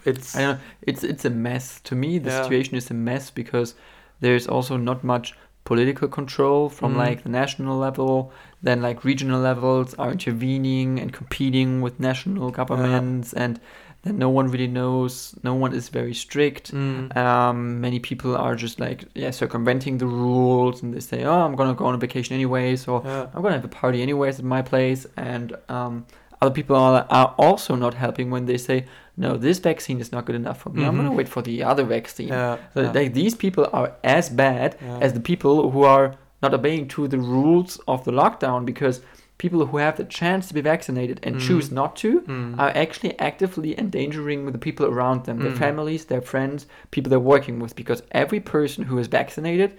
it's 0.05 0.37
I 0.37 0.41
know. 0.43 0.59
It's 0.83 1.03
it's 1.03 1.25
a 1.25 1.31
mess. 1.31 1.81
To 1.85 1.95
me, 1.95 2.19
the 2.19 2.29
Yeah. 2.31 2.43
situation 2.43 2.77
is 2.77 2.91
a 2.91 2.95
mess 2.95 3.31
because 3.31 3.75
there's 4.21 4.47
also 4.47 4.77
not 4.77 5.03
much 5.03 5.35
political 5.65 6.09
control 6.09 6.69
from 6.69 6.93
Mm. 6.93 6.99
like 6.99 7.23
the 7.23 7.31
national 7.31 7.79
level. 7.79 8.31
Then 8.67 8.79
like 8.89 8.99
regional 9.05 9.41
levels 9.51 9.95
are 10.03 10.11
intervening 10.19 10.99
and 11.01 11.13
competing 11.21 11.71
with 11.85 11.95
national 12.11 12.51
governments, 12.51 13.29
and 13.43 13.61
then 14.05 14.15
no 14.19 14.31
one 14.39 14.47
really 14.55 14.73
knows. 14.79 15.35
No 15.49 15.55
one 15.65 15.73
is 15.79 15.87
very 15.99 16.15
strict. 16.25 16.73
Mm. 16.73 17.15
Um, 17.25 17.81
many 17.87 17.99
people 18.09 18.33
are 18.45 18.55
just 18.65 18.77
like 18.87 18.99
yeah 19.23 19.33
circumventing 19.43 19.95
the 19.99 20.07
rules, 20.07 20.83
and 20.83 20.89
they 20.95 21.01
say, 21.01 21.25
oh, 21.31 21.41
I'm 21.47 21.55
gonna 21.61 21.75
go 21.75 21.85
on 21.91 21.95
a 21.95 21.99
vacation 22.07 22.33
anyway, 22.41 22.77
so 22.77 22.91
yeah. 23.05 23.27
I'm 23.35 23.43
gonna 23.43 23.59
have 23.61 23.65
a 23.73 23.77
party 23.83 23.99
anyways 24.09 24.39
at 24.39 24.45
my 24.57 24.63
place, 24.73 25.07
and 25.17 25.47
um, 25.69 26.07
other 26.41 26.55
people 26.59 26.77
are, 26.77 27.07
are 27.11 27.31
also 27.47 27.73
not 27.85 27.95
helping 28.05 28.31
when 28.31 28.45
they 28.47 28.59
say, 28.69 28.79
no, 29.17 29.37
this 29.37 29.59
vaccine 29.71 30.01
is 30.01 30.11
not 30.11 30.25
good 30.27 30.37
enough 30.43 30.59
for 30.63 30.71
me. 30.71 30.85
I'm 30.85 30.97
gonna 30.97 31.11
Mhm. 31.11 31.17
wait 31.21 31.29
for 31.29 31.43
the 31.43 31.63
other 31.71 31.85
vaccine. 31.97 32.29
Yeah. 32.29 32.57
So 32.75 32.81
yeah. 32.81 32.93
like 32.99 33.11
these 33.15 33.35
people 33.45 33.65
are 33.79 33.93
as 34.03 34.25
bad 34.45 34.69
Yeah. 34.81 34.99
as 35.05 35.13
the 35.13 35.21
people 35.21 35.71
who 35.73 35.83
are 35.97 36.07
not 36.45 36.55
obeying 36.61 36.87
to 36.89 37.09
the 37.09 37.19
rules 37.19 37.71
of 37.93 37.99
the 38.05 38.13
lockdown 38.23 38.61
because 38.73 38.97
people 39.45 39.67
who 39.67 39.79
have 39.79 39.97
the 39.97 40.05
chance 40.21 40.43
to 40.49 40.55
be 40.55 40.61
vaccinated 40.73 41.17
and 41.27 41.37
Mm. 41.37 41.41
choose 41.47 41.67
not 41.81 41.91
to 42.03 42.11
Mm. 42.21 42.55
are 42.63 42.73
actually 42.85 43.13
actively 43.31 43.71
endangering 43.85 44.41
the 44.57 44.63
people 44.67 44.87
around 44.87 45.19
them, 45.25 45.37
their 45.45 45.53
Mm. 45.57 45.59
families, 45.67 46.03
their 46.13 46.23
friends, 46.33 46.67
people 46.95 47.11
they're 47.11 47.31
working 47.35 47.57
with, 47.63 47.73
because 47.83 48.01
every 48.23 48.41
person 48.57 48.81
who 48.89 48.97
is 49.03 49.09
vaccinated 49.21 49.71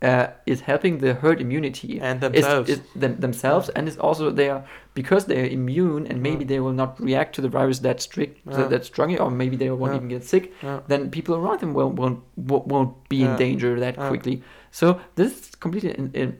uh, 0.00 0.26
is 0.46 0.60
helping 0.70 0.98
the 0.98 1.12
herd 1.22 1.40
immunity 1.40 1.98
and 2.00 2.20
themselves. 2.20 2.68
is 2.70 2.80
them, 3.02 3.16
themselves 3.18 3.66
and 3.74 3.88
is 3.88 3.96
also 4.06 4.30
they 4.30 4.48
are 4.54 4.62
because 4.94 5.24
they 5.30 5.38
are 5.42 5.50
immune 5.60 6.02
and 6.10 6.16
maybe 6.22 6.44
Yeah. 6.44 6.50
they 6.52 6.60
will 6.64 6.76
not 6.82 6.90
react 7.08 7.30
to 7.36 7.40
the 7.42 7.48
virus 7.58 7.78
that 7.80 7.98
strict 8.08 8.34
Yeah. 8.46 8.68
that 8.72 8.84
strongly 8.84 9.18
or 9.18 9.28
maybe 9.42 9.56
they 9.56 9.70
won't 9.70 9.92
Yeah. 9.92 9.96
even 10.00 10.08
get 10.16 10.22
sick 10.32 10.44
then 10.90 11.10
people 11.16 11.34
around 11.40 11.58
them 11.62 11.72
won't 11.78 11.94
won't 12.02 12.20
won't 12.72 12.92
be 13.08 13.18
in 13.26 13.32
danger 13.44 13.70
that 13.84 13.94
quickly 14.10 14.36
so 14.70 15.00
this 15.16 15.32
is 15.32 15.54
completely 15.56 15.90
in, 15.98 16.10
in, 16.14 16.38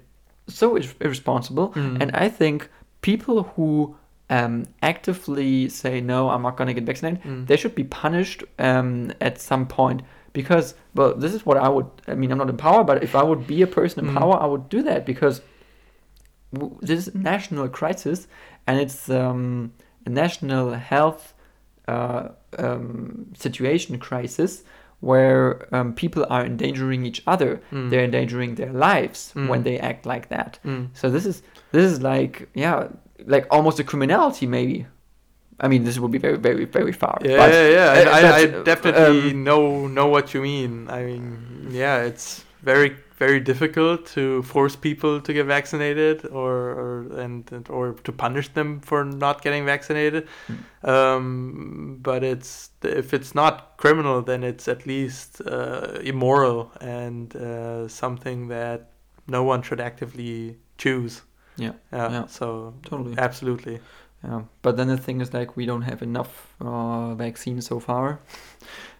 so 0.49 0.77
irresponsible 1.01 1.69
Mm. 1.75 2.01
and 2.03 2.11
I 2.15 2.29
think 2.29 2.69
people 3.03 3.43
who 3.55 3.97
um, 4.31 4.65
actively 4.83 5.69
say 5.69 6.01
no 6.01 6.29
I'm 6.31 6.43
not 6.43 6.57
going 6.57 6.69
to 6.69 6.75
get 6.75 6.85
vaccinated 6.85 7.23
Mm. 7.25 7.47
they 7.47 7.57
should 7.57 7.75
be 7.75 7.85
punished 7.85 8.43
um, 8.59 9.13
at 9.21 9.41
some 9.41 9.67
point 9.67 10.03
because 10.33 10.75
well 10.95 11.15
this 11.15 11.33
is 11.35 11.45
what 11.47 11.57
i 11.57 11.69
would 11.69 11.87
i 12.07 12.15
mean 12.15 12.31
i'm 12.31 12.39
not 12.39 12.51
in 12.51 12.57
power 12.57 12.85
but 12.85 13.03
if 13.03 13.15
i 13.15 13.23
would 13.23 13.47
be 13.47 13.63
a 13.63 13.67
person 13.67 14.05
in 14.05 14.11
Mm. 14.13 14.19
power 14.19 14.35
i 14.45 14.47
would 14.53 14.69
do 14.69 14.83
that 14.83 15.07
because 15.07 15.41
this 16.81 16.99
is 17.07 17.15
a 17.15 17.19
national 17.19 17.69
crisis 17.69 18.27
and 18.67 18.81
it's 18.81 19.09
um, 19.11 19.73
a 20.07 20.11
national 20.11 20.73
health 20.73 21.35
uh, 21.89 22.29
um, 22.59 23.27
situation 23.37 23.99
crisis 23.99 24.63
where 25.01 25.73
um, 25.75 25.93
people 25.95 26.27
are 26.29 26.45
endangering 26.45 27.07
each 27.07 27.23
other 27.27 27.61
Mm. 27.73 27.91
they're 27.91 28.05
endangering 28.05 28.55
their 28.57 28.73
lives 28.73 29.33
Mm. 29.37 29.49
when 29.49 29.63
they 29.63 29.79
act 29.79 30.07
like 30.07 30.29
that 30.29 30.59
Mm. 30.65 30.89
so 30.93 31.09
this 31.11 31.25
is 31.27 31.43
this 31.73 31.85
is 31.93 32.01
like 32.03 32.49
yeah 32.55 32.89
like 33.27 33.47
almost 33.51 33.79
a 33.81 33.85
criminality 33.85 34.47
maybe 34.47 34.87
i 35.61 35.67
mean 35.69 35.85
this 35.85 35.99
would 35.99 36.11
be 36.13 36.19
very 36.19 36.37
very 36.39 36.65
very 36.65 36.93
far 36.93 37.19
Yeah, 37.23 37.37
but- 37.37 37.53
yeah, 37.53 37.69
yeah. 37.79 38.11
uh, 38.11 38.17
I, 38.17 38.21
I, 38.21 38.37
I 38.39 38.47
definitely 38.73 39.31
um, 39.33 39.45
know 39.45 39.87
know 39.87 40.07
what 40.15 40.33
you 40.35 40.41
mean. 40.43 40.89
I 40.89 41.01
mean, 41.09 41.25
yeah, 41.71 41.97
it's 42.11 42.45
very 42.63 42.91
very 43.19 43.41
difficult 43.41 44.07
to 44.07 44.43
force 44.43 44.77
people 44.77 45.21
to 45.21 45.33
get 45.33 45.47
vaccinated 45.47 46.25
or, 46.27 46.53
or 46.83 47.21
and, 47.21 47.51
and 47.53 47.69
or 47.69 47.95
to 48.05 48.13
punish 48.13 48.49
them 48.55 48.81
for 48.81 49.05
not 49.05 49.43
getting 49.43 49.65
vaccinated. 49.65 50.29
Hmm. 50.47 50.89
Um, 50.89 51.99
but 52.01 52.23
it's 52.23 52.71
if 52.83 53.13
it's 53.13 53.35
not 53.35 53.77
criminal, 53.77 54.23
then 54.23 54.45
it's 54.45 54.69
at 54.69 54.87
least 54.87 55.43
uh, 55.47 55.99
immoral 56.03 56.71
and 56.81 57.35
uh, 57.37 57.89
something 57.89 58.49
that 58.49 58.91
no 59.27 59.43
one 59.43 59.63
should 59.63 59.81
actively 59.81 60.57
choose. 60.79 61.23
Yeah, 61.57 61.73
Yeah. 61.93 62.11
yeah. 62.11 62.27
So 62.27 62.75
totally 62.85 63.15
absolutely. 63.19 63.81
Yeah, 64.25 64.43
but 64.63 64.77
then 64.77 64.89
the 64.89 64.97
thing 64.97 65.21
is 65.21 65.33
like 65.33 65.57
we 65.57 65.65
don't 65.67 65.83
have 65.83 66.03
enough 66.03 66.55
uh, 66.61 67.15
vaccines 67.15 67.67
so 67.67 67.81
far. 67.81 68.19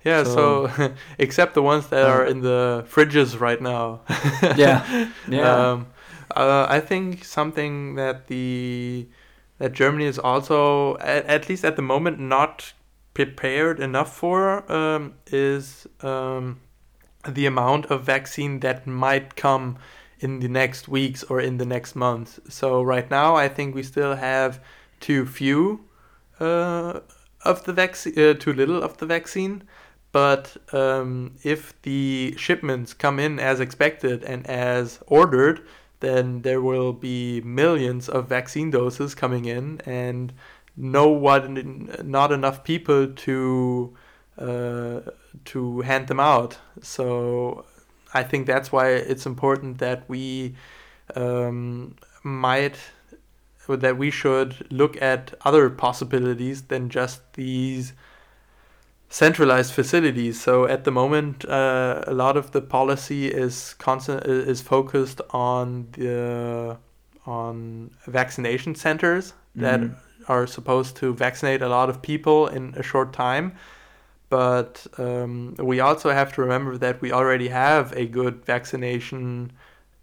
Yeah, 0.05 0.23
So- 0.25 0.69
so, 0.77 0.93
except 1.19 1.55
the 1.55 1.63
ones 1.63 1.89
that 1.89 2.07
are 2.09 2.23
Um, 2.25 2.31
in 2.31 2.41
the 2.43 2.85
fridges 2.89 3.41
right 3.41 3.61
now. 3.61 4.01
Yeah, 4.57 5.09
yeah. 5.29 5.73
Um, 5.73 5.87
uh, 6.37 6.67
I 6.71 6.81
think 6.81 7.25
something 7.25 7.97
that 7.97 8.29
the 8.29 9.09
that 9.59 9.73
Germany 9.73 10.07
is 10.07 10.19
also 10.19 10.97
at, 10.99 11.27
at 11.27 11.49
least 11.49 11.65
at 11.65 11.75
the 11.75 11.83
moment 11.83 12.21
not 12.21 12.73
prepared 13.13 13.81
enough 13.81 14.17
for 14.17 14.63
um, 14.73 15.15
is 15.33 15.87
um, 16.03 16.61
the 17.29 17.47
amount 17.47 17.87
of 17.91 18.05
vaccine 18.05 18.61
that 18.61 18.87
might 18.87 19.35
come 19.35 19.77
in 20.21 20.39
the 20.41 20.49
next 20.49 20.89
weeks 20.89 21.25
or 21.25 21.41
in 21.41 21.59
the 21.59 21.67
next 21.67 21.97
months. 21.97 22.39
So 22.49 22.83
right 22.83 23.11
now, 23.11 23.35
I 23.35 23.49
think 23.49 23.75
we 23.75 23.83
still 23.83 24.15
have 24.15 24.61
too 25.01 25.27
few 25.27 25.85
uh, 26.41 27.01
of 27.45 27.65
the 27.65 27.73
vaccine, 27.73 28.19
uh, 28.19 28.35
too 28.35 28.53
little 28.53 28.83
of 28.83 28.99
the 28.99 29.07
vaccine. 29.07 29.63
But 30.11 30.57
um, 30.73 31.35
if 31.43 31.81
the 31.83 32.35
shipments 32.39 32.95
come 32.95 33.21
in 33.21 33.39
as 33.39 33.61
expected 33.61 34.25
and 34.25 34.47
as 34.47 34.99
ordered, 35.07 35.61
then 36.01 36.43
there 36.43 36.63
will 36.63 36.93
be 36.93 37.41
millions 37.43 38.09
of 38.09 38.29
vaccine 38.29 38.71
doses 38.71 39.15
coming 39.15 39.45
in, 39.45 39.81
and 39.85 40.33
no 40.77 41.09
one, 41.09 41.95
not 42.05 42.33
enough 42.33 42.65
people 42.65 43.09
to 43.09 43.97
uh, 44.39 45.01
to 45.45 45.81
hand 45.83 46.07
them 46.07 46.21
out. 46.21 46.59
So 46.81 47.65
I 48.15 48.23
think 48.23 48.47
that's 48.47 48.73
why 48.73 48.91
it's 48.91 49.27
important 49.27 49.79
that 49.79 50.09
we 50.09 50.55
um, 51.15 51.97
might 52.23 52.79
that 53.77 53.97
we 53.99 54.11
should 54.11 54.67
look 54.71 55.01
at 55.03 55.35
other 55.45 55.69
possibilities 55.71 56.63
than 56.63 56.89
just 56.89 57.33
these 57.35 57.93
centralized 59.09 59.73
facilities. 59.73 60.41
So 60.41 60.67
at 60.67 60.85
the 60.85 60.91
moment, 60.91 61.45
uh, 61.49 62.03
a 62.07 62.13
lot 62.13 62.37
of 62.37 62.51
the 62.53 62.61
policy 62.61 63.29
is 63.29 63.75
constant 63.79 64.25
is 64.27 64.61
focused 64.61 65.21
on 65.31 65.89
the 65.93 66.77
on 67.27 67.91
vaccination 68.07 68.75
centers 68.75 69.35
that 69.55 69.81
Mhm. 69.81 69.95
are 70.29 70.47
supposed 70.47 70.97
to 70.97 71.15
vaccinate 71.15 71.63
a 71.63 71.69
lot 71.69 71.89
of 71.91 72.01
people 72.03 72.47
in 72.47 72.75
a 72.77 72.83
short 72.83 73.13
time. 73.13 73.53
But 74.31 74.87
um, 74.99 75.55
we 75.59 75.81
also 75.81 76.11
have 76.11 76.33
to 76.35 76.43
remember 76.43 76.77
that 76.79 77.01
we 77.01 77.13
already 77.13 77.49
have 77.49 77.93
a 77.97 78.07
good 78.07 78.45
vaccination 78.45 79.53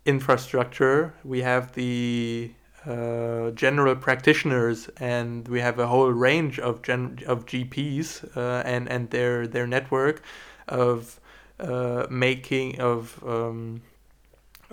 infrastructure. 0.06 1.14
We 1.24 1.42
have 1.42 1.74
the 1.74 2.52
uh, 2.88 3.52
general 3.52 3.96
practitioners, 3.96 4.90
and 5.00 5.48
we 5.48 5.60
have 5.60 5.80
a 5.80 5.88
whole 5.88 6.12
range 6.12 6.60
of 6.60 6.82
gen- 6.82 7.20
of 7.26 7.46
GPs 7.46 8.24
uh, 8.36 8.64
and 8.66 8.88
and 8.90 9.10
their 9.10 9.48
their 9.48 9.68
network 9.68 10.22
of 10.68 11.20
uh, 11.60 12.06
making 12.10 12.80
of 12.80 13.24
um, 13.26 13.82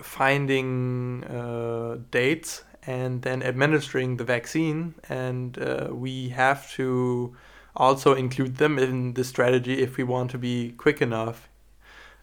finding 0.01 1.25
uh, 1.25 1.99
dates 2.11 2.65
and 2.87 3.23
then 3.23 3.43
administering 3.43 4.17
the 4.17 4.25
vaccine. 4.25 4.95
And 5.09 5.59
uh, 5.59 5.89
we 5.93 6.31
have 6.31 6.71
to 6.73 7.37
also 7.77 8.15
include 8.15 8.57
them 8.57 8.79
in 8.79 9.15
the 9.15 9.25
strategy 9.25 9.81
if 9.81 9.97
we 9.97 10.05
want 10.05 10.31
to 10.33 10.39
be 10.39 10.73
quick 10.73 11.01
enough. 11.01 11.49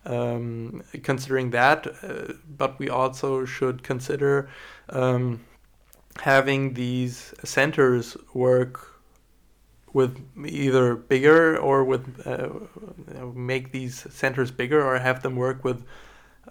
Um, 0.06 0.84
considering 1.04 1.52
that, 1.52 1.86
uh, 2.04 2.34
but 2.58 2.80
we 2.80 2.90
also 2.90 3.44
should 3.44 3.84
consider 3.84 4.50
um, 4.88 5.42
having 6.22 6.74
these 6.74 7.34
centers 7.44 8.18
work 8.34 9.00
with 9.94 10.20
either 10.46 10.96
bigger 10.96 11.58
or 11.58 11.84
with 11.84 12.26
uh, 12.28 12.50
make 13.34 13.72
these 13.72 14.06
centers 14.14 14.52
bigger 14.52 14.84
or 14.84 15.00
have 15.00 15.24
them 15.24 15.36
work 15.36 15.64
with 15.64 15.84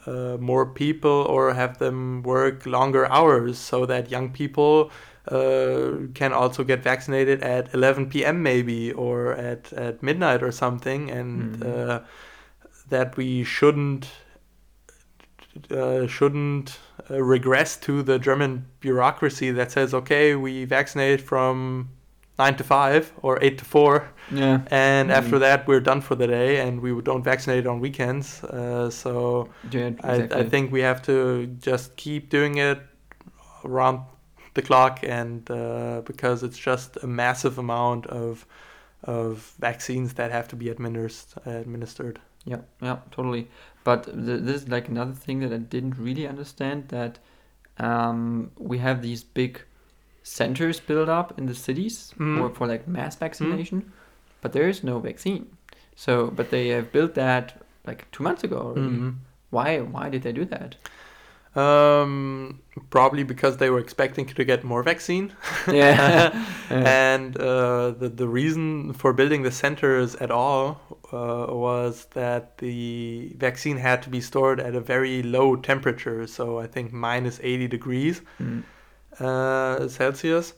uh, 0.06 0.36
more 0.40 0.66
people 0.66 1.26
or 1.28 1.54
have 1.54 1.78
them 1.78 2.22
work 2.22 2.66
longer 2.66 3.06
hours 3.10 3.58
so 3.58 3.86
that 3.86 4.10
young 4.10 4.30
people 4.30 4.90
uh, 5.28 5.92
can 6.14 6.32
also 6.32 6.64
get 6.64 6.82
vaccinated 6.82 7.42
at 7.42 7.72
11 7.74 8.08
p.m. 8.08 8.42
maybe 8.42 8.92
or 8.92 9.32
at, 9.32 9.72
at 9.74 10.02
midnight 10.02 10.42
or 10.42 10.50
something 10.50 11.10
and 11.10 11.62
uh, 11.64 12.00
that 12.88 13.16
we 13.16 13.44
shouldn't 13.44 14.08
uh, 15.70 16.06
shouldn't 16.06 16.78
uh, 17.10 17.22
regress 17.22 17.76
to 17.76 18.02
the 18.02 18.18
German 18.18 18.64
bureaucracy 18.80 19.50
that 19.52 19.70
says 19.72 19.94
okay 19.94 20.34
we 20.34 20.64
vaccinate 20.64 21.20
from 21.20 21.88
9 22.38 22.56
to 22.56 22.64
5 22.64 23.12
or 23.22 23.38
8 23.42 23.58
to 23.58 23.64
4 23.64 24.08
Yeah. 24.30 24.60
and 24.70 25.10
Mhm. 25.10 25.14
after 25.18 25.38
that 25.40 25.66
we're 25.68 25.80
done 25.80 26.00
for 26.00 26.14
the 26.16 26.26
day 26.26 26.60
and 26.60 26.80
we 26.80 26.90
don't 27.02 27.24
vaccinate 27.24 27.66
on 27.66 27.80
weekends 27.80 28.44
uh, 28.44 28.90
so 28.90 29.48
Yeah, 29.70 29.90
I, 30.04 30.14
I 30.40 30.44
think 30.48 30.72
we 30.72 30.82
have 30.82 31.00
to 31.02 31.46
just 31.70 31.96
keep 31.96 32.28
doing 32.30 32.58
it 32.58 32.78
around 33.64 34.00
the 34.54 34.62
clock 34.62 35.00
and 35.02 35.50
uh, 35.50 36.02
because 36.04 36.42
it's 36.46 36.58
just 36.58 36.96
a 37.02 37.06
massive 37.06 37.58
amount 37.58 38.06
of 38.06 38.46
of 39.04 39.54
vaccines 39.60 40.14
that 40.14 40.30
have 40.32 40.48
to 40.48 40.56
be 40.56 40.68
administered 40.70 41.42
administered. 41.46 42.18
Yeah, 42.50 42.60
yeah, 42.80 42.98
totally. 43.10 43.48
But 43.84 44.04
th- 44.04 44.40
this 44.46 44.62
is 44.62 44.68
like 44.68 44.88
another 44.88 45.12
thing 45.24 45.40
that 45.40 45.52
I 45.52 45.58
didn't 45.58 45.96
really 45.98 46.26
understand 46.26 46.88
that 46.88 47.18
um, 47.78 48.50
we 48.58 48.78
have 48.78 49.02
these 49.02 49.22
big 49.22 49.60
centers 50.22 50.80
built 50.80 51.08
up 51.08 51.38
in 51.38 51.46
the 51.46 51.54
cities 51.54 52.12
Mm. 52.18 52.36
for, 52.38 52.54
for 52.54 52.66
like 52.66 52.88
mass 52.88 53.16
vaccination, 53.16 53.92
but 54.40 54.52
there 54.52 54.68
is 54.68 54.82
no 54.82 54.98
vaccine. 54.98 55.46
So, 55.96 56.30
but 56.38 56.50
they 56.50 56.68
have 56.68 56.92
built 56.92 57.14
that 57.14 57.60
like 57.86 58.10
two 58.12 58.22
months 58.22 58.44
ago 58.44 58.56
already. 58.58 58.96
Mhm. 58.96 59.14
Why? 59.50 59.80
Why 59.80 60.08
did 60.10 60.22
they 60.22 60.32
do 60.32 60.44
that? 60.46 60.76
Um, 61.54 62.60
probably 62.90 63.24
because 63.24 63.56
they 63.56 63.70
were 63.70 63.80
expecting 63.80 64.26
to 64.26 64.44
get 64.44 64.62
more 64.64 64.82
vaccine. 64.82 65.32
Yeah. 65.66 66.30
Yeah. 66.70 66.84
and 67.14 67.36
uh, 67.38 67.90
the 67.92 68.08
the 68.10 68.28
reason 68.28 68.92
for 68.92 69.12
building 69.14 69.42
the 69.42 69.50
centers 69.50 70.14
at 70.16 70.30
all 70.30 70.80
uh, 71.12 71.46
was 71.48 72.06
that 72.12 72.58
the 72.58 73.32
vaccine 73.38 73.78
had 73.78 74.02
to 74.02 74.10
be 74.10 74.20
stored 74.20 74.60
at 74.60 74.74
a 74.74 74.80
very 74.80 75.22
low 75.22 75.56
temperature, 75.56 76.26
so 76.26 76.58
I 76.58 76.66
think 76.66 76.92
minus 76.92 77.40
80 77.42 77.68
degrees 77.68 78.20
Mm. 78.40 78.62
uh, 79.20 79.88
Celsius, 79.88 80.54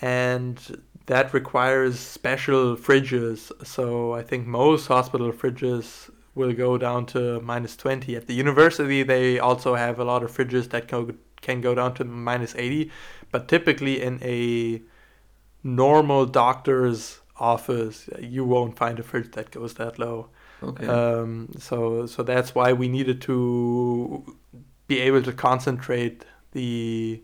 and 0.00 0.58
that 1.06 1.32
requires 1.32 1.98
special 1.98 2.76
fridges. 2.76 3.50
So 3.64 4.12
I 4.20 4.22
think 4.22 4.46
most 4.46 4.88
hospital 4.88 5.30
fridges 5.32 6.10
will 6.34 6.52
go 6.52 6.78
down 6.78 7.06
to 7.06 7.40
minus 7.40 7.76
20. 7.76 8.16
At 8.16 8.26
the 8.26 8.34
university, 8.34 9.02
they 9.02 9.38
also 9.38 9.74
have 9.74 9.98
a 9.98 10.04
lot 10.04 10.22
of 10.22 10.30
fridges 10.30 10.70
that 10.70 10.88
go, 10.88 11.10
can 11.40 11.60
go 11.60 11.74
down 11.74 11.94
to 11.94 12.04
minus 12.04 12.54
80, 12.54 12.90
but 13.30 13.48
typically 13.48 14.02
in 14.02 14.18
a 14.22 14.82
normal 15.62 16.26
doctor's 16.26 17.20
office, 17.38 18.08
you 18.20 18.44
won't 18.44 18.76
find 18.76 18.98
a 18.98 19.02
fridge 19.02 19.32
that 19.32 19.50
goes 19.50 19.74
that 19.74 19.98
low. 19.98 20.28
Okay. 20.62 20.86
Um, 20.86 21.48
so 21.58 22.06
so 22.06 22.22
that's 22.22 22.54
why 22.54 22.72
we 22.72 22.88
needed 22.88 23.20
to 23.22 24.36
be 24.86 25.00
able 25.00 25.22
to 25.22 25.32
concentrate 25.32 26.24
the 26.52 27.22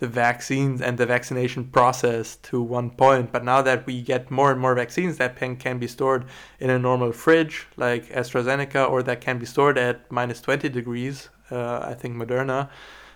the 0.00 0.08
vaccines 0.08 0.80
and 0.80 0.98
the 0.98 1.06
vaccination 1.06 1.64
process 1.64 2.36
to 2.36 2.60
one 2.60 2.90
point. 2.90 3.30
But 3.30 3.44
now 3.44 3.62
that 3.62 3.86
we 3.86 4.02
get 4.02 4.30
more 4.30 4.50
and 4.50 4.60
more 4.60 4.74
vaccines 4.74 5.18
that 5.18 5.36
can, 5.36 5.56
can 5.56 5.78
be 5.78 5.86
stored 5.86 6.24
in 6.58 6.70
a 6.70 6.78
normal 6.78 7.12
fridge 7.12 7.66
like 7.76 8.08
AstraZeneca 8.08 8.90
or 8.90 9.02
that 9.04 9.20
can 9.20 9.38
be 9.38 9.46
stored 9.46 9.78
at 9.78 10.10
minus 10.10 10.40
20 10.40 10.68
degrees, 10.70 11.28
uh, 11.50 11.80
I 11.84 11.94
think 11.94 12.16
Moderna, 12.16 12.70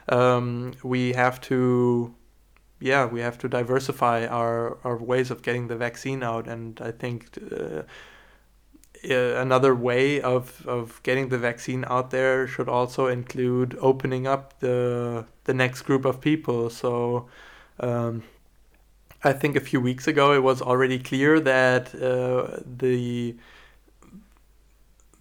um, 0.09 0.75
we 0.83 1.15
have 1.15 1.41
to 1.43 2.15
yeah, 2.81 3.07
we 3.07 3.21
have 3.21 3.39
to 3.39 3.49
diversify 3.49 4.27
our, 4.27 4.77
our 4.85 4.99
ways 4.99 5.31
of 5.31 5.41
getting 5.41 5.69
the 5.69 5.77
vaccine 5.77 6.23
out. 6.23 6.47
And 6.47 6.79
I 6.83 6.91
think 6.91 7.29
uh, 7.51 7.83
another 9.11 9.75
way 9.75 10.21
of, 10.21 10.67
of 10.67 11.03
getting 11.03 11.29
the 11.29 11.39
vaccine 11.39 11.85
out 11.89 12.11
there 12.11 12.47
should 12.47 12.69
also 12.69 13.07
include 13.07 13.77
opening 13.81 14.27
up 14.27 14.59
the 14.61 15.27
the 15.45 15.55
next 15.55 15.83
group 15.83 16.05
of 16.05 16.21
people. 16.21 16.71
So 16.71 17.29
um, 17.81 18.23
I 19.23 19.33
think 19.33 19.57
a 19.57 19.61
few 19.61 19.81
weeks 19.81 20.07
ago 20.07 20.33
it 20.33 20.43
was 20.43 20.61
already 20.61 20.99
clear 20.99 21.41
that 21.41 21.95
uh, 21.95 22.61
the 22.65 23.37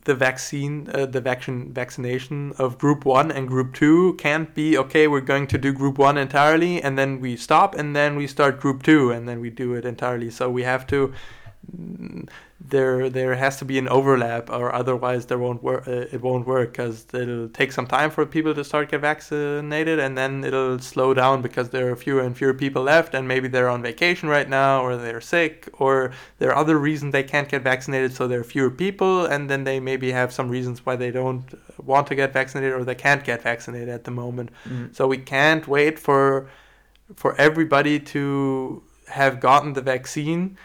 the 0.05 0.13
vaccine 0.13 0.89
uh, 0.93 1.05
the 1.05 1.21
vaccine 1.21 1.71
vaccination 1.73 2.51
of 2.57 2.77
group 2.77 3.05
1 3.05 3.31
and 3.31 3.47
group 3.47 3.73
2 3.73 4.15
can't 4.15 4.53
be 4.53 4.77
okay 4.77 5.07
we're 5.07 5.21
going 5.21 5.47
to 5.47 5.57
do 5.57 5.71
group 5.71 5.97
1 5.97 6.17
entirely 6.17 6.81
and 6.81 6.97
then 6.97 7.21
we 7.21 7.37
stop 7.37 7.73
and 7.73 7.95
then 7.95 8.17
we 8.17 8.27
start 8.27 8.59
group 8.59 8.83
2 8.83 9.11
and 9.11 9.29
then 9.29 9.39
we 9.39 9.49
do 9.49 9.73
it 9.73 9.85
entirely 9.85 10.29
so 10.29 10.49
we 10.49 10.63
have 10.63 10.85
to 10.87 11.13
there 12.59 13.09
there 13.09 13.35
has 13.35 13.57
to 13.57 13.65
be 13.65 13.77
an 13.77 13.87
overlap 13.89 14.49
or 14.49 14.73
otherwise 14.73 15.25
there 15.25 15.37
won't 15.37 15.61
work 15.63 15.87
uh, 15.87 16.05
it 16.15 16.21
won't 16.21 16.45
work 16.47 16.71
because 16.71 17.05
it'll 17.13 17.49
take 17.49 17.71
some 17.71 17.87
time 17.87 18.09
for 18.09 18.25
people 18.25 18.53
to 18.53 18.63
start 18.63 18.89
get 18.89 19.01
vaccinated 19.01 19.99
and 19.99 20.17
then 20.17 20.43
it'll 20.43 20.79
slow 20.79 21.13
down 21.13 21.41
because 21.41 21.69
there 21.69 21.89
are 21.91 21.95
fewer 21.95 22.21
and 22.21 22.37
fewer 22.37 22.53
people 22.53 22.83
left 22.83 23.13
and 23.13 23.27
maybe 23.27 23.47
they're 23.47 23.69
on 23.69 23.81
vacation 23.81 24.29
right 24.29 24.49
now 24.49 24.81
or 24.83 24.95
they're 24.97 25.21
sick 25.21 25.69
or 25.79 26.11
there 26.39 26.49
are 26.51 26.55
other 26.57 26.77
reasons 26.77 27.11
they 27.11 27.23
can't 27.23 27.49
get 27.49 27.61
vaccinated 27.61 28.13
so 28.13 28.27
there 28.27 28.39
are 28.39 28.45
fewer 28.45 28.69
people 28.71 29.25
and 29.25 29.49
then 29.49 29.63
they 29.63 29.79
maybe 29.79 30.11
have 30.11 30.31
some 30.31 30.49
reasons 30.49 30.85
why 30.85 30.95
they 30.95 31.11
don't 31.11 31.53
want 31.83 32.07
to 32.07 32.15
get 32.15 32.31
vaccinated 32.33 32.73
or 32.73 32.83
they 32.83 32.95
can't 32.95 33.23
get 33.23 33.41
vaccinated 33.41 33.89
at 33.89 34.03
the 34.03 34.11
moment 34.11 34.49
Mm. 34.67 34.95
so 34.95 35.07
we 35.07 35.17
can't 35.17 35.67
wait 35.67 35.97
for 35.99 36.49
for 37.15 37.35
everybody 37.39 37.99
to 37.99 38.81
have 39.07 39.39
gotten 39.39 39.73
the 39.73 39.81
vaccine 39.81 40.57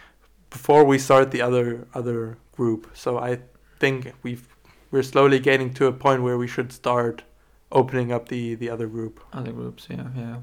before 0.51 0.85
we 0.85 0.99
start 0.99 1.31
the 1.31 1.43
other 1.43 1.87
other 1.95 2.39
group. 2.57 2.91
So 2.95 3.19
I 3.19 3.39
think 3.81 4.12
we've 4.23 4.47
we're 4.91 5.03
slowly 5.03 5.39
getting 5.39 5.73
to 5.75 5.87
a 5.87 5.93
point 5.93 6.23
where 6.23 6.39
we 6.39 6.47
should 6.49 6.73
start 6.73 7.23
opening 7.70 8.12
up 8.12 8.29
the 8.29 8.55
the 8.55 8.70
other 8.70 8.87
group. 8.87 9.20
Other 9.33 9.53
groups, 9.53 9.87
yeah, 9.91 10.07
yeah. 10.16 10.37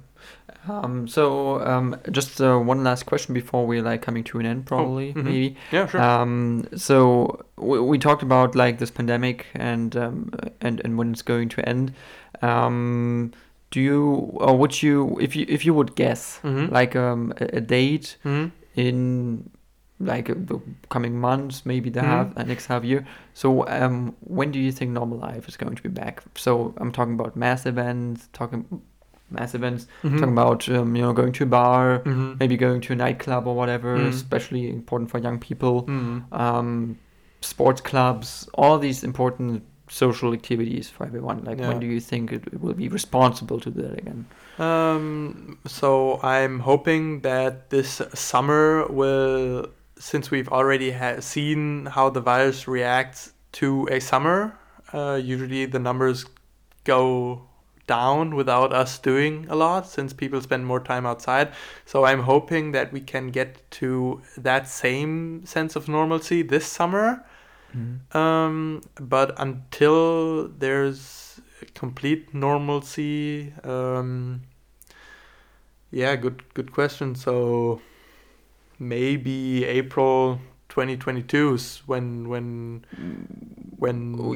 Um, 0.68 1.08
so 1.08 1.60
um, 1.66 1.96
just 2.12 2.42
uh, 2.42 2.58
one 2.58 2.84
last 2.84 3.06
question 3.06 3.34
before 3.34 3.68
we're 3.68 3.84
like 3.84 4.02
coming 4.02 4.24
to 4.26 4.40
an 4.40 4.46
end, 4.46 4.66
probably 4.66 5.14
mhm. 5.14 5.24
maybe. 5.24 5.56
Yeah, 5.72 5.88
sure. 5.88 6.02
Um, 6.02 6.68
so 6.76 7.46
we, 7.58 7.80
we 7.80 7.98
talked 8.00 8.24
about 8.24 8.56
like 8.56 8.80
this 8.80 8.92
pandemic 8.92 9.46
and 9.56 9.96
um, 9.96 10.32
and 10.62 10.82
and 10.84 10.98
when 10.98 11.12
it's 11.12 11.22
going 11.22 11.50
to 11.50 11.68
end. 11.70 11.94
Um, 12.42 13.32
do 13.72 13.82
you 13.82 14.04
or 14.36 14.58
would 14.58 14.82
you 14.84 15.18
if 15.20 15.36
you 15.36 15.46
if 15.50 15.66
you 15.66 15.74
would 15.74 15.96
guess 15.96 16.40
Mhm. 16.44 16.72
like 16.72 16.96
um, 16.96 17.34
a, 17.40 17.58
a 17.58 17.62
date 17.62 18.18
Mhm. 18.24 18.52
in 18.76 19.50
like 20.00 20.30
uh, 20.30 20.36
the 20.38 20.60
coming 20.90 21.20
months, 21.20 21.66
maybe 21.66 21.90
the 21.90 22.02
Mhm. 22.02 22.06
half 22.06 22.28
uh, 22.38 22.44
next 22.44 22.66
half 22.68 22.84
year. 22.84 23.06
So 23.34 23.66
um, 23.68 24.14
when 24.22 24.52
do 24.52 24.60
you 24.60 24.72
think 24.72 24.92
normal 24.92 25.18
life 25.20 25.48
is 25.48 25.56
going 25.58 25.76
to 25.76 25.84
be 25.84 25.90
back? 25.90 26.24
So 26.36 26.74
I'm 26.78 26.92
talking 26.92 27.14
about 27.14 27.36
mass 27.36 27.66
events, 27.66 28.28
talking 28.34 28.66
mass 29.32 29.56
events, 29.56 29.88
Mhm. 30.04 30.20
talking 30.20 30.34
about 30.34 30.68
um, 30.70 30.96
you 30.96 31.02
know 31.02 31.14
going 31.14 31.32
to 31.34 31.44
a 31.44 31.48
bar, 31.48 32.00
Mhm. 32.06 32.40
maybe 32.40 32.58
going 32.58 32.82
to 32.82 32.94
a 32.94 32.96
nightclub 32.96 33.48
or 33.48 33.56
whatever, 33.56 33.98
Mhm. 33.98 34.10
especially 34.10 34.70
important 34.70 35.10
for 35.10 35.18
young 35.20 35.40
people. 35.40 35.84
Mhm. 35.88 36.24
Um, 36.32 36.98
sports 37.42 37.82
clubs, 37.82 38.50
all 38.56 38.78
these 38.80 39.04
important 39.04 39.64
social 39.88 40.34
activities 40.34 40.90
for 40.90 41.06
everyone. 41.06 41.44
Like 41.46 41.60
Yeah. 41.60 41.68
when 41.70 41.80
do 41.80 41.86
you 41.88 42.00
think 42.00 42.32
it, 42.32 42.44
it 42.52 42.60
will 42.60 42.74
be 42.74 42.90
responsible 42.90 43.60
to 43.60 43.70
do 43.70 43.82
that 43.84 43.98
again? 44.00 44.26
Um, 44.58 45.60
so 45.68 46.20
I'm 46.24 46.60
hoping 46.62 47.22
that 47.22 47.70
this 47.70 48.02
summer 48.14 48.88
will, 48.90 49.68
since 49.98 50.32
we've 50.32 50.50
already 50.50 50.92
ha- 50.92 51.20
seen 51.20 51.88
how 51.88 52.10
the 52.10 52.22
virus 52.22 52.68
reacts 52.68 53.34
to 53.54 53.88
a 53.92 54.00
summer, 54.00 54.58
uh, 54.94 55.20
usually 55.22 55.66
the 55.66 55.80
numbers 55.80 56.26
go 56.84 57.48
down 57.88 58.36
without 58.36 58.74
us 58.74 58.98
doing 58.98 59.46
a 59.50 59.56
lot 59.56 59.88
since 59.88 60.12
people 60.14 60.42
spend 60.42 60.66
more 60.66 60.80
time 60.80 61.06
outside. 61.06 61.52
So 61.86 62.06
I'm 62.06 62.22
hoping 62.22 62.72
that 62.72 62.92
we 62.92 63.00
can 63.00 63.30
get 63.30 63.70
to 63.72 64.22
that 64.38 64.68
same 64.68 65.46
sense 65.46 65.76
of 65.76 65.88
normalcy 65.88 66.42
this 66.42 66.66
summer. 66.66 67.24
Um, 68.18 68.82
but 69.00 69.40
until 69.40 70.48
there's 70.48 71.42
complete 71.74 72.34
normalcy, 72.34 73.54
um, 73.64 74.42
yeah, 75.92 76.16
good 76.16 76.44
good 76.54 76.72
question. 76.72 77.16
So 77.16 77.82
maybe 78.80 79.66
April 79.66 80.40
2022 80.70 81.54
is 81.54 81.82
when 81.86 82.28
when 82.28 82.86
when 83.78 84.16
Oh, 84.20 84.34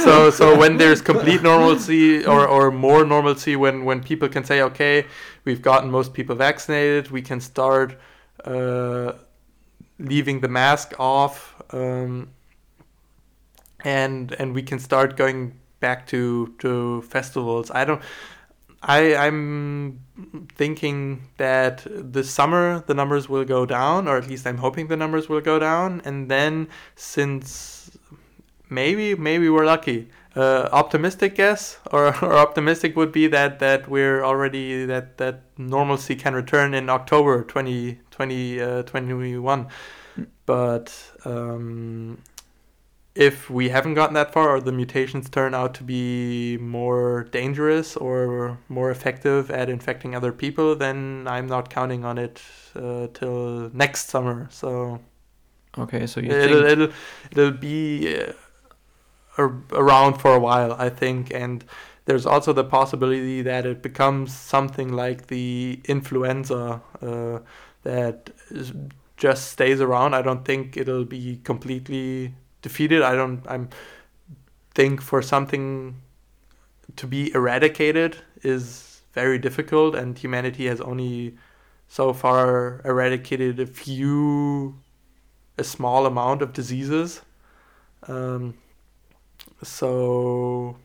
so 0.04 0.30
so 0.30 0.58
when 0.60 0.76
there's 0.76 1.00
complete 1.00 1.42
normalcy 1.42 2.24
or, 2.24 2.46
or 2.46 2.70
more 2.70 3.04
normalcy 3.04 3.56
when 3.56 3.84
when 3.84 4.02
people 4.02 4.28
can 4.28 4.44
say 4.44 4.62
okay 4.62 5.06
we've 5.44 5.62
gotten 5.62 5.90
most 5.90 6.12
people 6.14 6.34
vaccinated 6.34 7.10
we 7.10 7.22
can 7.22 7.40
start 7.40 7.98
uh, 8.44 9.12
leaving 9.98 10.40
the 10.40 10.48
mask 10.48 10.94
off 10.98 11.54
um, 11.70 12.28
and 13.84 14.32
and 14.38 14.54
we 14.54 14.62
can 14.62 14.78
start 14.78 15.16
going 15.16 15.52
back 15.80 16.06
to 16.08 16.54
to 16.58 17.02
festivals. 17.02 17.70
I 17.70 17.84
don't 17.84 18.02
I, 18.86 19.16
I'm 19.16 20.00
thinking 20.54 21.28
that 21.38 21.84
this 21.90 22.30
summer 22.30 22.84
the 22.86 22.94
numbers 22.94 23.28
will 23.28 23.44
go 23.44 23.66
down, 23.66 24.06
or 24.06 24.16
at 24.16 24.28
least 24.28 24.46
I'm 24.46 24.58
hoping 24.58 24.86
the 24.86 24.96
numbers 24.96 25.28
will 25.28 25.40
go 25.40 25.58
down. 25.58 26.00
And 26.04 26.30
then, 26.30 26.68
since 26.94 27.90
maybe 28.70 29.16
maybe 29.16 29.48
we're 29.48 29.66
lucky, 29.66 30.08
uh, 30.36 30.68
optimistic 30.70 31.34
guess 31.34 31.78
or, 31.90 32.06
or 32.24 32.34
optimistic 32.34 32.94
would 32.94 33.10
be 33.10 33.26
that 33.26 33.58
that 33.58 33.88
we're 33.88 34.24
already 34.24 34.84
that 34.86 35.18
that 35.18 35.42
normalcy 35.58 36.14
can 36.14 36.34
return 36.34 36.72
in 36.72 36.88
October 36.88 37.42
2020 37.42 38.60
uh, 38.60 38.82
21. 38.84 39.66
But 40.46 40.94
um, 41.24 42.18
if 43.16 43.50
we 43.50 43.70
haven't 43.70 43.94
gotten 43.94 44.14
that 44.14 44.32
far 44.32 44.50
or 44.56 44.60
the 44.60 44.72
mutations 44.72 45.28
turn 45.30 45.54
out 45.54 45.74
to 45.74 45.84
be 45.84 46.58
more 46.58 47.24
dangerous 47.32 47.96
or 47.96 48.58
more 48.68 48.90
effective 48.90 49.50
at 49.50 49.68
infecting 49.70 50.14
other 50.14 50.32
people, 50.32 50.76
then 50.76 51.26
I'm 51.28 51.46
not 51.46 51.70
counting 51.70 52.04
on 52.04 52.18
it 52.18 52.42
uh, 52.74 53.08
till 53.14 53.70
next 53.72 54.08
summer. 54.08 54.48
So 54.50 55.00
Okay, 55.78 56.06
so 56.06 56.20
you 56.20 56.30
it'll, 56.30 56.62
think 56.62 56.68
it'll 56.68 56.88
it'll 57.30 57.50
be 57.50 58.22
uh, 59.38 59.48
around 59.72 60.14
for 60.14 60.34
a 60.34 60.40
while, 60.40 60.72
I 60.72 60.88
think, 60.88 61.32
and 61.32 61.64
there's 62.06 62.24
also 62.26 62.52
the 62.52 62.64
possibility 62.64 63.42
that 63.42 63.66
it 63.66 63.82
becomes 63.82 64.34
something 64.34 64.92
like 64.92 65.26
the 65.26 65.80
influenza 65.84 66.80
uh, 67.02 67.40
that 67.82 68.30
is, 68.50 68.72
just 69.16 69.50
stays 69.52 69.80
around. 69.80 70.14
I 70.14 70.22
don't 70.22 70.44
think 70.44 70.76
it'll 70.76 71.04
be 71.04 71.40
completely 71.44 72.34
defeated. 72.68 73.00
I 73.02 73.14
don't. 73.14 73.40
I'm 73.54 73.68
think 74.74 75.00
for 75.00 75.20
something 75.22 75.96
to 77.00 77.06
be 77.06 77.22
eradicated 77.34 78.18
is 78.42 79.00
very 79.12 79.38
difficult, 79.38 79.94
and 79.94 80.18
humanity 80.18 80.66
has 80.66 80.80
only 80.80 81.36
so 81.88 82.12
far 82.12 82.80
eradicated 82.84 83.60
a 83.60 83.66
few 83.66 84.74
a 85.58 85.64
small 85.64 86.06
amount 86.06 86.42
of 86.42 86.52
diseases. 86.52 87.22
Um, 88.08 88.54
so, 89.62 90.76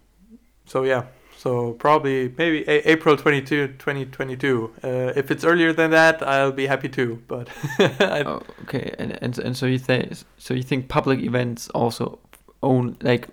so 0.66 0.84
yeah. 0.84 1.04
So 1.42 1.74
probably 1.74 2.32
maybe 2.38 2.60
a- 2.68 2.92
April 2.92 3.18
22, 3.18 3.68
2022. 3.80 4.72
Uh, 4.84 4.88
if 5.16 5.32
it's 5.32 5.44
earlier 5.44 5.74
than 5.74 5.90
that, 5.92 6.22
I'll 6.22 6.52
be 6.52 6.68
happy 6.68 6.88
too. 6.90 7.22
But 7.28 7.48
I, 8.00 8.24
Oh, 8.26 8.44
okay, 8.64 8.94
and, 9.00 9.18
and 9.24 9.40
and 9.40 9.58
so 9.58 9.66
you 9.66 9.80
think 9.80 10.14
so 10.38 10.54
you 10.54 10.64
think 10.64 10.88
public 10.88 11.20
events 11.20 11.70
also 11.74 12.20
own 12.62 12.96
like 13.02 13.28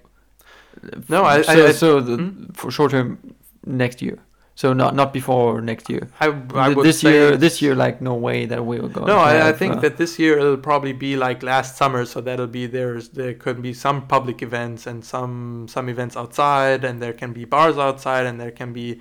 No, 1.08 1.22
I- 1.24 1.42
so, 1.42 1.52
I- 1.52 1.68
I- 1.68 1.72
so 1.72 2.00
the, 2.00 2.16
Hmm? 2.16 2.52
for 2.54 2.70
short 2.70 2.90
term 2.92 3.18
next 3.66 4.00
year. 4.02 4.16
So 4.58 4.72
not 4.72 4.96
not 4.96 5.12
before 5.12 5.60
next 5.60 5.88
year. 5.88 6.08
I, 6.18 6.34
I 6.52 6.74
this 6.74 7.04
year, 7.04 7.36
this 7.36 7.62
year, 7.62 7.76
like 7.76 8.00
no 8.00 8.14
way 8.14 8.44
that 8.46 8.66
we 8.66 8.80
were 8.80 8.88
going. 8.88 9.06
No, 9.06 9.18
I, 9.18 9.50
I 9.50 9.52
think 9.52 9.76
uh, 9.76 9.80
that 9.82 9.98
this 9.98 10.18
year 10.18 10.36
it'll 10.36 10.56
probably 10.56 10.92
be 10.92 11.16
like 11.16 11.44
last 11.44 11.76
summer, 11.76 12.04
so 12.04 12.20
that'll 12.20 12.48
be 12.48 12.66
there's 12.66 13.10
there 13.10 13.34
could 13.34 13.62
be 13.62 13.72
some 13.72 14.08
public 14.08 14.42
events 14.42 14.84
and 14.84 15.04
some 15.04 15.68
some 15.68 15.88
events 15.88 16.16
outside, 16.16 16.84
and 16.84 17.00
there 17.00 17.12
can 17.12 17.32
be 17.32 17.44
bars 17.44 17.78
outside, 17.78 18.26
and 18.26 18.40
there 18.40 18.50
can 18.50 18.72
be 18.72 19.00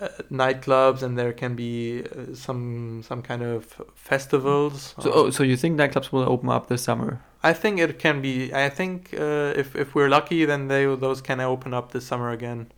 uh, 0.00 0.06
nightclubs, 0.30 1.02
and 1.02 1.18
there 1.18 1.32
can 1.32 1.56
be 1.56 2.04
uh, 2.04 2.32
some 2.36 3.02
some 3.02 3.22
kind 3.22 3.42
of 3.42 3.82
festivals. 3.96 4.94
So, 5.00 5.10
oh, 5.12 5.30
so 5.30 5.42
you 5.42 5.56
think 5.56 5.80
nightclubs 5.80 6.12
will 6.12 6.30
open 6.30 6.48
up 6.48 6.68
this 6.68 6.84
summer? 6.84 7.20
I 7.42 7.54
think 7.54 7.80
it 7.80 7.98
can 7.98 8.22
be. 8.22 8.54
I 8.54 8.68
think 8.68 9.12
uh, 9.18 9.52
if 9.56 9.74
if 9.74 9.96
we're 9.96 10.08
lucky, 10.08 10.44
then 10.44 10.68
they 10.68 10.84
those 10.84 11.20
can 11.20 11.40
open 11.40 11.74
up 11.74 11.90
this 11.90 12.06
summer 12.06 12.30
again. 12.30 12.70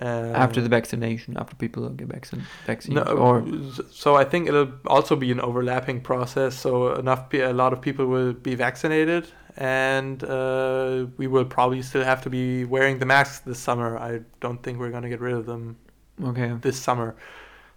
Uh, 0.00 0.32
after 0.34 0.60
the 0.60 0.68
vaccination, 0.68 1.38
after 1.38 1.56
people 1.56 1.88
get 1.88 2.08
vaccine, 2.08 2.42
vaccines, 2.66 2.96
no, 2.96 3.02
or 3.02 3.46
so 3.90 4.14
I 4.14 4.24
think 4.24 4.46
it'll 4.46 4.70
also 4.86 5.16
be 5.16 5.32
an 5.32 5.40
overlapping 5.40 6.02
process. 6.02 6.54
So 6.54 6.94
enough, 6.94 7.32
a 7.32 7.52
lot 7.52 7.72
of 7.72 7.80
people 7.80 8.04
will 8.04 8.34
be 8.34 8.54
vaccinated, 8.54 9.26
and 9.56 10.22
uh, 10.22 11.06
we 11.16 11.26
will 11.28 11.46
probably 11.46 11.80
still 11.80 12.04
have 12.04 12.20
to 12.24 12.30
be 12.30 12.66
wearing 12.66 12.98
the 12.98 13.06
masks 13.06 13.38
this 13.38 13.58
summer. 13.58 13.96
I 13.96 14.20
don't 14.40 14.62
think 14.62 14.78
we're 14.78 14.90
gonna 14.90 15.08
get 15.08 15.20
rid 15.20 15.32
of 15.32 15.46
them 15.46 15.78
okay, 16.22 16.52
this 16.60 16.78
summer. 16.78 17.16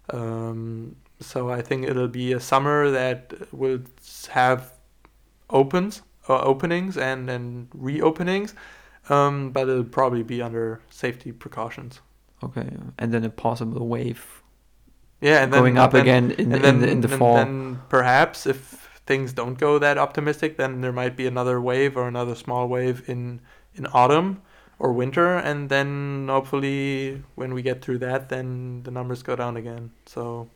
Um, 0.09 0.97
so 1.21 1.49
I 1.49 1.61
think 1.61 1.87
it'll 1.87 2.09
be 2.09 2.33
a 2.33 2.39
summer 2.41 2.91
that 2.91 3.33
will 3.53 3.79
have 4.31 4.73
opens, 5.49 6.01
uh, 6.27 6.41
openings, 6.41 6.97
and 6.97 7.29
and 7.29 7.69
reopenings, 7.69 8.55
um, 9.09 9.51
but 9.51 9.69
it'll 9.69 9.85
probably 9.85 10.23
be 10.23 10.41
under 10.41 10.81
safety 10.89 11.31
precautions. 11.31 12.01
Okay, 12.43 12.67
and 12.97 13.13
then 13.13 13.23
a 13.25 13.29
possible 13.29 13.87
wave 13.87 14.41
Yeah, 15.21 15.43
and 15.43 15.51
then 15.53 15.59
going 15.61 15.77
up 15.77 15.91
then- 15.91 16.01
again 16.01 16.31
in 16.31 16.49
the, 16.49 16.67
in 16.67 16.79
the 16.79 16.87
in 16.89 17.01
the 17.01 17.07
then- 17.07 17.19
fall. 17.19 17.35
Then 17.35 17.81
perhaps 17.89 18.45
if 18.45 18.89
things 19.05 19.33
don't 19.33 19.57
go 19.57 19.79
that 19.79 19.97
optimistic, 19.97 20.55
then 20.57 20.81
there 20.81 20.93
might 20.93 21.15
be 21.17 21.25
another 21.27 21.59
wave 21.59 21.97
or 21.97 22.07
another 22.07 22.35
small 22.35 22.67
wave 22.67 23.09
in 23.09 23.41
in 23.75 23.85
autumn 23.87 24.41
or 24.79 24.93
winter, 24.93 25.35
and 25.35 25.69
then 25.69 26.27
hopefully 26.29 27.21
when 27.35 27.53
we 27.53 27.61
get 27.61 27.81
through 27.83 27.97
that, 27.99 28.29
then 28.29 28.81
the 28.83 28.91
numbers 28.91 29.21
go 29.23 29.35
down 29.35 29.57
again. 29.57 29.91
So 30.05 30.47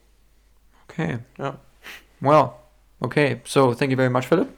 Okay. 0.90 1.18
Yeah. 1.40 1.56
Well, 2.22 2.60
okay. 3.02 3.42
So 3.46 3.74
thank 3.74 3.90
you 3.92 3.98
very 3.98 4.10
much, 4.10 4.28
Philipp, 4.28 4.50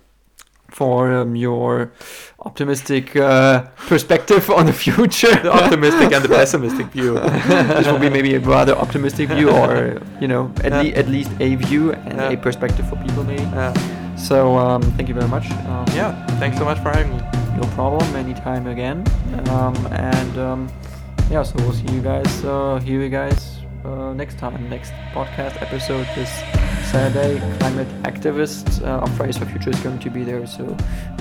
for 0.70 1.12
um, 1.14 1.36
your 1.36 1.92
optimistic 2.40 3.16
uh, 3.16 3.64
perspective 3.88 4.50
on 4.50 4.66
the 4.66 4.74
future. 4.74 5.34
the 5.42 5.52
optimistic 5.52 6.12
and 6.14 6.24
the 6.24 6.30
pessimistic 6.30 6.88
view. 6.88 7.14
this 7.48 7.88
will 7.88 8.00
be 8.00 8.10
maybe 8.10 8.36
a 8.36 8.40
rather 8.40 8.74
optimistic 8.76 9.30
view, 9.30 9.50
or 9.50 10.02
you 10.20 10.28
know, 10.28 10.52
at, 10.64 10.72
Yeah. 10.72 10.82
le- 10.82 10.96
at 11.00 11.08
least 11.08 11.32
a 11.40 11.56
view 11.56 11.94
and 11.94 12.18
Yeah. 12.18 12.30
a 12.32 12.38
perspective 12.38 12.88
for 12.90 12.96
people, 12.98 13.24
maybe. 13.24 13.46
Uh, 13.56 13.74
So 14.18 14.56
um, 14.58 14.82
thank 14.96 15.10
you 15.10 15.14
very 15.16 15.28
much. 15.28 15.52
Um, 15.68 15.86
yeah, 15.94 16.16
thanks 16.40 16.58
so 16.58 16.64
much 16.64 16.80
for 16.80 16.90
having 16.90 17.12
me. 17.12 17.20
no 17.60 17.68
problem. 17.76 18.16
Anytime 18.16 18.66
again. 18.68 19.04
Um, 19.52 19.76
and 19.92 20.38
um, 20.38 20.68
yeah, 21.30 21.44
so 21.44 21.54
we'll 21.60 21.74
see 21.74 21.88
you 21.92 22.02
guys. 22.02 22.44
Uh, 22.44 22.80
hear 22.80 23.02
you 23.02 23.10
guys 23.10 23.55
uh, 23.86 24.14
next 24.14 24.38
time. 24.38 24.70
Next 24.70 24.92
podcast 25.14 25.62
episode 25.62 26.08
this 26.16 26.30
Saturday. 26.92 27.40
Climate 27.60 27.88
activist 28.04 28.82
uh, 28.82 29.04
of 29.04 29.16
Fridays 29.16 29.38
for 29.38 29.46
Future 29.46 29.70
is 29.70 29.80
going 29.80 30.00
to 30.00 30.10
be 30.10 30.24
there, 30.24 30.46
so 30.48 30.64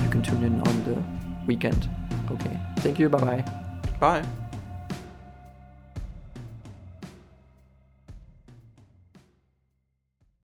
you 0.03 0.09
can 0.09 0.21
tune 0.21 0.43
in 0.43 0.59
on 0.67 0.83
the 0.83 0.97
weekend. 1.45 1.87
Okay. 2.31 2.57
Thank 2.77 2.99
you. 2.99 3.09
Bye 3.09 3.19
bye. 3.19 3.43
Bye. 3.99 4.44